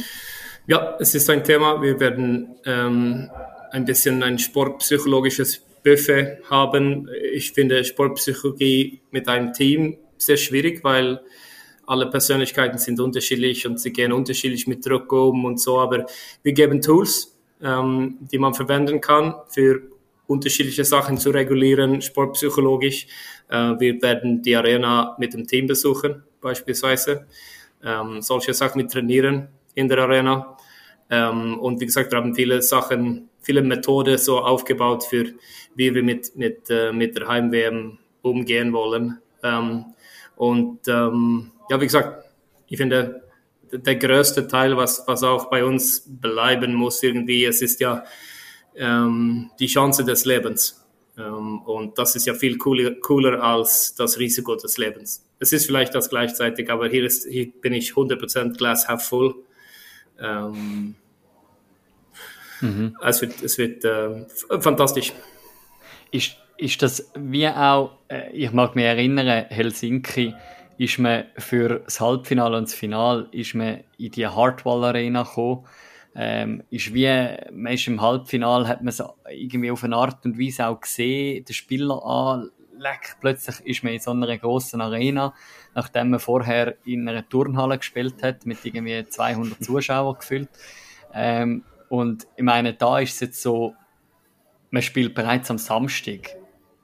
Ja, 0.66 0.96
es 0.98 1.14
ist 1.14 1.30
ein 1.30 1.44
Thema. 1.44 1.80
Wir 1.80 1.98
werden 2.00 2.57
ähm, 2.64 3.30
ein 3.70 3.84
bisschen 3.84 4.22
ein 4.24 4.38
sportpsychologisches 4.38 5.64
Buffet 5.84 6.38
haben. 6.50 7.09
Ich 7.32 7.52
finde 7.52 7.84
Sportpsychologie 7.84 9.00
mit 9.12 9.28
einem 9.28 9.52
Team 9.52 9.96
sehr 10.18 10.36
schwierig, 10.36 10.82
weil 10.82 11.20
alle 11.87 12.11
Persönlichkeiten 12.11 12.78
sind 12.78 13.01
unterschiedlich 13.01 13.66
und 13.66 13.80
sie 13.80 13.93
gehen 13.93 14.13
unterschiedlich 14.13 14.67
mit 14.67 14.84
Druck 14.84 15.13
um 15.13 15.45
und 15.45 15.61
so, 15.61 15.79
aber 15.79 16.07
wir 16.42 16.53
geben 16.53 16.80
Tools, 16.80 17.37
ähm, 17.63 18.18
die 18.21 18.38
man 18.38 18.54
verwenden 18.54 19.00
kann 19.00 19.34
für 19.49 19.83
unterschiedliche 20.26 20.84
Sachen 20.84 21.18
zu 21.18 21.30
regulieren, 21.30 22.03
sportpsychologisch. 22.03 23.07
Äh, 23.49 23.75
wir 23.79 24.03
werden 24.03 24.42
die 24.42 24.57
Arena 24.57 25.17
mit 25.18 25.34
dem 25.34 25.46
Team 25.46 25.67
besuchen, 25.67 26.22
beispielsweise. 26.41 27.26
Ähm, 27.84 28.21
solche 28.21 28.53
Sachen 28.53 28.83
mit 28.83 28.91
trainieren 28.91 29.49
in 29.75 29.88
der 29.88 29.99
Arena. 29.99 30.57
Ähm, 31.08 31.58
und 31.61 31.80
wie 31.80 31.87
gesagt, 31.87 32.11
wir 32.11 32.18
haben 32.18 32.34
viele 32.34 32.63
Sachen, 32.63 33.29
viele 33.41 33.63
Methoden 33.63 34.18
so 34.18 34.41
aufgebaut 34.41 35.04
für, 35.04 35.26
wie 35.76 35.95
wir 35.95 36.03
mit, 36.03 36.34
mit, 36.37 36.68
äh, 36.68 36.92
mit 36.92 37.17
der 37.17 37.29
Heim-WM 37.29 37.99
umgehen 38.22 38.72
wollen. 38.72 39.18
Ähm, 39.42 39.84
und 40.37 40.80
ähm, 40.88 41.53
ja, 41.68 41.80
wie 41.80 41.87
gesagt, 41.87 42.25
ich 42.68 42.76
finde, 42.76 43.22
der 43.72 43.97
größte 43.97 44.47
Teil, 44.49 44.76
was, 44.76 45.05
was 45.07 45.22
auch 45.22 45.51
bei 45.51 45.64
uns 45.64 46.05
bleiben 46.07 46.75
muss 46.75 47.03
irgendwie, 47.03 47.45
es 47.45 47.63
ist 47.63 47.80
ja 47.80 48.05
ähm, 48.76 49.51
die 49.59 49.67
Chance 49.67 50.05
des 50.05 50.25
Lebens. 50.25 50.84
Ähm, 51.18 51.61
und 51.63 51.99
das 51.99 52.14
ist 52.14 52.26
ja 52.26 52.34
viel 52.34 52.59
cooler, 52.59 52.93
cooler 53.01 53.43
als 53.43 53.95
das 53.95 54.18
Risiko 54.18 54.55
des 54.55 54.79
Lebens. 54.79 55.26
Es 55.38 55.53
ist 55.53 55.67
vielleicht 55.67 55.95
das 55.95 56.11
gleichzeitig, 56.11 56.71
aber 56.71 56.88
hier, 56.88 57.05
ist, 57.05 57.26
hier 57.29 57.51
bin 57.61 57.72
ich 57.72 57.93
100% 57.93 58.57
glass 58.57 58.88
half 58.88 59.07
full. 59.07 59.34
Ähm, 60.21 60.95
mhm. 62.61 62.97
Es 63.03 63.21
wird, 63.21 63.43
es 63.43 63.59
wird 63.59 63.84
äh, 63.84 64.26
fantastisch. 64.61 65.13
Ist, 66.11 66.37
ist 66.59 66.83
das 66.83 67.11
wie 67.14 67.49
auch, 67.49 67.99
äh, 68.09 68.30
ich 68.33 68.53
mag 68.53 68.76
mich 68.76 68.84
erinnern, 68.84 69.47
Helsinki, 69.49 70.34
ist 70.78 70.98
man 70.98 71.24
für 71.38 71.80
das 71.80 72.00
Halbfinale 72.00 72.57
und 72.57 72.64
das 72.64 72.74
Finale 72.74 73.28
ist 73.32 73.54
man 73.54 73.84
in 73.98 74.11
die 74.11 74.26
Hardwall 74.26 74.84
Arena 74.84 75.22
gekommen, 75.22 75.66
ähm, 76.14 76.62
ist 76.70 76.94
wie, 76.94 77.07
man 77.53 77.72
ist 77.72 77.86
im 77.86 78.00
Halbfinal, 78.00 78.66
hat 78.68 78.80
man 78.80 78.88
es 78.88 79.03
irgendwie 79.30 79.70
auf 79.70 79.84
eine 79.84 79.96
Art 79.96 80.24
und 80.24 80.38
Weise 80.38 80.66
auch 80.66 80.80
gesehen, 80.80 81.44
der 81.44 81.53
Spieler 81.53 82.04
an, 82.04 82.50
leck, 82.78 83.16
plötzlich 83.20 83.61
ist 83.66 83.84
man 83.84 83.92
in 83.92 84.00
so 84.00 84.11
einer 84.11 84.38
grossen 84.38 84.80
Arena, 84.80 85.34
nachdem 85.74 86.11
man 86.11 86.20
vorher 86.20 86.76
in 86.84 87.08
einer 87.08 87.28
Turnhalle 87.28 87.78
gespielt 87.78 88.22
hat, 88.22 88.46
mit 88.46 88.64
irgendwie 88.64 89.07
200 89.07 89.62
Zuschauern 89.64 90.16
gefüllt. 90.18 90.48
Ähm, 91.12 91.64
und 91.88 92.26
ich 92.36 92.42
meine, 92.42 92.74
da 92.74 92.98
ist 92.98 93.14
es 93.14 93.20
jetzt 93.20 93.42
so, 93.42 93.74
man 94.70 94.82
spielt 94.82 95.14
bereits 95.14 95.50
am 95.50 95.58
Samstag. 95.58 96.36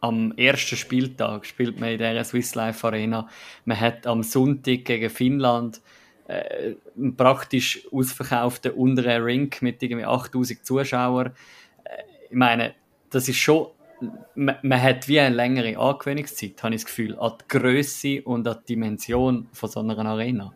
Am 0.03 0.33
ersten 0.37 0.77
Spieltag 0.77 1.47
spielt 1.47 1.79
man 1.79 1.91
in 1.91 1.99
der 1.99 2.25
Swiss 2.25 2.57
Life 2.57 2.85
Arena. 2.85 3.29
Man 3.65 3.79
hat 3.79 4.05
am 4.05 4.25
Sonntag 4.25 4.85
gegen 4.85 5.09
Finnland 5.09 5.81
äh, 6.27 6.75
einen 6.97 7.17
praktisch 7.17 7.87
ausverkauften 7.93 8.73
unteren 8.73 9.23
Rink 9.23 9.63
mit 9.63 9.81
irgendwie 9.81 10.05
8000 10.05 10.67
Zuschauern. 10.67 11.33
Äh, 11.85 12.03
ich 12.31 12.37
meine, 12.37 12.75
das 13.11 13.29
ist 13.29 13.37
schon, 13.37 13.69
man, 14.35 14.57
man, 14.63 14.83
hat 14.83 15.07
wie 15.07 15.21
eine 15.21 15.37
längere 15.37 15.79
Angewöhnungszeit, 15.79 16.61
habe 16.65 16.75
ich 16.75 16.83
das 16.83 16.87
Gefühl, 16.87 17.17
an 17.21 17.35
die 17.41 17.59
Größe 17.59 18.23
und 18.23 18.49
an 18.49 18.59
die 18.63 18.75
Dimension 18.75 19.49
von 19.53 19.71
so 19.71 19.79
einer 19.79 19.97
Arena. 20.05 20.53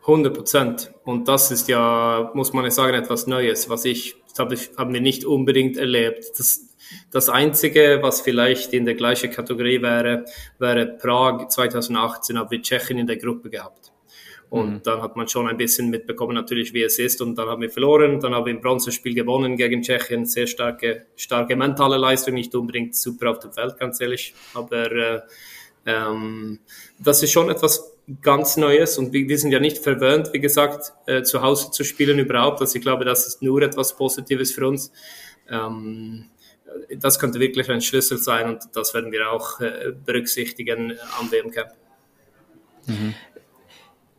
100 0.00 0.34
Prozent. 0.34 0.92
Und 1.04 1.28
das 1.28 1.50
ist 1.50 1.68
ja, 1.68 2.30
muss 2.32 2.54
man 2.54 2.70
sagen, 2.70 2.94
etwas 2.94 3.26
Neues, 3.26 3.68
was 3.68 3.84
ich, 3.84 4.16
das 4.30 4.38
habe 4.38 4.54
ich, 4.54 4.70
haben 4.76 4.92
wir 4.92 5.00
nicht 5.00 5.24
unbedingt 5.24 5.76
erlebt. 5.76 6.24
Das, 6.38 6.68
das 7.10 7.28
Einzige, 7.28 7.98
was 8.02 8.20
vielleicht 8.20 8.72
in 8.72 8.84
der 8.84 8.94
gleichen 8.94 9.30
Kategorie 9.30 9.82
wäre, 9.82 10.24
wäre 10.58 10.86
Prag 10.86 11.48
2018, 11.48 12.38
haben 12.38 12.50
wir 12.50 12.62
Tschechien 12.62 12.98
in 12.98 13.06
der 13.06 13.16
Gruppe 13.16 13.50
gehabt. 13.50 13.92
Und 14.50 14.70
mhm. 14.70 14.82
dann 14.82 15.00
hat 15.00 15.14
man 15.14 15.28
schon 15.28 15.46
ein 15.46 15.56
bisschen 15.56 15.90
mitbekommen, 15.90 16.34
natürlich, 16.34 16.74
wie 16.74 16.82
es 16.82 16.98
ist. 16.98 17.22
Und 17.22 17.36
dann 17.36 17.48
haben 17.48 17.62
wir 17.62 17.70
verloren. 17.70 18.18
Dann 18.18 18.34
haben 18.34 18.46
wir 18.46 18.52
im 18.52 18.60
Bronzespiel 18.60 19.14
gewonnen 19.14 19.56
gegen 19.56 19.80
Tschechien. 19.80 20.26
Sehr 20.26 20.48
starke, 20.48 21.06
starke 21.14 21.54
mentale 21.54 21.96
Leistung, 21.96 22.34
nicht 22.34 22.52
unbedingt 22.56 22.96
super 22.96 23.30
auf 23.30 23.38
dem 23.38 23.52
Feld, 23.52 23.78
ganz 23.78 24.00
ehrlich. 24.00 24.34
Aber 24.54 24.90
äh, 24.90 25.20
ähm, 25.86 26.60
das 26.98 27.22
ist 27.22 27.32
schon 27.32 27.50
etwas 27.50 27.92
ganz 28.22 28.56
Neues. 28.56 28.98
Und 28.98 29.12
wir, 29.12 29.28
wir 29.28 29.38
sind 29.38 29.52
ja 29.52 29.60
nicht 29.60 29.78
verwöhnt, 29.78 30.32
wie 30.32 30.40
gesagt, 30.40 30.92
äh, 31.06 31.22
zu 31.22 31.42
Hause 31.42 31.70
zu 31.70 31.84
spielen 31.84 32.18
überhaupt. 32.18 32.60
Also 32.60 32.76
ich 32.76 32.82
glaube, 32.82 33.04
das 33.04 33.26
ist 33.26 33.42
nur 33.42 33.62
etwas 33.62 33.96
Positives 33.96 34.52
für 34.52 34.66
uns. 34.66 34.92
Ähm, 35.48 36.26
das 36.96 37.18
könnte 37.18 37.40
wirklich 37.40 37.68
ein 37.70 37.80
Schlüssel 37.80 38.18
sein 38.18 38.48
und 38.48 38.62
das 38.74 38.94
werden 38.94 39.10
wir 39.12 39.30
auch 39.30 39.60
äh, 39.60 39.92
berücksichtigen 40.04 40.96
am 41.18 41.30
WM 41.30 41.50
Camp. 41.50 41.70
Mhm. 42.86 43.14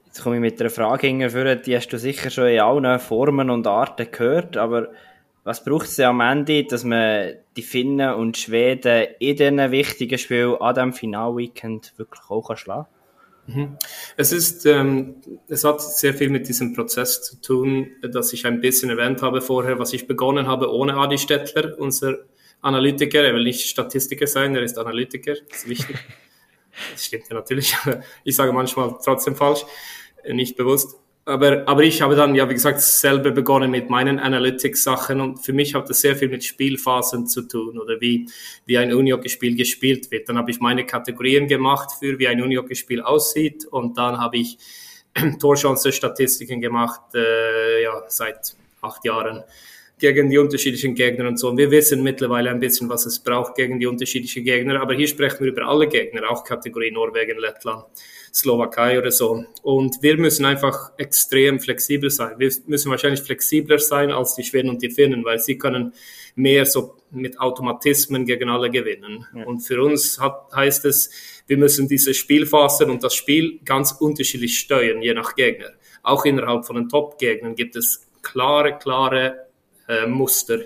Jetzt 0.05 0.23
komme 0.23 0.35
ich 0.35 0.41
mit 0.41 0.59
einer 0.59 0.69
Frage 0.69 1.07
hinterher, 1.07 1.55
die 1.55 1.75
hast 1.75 1.87
du 1.89 1.97
sicher 1.97 2.29
schon 2.29 2.47
in 2.47 2.59
allen 2.59 2.99
Formen 2.99 3.49
und 3.49 3.65
Arten 3.65 4.11
gehört, 4.11 4.57
aber 4.57 4.89
was 5.43 5.63
braucht 5.63 5.87
es 5.87 5.99
am 5.99 6.21
Ende, 6.21 6.65
dass 6.65 6.83
man 6.83 7.33
die 7.57 7.63
Finnen 7.63 8.13
und 8.13 8.37
Schweden 8.37 9.07
in 9.19 9.35
diesen 9.35 9.71
wichtigen 9.71 10.17
Spielen 10.17 10.55
an 10.55 10.75
diesem 10.75 10.93
Finalweekend 10.93 11.93
wirklich 11.97 12.29
auch 12.29 12.55
schlagen 12.55 12.83
kann? 12.83 13.01
Mhm. 13.55 13.77
Es 14.17 14.31
ist, 14.31 14.65
ähm, 14.65 15.15
es 15.47 15.63
hat 15.63 15.81
sehr 15.81 16.13
viel 16.13 16.29
mit 16.29 16.47
diesem 16.47 16.73
Prozess 16.73 17.23
zu 17.23 17.41
tun, 17.41 17.89
dass 18.03 18.33
ich 18.33 18.45
ein 18.45 18.61
bisschen 18.61 18.91
erwähnt 18.91 19.21
habe 19.21 19.41
vorher, 19.41 19.79
was 19.79 19.93
ich 19.93 20.07
begonnen 20.07 20.47
habe 20.47 20.71
ohne 20.71 20.95
Adi 20.95 21.17
Stettler, 21.17 21.77
unser 21.79 22.19
Analytiker. 22.61 23.23
Er 23.23 23.33
will 23.33 23.43
nicht 23.43 23.67
Statistiker 23.67 24.27
sein, 24.27 24.55
er 24.55 24.61
ist 24.61 24.77
Analytiker, 24.77 25.33
das 25.49 25.59
ist 25.59 25.69
wichtig. 25.69 25.97
Das 26.93 27.03
stimmt 27.03 27.27
ja 27.27 27.35
natürlich, 27.35 27.75
aber 27.83 28.01
ich 28.23 28.33
sage 28.33 28.53
manchmal 28.53 28.95
trotzdem 29.03 29.35
falsch 29.35 29.65
nicht 30.25 30.55
bewusst. 30.55 31.00
Aber, 31.23 31.67
aber 31.67 31.83
ich 31.83 32.01
habe 32.01 32.15
dann, 32.15 32.33
ja, 32.33 32.49
wie 32.49 32.53
gesagt, 32.53 32.81
selber 32.81 33.29
begonnen 33.29 33.69
mit 33.69 33.91
meinen 33.91 34.17
Analytics-Sachen 34.17 35.21
und 35.21 35.37
für 35.37 35.53
mich 35.53 35.75
hat 35.75 35.87
das 35.87 36.01
sehr 36.01 36.15
viel 36.15 36.29
mit 36.29 36.43
Spielphasen 36.43 37.27
zu 37.27 37.43
tun 37.43 37.77
oder 37.77 38.01
wie, 38.01 38.27
wie 38.65 38.77
ein 38.79 38.91
Unihockey-Spiel 38.91 39.55
gespielt 39.55 40.09
wird. 40.09 40.29
Dann 40.29 40.37
habe 40.37 40.49
ich 40.49 40.59
meine 40.59 40.83
Kategorien 40.83 41.47
gemacht 41.47 41.91
für, 41.99 42.17
wie 42.17 42.27
ein 42.27 42.41
Unihockey-Spiel 42.41 43.01
aussieht 43.01 43.65
und 43.65 43.99
dann 43.99 44.17
habe 44.17 44.37
ich 44.37 44.57
Torchance-Statistiken 45.39 46.59
gemacht, 46.59 47.01
äh, 47.13 47.83
ja, 47.83 48.03
seit 48.07 48.55
acht 48.81 49.05
Jahren 49.05 49.43
gegen 49.99 50.31
die 50.31 50.39
unterschiedlichen 50.39 50.95
Gegner 50.95 51.27
und 51.27 51.37
so. 51.37 51.49
Und 51.49 51.57
wir 51.57 51.69
wissen 51.69 52.01
mittlerweile 52.01 52.49
ein 52.49 52.59
bisschen, 52.59 52.89
was 52.89 53.05
es 53.05 53.19
braucht 53.19 53.55
gegen 53.55 53.79
die 53.79 53.85
unterschiedlichen 53.85 54.43
Gegner, 54.43 54.81
aber 54.81 54.95
hier 54.95 55.07
sprechen 55.07 55.41
wir 55.41 55.51
über 55.51 55.67
alle 55.67 55.87
Gegner, 55.87 56.29
auch 56.31 56.43
Kategorie 56.43 56.89
Norwegen, 56.89 57.37
Lettland. 57.37 57.85
Slowakei 58.33 58.97
oder 58.97 59.11
so. 59.11 59.45
Und 59.61 60.01
wir 60.01 60.17
müssen 60.17 60.45
einfach 60.45 60.91
extrem 60.97 61.59
flexibel 61.59 62.09
sein. 62.09 62.35
Wir 62.37 62.51
müssen 62.67 62.89
wahrscheinlich 62.89 63.21
flexibler 63.21 63.79
sein 63.79 64.11
als 64.11 64.35
die 64.35 64.43
Schweden 64.43 64.69
und 64.69 64.81
die 64.81 64.89
Finnen, 64.89 65.25
weil 65.25 65.39
sie 65.39 65.57
können 65.57 65.93
mehr 66.35 66.65
so 66.65 66.95
mit 67.11 67.39
Automatismen 67.39 68.25
gegen 68.25 68.49
alle 68.49 68.69
gewinnen. 68.69 69.25
Ja. 69.35 69.43
Und 69.43 69.59
für 69.59 69.81
uns 69.81 70.19
hat, 70.19 70.49
heißt 70.55 70.85
es, 70.85 71.09
wir 71.47 71.57
müssen 71.57 71.87
diese 71.87 72.13
Spielphasen 72.13 72.89
und 72.89 73.03
das 73.03 73.15
Spiel 73.15 73.59
ganz 73.65 73.91
unterschiedlich 73.91 74.57
steuern, 74.57 75.01
je 75.01 75.13
nach 75.13 75.35
Gegner. 75.35 75.71
Auch 76.03 76.25
innerhalb 76.25 76.65
von 76.65 76.77
den 76.77 76.89
Top-Gegnern 76.89 77.55
gibt 77.55 77.75
es 77.75 78.07
klare, 78.21 78.77
klare 78.77 79.47
äh, 79.87 80.07
Muster 80.07 80.59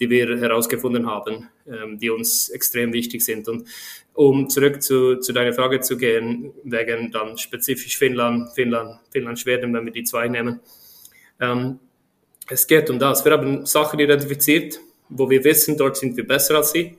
die 0.00 0.10
wir 0.10 0.38
herausgefunden 0.38 1.06
haben, 1.06 1.48
ähm, 1.66 1.98
die 1.98 2.10
uns 2.10 2.48
extrem 2.48 2.92
wichtig 2.92 3.24
sind. 3.24 3.48
Und 3.48 3.68
um 4.14 4.48
zurück 4.48 4.82
zu, 4.82 5.16
zu 5.16 5.32
deiner 5.32 5.52
Frage 5.52 5.80
zu 5.80 5.96
gehen, 5.96 6.52
wegen 6.62 7.10
dann 7.10 7.36
spezifisch 7.36 7.98
Finnland, 7.98 8.52
Finnland, 8.54 9.00
Finnland, 9.10 9.38
Schweden, 9.38 9.74
wenn 9.74 9.84
wir 9.84 9.92
die 9.92 10.04
zwei 10.04 10.28
nehmen. 10.28 10.60
Ähm, 11.40 11.80
es 12.48 12.66
geht 12.66 12.90
um 12.90 12.98
das. 12.98 13.24
Wir 13.24 13.32
haben 13.32 13.66
Sachen 13.66 13.98
identifiziert, 13.98 14.78
wo 15.08 15.28
wir 15.28 15.42
wissen, 15.44 15.76
dort 15.76 15.96
sind 15.96 16.16
wir 16.16 16.26
besser 16.26 16.56
als 16.56 16.72
sie. 16.72 16.96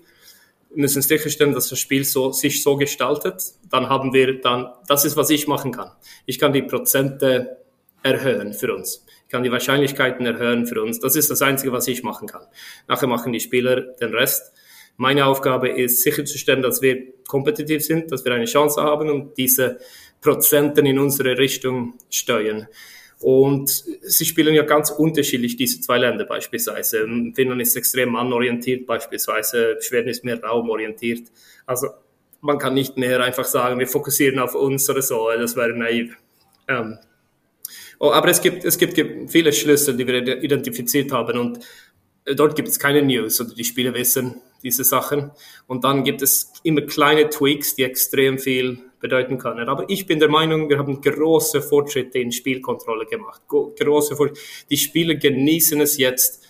Wir 0.69 0.81
müssen 0.81 1.01
sicherstellen, 1.01 1.53
dass 1.53 1.69
das 1.69 1.79
Spiel 1.79 2.03
so, 2.03 2.31
sich 2.31 2.61
so 2.61 2.75
gestaltet. 2.75 3.41
Dann 3.69 3.87
haben 3.87 4.13
wir 4.13 4.41
dann, 4.41 4.67
das 4.87 5.05
ist, 5.05 5.15
was 5.15 5.29
ich 5.29 5.47
machen 5.47 5.71
kann. 5.71 5.91
Ich 6.25 6.37
kann 6.37 6.51
die 6.51 6.63
Prozente 6.63 7.57
erhöhen 8.03 8.53
für 8.53 8.75
uns. 8.75 9.05
Ich 9.25 9.31
kann 9.31 9.43
die 9.43 9.51
Wahrscheinlichkeiten 9.51 10.25
erhöhen 10.25 10.67
für 10.67 10.81
uns. 10.81 10.99
Das 10.99 11.15
ist 11.15 11.31
das 11.31 11.41
Einzige, 11.41 11.71
was 11.71 11.87
ich 11.87 12.03
machen 12.03 12.27
kann. 12.27 12.43
Nachher 12.87 13.07
machen 13.07 13.31
die 13.31 13.39
Spieler 13.39 13.81
den 13.81 14.13
Rest. 14.13 14.51
Meine 14.97 15.25
Aufgabe 15.25 15.69
ist 15.69 16.01
sicherzustellen, 16.01 16.61
dass 16.61 16.81
wir 16.81 17.13
kompetitiv 17.27 17.83
sind, 17.83 18.11
dass 18.11 18.23
wir 18.23 18.33
eine 18.33 18.45
Chance 18.45 18.81
haben 18.81 19.09
und 19.09 19.37
diese 19.37 19.79
Prozenten 20.21 20.85
in 20.85 20.99
unsere 20.99 21.37
Richtung 21.37 21.95
steuern. 22.09 22.67
Und 23.19 23.69
sie 24.01 24.25
spielen 24.25 24.53
ja 24.53 24.63
ganz 24.63 24.89
unterschiedlich, 24.89 25.55
diese 25.55 25.79
zwei 25.81 25.97
Länder 25.97 26.25
beispielsweise. 26.25 27.07
Finnland 27.33 27.61
ist 27.61 27.75
extrem 27.75 28.09
mannorientiert 28.09 28.85
beispielsweise, 28.85 29.77
Schweden 29.81 30.09
ist 30.09 30.23
mehr 30.23 30.41
raumorientiert. 30.41 31.29
Also 31.65 31.87
man 32.41 32.57
kann 32.57 32.73
nicht 32.73 32.97
mehr 32.97 33.21
einfach 33.21 33.45
sagen, 33.45 33.79
wir 33.79 33.87
fokussieren 33.87 34.39
auf 34.39 34.53
uns 34.55 34.89
oder 34.89 35.01
so, 35.01 35.29
das 35.31 35.55
wäre 35.55 35.73
naiv. 35.77 36.17
Ähm, 36.67 36.97
Oh, 37.99 38.11
aber 38.11 38.29
es 38.29 38.41
gibt, 38.41 38.65
es 38.65 38.77
gibt 38.77 38.99
viele 39.31 39.53
Schlüssel, 39.53 39.95
die 39.95 40.05
wir 40.05 40.43
identifiziert 40.43 41.11
haben 41.11 41.37
und 41.37 41.59
äh, 42.25 42.35
dort 42.35 42.55
gibt 42.55 42.67
es 42.67 42.79
keine 42.79 43.01
News 43.01 43.39
oder 43.39 43.53
die 43.53 43.63
Spieler 43.63 43.93
wissen 43.93 44.41
diese 44.65 44.83
Sachen. 44.83 45.31
Und 45.67 45.85
dann 45.85 46.03
gibt 46.03 46.21
es 46.21 46.51
immer 46.63 46.81
kleine 46.81 47.29
Tweaks, 47.29 47.75
die 47.75 47.83
extrem 47.83 48.39
viel 48.39 48.79
bedeuten 48.99 49.37
können. 49.37 49.69
Aber 49.69 49.85
ich 49.87 50.07
bin 50.07 50.19
der 50.19 50.29
Meinung, 50.29 50.67
wir 50.67 50.79
haben 50.79 50.99
große 50.99 51.61
Fortschritte 51.61 52.19
in 52.19 52.31
Spielkontrolle 52.31 53.05
gemacht. 53.05 53.41
Große 53.47 54.15
Fortschritte. 54.15 54.41
Die 54.69 54.77
Spieler 54.77 55.15
genießen 55.15 55.79
es 55.79 55.97
jetzt, 55.97 56.43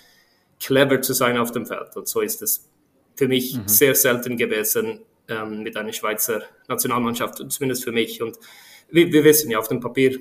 clever 0.60 1.02
zu 1.02 1.14
sein 1.14 1.38
auf 1.38 1.52
dem 1.52 1.66
Feld. 1.66 1.96
Und 1.96 2.08
so 2.08 2.22
ist 2.22 2.42
es 2.42 2.70
für 3.16 3.28
mich 3.28 3.58
mhm. 3.58 3.68
sehr 3.68 3.94
selten 3.94 4.38
gewesen 4.38 5.02
ähm, 5.28 5.64
mit 5.64 5.76
einer 5.76 5.92
Schweizer 5.92 6.44
Nationalmannschaft, 6.70 7.44
zumindest 7.52 7.84
für 7.84 7.92
mich. 7.92 8.22
Und 8.22 8.40
wir, 8.90 9.12
wir 9.12 9.24
wissen 9.26 9.52
ja, 9.52 9.60
auf 9.60 9.68
dem 9.68 9.82
Papier 9.82 10.18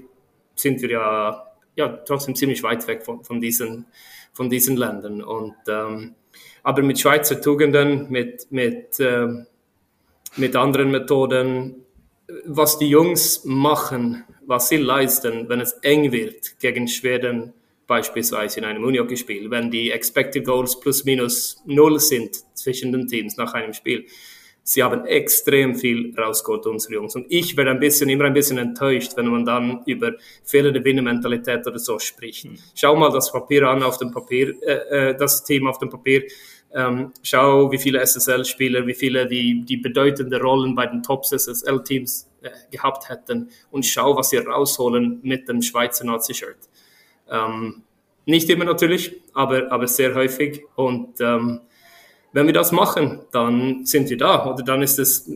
sind 0.56 0.82
wir 0.82 0.90
ja, 0.90 1.52
ja 1.76 1.88
trotzdem 1.88 2.34
ziemlich 2.34 2.64
weit 2.64 2.86
weg 2.88 3.04
von, 3.04 3.22
von, 3.22 3.40
diesen, 3.40 3.86
von 4.32 4.50
diesen 4.50 4.76
Ländern. 4.76 5.22
Und, 5.22 5.54
ähm, 5.68 6.16
aber 6.64 6.82
mit 6.82 6.98
Schweizer 6.98 7.40
Tugenden, 7.40 8.10
mit, 8.10 8.50
mit, 8.50 8.98
äh, 8.98 9.28
mit 10.36 10.56
anderen 10.56 10.90
Methoden, 10.90 11.76
was 12.46 12.78
die 12.78 12.88
Jungs 12.88 13.44
machen, 13.44 14.24
was 14.46 14.70
sie 14.70 14.78
leisten, 14.78 15.48
wenn 15.48 15.60
es 15.60 15.74
eng 15.82 16.10
wird 16.10 16.58
gegen 16.58 16.88
Schweden, 16.88 17.52
beispielsweise 17.86 18.60
in 18.60 18.64
einem 18.64 18.82
Unihockey-Spiel, 18.82 19.50
wenn 19.50 19.70
die 19.70 19.90
Expected 19.90 20.44
Goals 20.44 20.80
plus 20.80 21.04
minus 21.04 21.62
null 21.66 22.00
sind 22.00 22.36
zwischen 22.54 22.92
den 22.92 23.06
Teams 23.06 23.36
nach 23.36 23.52
einem 23.52 23.74
Spiel, 23.74 24.06
sie 24.62 24.82
haben 24.82 25.04
extrem 25.04 25.74
viel 25.74 26.14
rausgeholt, 26.18 26.66
unsere 26.66 26.94
Jungs. 26.94 27.14
Und 27.14 27.26
ich 27.28 27.56
werde 27.56 27.70
ein 27.70 27.78
bisschen, 27.78 28.08
immer 28.08 28.24
ein 28.24 28.32
bisschen 28.32 28.58
enttäuscht, 28.58 29.12
wenn 29.16 29.26
man 29.26 29.44
dann 29.44 29.82
über 29.86 30.12
fehlende 30.42 30.82
Winnermentalität 30.82 31.66
oder 31.66 31.78
so 31.78 31.98
spricht. 31.98 32.46
Mhm. 32.46 32.58
Schau 32.74 32.96
mal 32.96 33.12
das 33.12 33.30
Papier 33.30 33.68
an 33.68 33.82
auf 33.82 33.98
dem 33.98 34.10
Papier, 34.10 34.54
äh, 34.62 35.10
äh, 35.10 35.16
das 35.16 35.44
Team 35.44 35.66
auf 35.66 35.78
dem 35.78 35.90
Papier. 35.90 36.24
Ähm, 36.74 37.12
schau, 37.22 37.70
wie 37.70 37.78
viele 37.78 38.04
SSL-Spieler, 38.04 38.86
wie 38.86 38.94
viele 38.94 39.26
die, 39.26 39.64
die 39.64 39.76
bedeutende 39.76 40.40
Rollen 40.40 40.74
bei 40.74 40.86
den 40.86 41.02
Tops-SSL-Teams 41.02 42.28
äh, 42.42 42.50
gehabt 42.70 43.08
hätten 43.08 43.48
und 43.70 43.86
schau, 43.86 44.16
was 44.16 44.30
sie 44.30 44.38
rausholen 44.38 45.20
mit 45.22 45.48
dem 45.48 45.62
Schweizer 45.62 46.04
Nazi-Shirt. 46.04 46.58
Ähm, 47.30 47.82
Nicht 48.26 48.50
immer 48.50 48.64
natürlich, 48.64 49.22
aber, 49.34 49.70
aber 49.70 49.86
sehr 49.86 50.14
häufig. 50.14 50.64
Und 50.74 51.20
ähm, 51.20 51.60
wenn 52.32 52.46
wir 52.46 52.54
das 52.54 52.72
machen, 52.72 53.20
dann 53.30 53.86
sind 53.86 54.10
wir 54.10 54.16
da. 54.16 54.46
Oder 54.50 54.64
dann 54.64 54.82
ist 54.82 54.98
es 54.98 55.30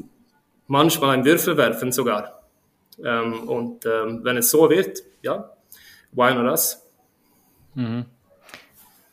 manchmal 0.67 1.17
ein 1.17 1.25
Würfelwerfen 1.25 1.93
sogar. 1.93 2.43
Ähm, 3.05 3.49
und 3.49 3.87
ähm, 3.87 4.21
wenn 4.25 4.39
es 4.39 4.51
so 4.51 4.69
wird, 4.69 5.03
ja, 5.23 5.53
why 6.13 6.35
not 6.35 6.47
us? 6.47 6.85
Mhm. 7.75 8.07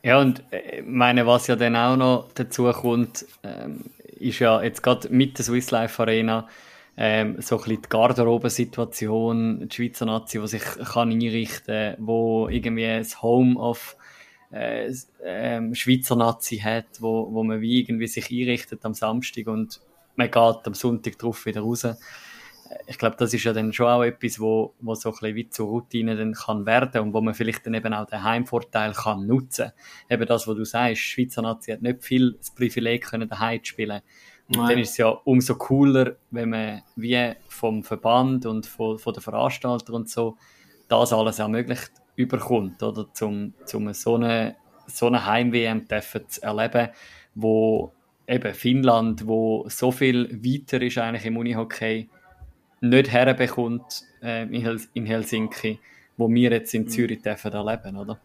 Ja, 0.06 0.20
und 0.22 0.44
äh, 0.52 0.84
meine, 0.84 1.26
was 1.26 1.48
ja 1.48 1.56
dann 1.56 1.76
auch 1.76 1.98
noch 1.98 2.30
dazu 2.36 2.72
kommt, 2.72 3.26
ähm, 3.42 3.86
ist 4.20 4.38
ja 4.38 4.62
jetzt 4.62 4.84
gerade 4.84 5.10
mit 5.10 5.40
der 5.40 5.46
Swiss 5.46 5.72
Life 5.72 6.00
Arena 6.00 6.48
ähm, 6.96 7.42
so 7.42 7.56
ein 7.56 7.64
bisschen 7.64 7.82
die 7.82 7.90
Garderobensituation, 7.90 9.68
die 9.68 9.76
Schweizer 9.76 10.06
Nazi, 10.06 10.40
die 10.40 10.48
sich 10.48 10.62
kann 10.62 11.10
einrichten 11.10 11.96
kann, 11.96 12.06
wo 12.06 12.48
irgendwie 12.48 12.86
ein 12.86 13.08
Home 13.24 13.60
of 13.60 13.98
äh, 14.54 14.94
äh, 15.24 15.74
Schweizer 15.74 16.16
Nazi 16.16 16.60
hat, 16.60 16.86
wo, 17.00 17.34
wo 17.34 17.44
man 17.44 17.62
wie 17.62 17.80
irgendwie 17.80 18.06
sich 18.06 18.30
einrichtet 18.30 18.86
am 18.86 18.94
Samstag 18.94 19.48
und 19.48 19.82
man 20.18 20.30
geht 20.30 20.68
am 20.68 20.76
Sonntag 20.76 21.18
drauf 21.18 21.48
wieder 21.48 21.62
raus. 21.62 21.88
Ich 22.88 22.98
glaube, 22.98 23.16
das 23.18 23.34
ist 23.34 23.44
ja 23.44 23.54
dann 23.54 23.74
schon 23.74 23.88
auch 23.88 24.04
etwas, 24.04 24.40
wo, 24.40 24.74
wo 24.80 24.96
so 24.96 25.10
ein 25.10 25.14
bisschen 25.14 25.36
wie 25.36 25.50
zur 25.50 25.68
Routine 25.68 26.16
dann 26.16 26.34
kann 26.34 26.66
werden 26.66 27.02
und 27.02 27.14
wo 27.14 27.22
man 27.22 27.34
vielleicht 27.34 27.66
dann 27.66 27.74
eben 27.76 27.94
auch 27.94 28.08
den 28.08 28.24
Heimvorteil 28.24 28.94
kann 28.94 29.28
nutzen. 29.28 29.72
Eben 30.10 30.26
das, 30.26 30.48
was 30.48 30.56
du 30.56 30.66
sagst, 30.66 30.94
die 30.94 30.96
Schweizer 30.96 31.42
Nazi 31.42 31.72
hat 31.72 31.82
nicht 31.82 32.04
viel 32.04 32.34
das 32.34 32.52
Privileg 32.52 33.06
können 33.06 33.30
daheim 33.30 33.64
zu 33.64 33.70
spielen. 33.70 34.02
Und 34.48 34.58
Nein. 34.58 34.70
dann 34.70 34.80
ist 34.80 34.92
es 34.92 34.98
ja 34.98 35.08
umso 35.08 35.56
cooler, 35.56 36.18
wenn 36.32 36.50
man 36.50 36.82
wie 36.96 37.34
vom 37.48 37.84
Verband 37.84 38.46
und 38.46 38.66
von, 38.66 39.00
von 39.00 39.14
den 39.14 39.22
Veranstaltern 39.22 39.96
und 39.96 40.10
so 40.10 40.38
das 40.88 41.14
alles 41.14 41.40
ermöglicht 41.40 41.92
überkommt, 42.16 42.82
oder? 42.84 43.12
Zum, 43.14 43.54
zum 43.66 43.92
so 43.94 44.16
eine, 44.16 44.56
so 44.88 45.08
eine 45.08 45.26
Heim-WM 45.26 45.88
zu 46.28 46.44
erleben, 46.44 46.90
wo 47.34 47.92
eben 48.28 48.54
Finnland, 48.54 49.28
wo 49.28 49.66
so 49.68 49.92
viel 49.92 50.30
weiter 50.44 50.82
ist 50.82 50.98
eigentlich 50.98 51.26
im 51.26 51.38
Unihockey, 51.38 52.10
nicht 52.90 53.12
herbekommt 53.12 54.04
äh, 54.22 54.44
in, 54.44 54.62
Hel 54.62 54.80
in 54.94 55.06
Helsinki, 55.06 55.80
wo 56.18 56.30
wir 56.30 56.52
jetzt 56.52 56.74
in 56.74 56.88
Zürich 56.88 57.22
dürfen 57.22 57.54
erleben, 57.54 57.98
oder? 57.98 58.20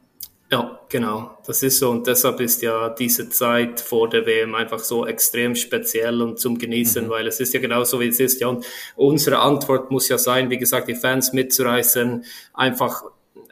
Ja, 0.52 0.80
genau. 0.88 1.38
Das 1.46 1.62
ist 1.62 1.78
so. 1.78 1.90
Und 1.90 2.08
deshalb 2.08 2.40
ist 2.40 2.60
ja 2.60 2.88
diese 2.88 3.28
Zeit 3.30 3.78
vor 3.80 4.08
der 4.08 4.26
WM 4.26 4.56
einfach 4.56 4.80
so 4.80 5.06
extrem 5.06 5.54
speziell 5.54 6.20
und 6.20 6.40
zum 6.40 6.58
Genießen, 6.58 7.04
mhm. 7.06 7.10
weil 7.10 7.28
es 7.28 7.38
ist 7.38 7.54
ja 7.54 7.60
genau 7.60 7.84
so, 7.84 8.00
wie 8.00 8.08
es 8.08 8.18
ist. 8.18 8.40
Ja, 8.40 8.48
und 8.48 8.66
unsere 8.96 9.38
Antwort 9.38 9.92
muss 9.92 10.08
ja 10.08 10.18
sein, 10.18 10.50
wie 10.50 10.58
gesagt, 10.58 10.88
die 10.88 10.96
Fans 10.96 11.32
mitzureißen, 11.32 12.24
einfach 12.52 13.04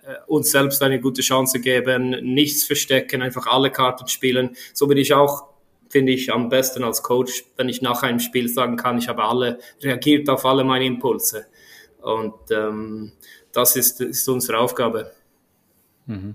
äh, 0.08 0.16
uns 0.26 0.50
selbst 0.50 0.82
eine 0.82 1.00
gute 1.00 1.22
Chance 1.22 1.60
geben, 1.60 2.16
nichts 2.34 2.64
verstecken, 2.64 3.22
einfach 3.22 3.46
alle 3.46 3.70
Karten 3.70 4.08
spielen. 4.08 4.56
So 4.74 4.88
bin 4.88 4.98
ich 4.98 5.14
auch, 5.14 5.47
finde 5.88 6.12
ich, 6.12 6.32
am 6.32 6.48
besten 6.48 6.84
als 6.84 7.02
Coach, 7.02 7.44
wenn 7.56 7.68
ich 7.68 7.82
nach 7.82 8.02
einem 8.02 8.20
Spiel 8.20 8.48
sagen 8.48 8.76
kann, 8.76 8.98
ich 8.98 9.08
habe 9.08 9.24
alle, 9.24 9.58
reagiert 9.82 10.28
auf 10.28 10.44
alle 10.44 10.64
meine 10.64 10.84
Impulse. 10.86 11.46
Und 12.00 12.34
ähm, 12.50 13.12
das 13.52 13.76
ist, 13.76 14.00
ist 14.00 14.28
unsere 14.28 14.58
Aufgabe. 14.58 15.12
Mhm. 16.06 16.34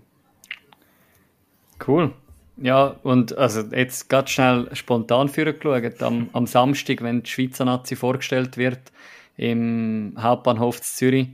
Cool. 1.85 2.13
Ja, 2.57 2.95
und 3.03 3.35
also 3.37 3.61
jetzt 3.61 4.09
ganz 4.09 4.29
schnell 4.29 4.69
spontan 4.73 5.27
für 5.27 5.51
geschaut. 5.53 6.01
Am, 6.03 6.29
am 6.33 6.45
Samstag, 6.45 7.01
wenn 7.01 7.23
die 7.23 7.29
Schweizer 7.29 7.65
Nazi 7.65 7.95
vorgestellt 7.95 8.57
wird 8.57 8.91
im 9.37 10.13
Hauptbahnhof 10.17 10.81
Zürich, 10.81 11.29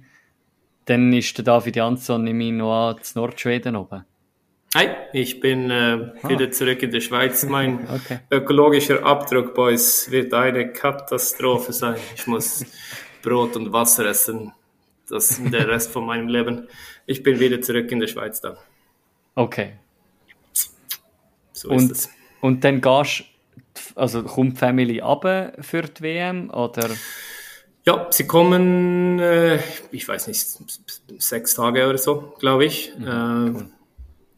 dann 0.85 1.11
ist 1.13 1.37
der 1.37 1.45
David 1.45 1.75
Jansson 1.75 2.23
mir 2.23 2.51
noch 2.53 2.99
zu 3.01 3.19
Nordschweden 3.19 3.75
oben. 3.75 4.05
Hi, 4.75 4.87
ich 5.13 5.39
bin 5.39 5.71
äh, 5.71 6.13
ah. 6.21 6.29
wieder 6.29 6.51
zurück 6.51 6.83
in 6.83 6.91
der 6.91 7.01
Schweiz. 7.01 7.43
Mein 7.49 7.89
okay. 7.89 8.19
ökologischer 8.29 9.03
Abdruck, 9.03 9.55
Boys, 9.55 10.11
wird 10.11 10.33
eine 10.33 10.71
Katastrophe 10.71 11.73
sein. 11.73 11.95
Ich 12.15 12.27
muss 12.27 12.65
Brot 13.23 13.55
und 13.55 13.73
Wasser 13.73 14.05
essen. 14.05 14.53
Das 15.09 15.31
ist 15.31 15.51
der 15.51 15.67
Rest 15.67 15.91
von 15.91 16.05
meinem 16.05 16.27
Leben. 16.27 16.67
Ich 17.07 17.23
bin 17.23 17.39
wieder 17.39 17.59
zurück 17.61 17.91
in 17.91 17.99
der 17.99 18.07
Schweiz 18.07 18.41
dann. 18.41 18.57
Okay, 19.33 19.73
so 21.51 21.69
und, 21.69 21.91
ist 21.91 21.91
es. 21.91 22.09
Und 22.41 22.63
dann 22.63 22.79
gehst 22.79 23.23
also 23.95 24.23
kommt 24.23 24.53
die 24.53 24.57
Family 24.57 25.01
ab 25.01 25.23
für 25.61 25.81
die 25.81 26.01
WM 26.01 26.49
oder? 26.51 26.89
Ja, 27.85 28.07
sie 28.11 28.27
kommen, 28.27 29.19
äh, 29.19 29.59
ich 29.91 30.07
weiß 30.07 30.27
nicht, 30.27 30.45
sechs 31.17 31.55
Tage 31.55 31.87
oder 31.87 31.97
so, 31.97 32.33
glaube 32.39 32.65
ich. 32.65 32.93
Mhm, 32.97 33.07
äh, 33.07 33.49
cool. 33.51 33.71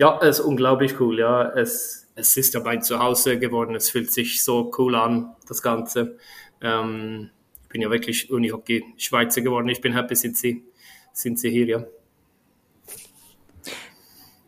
Ja, 0.02 0.18
es 0.20 0.40
ist 0.40 0.46
unglaublich 0.46 1.00
cool. 1.00 1.20
Ja, 1.20 1.52
es, 1.52 2.08
es 2.16 2.36
ist 2.36 2.56
ja 2.56 2.60
mein 2.62 2.82
Zuhause 2.82 3.38
geworden. 3.38 3.76
Es 3.76 3.92
fühlt 3.92 4.12
sich 4.12 4.44
so 4.44 4.72
cool 4.80 4.96
an, 4.96 5.36
das 5.48 5.62
Ganze. 5.62 6.18
Ähm, 6.60 7.30
ich 7.62 7.70
bin 7.70 7.82
ja 7.82 7.92
wirklich 7.92 8.32
Unihockey 8.32 8.84
Schweizer 8.98 9.42
geworden. 9.42 9.70
Ich 9.70 9.80
bin 9.80 9.94
happy, 9.94 10.16
sind 10.16 10.38
sie, 10.38 10.64
sind 11.14 11.38
sie 11.38 11.52
hier, 11.52 11.68
ja 11.68 11.86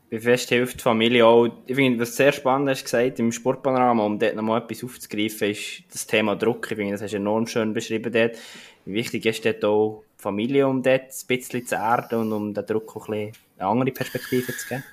wie 0.09 0.19
fest 0.19 0.49
hilft 0.49 0.77
die 0.77 0.83
Familie 0.83 1.25
auch. 1.25 1.47
Ich 1.65 1.75
finde, 1.75 1.99
was 1.99 2.15
sehr 2.15 2.31
spannend 2.31 2.69
hast 2.69 2.83
gesagt 2.83 3.17
im 3.17 3.31
Sportpanorama, 3.31 4.05
um 4.05 4.19
dort 4.19 4.35
nochmal 4.35 4.61
etwas 4.61 4.83
aufzugreifen, 4.83 5.49
ist 5.49 5.83
das 5.91 6.05
Thema 6.05 6.35
Druck. 6.35 6.69
Ich 6.69 6.77
finde, 6.77 6.91
das 6.91 7.01
hast 7.01 7.13
du 7.13 7.17
enorm 7.17 7.47
schön 7.47 7.73
beschrieben 7.73 8.13
dort. 8.13 8.37
Wie 8.85 8.93
wichtig 8.93 9.25
ist 9.25 9.43
dort 9.43 9.65
auch 9.65 10.03
die 10.19 10.21
Familie, 10.21 10.67
um 10.67 10.83
dort 10.83 11.05
ein 11.05 11.27
bisschen 11.27 11.65
zu 11.65 11.73
erden 11.73 12.21
und 12.21 12.31
um 12.31 12.53
den 12.53 12.63
Druck 12.63 12.95
auch 12.95 13.07
ein 13.07 13.31
bisschen 13.31 13.43
eine 13.57 13.67
andere 13.67 13.91
Perspektive 13.91 14.55
zu 14.55 14.67
geben? 14.67 14.83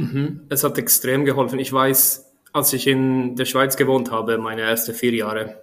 Mhm. 0.00 0.40
Es 0.48 0.64
hat 0.64 0.78
extrem 0.78 1.24
geholfen. 1.24 1.58
Ich 1.58 1.72
weiß, 1.72 2.32
als 2.52 2.72
ich 2.72 2.86
in 2.86 3.36
der 3.36 3.44
Schweiz 3.44 3.76
gewohnt 3.76 4.10
habe, 4.10 4.38
meine 4.38 4.62
ersten 4.62 4.94
vier 4.94 5.12
Jahre, 5.12 5.62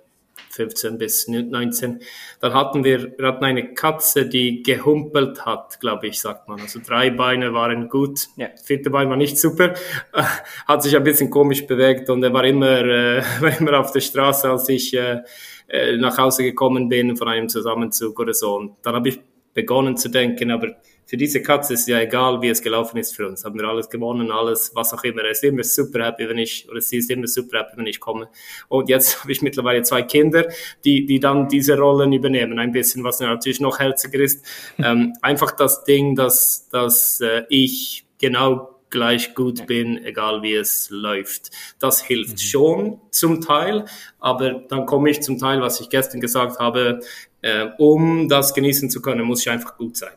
15 0.52 0.98
bis 0.98 1.28
19. 1.28 2.00
Dann 2.40 2.54
hatten 2.54 2.84
wir, 2.84 3.18
wir 3.18 3.28
hatten 3.28 3.44
eine 3.44 3.74
Katze, 3.74 4.28
die 4.28 4.64
gehumpelt 4.64 5.46
hat, 5.46 5.80
glaube 5.80 6.08
ich, 6.08 6.20
sagt 6.20 6.48
man. 6.48 6.60
Also 6.62 6.80
drei 6.86 7.10
Beine 7.10 7.54
waren 7.54 7.90
gut, 7.90 8.28
ja. 8.38 8.48
vierte 8.64 8.90
Bein 8.90 9.10
war 9.10 9.18
nicht 9.18 9.38
super, 9.40 9.74
hat 10.68 10.84
sich 10.84 10.96
ein 10.96 11.04
bisschen 11.04 11.30
komisch 11.30 11.66
bewegt 11.68 12.10
und 12.10 12.24
er 12.24 12.34
war 12.34 12.44
immer, 12.46 12.80
äh, 12.86 13.24
war 13.40 13.60
immer 13.60 13.80
auf 13.80 13.92
der 13.92 14.02
Straße, 14.02 14.50
als 14.50 14.70
ich 14.70 14.94
äh, 14.96 15.22
äh, 15.68 15.98
nach 15.98 16.18
Hause 16.18 16.44
gekommen 16.44 16.90
bin 16.90 17.18
von 17.18 17.28
einem 17.28 17.50
Zusammenzug 17.50 18.20
oder 18.20 18.34
so. 18.34 18.56
Und 18.56 18.76
dann 18.84 18.96
habe 18.96 19.10
ich 19.10 19.20
begonnen 19.54 19.98
zu 19.98 20.10
denken, 20.10 20.52
aber 20.52 20.76
für 21.08 21.16
diese 21.16 21.42
Katze 21.42 21.74
ist 21.76 21.88
ja 21.88 22.02
egal, 22.02 22.42
wie 22.42 22.50
es 22.50 22.62
gelaufen 22.62 22.98
ist 22.98 23.16
für 23.16 23.26
uns. 23.26 23.46
Haben 23.46 23.58
wir 23.58 23.66
alles 23.66 23.90
gewonnen, 23.90 24.30
alles, 24.30 24.72
was 24.76 24.94
auch 24.94 25.04
immer. 25.06 25.24
Er 25.24 25.32
ist 25.32 25.44
immer 25.44 25.64
super 25.64 26.06
happy, 26.06 26.28
wenn 26.28 26.38
ich, 26.38 26.68
oder 26.70 26.82
sie 26.82 26.98
ist 26.98 27.10
immer 27.10 27.28
super 27.28 27.60
happy, 27.60 27.78
wenn 27.78 27.88
ich 27.88 28.02
komme. 28.02 28.28
Und 28.68 28.90
jetzt 28.90 29.20
habe 29.22 29.32
ich 29.32 29.42
mittlerweile 29.42 29.84
zwei 29.84 30.02
Kinder, 30.02 30.48
die, 30.84 31.06
die 31.06 31.22
dann 31.22 31.48
diese 31.48 31.78
Rollen 31.78 32.12
übernehmen. 32.12 32.60
Ein 32.60 32.74
bisschen, 32.74 33.06
was 33.06 33.22
natürlich 33.22 33.62
noch 33.62 33.80
herziger 33.80 34.20
ist. 34.20 34.46
Ähm, 34.80 35.14
einfach 35.22 35.52
das 35.52 35.84
Ding, 35.86 36.16
dass, 36.16 36.68
dass 36.70 37.22
äh, 37.22 37.44
ich 37.50 38.06
genau 38.20 38.76
gleich 38.90 39.34
gut 39.34 39.66
bin, 39.66 40.04
egal 40.04 40.42
wie 40.42 40.54
es 40.54 40.90
läuft. 40.90 41.52
Das 41.80 42.02
hilft 42.02 42.34
mhm. 42.34 42.38
schon 42.38 43.02
zum 43.12 43.42
Teil, 43.42 43.86
aber 44.20 44.52
dann 44.52 44.86
komme 44.86 45.10
ich 45.10 45.22
zum 45.22 45.40
Teil, 45.40 45.62
was 45.62 45.80
ich 45.80 45.90
gestern 45.90 46.22
gesagt 46.22 46.60
habe, 46.60 47.00
äh, 47.42 47.68
um 47.78 48.30
das 48.30 48.54
genießen 48.54 48.90
zu 48.90 49.02
können, 49.02 49.26
muss 49.26 49.42
ich 49.42 49.50
einfach 49.50 49.78
gut 49.78 49.98
sein. 49.98 50.14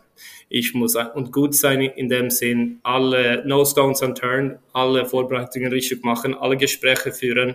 Ich 0.52 0.74
muss 0.74 0.97
und 0.97 1.32
gut 1.32 1.55
sein 1.55 1.81
in 1.81 2.09
dem 2.09 2.28
Sinn, 2.28 2.81
alle 2.82 3.44
No 3.47 3.64
Stones 3.64 4.02
Unturned, 4.02 4.59
alle 4.72 5.06
Vorbereitungen 5.06 5.72
richtig 5.72 6.02
machen, 6.02 6.35
alle 6.35 6.56
Gespräche 6.56 7.12
führen, 7.12 7.55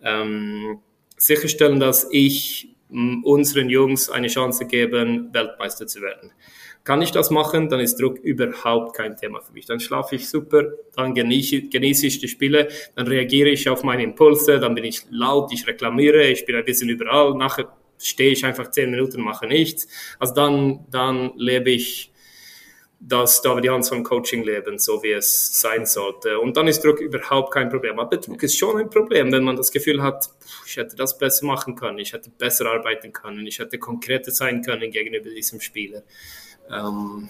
ähm, 0.00 0.78
sicherstellen, 1.16 1.80
dass 1.80 2.06
ich 2.12 2.68
unseren 2.88 3.68
Jungs 3.68 4.08
eine 4.08 4.28
Chance 4.28 4.64
geben, 4.66 5.30
Weltmeister 5.32 5.88
zu 5.88 6.00
werden. 6.00 6.30
Kann 6.84 7.02
ich 7.02 7.10
das 7.10 7.32
machen, 7.32 7.68
dann 7.68 7.80
ist 7.80 8.00
Druck 8.00 8.18
überhaupt 8.20 8.96
kein 8.96 9.16
Thema 9.16 9.40
für 9.40 9.52
mich. 9.52 9.66
Dann 9.66 9.80
schlafe 9.80 10.14
ich 10.14 10.28
super, 10.28 10.62
dann 10.94 11.14
genieße, 11.14 11.62
genieße 11.62 12.06
ich 12.06 12.20
die 12.20 12.28
Spiele, 12.28 12.68
dann 12.94 13.08
reagiere 13.08 13.48
ich 13.48 13.68
auf 13.68 13.82
meine 13.82 14.04
Impulse, 14.04 14.60
dann 14.60 14.76
bin 14.76 14.84
ich 14.84 15.02
laut, 15.10 15.52
ich 15.52 15.66
reklamiere, 15.66 16.28
ich 16.28 16.46
bin 16.46 16.54
ein 16.54 16.64
bisschen 16.64 16.88
überall, 16.88 17.34
nachher 17.34 17.76
stehe 17.98 18.30
ich 18.30 18.44
einfach 18.44 18.70
zehn 18.70 18.92
Minuten 18.92 19.20
mache 19.20 19.48
nichts. 19.48 19.88
Also 20.20 20.34
dann, 20.34 20.86
dann 20.92 21.32
lebe 21.36 21.70
ich 21.70 22.12
das 22.98 23.42
David 23.42 23.64
Jansson 23.64 24.02
Coaching 24.02 24.42
leben, 24.42 24.78
so 24.78 25.02
wie 25.02 25.12
es 25.12 25.60
sein 25.60 25.84
sollte. 25.86 26.40
Und 26.40 26.56
dann 26.56 26.66
ist 26.66 26.84
Druck 26.84 27.00
überhaupt 27.00 27.52
kein 27.52 27.68
Problem. 27.68 27.98
Aber 27.98 28.16
Druck 28.16 28.42
ist 28.42 28.58
schon 28.58 28.78
ein 28.78 28.90
Problem, 28.90 29.30
wenn 29.32 29.44
man 29.44 29.56
das 29.56 29.70
Gefühl 29.70 30.02
hat, 30.02 30.30
ich 30.66 30.76
hätte 30.76 30.96
das 30.96 31.18
besser 31.18 31.46
machen 31.46 31.76
können, 31.76 31.98
ich 31.98 32.12
hätte 32.12 32.30
besser 32.30 32.66
arbeiten 32.66 33.12
können, 33.12 33.46
ich 33.46 33.58
hätte 33.58 33.78
konkreter 33.78 34.30
sein 34.30 34.62
können 34.62 34.90
gegenüber 34.90 35.28
diesem 35.30 35.60
Spieler. 35.60 36.02
Ähm, 36.70 37.28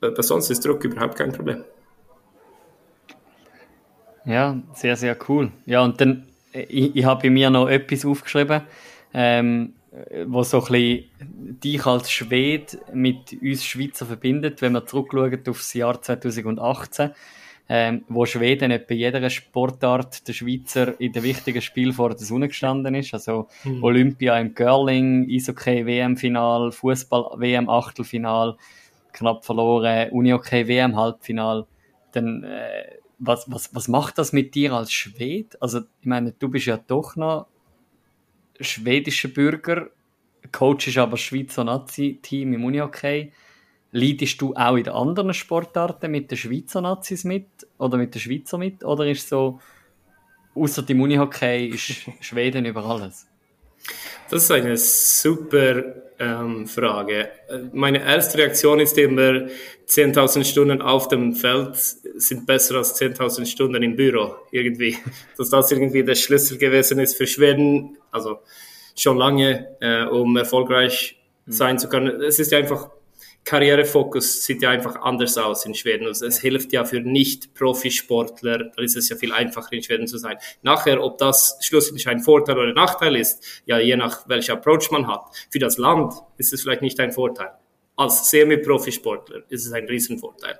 aber 0.00 0.22
sonst 0.22 0.50
ist 0.50 0.64
Druck 0.64 0.84
überhaupt 0.84 1.16
kein 1.16 1.32
Problem. 1.32 1.64
Ja, 4.26 4.62
sehr, 4.74 4.96
sehr 4.96 5.16
cool. 5.28 5.50
Ja, 5.66 5.82
und 5.82 6.00
dann, 6.00 6.28
ich, 6.52 6.94
ich 6.96 7.04
habe 7.04 7.30
mir 7.30 7.50
noch 7.50 7.68
etwas 7.68 8.04
aufgeschrieben. 8.04 8.62
Ähm, 9.12 9.74
äh, 9.74 9.83
wo 10.26 10.42
so 10.42 10.58
ein 10.64 10.72
bisschen 10.72 11.60
dich 11.60 11.86
als 11.86 12.10
Schwed 12.10 12.78
mit 12.92 13.36
uns 13.40 13.64
Schweizer 13.64 14.06
verbindet, 14.06 14.60
wenn 14.60 14.72
man 14.72 14.86
zurückschaut 14.86 15.48
auf 15.48 15.58
das 15.58 15.74
Jahr 15.74 16.02
2018, 16.02 17.12
ähm, 17.68 18.04
wo 18.08 18.26
Schweden 18.26 18.72
etwa 18.72 18.92
jeder 18.92 19.30
Sportart 19.30 20.26
der 20.26 20.32
Schweizer 20.32 21.00
in 21.00 21.12
den 21.12 21.22
wichtigen 21.22 21.62
Spielen 21.62 21.92
vor 21.92 22.10
der 22.10 22.18
Sonne 22.18 22.48
gestanden 22.48 22.94
ist. 22.94 23.14
Also 23.14 23.48
mhm. 23.62 23.84
Olympia 23.84 24.38
im 24.38 24.54
Curling, 24.54 25.28
Eishockey 25.30 25.86
WM-Final, 25.86 26.72
Fußball 26.72 27.38
WM 27.40 27.68
Achtelfinal, 27.68 28.56
knapp 29.12 29.44
verloren, 29.44 30.10
Unihockey 30.10 30.66
WM 30.66 30.96
Halbfinal. 30.96 31.66
Dann 32.12 32.42
äh, 32.42 32.98
was, 33.18 33.50
was, 33.50 33.74
was 33.74 33.86
macht 33.86 34.18
das 34.18 34.32
mit 34.32 34.54
dir 34.56 34.72
als 34.72 34.92
Schwed? 34.92 35.60
Also 35.62 35.80
ich 36.00 36.06
meine, 36.06 36.32
du 36.32 36.48
bist 36.48 36.66
ja 36.66 36.76
doch 36.76 37.14
noch 37.14 37.46
schwedischer 38.60 39.28
Bürger, 39.28 39.90
coachst 40.52 40.96
aber 40.98 41.12
das 41.12 41.20
Schweizer 41.20 41.64
Nazi-Team 41.64 42.52
im 42.52 42.64
Unihockey. 42.64 43.32
Leidest 43.92 44.40
du 44.40 44.54
auch 44.54 44.76
in 44.76 44.84
den 44.84 44.92
anderen 44.92 45.34
Sportarten 45.34 46.10
mit 46.10 46.30
den 46.30 46.38
Schweizer 46.38 46.80
Nazis 46.80 47.24
mit 47.24 47.46
oder 47.78 47.96
mit 47.96 48.14
den 48.14 48.20
Schweizer 48.20 48.58
mit? 48.58 48.84
Oder 48.84 49.06
ist 49.06 49.28
so, 49.28 49.60
außer 50.54 50.82
dem 50.82 51.00
Unihockey 51.00 51.68
ist 51.68 52.08
Schweden 52.20 52.64
über 52.64 52.84
alles? 52.84 53.26
Das 54.30 54.44
ist 54.44 54.50
eine 54.50 54.76
super 54.76 56.03
ähm, 56.18 56.66
Frage. 56.66 57.28
Meine 57.72 58.02
erste 58.02 58.38
Reaktion 58.38 58.80
ist 58.80 58.96
immer, 58.98 59.48
10.000 59.88 60.44
Stunden 60.44 60.80
auf 60.80 61.08
dem 61.08 61.34
Feld 61.34 61.76
sind 61.76 62.46
besser 62.46 62.76
als 62.76 63.00
10.000 63.00 63.46
Stunden 63.46 63.82
im 63.82 63.96
Büro, 63.96 64.36
irgendwie. 64.50 64.96
Dass 65.36 65.50
das 65.50 65.70
irgendwie 65.72 66.04
der 66.04 66.14
Schlüssel 66.14 66.58
gewesen 66.58 66.98
ist 66.98 67.16
für 67.16 67.26
Schweden, 67.26 67.96
also 68.10 68.38
schon 68.96 69.18
lange, 69.18 69.76
äh, 69.80 70.04
um 70.04 70.36
erfolgreich 70.36 71.18
sein 71.46 71.78
zu 71.78 71.88
können. 71.88 72.22
Es 72.22 72.38
ist 72.38 72.52
ja 72.52 72.58
einfach 72.58 72.90
Karrierefokus 73.44 74.44
sieht 74.44 74.62
ja 74.62 74.70
einfach 74.70 74.96
anders 75.02 75.36
aus 75.36 75.66
in 75.66 75.74
Schweden. 75.74 76.06
Also 76.06 76.26
es 76.26 76.40
hilft 76.40 76.72
ja 76.72 76.84
für 76.84 77.00
Nicht-Profisportler, 77.00 78.70
da 78.74 78.82
ist 78.82 78.96
es 78.96 79.08
ja 79.10 79.16
viel 79.16 79.32
einfacher 79.32 79.72
in 79.72 79.82
Schweden 79.82 80.06
zu 80.06 80.16
sein. 80.16 80.38
Nachher, 80.62 81.02
ob 81.02 81.18
das 81.18 81.58
schlussendlich 81.60 82.08
ein 82.08 82.20
Vorteil 82.20 82.56
oder 82.56 82.68
ein 82.68 82.74
Nachteil 82.74 83.16
ist, 83.16 83.62
ja, 83.66 83.78
je 83.78 83.96
nach 83.96 84.26
welcher 84.28 84.54
Approach 84.54 84.90
man 84.90 85.06
hat. 85.06 85.26
Für 85.50 85.58
das 85.58 85.76
Land 85.76 86.14
ist 86.38 86.52
es 86.52 86.62
vielleicht 86.62 86.82
nicht 86.82 86.98
ein 87.00 87.12
Vorteil. 87.12 87.50
Als 87.96 88.30
Semi-Profisportler 88.30 89.42
ist 89.50 89.66
es 89.66 89.72
ein 89.72 89.84
Riesenvorteil. 89.84 90.58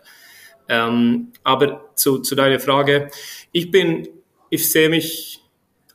Ähm, 0.68 1.32
aber 1.42 1.90
zu, 1.94 2.18
zu 2.18 2.34
deiner 2.34 2.60
Frage, 2.60 3.10
ich 3.52 3.70
bin, 3.70 4.08
ich 4.50 4.70
sehe 4.70 4.88
mich 4.88 5.40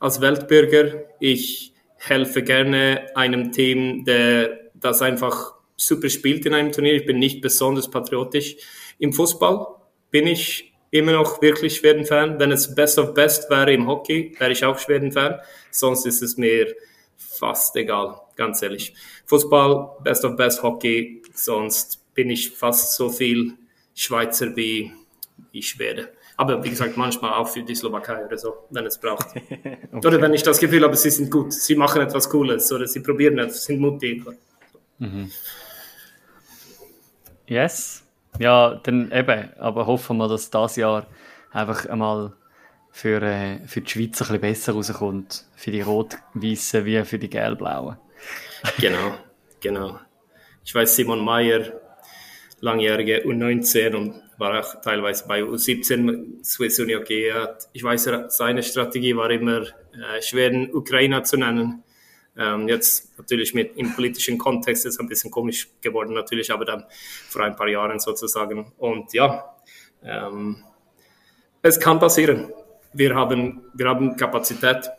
als 0.00 0.20
Weltbürger, 0.20 1.04
ich 1.20 1.72
helfe 1.96 2.42
gerne 2.42 3.06
einem 3.14 3.52
Team, 3.52 4.04
der 4.04 4.70
das 4.74 5.02
einfach 5.02 5.59
super 5.80 6.08
spielt 6.08 6.46
in 6.46 6.54
einem 6.54 6.72
Turnier. 6.72 6.94
Ich 6.94 7.06
bin 7.06 7.18
nicht 7.18 7.40
besonders 7.40 7.90
patriotisch. 7.90 8.56
Im 8.98 9.12
Fußball 9.12 9.66
bin 10.10 10.26
ich 10.26 10.74
immer 10.90 11.12
noch 11.12 11.40
wirklich 11.40 11.76
Schweden-Fan. 11.76 12.38
Wenn 12.38 12.52
es 12.52 12.74
Best 12.74 12.98
of 12.98 13.14
Best 13.14 13.48
wäre 13.50 13.72
im 13.72 13.86
Hockey, 13.86 14.34
wäre 14.38 14.52
ich 14.52 14.64
auch 14.64 14.78
Schweden-Fan. 14.78 15.40
Sonst 15.70 16.06
ist 16.06 16.22
es 16.22 16.36
mir 16.36 16.74
fast 17.16 17.76
egal, 17.76 18.20
ganz 18.36 18.60
ehrlich. 18.62 18.94
Fußball, 19.26 19.98
Best 20.04 20.24
of 20.24 20.36
Best, 20.36 20.62
Hockey, 20.62 21.22
sonst 21.32 22.00
bin 22.14 22.28
ich 22.28 22.50
fast 22.50 22.94
so 22.96 23.08
viel 23.08 23.54
Schweizer 23.94 24.54
wie, 24.56 24.92
wie 25.52 25.62
Schwede. 25.62 26.12
Aber 26.36 26.62
wie 26.64 26.70
gesagt, 26.70 26.96
manchmal 26.96 27.34
auch 27.34 27.48
für 27.48 27.62
die 27.62 27.74
Slowakei 27.74 28.24
oder 28.24 28.36
so, 28.36 28.54
wenn 28.70 28.86
es 28.86 28.98
braucht. 28.98 29.28
okay. 29.36 29.78
Oder 29.92 30.20
wenn 30.20 30.34
ich 30.34 30.42
das 30.42 30.58
Gefühl 30.58 30.82
habe, 30.82 30.96
sie 30.96 31.10
sind 31.10 31.30
gut, 31.30 31.52
sie 31.52 31.74
machen 31.74 32.02
etwas 32.02 32.28
Cooles 32.28 32.70
oder 32.72 32.86
sie 32.86 33.00
probieren 33.00 33.38
etwas, 33.38 33.64
sind 33.64 33.80
mutig. 33.80 34.22
Mhm. 34.98 35.30
Yes. 37.50 38.04
Ja, 38.38 38.76
dann 38.84 39.10
eben, 39.10 39.52
aber 39.58 39.84
hoffen 39.84 40.18
wir, 40.18 40.28
dass 40.28 40.50
das 40.50 40.76
Jahr 40.76 41.08
einfach 41.50 41.84
einmal 41.86 42.32
für, 42.92 43.20
äh, 43.20 43.66
für 43.66 43.80
die 43.80 43.90
Schweiz 43.90 44.20
ein 44.22 44.28
bisschen 44.28 44.40
besser 44.40 44.72
rauskommt. 44.72 45.46
Für 45.56 45.72
die 45.72 45.80
Rot-Weißen 45.80 46.84
wie 46.84 47.04
für 47.04 47.18
die 47.18 47.28
Gelb-Blauen. 47.28 47.96
genau, 48.78 49.16
genau. 49.60 49.98
Ich 50.64 50.72
weiß, 50.72 50.94
Simon 50.94 51.24
Mayer, 51.24 51.72
langjährige 52.60 53.24
U19 53.24 53.96
und 53.96 54.22
war 54.38 54.60
auch 54.60 54.80
teilweise 54.80 55.26
bei 55.26 55.42
U17 55.42 56.44
Swiss 56.44 56.78
Uni 56.78 56.94
okay. 56.94 57.32
Ich 57.72 57.82
weiß, 57.82 58.10
seine 58.28 58.62
Strategie 58.62 59.16
war 59.16 59.28
immer, 59.30 59.62
äh, 59.62 60.22
Schweden 60.22 60.72
Ukrainer 60.72 61.24
zu 61.24 61.36
nennen 61.36 61.82
ähm, 62.40 62.68
jetzt 62.68 63.16
natürlich 63.18 63.52
mit 63.52 63.76
im 63.76 63.94
politischen 63.94 64.38
Kontext 64.38 64.86
ist 64.86 64.94
es 64.94 65.00
ein 65.00 65.08
bisschen 65.08 65.30
komisch 65.30 65.68
geworden 65.82 66.14
natürlich, 66.14 66.50
aber 66.50 66.64
dann 66.64 66.84
vor 67.28 67.42
ein 67.42 67.54
paar 67.54 67.68
Jahren 67.68 68.00
sozusagen. 68.00 68.72
Und 68.78 69.12
ja, 69.12 69.56
ähm, 70.02 70.64
es 71.60 71.78
kann 71.78 72.00
passieren. 72.00 72.50
Wir 72.94 73.14
haben, 73.14 73.60
wir 73.74 73.86
haben 73.86 74.16
Kapazität 74.16 74.90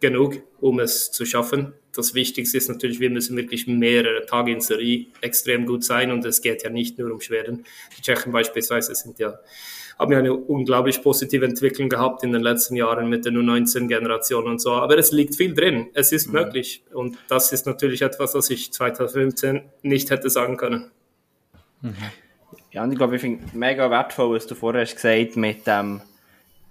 genug, 0.00 0.42
um 0.60 0.80
es 0.80 1.10
zu 1.10 1.24
schaffen. 1.24 1.72
Das 1.94 2.14
Wichtigste 2.14 2.58
ist 2.58 2.68
natürlich, 2.68 3.00
wir 3.00 3.10
müssen 3.10 3.36
wirklich 3.36 3.66
mehrere 3.66 4.26
Tage 4.26 4.52
in 4.52 4.60
Serie 4.60 5.06
extrem 5.22 5.64
gut 5.64 5.84
sein 5.84 6.10
und 6.10 6.24
es 6.26 6.42
geht 6.42 6.62
ja 6.62 6.70
nicht 6.70 6.98
nur 6.98 7.10
um 7.10 7.20
Schweren. 7.20 7.64
Die 7.96 8.02
Tschechen 8.02 8.32
beispielsweise 8.32 8.94
sind 8.94 9.18
ja 9.18 9.38
haben 9.98 10.12
ja 10.12 10.18
eine 10.18 10.34
unglaublich 10.34 11.02
positive 11.02 11.44
Entwicklung 11.44 11.88
gehabt 11.88 12.24
in 12.24 12.32
den 12.32 12.42
letzten 12.42 12.76
Jahren 12.76 13.08
mit 13.08 13.24
der 13.24 13.32
U19-Generation 13.32 14.46
und 14.46 14.60
so. 14.60 14.72
Aber 14.72 14.98
es 14.98 15.12
liegt 15.12 15.34
viel 15.36 15.54
drin. 15.54 15.88
Es 15.94 16.12
ist 16.12 16.28
mhm. 16.28 16.34
möglich. 16.34 16.82
Und 16.92 17.18
das 17.28 17.52
ist 17.52 17.66
natürlich 17.66 18.02
etwas, 18.02 18.34
was 18.34 18.50
ich 18.50 18.72
2015 18.72 19.62
nicht 19.82 20.10
hätte 20.10 20.30
sagen 20.30 20.56
können. 20.56 20.90
Mhm. 21.80 21.94
Ja, 22.72 22.84
und 22.84 22.92
ich 22.92 22.98
glaube, 22.98 23.16
ich 23.16 23.20
finde 23.20 23.44
es 23.44 23.52
mega 23.52 23.90
wertvoll, 23.90 24.36
was 24.36 24.46
du 24.46 24.54
vorher 24.54 24.82
hast 24.82 24.94
gesagt 24.94 25.36
mit 25.36 25.62
ähm, 25.66 26.00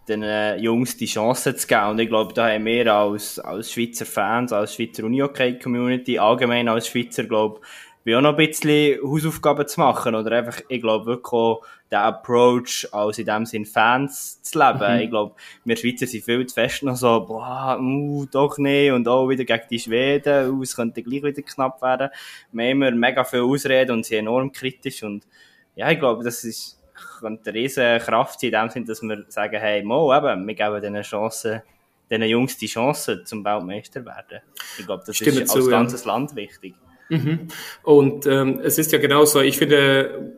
den 0.07 0.23
äh, 0.23 0.57
Jungs 0.57 0.97
die 0.97 1.05
Chance 1.05 1.55
zu 1.55 1.67
geben. 1.67 1.89
Und 1.91 1.99
ich 1.99 2.09
glaube, 2.09 2.33
da 2.33 2.49
haben 2.49 2.65
wir 2.65 2.93
als, 2.93 3.39
als 3.39 3.71
Schweizer 3.71 4.05
Fans, 4.05 4.51
als 4.51 4.75
Schweizer 4.75 5.03
Uni-Hockey-Community, 5.03 6.17
allgemein 6.17 6.67
als 6.67 6.87
Schweizer, 6.87 7.23
glaube 7.23 7.61
wie 8.03 8.15
auch 8.15 8.21
noch 8.21 8.37
ein 8.37 8.47
bisschen 8.47 8.99
Hausaufgaben 9.03 9.67
zu 9.67 9.79
machen 9.79 10.15
oder 10.15 10.37
einfach, 10.37 10.61
ich 10.67 10.81
glaube 10.81 11.05
wirklich 11.05 11.31
auch 11.33 11.61
den 11.91 11.99
Approach 11.99 12.87
als 12.91 13.19
in 13.19 13.25
dem 13.25 13.45
Sinn 13.45 13.65
Fans 13.65 14.41
zu 14.41 14.57
leben. 14.57 14.95
Mhm. 14.95 15.01
Ich 15.01 15.09
glaube, 15.09 15.35
wir 15.65 15.75
Schweizer 15.75 16.07
sind 16.07 16.23
viel 16.23 16.45
zu 16.45 16.53
fest 16.53 16.83
noch 16.83 16.95
so, 16.95 17.25
boah, 17.25 17.77
uh, 17.79 18.25
doch 18.31 18.57
nicht 18.57 18.91
und 18.91 19.07
auch 19.07 19.27
wieder 19.27 19.43
gegen 19.43 19.67
die 19.69 19.79
Schweden, 19.79 20.51
uh, 20.51 20.63
es 20.63 20.75
könnte 20.75 21.03
gleich 21.03 21.23
wieder 21.23 21.41
knapp 21.41 21.81
werden. 21.81 22.09
Wir 22.51 22.63
haben 22.63 22.71
immer 22.71 22.91
mega 22.91 23.23
viel 23.23 23.41
Ausreden 23.41 23.91
und 23.91 24.05
sind 24.05 24.19
enorm 24.19 24.51
kritisch 24.51 25.03
und 25.03 25.27
ja, 25.75 25.89
ich 25.91 25.99
glaube, 25.99 26.23
das 26.23 26.43
ist 26.43 26.81
könnte 27.19 27.49
eine 27.49 27.59
riesen 27.59 27.99
Kraft 27.99 28.39
sein 28.39 28.51
in 28.51 28.59
dem 28.59 28.69
Sinn, 28.69 28.85
dass 28.85 29.01
wir 29.01 29.25
sagen, 29.29 29.59
hey, 29.59 29.83
mo, 29.83 30.13
eben, 30.15 30.47
wir 30.47 30.55
geben 30.55 30.81
diesen 30.81 31.01
Chancen, 31.01 31.61
diesen 32.09 32.23
Jungs 32.23 32.57
die 32.57 32.67
Chance 32.67 33.23
zum 33.23 33.43
Weltmeister 33.45 34.05
werden. 34.05 34.41
Ich 34.77 34.85
glaube, 34.85 35.03
das 35.05 35.15
Stimme 35.15 35.41
ist 35.41 35.55
als 35.55 35.69
ganzes 35.69 36.05
ja. 36.05 36.11
Land 36.11 36.35
wichtig. 36.35 36.75
Mhm. 37.11 37.47
Und 37.83 38.25
ähm, 38.25 38.61
es 38.63 38.77
ist 38.77 38.93
ja 38.93 38.97
genauso, 38.97 39.41
ich 39.41 39.57
finde, 39.57 40.37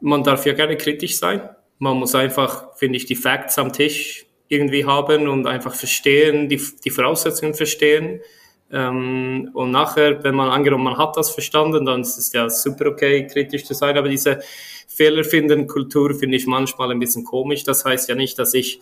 man 0.00 0.22
darf 0.22 0.46
ja 0.46 0.54
gerne 0.54 0.78
kritisch 0.78 1.18
sein. 1.18 1.50
Man 1.78 1.98
muss 1.98 2.14
einfach, 2.14 2.74
finde 2.76 2.96
ich, 2.96 3.04
die 3.04 3.14
Facts 3.14 3.58
am 3.58 3.74
Tisch 3.74 4.24
irgendwie 4.48 4.86
haben 4.86 5.28
und 5.28 5.46
einfach 5.46 5.74
verstehen, 5.74 6.48
die, 6.48 6.60
die 6.82 6.90
Voraussetzungen 6.90 7.52
verstehen. 7.52 8.22
Ähm, 8.72 9.50
und 9.52 9.70
nachher, 9.70 10.24
wenn 10.24 10.34
man 10.34 10.48
angenommen, 10.48 10.84
man 10.84 10.96
hat 10.96 11.14
das 11.18 11.30
verstanden, 11.30 11.84
dann 11.84 12.00
ist 12.00 12.16
es 12.16 12.32
ja 12.32 12.48
super 12.48 12.86
okay, 12.86 13.26
kritisch 13.26 13.64
zu 13.64 13.74
sein. 13.74 13.98
Aber 13.98 14.08
diese 14.08 14.40
Fehlerfinden-Kultur 14.88 16.14
finde 16.14 16.38
ich 16.38 16.46
manchmal 16.46 16.90
ein 16.90 17.00
bisschen 17.00 17.24
komisch. 17.24 17.64
Das 17.64 17.84
heißt 17.84 18.08
ja 18.08 18.14
nicht, 18.14 18.38
dass 18.38 18.54
ich 18.54 18.80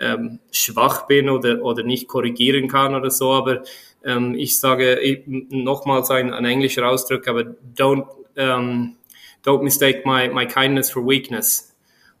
ähm, 0.00 0.40
schwach 0.50 1.06
bin 1.06 1.30
oder, 1.30 1.62
oder 1.62 1.84
nicht 1.84 2.08
korrigieren 2.08 2.66
kann 2.66 2.96
oder 2.96 3.10
so, 3.10 3.32
aber 3.32 3.62
ähm, 4.06 4.34
ich 4.34 4.58
sage 4.58 5.22
nochmals 5.26 6.10
ein, 6.10 6.32
ein 6.32 6.44
englischer 6.44 6.88
Ausdruck, 6.88 7.26
aber 7.28 7.56
don't, 7.76 8.06
ähm, 8.36 8.96
don't 9.44 9.62
mistake 9.62 10.02
my, 10.04 10.28
my 10.28 10.46
kindness 10.46 10.90
for 10.90 11.06
weakness. 11.06 11.74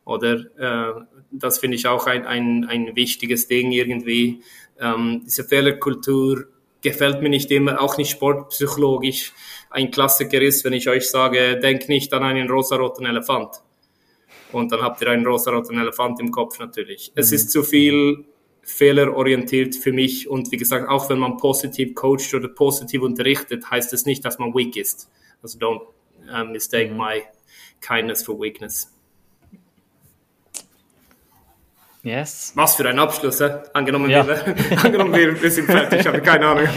Oder 0.04 0.34
äh, 0.58 1.00
das 1.30 1.58
finde 1.58 1.76
ich 1.76 1.86
auch 1.86 2.06
ein, 2.06 2.26
ein, 2.26 2.66
ein 2.68 2.96
wichtiges 2.96 3.46
Ding 3.46 3.72
irgendwie. 3.72 4.42
Ähm, 4.80 5.22
diese 5.24 5.44
Fehlerkultur 5.44 6.46
gefällt 6.82 7.22
mir 7.22 7.28
nicht 7.28 7.50
immer, 7.50 7.80
auch 7.80 7.96
nicht 7.98 8.10
sportpsychologisch. 8.10 9.32
Ein 9.70 9.90
Klassiker 9.90 10.40
ist, 10.40 10.64
wenn 10.64 10.72
ich 10.72 10.88
euch 10.88 11.08
sage, 11.08 11.58
denk 11.58 11.88
nicht 11.88 12.12
an 12.12 12.22
einen 12.24 12.50
rosaroten 12.50 13.06
Elefant. 13.06 13.62
Und 14.52 14.72
dann 14.72 14.82
habt 14.82 15.02
ihr 15.02 15.08
einen 15.08 15.26
rosaroten 15.26 15.78
Elefant 15.78 16.20
im 16.20 16.30
Kopf 16.30 16.58
natürlich. 16.58 17.12
Mhm. 17.14 17.20
Es 17.20 17.32
ist 17.32 17.50
zu 17.50 17.62
viel 17.62 18.24
fehlerorientiert 18.66 19.76
für 19.76 19.92
mich. 19.92 20.28
Und 20.28 20.50
wie 20.50 20.56
gesagt, 20.56 20.88
auch 20.88 21.08
wenn 21.08 21.18
man 21.18 21.36
positiv 21.36 21.94
coacht 21.94 22.34
oder 22.34 22.48
positiv 22.48 23.00
unterrichtet, 23.02 23.70
heißt 23.70 23.92
es 23.92 24.04
nicht, 24.04 24.24
dass 24.24 24.38
man 24.38 24.52
weak 24.54 24.76
ist. 24.76 25.08
Also 25.42 25.58
don't 25.58 25.80
uh, 26.28 26.44
mistake 26.44 26.90
mhm. 26.90 26.98
my 26.98 27.22
kindness 27.80 28.24
for 28.24 28.38
weakness. 28.38 28.92
Yes. 32.02 32.52
Was 32.54 32.76
für 32.76 32.88
ein 32.88 32.98
Abschluss, 32.98 33.40
äh? 33.40 33.58
Angenommen, 33.72 34.10
Ja. 34.10 34.26
wir, 34.26 34.36
angenommen 34.84 35.14
wir, 35.14 35.40
wir 35.40 35.50
sind 35.50 35.66
fertig, 35.66 36.00
ich 36.00 36.06
habe 36.06 36.20
keine 36.20 36.46
Ahnung. 36.46 36.68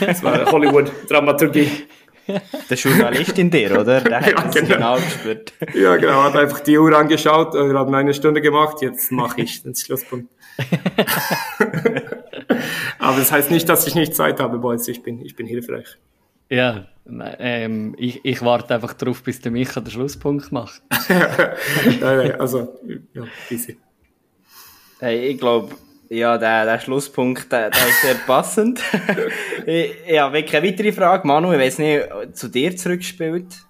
Das 0.00 0.22
war 0.22 0.50
Hollywood-Dramaturgie. 0.52 1.86
Der 2.68 2.76
Journalist 2.76 3.38
in 3.38 3.50
dir, 3.50 3.80
oder? 3.80 4.00
Der 4.00 4.20
hat 4.20 4.26
Ja, 4.26 4.42
das 4.42 4.54
genau. 4.54 4.74
genau 4.74 4.96
gespürt. 4.96 5.52
Ja, 5.74 5.96
genau, 5.96 6.24
hat 6.24 6.36
einfach 6.36 6.60
die 6.60 6.76
Uhr 6.76 6.92
angeschaut, 6.96 7.54
wir 7.54 7.78
haben 7.78 7.94
eine 7.94 8.12
Stunde 8.12 8.40
gemacht, 8.42 8.82
jetzt 8.82 9.12
mache 9.12 9.42
ich 9.42 9.62
den 9.62 9.74
Schlusspunkt. 9.74 10.28
Aber 12.98 13.18
das 13.18 13.30
heißt 13.30 13.50
nicht, 13.50 13.68
dass 13.68 13.86
ich 13.86 13.94
nicht 13.94 14.14
Zeit 14.14 14.40
habe, 14.40 14.58
Boys, 14.58 14.88
ich 14.88 15.02
bin, 15.02 15.24
ich 15.24 15.36
bin 15.36 15.46
hilfreich. 15.46 15.98
Ja, 16.48 16.86
ähm, 17.38 17.94
ich, 17.98 18.24
ich 18.24 18.42
warte 18.42 18.74
einfach 18.74 18.94
darauf, 18.94 19.22
bis 19.22 19.40
der 19.40 19.52
Micha 19.52 19.80
den 19.80 19.90
Schlusspunkt 19.90 20.52
macht. 20.52 20.82
Nein, 21.08 21.98
nein, 22.00 22.40
also, 22.40 22.78
ja, 23.14 23.24
easy. 23.50 23.78
Hey, 25.00 25.26
ich 25.26 25.38
glaube, 25.38 25.74
ja, 26.08 26.38
der, 26.38 26.64
der 26.64 26.78
Schlusspunkt, 26.78 27.50
der, 27.50 27.70
der 27.70 27.88
ist 27.88 28.02
sehr 28.02 28.14
passend. 28.26 28.80
ich, 29.66 29.92
ja, 30.08 30.32
wirklich 30.32 30.56
eine 30.56 30.68
weitere 30.68 30.92
Frage. 30.92 31.26
Manu, 31.26 31.52
ich 31.52 31.58
weiß 31.58 31.78
nicht, 31.78 32.08
zu 32.32 32.48
dir 32.48 32.76
zurückgespielt. 32.76 33.66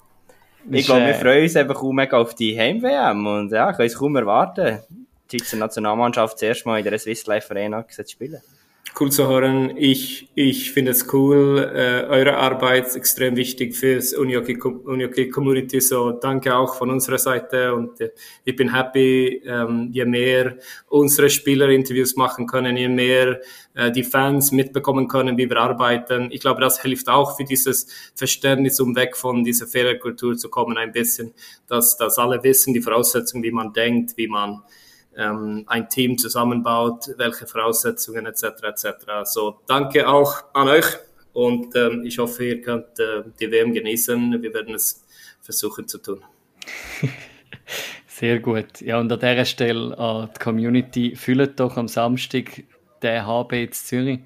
Ich 0.71 0.87
glaube, 0.87 1.03
wir 1.03 1.11
äh, 1.11 1.15
freuen 1.15 1.43
uns 1.45 1.57
einfach 1.57 1.83
auch 1.83 1.93
mega 1.93 2.19
auf 2.19 2.35
die 2.35 2.59
Heim-WM 2.59 3.27
und 3.27 3.53
ja, 3.53 3.73
können 3.73 3.87
es 3.87 3.97
kaum 3.97 4.17
erwarten, 4.17 4.81
die 5.31 5.39
Schweizer 5.39 5.57
Nationalmannschaft 5.57 6.39
zuerst 6.39 6.67
mal 6.67 6.79
in 6.79 6.85
der 6.85 6.99
Swiss 6.99 7.27
Life 7.27 7.51
Arena 7.51 7.85
spielen. 8.07 8.41
Cool 8.99 9.11
zu 9.11 9.29
hören. 9.29 9.77
Ich, 9.77 10.31
ich 10.35 10.73
finde 10.73 10.93
es 10.93 11.13
cool. 11.13 11.59
Äh, 11.59 12.07
eure 12.09 12.39
Arbeit 12.39 12.87
ist 12.87 12.97
extrem 12.97 13.37
wichtig 13.37 13.77
fürs 13.77 14.15
Unihockey 14.15 14.59
Unihockey 14.59 15.29
Community. 15.29 15.83
So 15.83 16.13
danke 16.13 16.57
auch 16.57 16.77
von 16.77 16.91
unserer 16.91 17.19
Seite 17.19 17.75
und 17.75 18.01
äh, 18.01 18.13
ich 18.45 18.57
bin 18.57 18.73
happy, 18.73 19.43
ähm, 19.45 19.91
je 19.93 20.07
mehr 20.07 20.57
unsere 20.89 21.29
Spieler 21.29 21.69
Interviews 21.69 22.17
machen 22.17 22.47
können, 22.47 22.79
je 22.79 22.89
mehr 22.89 23.43
äh, 23.75 23.93
die 23.93 24.05
Fans 24.05 24.51
mitbekommen 24.51 25.09
können, 25.09 25.37
wie 25.37 25.51
wir 25.51 25.59
arbeiten. 25.59 26.31
Ich 26.31 26.41
glaube, 26.41 26.63
das 26.63 26.81
hilft 26.81 27.11
auch 27.11 27.37
für 27.37 27.45
dieses 27.45 27.89
Verständnis, 28.15 28.81
um 28.81 28.97
weg 28.97 29.15
von 29.15 29.45
dieser 29.45 29.67
Fehlerkultur 29.67 30.39
zu 30.39 30.49
kommen, 30.49 30.79
ein 30.79 30.93
bisschen, 30.93 31.35
dass, 31.67 31.99
dass 31.99 32.19
alle 32.19 32.43
wissen, 32.43 32.73
die 32.73 32.81
Voraussetzungen, 32.81 33.45
wie 33.45 33.53
man 33.53 33.75
denkt, 33.75 34.17
wie 34.17 34.29
man 34.29 34.63
ähm, 35.17 35.65
ein 35.67 35.89
Team 35.89 36.19
zusammenbaut, 36.19 37.11
welche 37.17 37.47
Voraussetzungen 37.47 38.27
etc. 38.27 38.45
etc. 38.63 38.87
So, 39.25 39.61
danke 39.67 40.09
auch 40.09 40.45
an 40.55 40.69
euch 40.69 40.87
und 41.33 41.75
ähm, 41.77 42.05
ich 42.05 42.19
hoffe, 42.19 42.45
ihr 42.45 42.61
könnt 42.61 42.99
äh, 42.99 43.23
die 43.41 43.51
WM 43.51 43.73
genießen. 43.73 44.43
Wir 44.43 44.55
werden 44.55 44.75
es 44.75 45.05
versuchen 45.41 45.87
zu 45.87 45.99
tun. 45.99 46.23
Sehr 48.07 48.39
gut. 48.39 48.81
Ja, 48.81 48.99
und 48.99 49.13
an 49.13 49.21
dieser 49.21 49.45
Stelle 49.45 49.97
an 49.99 50.31
die 50.35 50.39
Community, 50.43 51.17
füllt 51.17 51.61
doch 51.61 51.77
am 51.77 51.89
Samstag 51.89 52.65
den 53.03 53.27
HB 53.27 53.53
in 53.53 53.73
Zürich. 53.73 54.21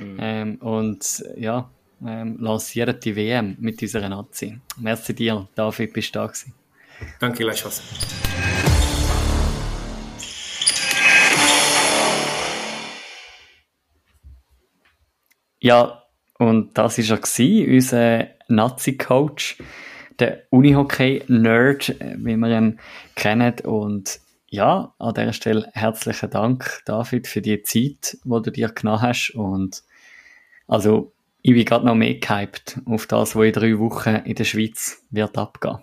Ähm, 0.00 0.56
und 0.56 1.24
ja, 1.36 1.70
ähm, 2.04 2.36
lanciert 2.40 3.04
die 3.04 3.16
WM 3.16 3.56
mit 3.60 3.80
unserer 3.80 4.08
Nazi. 4.08 4.58
Merci 4.78 5.14
dir, 5.14 5.48
David, 5.54 5.92
bist 5.92 6.14
du 6.14 6.18
da 6.18 6.26
gewesen. 6.26 6.52
Danke 7.20 7.44
gleichfalls. 7.44 7.82
Ja, 15.66 16.04
und 16.38 16.78
das 16.78 16.96
war 16.96 17.16
er, 17.16 17.20
gewesen, 17.20 17.74
unser 17.74 18.28
Nazi-Coach, 18.46 19.60
der 20.20 20.44
Unihockey-Nerd, 20.50 21.88
äh, 22.00 22.14
wie 22.18 22.36
wir 22.36 22.56
ihn 22.56 22.78
kennen. 23.16 23.52
Und 23.64 24.20
ja, 24.48 24.94
an 25.00 25.14
dieser 25.14 25.32
Stelle 25.32 25.68
herzlichen 25.72 26.30
Dank, 26.30 26.82
David, 26.84 27.26
für 27.26 27.42
die 27.42 27.64
Zeit, 27.64 28.16
die 28.22 28.42
du 28.42 28.52
dir 28.52 28.68
genommen 28.68 29.02
hast. 29.02 29.30
Und 29.30 29.82
also, 30.68 31.12
ich 31.42 31.54
bin 31.54 31.64
gerade 31.64 31.84
noch 31.84 31.96
mehr 31.96 32.14
gehypt 32.14 32.78
auf 32.86 33.08
das, 33.08 33.34
was 33.34 33.46
in 33.46 33.52
drei 33.52 33.76
Wochen 33.80 34.22
in 34.24 34.36
der 34.36 34.44
Schweiz 34.44 35.02
wird 35.10 35.36
abgehen. 35.36 35.78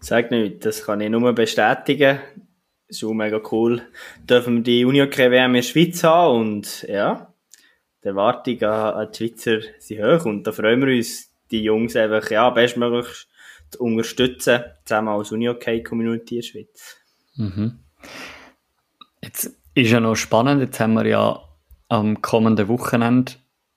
Sag 0.00 0.30
nicht, 0.30 0.66
das 0.66 0.84
kann 0.84 1.00
ich 1.00 1.08
nur 1.08 1.32
bestätigen. 1.32 2.18
Ist 2.88 3.02
auch 3.04 3.14
mega 3.14 3.40
cool. 3.50 3.80
Dürfen 4.28 4.56
wir 4.56 4.62
die 4.64 4.84
Unihockey-WM 4.84 5.46
in 5.46 5.54
der 5.54 5.62
Schweiz 5.62 6.04
haben 6.04 6.40
und 6.40 6.82
ja, 6.82 7.27
die 8.02 8.08
Erwartungen 8.08 8.64
an 8.64 9.08
die 9.12 9.16
Schweizer 9.16 9.60
sind 9.78 10.02
hoch 10.02 10.24
und 10.24 10.46
da 10.46 10.52
freuen 10.52 10.84
wir 10.84 10.96
uns, 10.96 11.32
die 11.50 11.62
Jungs 11.62 11.96
einfach, 11.96 12.30
ja, 12.30 12.50
bestmöglich 12.50 13.26
zu 13.70 13.80
unterstützen, 13.80 14.64
zusammen 14.84 15.08
als 15.08 15.32
Unihockey-Community 15.32 16.36
in 16.36 16.40
der 16.40 16.46
Schweiz. 16.46 16.96
Jetzt 19.22 19.56
ist 19.74 19.90
ja 19.90 20.00
noch 20.00 20.16
spannend, 20.16 20.60
jetzt 20.60 20.80
haben 20.80 20.94
wir 20.94 21.06
ja 21.06 21.42
am 21.88 22.20
kommenden 22.22 22.68
Wochenende 22.68 23.32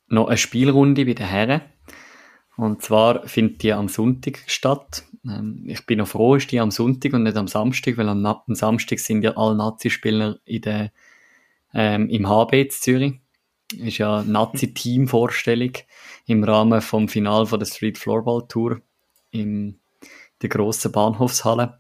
noch 0.08 0.28
eine 0.28 0.38
Spielrunde 0.38 1.06
bei 1.06 1.14
den 1.14 1.28
Herren. 1.28 1.62
Und 2.58 2.82
zwar 2.82 3.28
findet 3.28 3.64
die 3.64 3.74
am 3.74 3.88
Sonntag 3.88 4.44
statt. 4.48 5.04
Ähm, 5.26 5.64
ich 5.68 5.86
bin 5.86 6.00
noch 6.00 6.08
froh, 6.08 6.36
ist 6.36 6.52
die 6.52 6.60
am 6.60 6.72
Sonntag 6.72 7.14
und 7.14 7.24
nicht 7.24 7.38
am 7.38 7.48
Samstag, 7.48 7.98
weil 7.98 8.10
am 8.10 8.44
Samstag 8.50 9.00
sind 9.00 9.24
ja 9.24 9.36
alle 9.38 9.56
Nazi-Spieler 9.56 10.38
in 10.46 10.62
der, 10.62 10.92
ähm, 11.74 12.10
im 12.10 12.28
HB 12.28 12.54
in 12.62 12.70
Zürich. 12.70 13.21
Ist 13.74 13.98
ja 13.98 14.24
Nazi-Team-Vorstellung 14.24 15.74
im 16.28 16.44
Rahmen 16.44 16.82
vom 16.82 17.08
Final 17.08 17.46
von 17.46 17.60
der 17.60 17.68
Street 17.68 17.98
Floorball 17.98 18.48
Tour 18.48 18.82
in 19.32 19.80
der 20.42 20.50
grossen 20.50 20.92
Bahnhofshalle. 20.92 21.80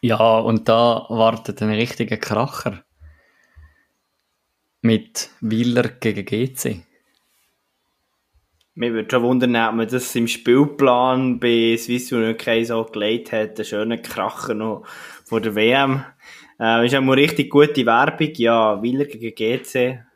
Ja, 0.00 0.38
und 0.38 0.68
da 0.68 1.06
wartet 1.08 1.60
ein 1.62 1.70
richtiger 1.70 2.16
Kracher. 2.16 2.84
Mit 4.80 5.30
Wieler 5.40 5.88
gegen 5.88 6.24
GC. 6.24 6.82
Mir 8.74 8.92
würde 8.92 9.10
schon 9.10 9.24
wundern, 9.24 9.56
ob 9.56 9.74
man 9.74 9.88
das 9.88 10.14
im 10.14 10.28
Spielplan 10.28 11.40
bei 11.40 11.76
Swiss 11.76 12.12
Unihockey 12.12 12.64
so 12.64 12.84
gelegt 12.84 13.32
hat, 13.32 13.56
einen 13.56 13.64
schönen 13.64 14.00
Kracher 14.00 14.54
noch 14.54 14.84
vor 15.24 15.40
der 15.40 15.56
WM. 15.56 16.04
Äh, 16.60 16.86
ist 16.86 16.94
auch 16.94 17.00
mal 17.00 17.14
richtig 17.14 17.50
gute 17.50 17.84
Werbung, 17.84 18.30
ja, 18.34 18.80
Wieler 18.80 19.06
gegen 19.06 19.34
GC. 19.34 20.07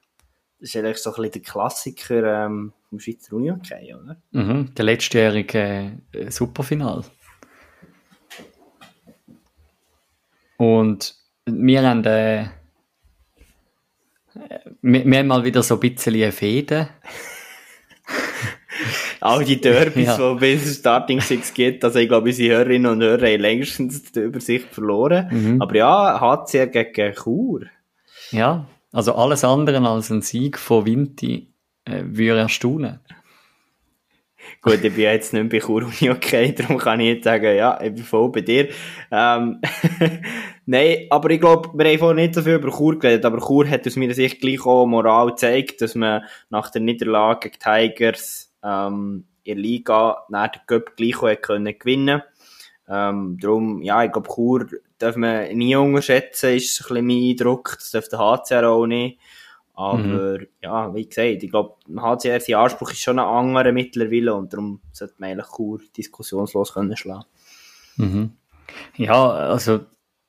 Das 0.63 0.71
ist 0.73 0.77
eigentlich 0.77 0.99
so 0.99 1.11
ein 1.11 1.17
bisschen 1.17 1.33
der 1.33 1.43
Klassiker 1.43 2.45
ähm, 2.47 2.73
vom 2.89 3.01
Schweizer 3.01 3.33
Unihockey, 3.35 3.95
oder? 3.95 4.17
Mhm, 4.31 4.73
der 4.77 4.85
letztjährige 4.85 5.99
äh, 6.13 6.31
Superfinal. 6.31 7.03
Und 10.57 11.17
wir 11.47 11.83
haben, 11.83 12.05
äh, 12.05 12.47
wir, 14.83 15.05
wir 15.05 15.19
haben 15.19 15.27
mal 15.27 15.43
wieder 15.45 15.65
so 15.65 15.75
ein 15.75 15.81
bisschen 15.81 16.15
eine 16.15 16.31
Fehde. 16.31 16.91
All 19.21 19.45
die 19.45 19.61
Derbys, 19.61 20.07
Ja. 20.07 20.35
die 20.35 20.39
bis 20.39 20.79
Starting 20.79 21.21
Six 21.21 21.53
gibt, 21.55 21.85
also 21.85 21.99
ich 21.99 22.09
glaube, 22.09 22.29
unsere 22.29 22.57
Hörerinnen 22.59 22.93
und 22.93 23.03
Hörer 23.03 23.27
haben 23.27 23.41
längstens 23.41 24.13
die 24.13 24.21
Übersicht 24.21 24.73
verloren. 24.73 25.27
Mhm. 25.31 25.61
Aber 25.63 25.75
ja, 25.75 26.21
HCR 26.21 26.69
gegen 26.69 27.15
Chur. 27.15 27.63
Ja, 28.31 28.69
also 28.93 29.14
alles 29.14 29.44
andere 29.44 29.81
als 29.89 30.10
ein 30.10 30.23
Sieg 30.23 30.59
von 30.59 30.86
Vinti 30.86 31.52
äh, 31.85 32.02
würde 32.05 32.40
erstaunen. 32.40 33.01
Gut, 34.60 34.85
ich 34.85 34.94
bin 34.94 35.02
jetzt 35.02 35.32
nicht 35.32 35.48
bei 35.48 35.59
Chur 35.60 35.85
Uni 35.85 36.10
okay, 36.10 36.52
darum 36.52 36.78
kann 36.78 37.01
ich 37.01 37.14
jetzt 37.14 37.24
sagen, 37.24 37.56
ja, 37.56 37.81
ich 37.81 37.94
bin 37.94 38.05
voll 38.05 38.31
bei 38.31 38.40
dir. 38.43 38.69
Ähm, 39.10 39.60
Nein, 40.66 41.06
aber 41.10 41.31
ich 41.31 41.40
glaube, 41.40 41.70
wir 41.74 41.90
haben 41.90 41.98
vorhin 41.98 42.16
nicht 42.16 42.35
so 42.35 42.43
viel 42.43 42.55
über 42.55 42.70
Chur 42.70 42.98
geredet, 42.98 43.24
aber 43.24 43.39
Chur 43.39 43.69
hat 43.69 43.86
aus 43.86 43.97
meiner 43.97 44.14
Sicht 44.14 44.40
gleich 44.40 44.64
auch 44.64 44.86
Moral 44.86 45.28
gezeigt, 45.28 45.81
dass 45.81 45.94
man 45.94 46.23
nach 46.51 46.70
der 46.70 46.82
Niederlage 46.82 47.51
gegen 47.51 47.59
Tigers 47.59 48.52
ähm, 48.62 49.24
in 49.44 49.56
der 49.56 49.62
Liga 49.62 50.24
nach 50.28 50.48
der 50.48 50.62
Cup 50.66 50.97
gleich 50.97 51.23
auch 51.23 51.40
können 51.40 51.78
gewinnen 51.78 52.23
ähm, 52.89 53.39
Darum, 53.40 53.82
ja, 53.82 54.05
ich 54.05 54.12
glaube, 54.12 54.28
Chur 54.28 54.66
darf 55.03 55.16
man 55.16 55.57
nie 55.57 55.74
unterschätzen, 55.77 56.57
ist 56.57 56.81
ein 56.81 56.89
bisschen 56.89 57.07
mein 57.07 57.31
Eindruck, 57.31 57.77
das 57.79 57.91
darf 57.91 58.09
der 58.09 58.19
HCR 58.19 58.69
auch 58.69 58.87
nicht. 58.87 59.19
Aber 59.74 60.39
ja, 60.62 60.95
wie 60.95 61.09
gesagt, 61.09 61.43
ich 61.43 61.51
glaube, 61.51 61.77
HCR, 61.97 62.41
sein 62.41 62.57
Anspruch 62.57 62.91
ist 62.91 63.01
schon 63.01 63.19
ein 63.19 63.27
anderer 63.27 63.73
mittlerweile 63.73 64.35
und 64.35 64.53
darum 64.53 64.81
sollte 64.93 65.15
man 65.19 65.31
eigentlich 65.31 65.49
Chur 65.57 65.81
diskussionslos 65.97 66.74
können 66.74 66.97
schlagen. 66.97 67.24
Mhm. 67.97 68.33
Ja, 68.97 69.31
also 69.31 69.81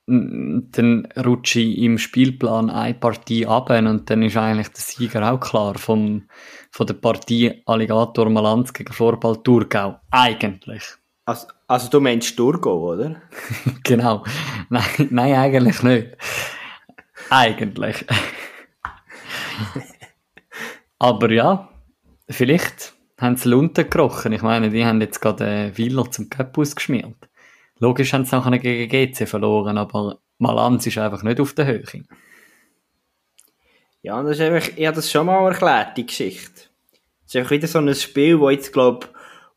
dann 0.05 1.07
rutsche 1.25 1.61
ich 1.61 1.77
im 1.77 1.97
Spielplan 1.97 2.69
eine 2.69 2.93
Partie 2.93 3.45
ab 3.45 3.69
und 3.69 4.09
dann 4.09 4.21
ist 4.21 4.35
eigentlich 4.35 4.69
der 4.69 4.81
Sieger 4.81 5.31
auch 5.31 5.39
klar 5.39 5.77
vom, 5.77 6.27
von 6.71 6.87
der 6.87 6.95
Partie 6.95 7.61
Alligator 7.65 8.29
Malanz 8.29 8.73
gegen 8.73 8.91
Florball 8.91 9.41
Thurgau. 9.43 9.99
Eigentlich. 10.11 10.83
Also, 11.25 11.47
also 11.67 11.89
du 11.89 12.01
meinst 12.01 12.37
Durgo, 12.37 12.93
oder? 12.93 13.21
genau. 13.83 14.23
Nein, 14.69 15.07
nein, 15.09 15.35
eigentlich 15.35 15.81
nicht. 15.83 16.17
Eigentlich. 17.29 18.05
Aber 20.99 21.31
ja, 21.31 21.69
vielleicht 22.29 22.93
haben 23.19 23.37
sie 23.37 23.49
Lunten 23.49 23.89
gerochen. 23.89 24.33
Ich 24.33 24.41
meine, 24.41 24.69
die 24.69 24.85
haben 24.85 24.99
jetzt 25.01 25.21
gerade 25.21 25.45
äh, 25.45 25.77
Wieler 25.77 26.09
zum 26.11 26.29
Cup 26.29 26.57
ausgeschmiert. 26.57 27.15
Logisch 27.79 28.13
haben 28.13 28.25
sie 28.25 28.35
nachher 28.35 28.59
gegen 28.59 28.89
GC 28.89 29.27
verloren, 29.27 29.77
aber 29.77 30.19
Malanz 30.37 30.85
ist 30.87 30.97
einfach 30.97 31.23
nicht 31.23 31.39
auf 31.39 31.53
der 31.53 31.65
Höhe. 31.65 31.83
Ja, 34.01 34.21
das 34.21 34.37
ist 34.37 34.41
einfach, 34.41 34.69
ich 34.75 34.85
habe 34.85 34.95
das 34.97 35.09
schon 35.09 35.25
mal 35.25 35.47
erklärt, 35.47 35.97
die 35.97 36.05
Geschichte. 36.05 36.63
Es 37.25 37.33
ist 37.33 37.35
einfach 37.37 37.51
wieder 37.51 37.67
so 37.67 37.79
ein 37.79 37.95
Spiel, 37.95 38.39
wo 38.39 38.49
jetzt, 38.49 38.73
glaube 38.73 39.07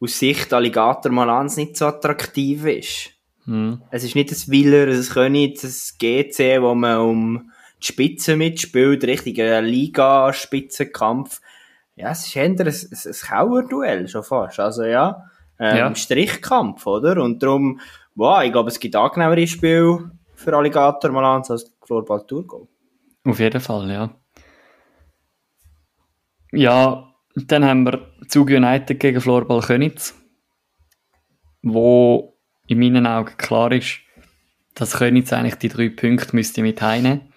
aus 0.00 0.18
Sicht 0.18 0.52
Alligator 0.52 1.12
Malanz 1.12 1.56
nicht 1.56 1.76
so 1.76 1.86
attraktiv 1.86 2.64
ist. 2.66 3.10
Hm. 3.44 3.82
Es 3.90 4.04
ist 4.04 4.14
nicht 4.14 4.30
ein 4.30 4.52
Willer, 4.52 4.92
ein 4.92 5.02
König, 5.02 5.62
ein 5.62 5.70
GC, 5.98 6.62
wo 6.62 6.74
man 6.74 6.98
um 6.98 7.50
die 7.80 7.86
Spitze 7.86 8.36
mitspielt, 8.36 9.04
richtig 9.04 9.40
ein 9.40 9.64
Liga-Spitzenkampf. 9.64 11.40
Ja, 11.94 12.10
es 12.10 12.26
ist 12.26 12.36
eher 12.36 12.44
ein, 12.44 12.58
ein, 12.60 12.66
ein 12.66 13.12
Kauerduell 13.28 14.08
schon 14.08 14.22
fast. 14.22 14.60
Also 14.60 14.84
ja, 14.84 15.30
ähm, 15.58 15.76
Ja. 15.76 15.94
Strichkampf, 15.94 16.86
oder? 16.86 17.22
Und 17.22 17.42
darum, 17.42 17.80
wow, 18.14 18.42
ich 18.42 18.52
glaube, 18.52 18.68
es 18.68 18.80
gibt 18.80 18.96
angenehmere 18.96 19.46
Spiele 19.46 20.10
für 20.34 20.56
Alligator 20.56 21.10
Malanz 21.12 21.50
als 21.50 21.72
Florball 21.82 22.26
Tourgo. 22.26 22.68
Auf 23.24 23.38
jeden 23.40 23.60
Fall, 23.60 23.90
ja. 23.90 24.10
Ja, 26.52 27.12
dann 27.34 27.64
haben 27.64 27.84
wir 27.84 28.06
Zug 28.28 28.48
United 28.48 28.98
gegen 29.00 29.20
Florball 29.20 29.60
Könitz, 29.60 30.14
wo 31.62 32.36
in 32.66 32.78
meinen 32.78 33.06
Augen 33.06 33.36
klar 33.36 33.72
ist, 33.72 34.00
dass 34.74 34.96
Könitz 34.98 35.32
eigentlich 35.32 35.56
die 35.56 35.68
drei 35.68 35.88
Punkte 35.88 36.34
müsste 36.36 36.62
mit 36.62 36.80
heimnehmen. 36.82 37.32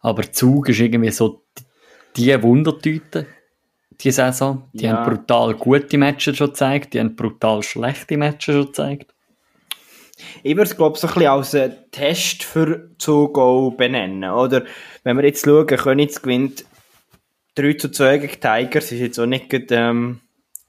Aber 0.00 0.30
Zug 0.30 0.68
ist 0.68 0.80
irgendwie 0.80 1.10
so 1.10 1.44
die 2.16 2.42
Wundertüte, 2.42 3.26
die 4.00 4.10
Saison. 4.10 4.68
Die 4.72 4.84
Ja. 4.84 4.96
haben 4.96 5.04
brutal 5.16 5.54
gute 5.54 5.98
Matches 5.98 6.36
schon 6.36 6.48
gezeigt, 6.48 6.94
die 6.94 7.00
haben 7.00 7.16
brutal 7.16 7.62
schlechte 7.62 8.16
Matches 8.16 8.54
schon 8.54 8.66
gezeigt. 8.66 9.14
Ich 10.42 10.54
würde 10.54 10.70
es, 10.70 10.76
glaube 10.76 10.96
ich, 10.96 11.00
so 11.00 11.08
ein 11.08 11.14
bisschen 11.14 11.28
als 11.30 11.54
einen 11.54 11.76
Test 11.90 12.44
für 12.44 12.90
Zugo 12.98 13.70
benennen. 13.70 14.30
Oder 14.30 14.64
wenn 15.04 15.16
wir 15.16 15.24
jetzt 15.24 15.44
schauen, 15.44 15.66
Königs 15.66 16.20
gewinnt 16.22 16.64
3 17.54 17.74
zu 17.74 17.90
2 17.90 18.18
gegen 18.18 18.40
Tigers, 18.40 18.92
ist 18.92 19.00
jetzt 19.00 19.18
auch 19.18 19.26
nicht 19.26 19.52
ähm, 19.70 20.20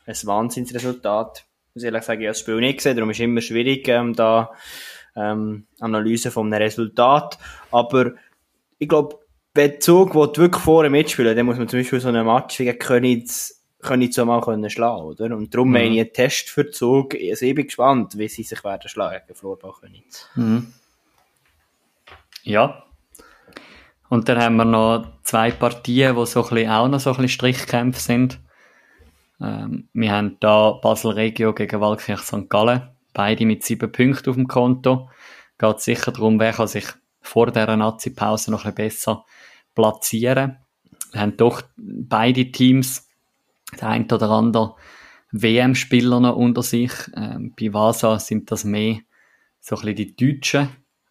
ein 0.06 0.16
Wahnsinnsresultat. 0.24 1.46
Ich 1.70 1.76
muss 1.76 1.84
ehrlich 1.84 2.04
sagen, 2.04 2.22
ich 2.22 2.28
habe 2.28 2.32
das 2.32 2.40
Spiel 2.40 2.60
nicht 2.60 2.78
gesehen, 2.78 2.96
darum 2.96 3.10
ist 3.10 3.18
es 3.18 3.24
immer 3.24 3.42
schwierig, 3.42 3.88
ähm, 3.88 4.14
da 4.14 4.52
ähm, 5.16 5.66
Analyse 5.80 6.32
von 6.32 6.48
einem 6.48 6.62
Resultat. 6.62 7.38
Aber 7.72 8.14
ich 8.80 8.90
glaube, 8.90 9.20
wenn 9.54 9.80
Zug 9.80 10.16
will 10.16 10.30
wirklich 10.36 10.64
vorne 10.64 10.90
mitspielen 10.90 11.36
dann 11.36 11.46
muss 11.46 11.58
man 11.58 11.68
zum 11.68 11.80
Beispiel 11.80 12.00
so 12.00 12.10
einen 12.10 12.26
Match 12.26 12.58
gegen 12.58 12.78
Königs 12.78 13.64
Königs 13.84 14.18
auch 14.18 14.26
mal 14.26 14.42
können 14.42 14.70
schlagen, 14.70 15.04
oder? 15.04 15.26
Und 15.36 15.54
darum 15.54 15.72
meine 15.72 15.94
ich 15.94 16.00
einen 16.00 16.14
Test 16.14 16.50
für 16.50 16.72
Zug. 16.72 17.16
Also 17.16 17.46
ich 17.46 17.54
bin 17.54 17.66
gespannt, 17.66 18.18
wie 18.18 18.28
sie 18.30 18.44
sich 18.44 18.64
werden 18.64 18.90
schlagen 18.90 19.22
gegen 19.28 19.38
Florball 19.38 19.74
Königs. 19.74 20.28
Ja. 22.44 22.84
Und 24.14 24.30
dann 24.30 24.38
haben 24.38 24.58
wir 24.58 24.66
noch 24.66 25.08
zwei 25.24 25.50
Partien, 25.50 26.16
die 26.16 26.26
so 26.28 26.42
auch 26.42 26.52
noch 26.88 27.00
so 27.00 27.10
ein 27.10 27.16
bisschen 27.16 27.30
Strichkämpfe 27.30 28.00
sind. 28.00 28.40
Ähm, 29.42 29.90
wir 29.92 30.12
haben 30.12 30.38
da 30.40 30.70
Basel 30.74 31.14
Regio 31.14 31.52
gegen 31.52 31.82
Waldkirch 31.82 32.20
St. 32.20 32.48
Gallen. 32.48 32.92
Beide 33.14 33.48
mit 33.48 33.64
sieben 33.64 33.92
Punkten 33.92 34.30
auf 34.30 34.36
dem 34.36 34.48
Konto. 34.48 35.10
Geht 35.58 35.80
sicher 35.80 36.12
darum, 36.12 36.40
wer 36.40 36.54
kann 36.54 36.68
sich 36.68 36.86
vor 37.22 37.48
dieser 37.48 37.76
Nazi-Pause 37.76 38.52
noch 38.52 38.66
ein 38.66 38.76
bisschen 38.76 39.16
besser 39.16 39.26
platzieren. 39.74 40.58
Wir 41.12 41.22
haben 41.22 41.36
doch 41.36 41.64
beide 41.76 42.52
Teams, 42.52 43.10
der 43.82 43.88
ein 43.88 44.04
oder 44.12 44.30
andere 44.30 44.76
WM-Spieler 45.32 46.20
noch 46.20 46.36
unter 46.36 46.62
sich. 46.62 46.92
Ähm, 47.16 47.56
bei 47.60 47.74
Vasa 47.74 48.20
sind 48.20 48.52
das 48.52 48.64
mehr 48.64 49.00
so 49.60 49.76
ein 49.76 49.82
bisschen 49.82 49.96
die 49.96 50.16
Deutschen 50.16 50.70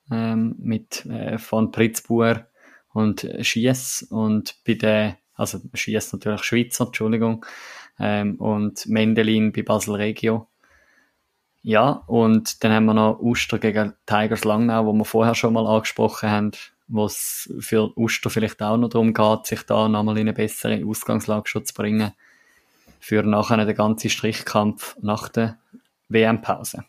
ähm, 0.09 0.55
mit 0.61 1.05
äh, 1.07 1.39
von 1.39 1.73
Pritzbuer 1.73 2.47
und 2.93 3.28
Schiess 3.40 4.02
und 4.10 4.56
bei 4.66 4.74
der, 4.74 5.19
also 5.35 5.60
Schiess 5.74 6.12
natürlich 6.12 6.43
Schweizer, 6.43 6.86
Entschuldigung, 6.86 7.44
ähm, 7.98 8.36
und 8.36 8.86
Mendelin 8.86 9.52
bei 9.52 9.62
Basel 9.62 9.97
Regio. 9.97 10.48
Ja, 11.62 12.02
und 12.06 12.64
dann 12.64 12.73
haben 12.73 12.86
wir 12.86 12.94
noch 12.94 13.20
Uster 13.20 13.59
gegen 13.59 13.94
Tigers 14.06 14.44
Langnau, 14.44 14.86
wo 14.86 14.93
wir 14.93 15.05
vorher 15.05 15.35
schon 15.35 15.52
mal 15.52 15.66
angesprochen 15.66 16.28
haben, 16.28 16.51
wo 16.89 17.06
es 17.06 17.52
für 17.60 17.97
Uster 17.97 18.31
vielleicht 18.31 18.60
auch 18.62 18.77
noch 18.77 18.89
darum 18.89 19.14
geht, 19.14 19.47
sich 19.47 19.62
da 19.62 19.89
nochmal 19.89 20.16
in 20.16 20.23
eine 20.23 20.32
bessere 20.32 20.85
Ausgangslage 20.85 21.48
schon 21.48 21.64
zu 21.64 21.73
bringen, 21.74 22.12
für 22.98 23.23
nachher 23.23 23.64
den 23.64 23.77
ganzen 23.77 24.10
Strichkampf 24.10 24.97
nach 25.01 25.28
der 25.28 25.59
WM-Pause. 26.09 26.85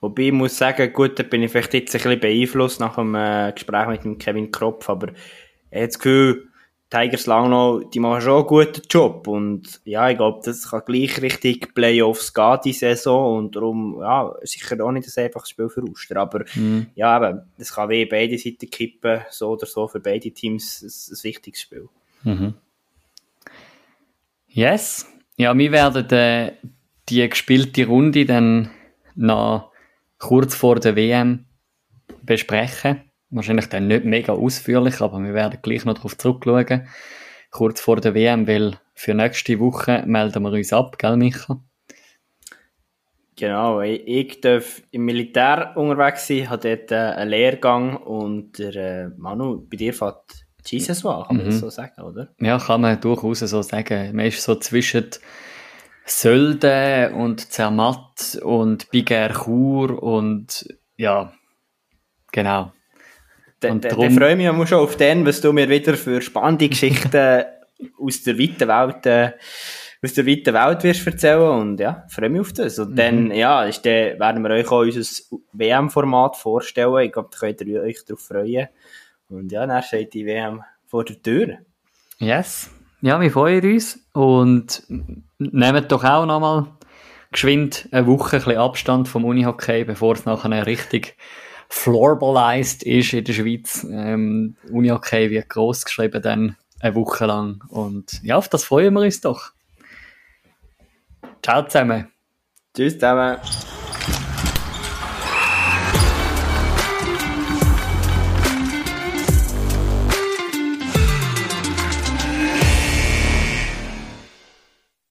Wobei 0.00 0.24
ich 0.24 0.32
muss 0.32 0.56
sagen, 0.56 0.92
gut, 0.92 1.18
da 1.18 1.22
bin 1.22 1.42
ich 1.42 1.50
vielleicht 1.50 1.74
jetzt 1.74 1.94
ein 1.94 2.02
bisschen 2.02 2.20
beeinflusst 2.20 2.80
nach 2.80 2.96
dem 2.96 3.14
äh, 3.14 3.52
Gespräch 3.52 3.86
mit 3.88 4.04
dem 4.04 4.18
Kevin 4.18 4.50
Kropf, 4.50 4.88
aber 4.88 5.08
ich 5.70 5.76
habe 5.76 5.86
das 5.86 5.98
Gefühl, 5.98 6.48
Tigers 6.88 7.26
Langnau, 7.26 7.80
die 7.80 7.98
machen 7.98 8.20
schon 8.20 8.38
einen 8.38 8.46
guten 8.46 8.82
Job 8.88 9.26
und 9.26 9.80
ja, 9.84 10.08
ich 10.08 10.16
glaube, 10.16 10.40
das 10.44 10.70
kann 10.70 10.82
gleich 10.86 11.20
richtig 11.20 11.74
Playoffs 11.74 12.32
gehen, 12.32 12.58
die 12.64 12.72
Saison 12.72 13.38
und 13.38 13.56
darum, 13.56 13.98
ja, 14.00 14.32
sicher 14.42 14.84
auch 14.84 14.92
nicht 14.92 15.08
ein 15.08 15.24
einfaches 15.24 15.50
Spiel 15.50 15.68
für 15.68 15.82
Uster, 15.82 16.16
aber 16.16 16.44
ja, 16.94 17.16
eben, 17.16 17.42
das 17.58 17.74
kann 17.74 17.88
wie 17.90 18.06
beide 18.06 18.38
Seiten 18.38 18.70
kippen, 18.70 19.22
so 19.30 19.50
oder 19.50 19.66
so, 19.66 19.88
für 19.88 19.98
beide 19.98 20.30
Teams 20.30 20.82
ein, 20.82 21.16
ein 21.16 21.24
wichtiges 21.24 21.60
Spiel. 21.62 21.88
Yes. 24.48 25.06
Ja, 25.36 25.58
wir 25.58 25.72
werden 25.72 26.08
äh, 26.10 26.52
die 27.08 27.28
gespielte 27.28 27.86
Runde 27.86 28.24
dann 28.24 28.70
noch 29.16 29.72
kurz 30.18 30.54
vor 30.54 30.80
der 30.80 30.96
WM 30.96 31.46
besprechen. 32.22 33.02
Wahrscheinlich 33.30 33.68
dann 33.68 33.88
nicht 33.88 34.04
mega 34.04 34.32
ausführlich, 34.32 35.00
aber 35.00 35.18
wir 35.20 35.34
werden 35.34 35.58
gleich 35.62 35.84
noch 35.84 35.94
darauf 35.94 36.16
zurückschauen. 36.16 36.88
Kurz 37.50 37.80
vor 37.80 38.00
der 38.00 38.14
WM, 38.14 38.46
weil 38.46 38.78
für 38.94 39.14
nächste 39.14 39.58
Woche 39.58 40.04
melden 40.06 40.42
wir 40.42 40.52
uns 40.52 40.72
ab, 40.72 40.98
gell, 40.98 41.16
Micha? 41.16 41.60
Genau, 43.36 43.82
ich, 43.82 44.02
ich 44.06 44.40
darf 44.40 44.82
im 44.90 45.04
Militär 45.04 45.72
unterwegs 45.76 46.26
sein, 46.26 46.48
habe 46.48 46.76
dort 46.76 46.90
äh, 46.90 46.94
einen 46.94 47.30
Lehrgang 47.30 47.96
und 47.98 48.58
der 48.58 48.76
äh, 48.76 49.08
Manu, 49.18 49.66
bei 49.68 49.76
dir 49.76 49.92
fährt 49.92 50.46
Jesus 50.64 51.04
an, 51.04 51.24
kann 51.24 51.36
man 51.36 51.46
das 51.46 51.60
so 51.60 51.68
sagen, 51.68 52.00
oder? 52.02 52.28
Ja, 52.40 52.58
kann 52.58 52.80
man 52.80 53.00
durchaus 53.00 53.40
so 53.40 53.62
sagen. 53.62 54.16
Man 54.16 54.26
ist 54.26 54.42
so 54.42 54.54
zwischen 54.56 55.10
Sölde 56.06 57.12
und 57.14 57.52
Zermatt 57.52 58.38
und 58.42 58.90
Biger 58.90 59.30
Chur 59.32 60.02
und 60.02 60.66
ja, 60.96 61.32
genau. 62.32 62.72
Und 63.64 63.84
da, 63.84 63.88
drum- 63.88 64.08
da 64.14 64.20
freue 64.20 64.32
ich 64.40 64.52
mich 64.52 64.68
schon 64.68 64.78
auf 64.78 64.96
den, 64.96 65.26
was 65.26 65.40
du 65.40 65.52
mir 65.52 65.68
wieder 65.68 65.94
für 65.94 66.20
spannende 66.22 66.68
Geschichten 66.68 67.44
aus 67.98 68.22
der 68.22 68.38
weiten 68.38 68.68
Welt, 68.68 69.06
äh, 69.06 69.32
aus 70.02 70.14
der 70.14 70.26
weiten 70.26 70.54
Welt 70.54 70.84
wirst 70.84 71.06
erzählen 71.06 71.40
und 71.60 71.80
ja, 71.80 72.04
freue 72.08 72.28
mich 72.28 72.40
auf 72.42 72.52
das. 72.52 72.78
Und 72.78 72.96
dann, 72.96 73.30
ja, 73.32 73.64
ist 73.64 73.84
dann 73.84 74.18
werden 74.20 74.42
wir 74.42 74.50
euch 74.50 74.68
auch 74.70 74.80
unser 74.82 75.02
WM-Format 75.52 76.36
vorstellen. 76.36 76.98
Ich 77.06 77.12
glaube, 77.12 77.30
da 77.32 77.38
könnt 77.38 77.60
ihr 77.62 77.82
euch 77.82 78.04
darauf 78.04 78.20
freuen. 78.20 78.68
Und 79.28 79.50
ja, 79.50 79.66
dann 79.66 79.82
steht 79.82 80.14
die 80.14 80.24
WM 80.24 80.62
vor 80.86 81.04
der 81.04 81.20
Tür. 81.20 81.58
Yes. 82.18 82.70
Ja, 83.06 83.20
wir 83.20 83.30
freuen 83.30 83.64
uns 83.64 84.00
und 84.14 84.82
nehmt 85.38 85.92
doch 85.92 86.02
auch 86.02 86.26
nochmal 86.26 86.66
geschwind 87.30 87.88
eine 87.92 88.04
Woche 88.08 88.38
ein 88.38 88.42
bisschen 88.42 88.58
Abstand 88.58 89.06
vom 89.06 89.24
Unihockey, 89.24 89.84
bevor 89.84 90.14
es 90.14 90.24
nachher 90.24 90.66
richtig 90.66 91.16
floorballized 91.68 92.82
ist 92.82 93.12
in 93.12 93.22
der 93.22 93.32
Schweiz. 93.32 93.86
Ähm, 93.88 94.56
Unihockey 94.72 95.30
wird 95.30 95.48
gross 95.48 95.84
geschrieben 95.84 96.20
dann 96.20 96.56
eine 96.80 96.96
Woche 96.96 97.26
lang 97.26 97.62
und 97.68 98.20
ja, 98.24 98.38
auf 98.38 98.48
das 98.48 98.64
freuen 98.64 98.92
wir 98.94 99.02
uns 99.02 99.20
doch. 99.20 99.52
Ciao 101.44 101.62
zusammen. 101.62 102.08
Tschüss 102.74 102.94
zusammen. 102.94 103.36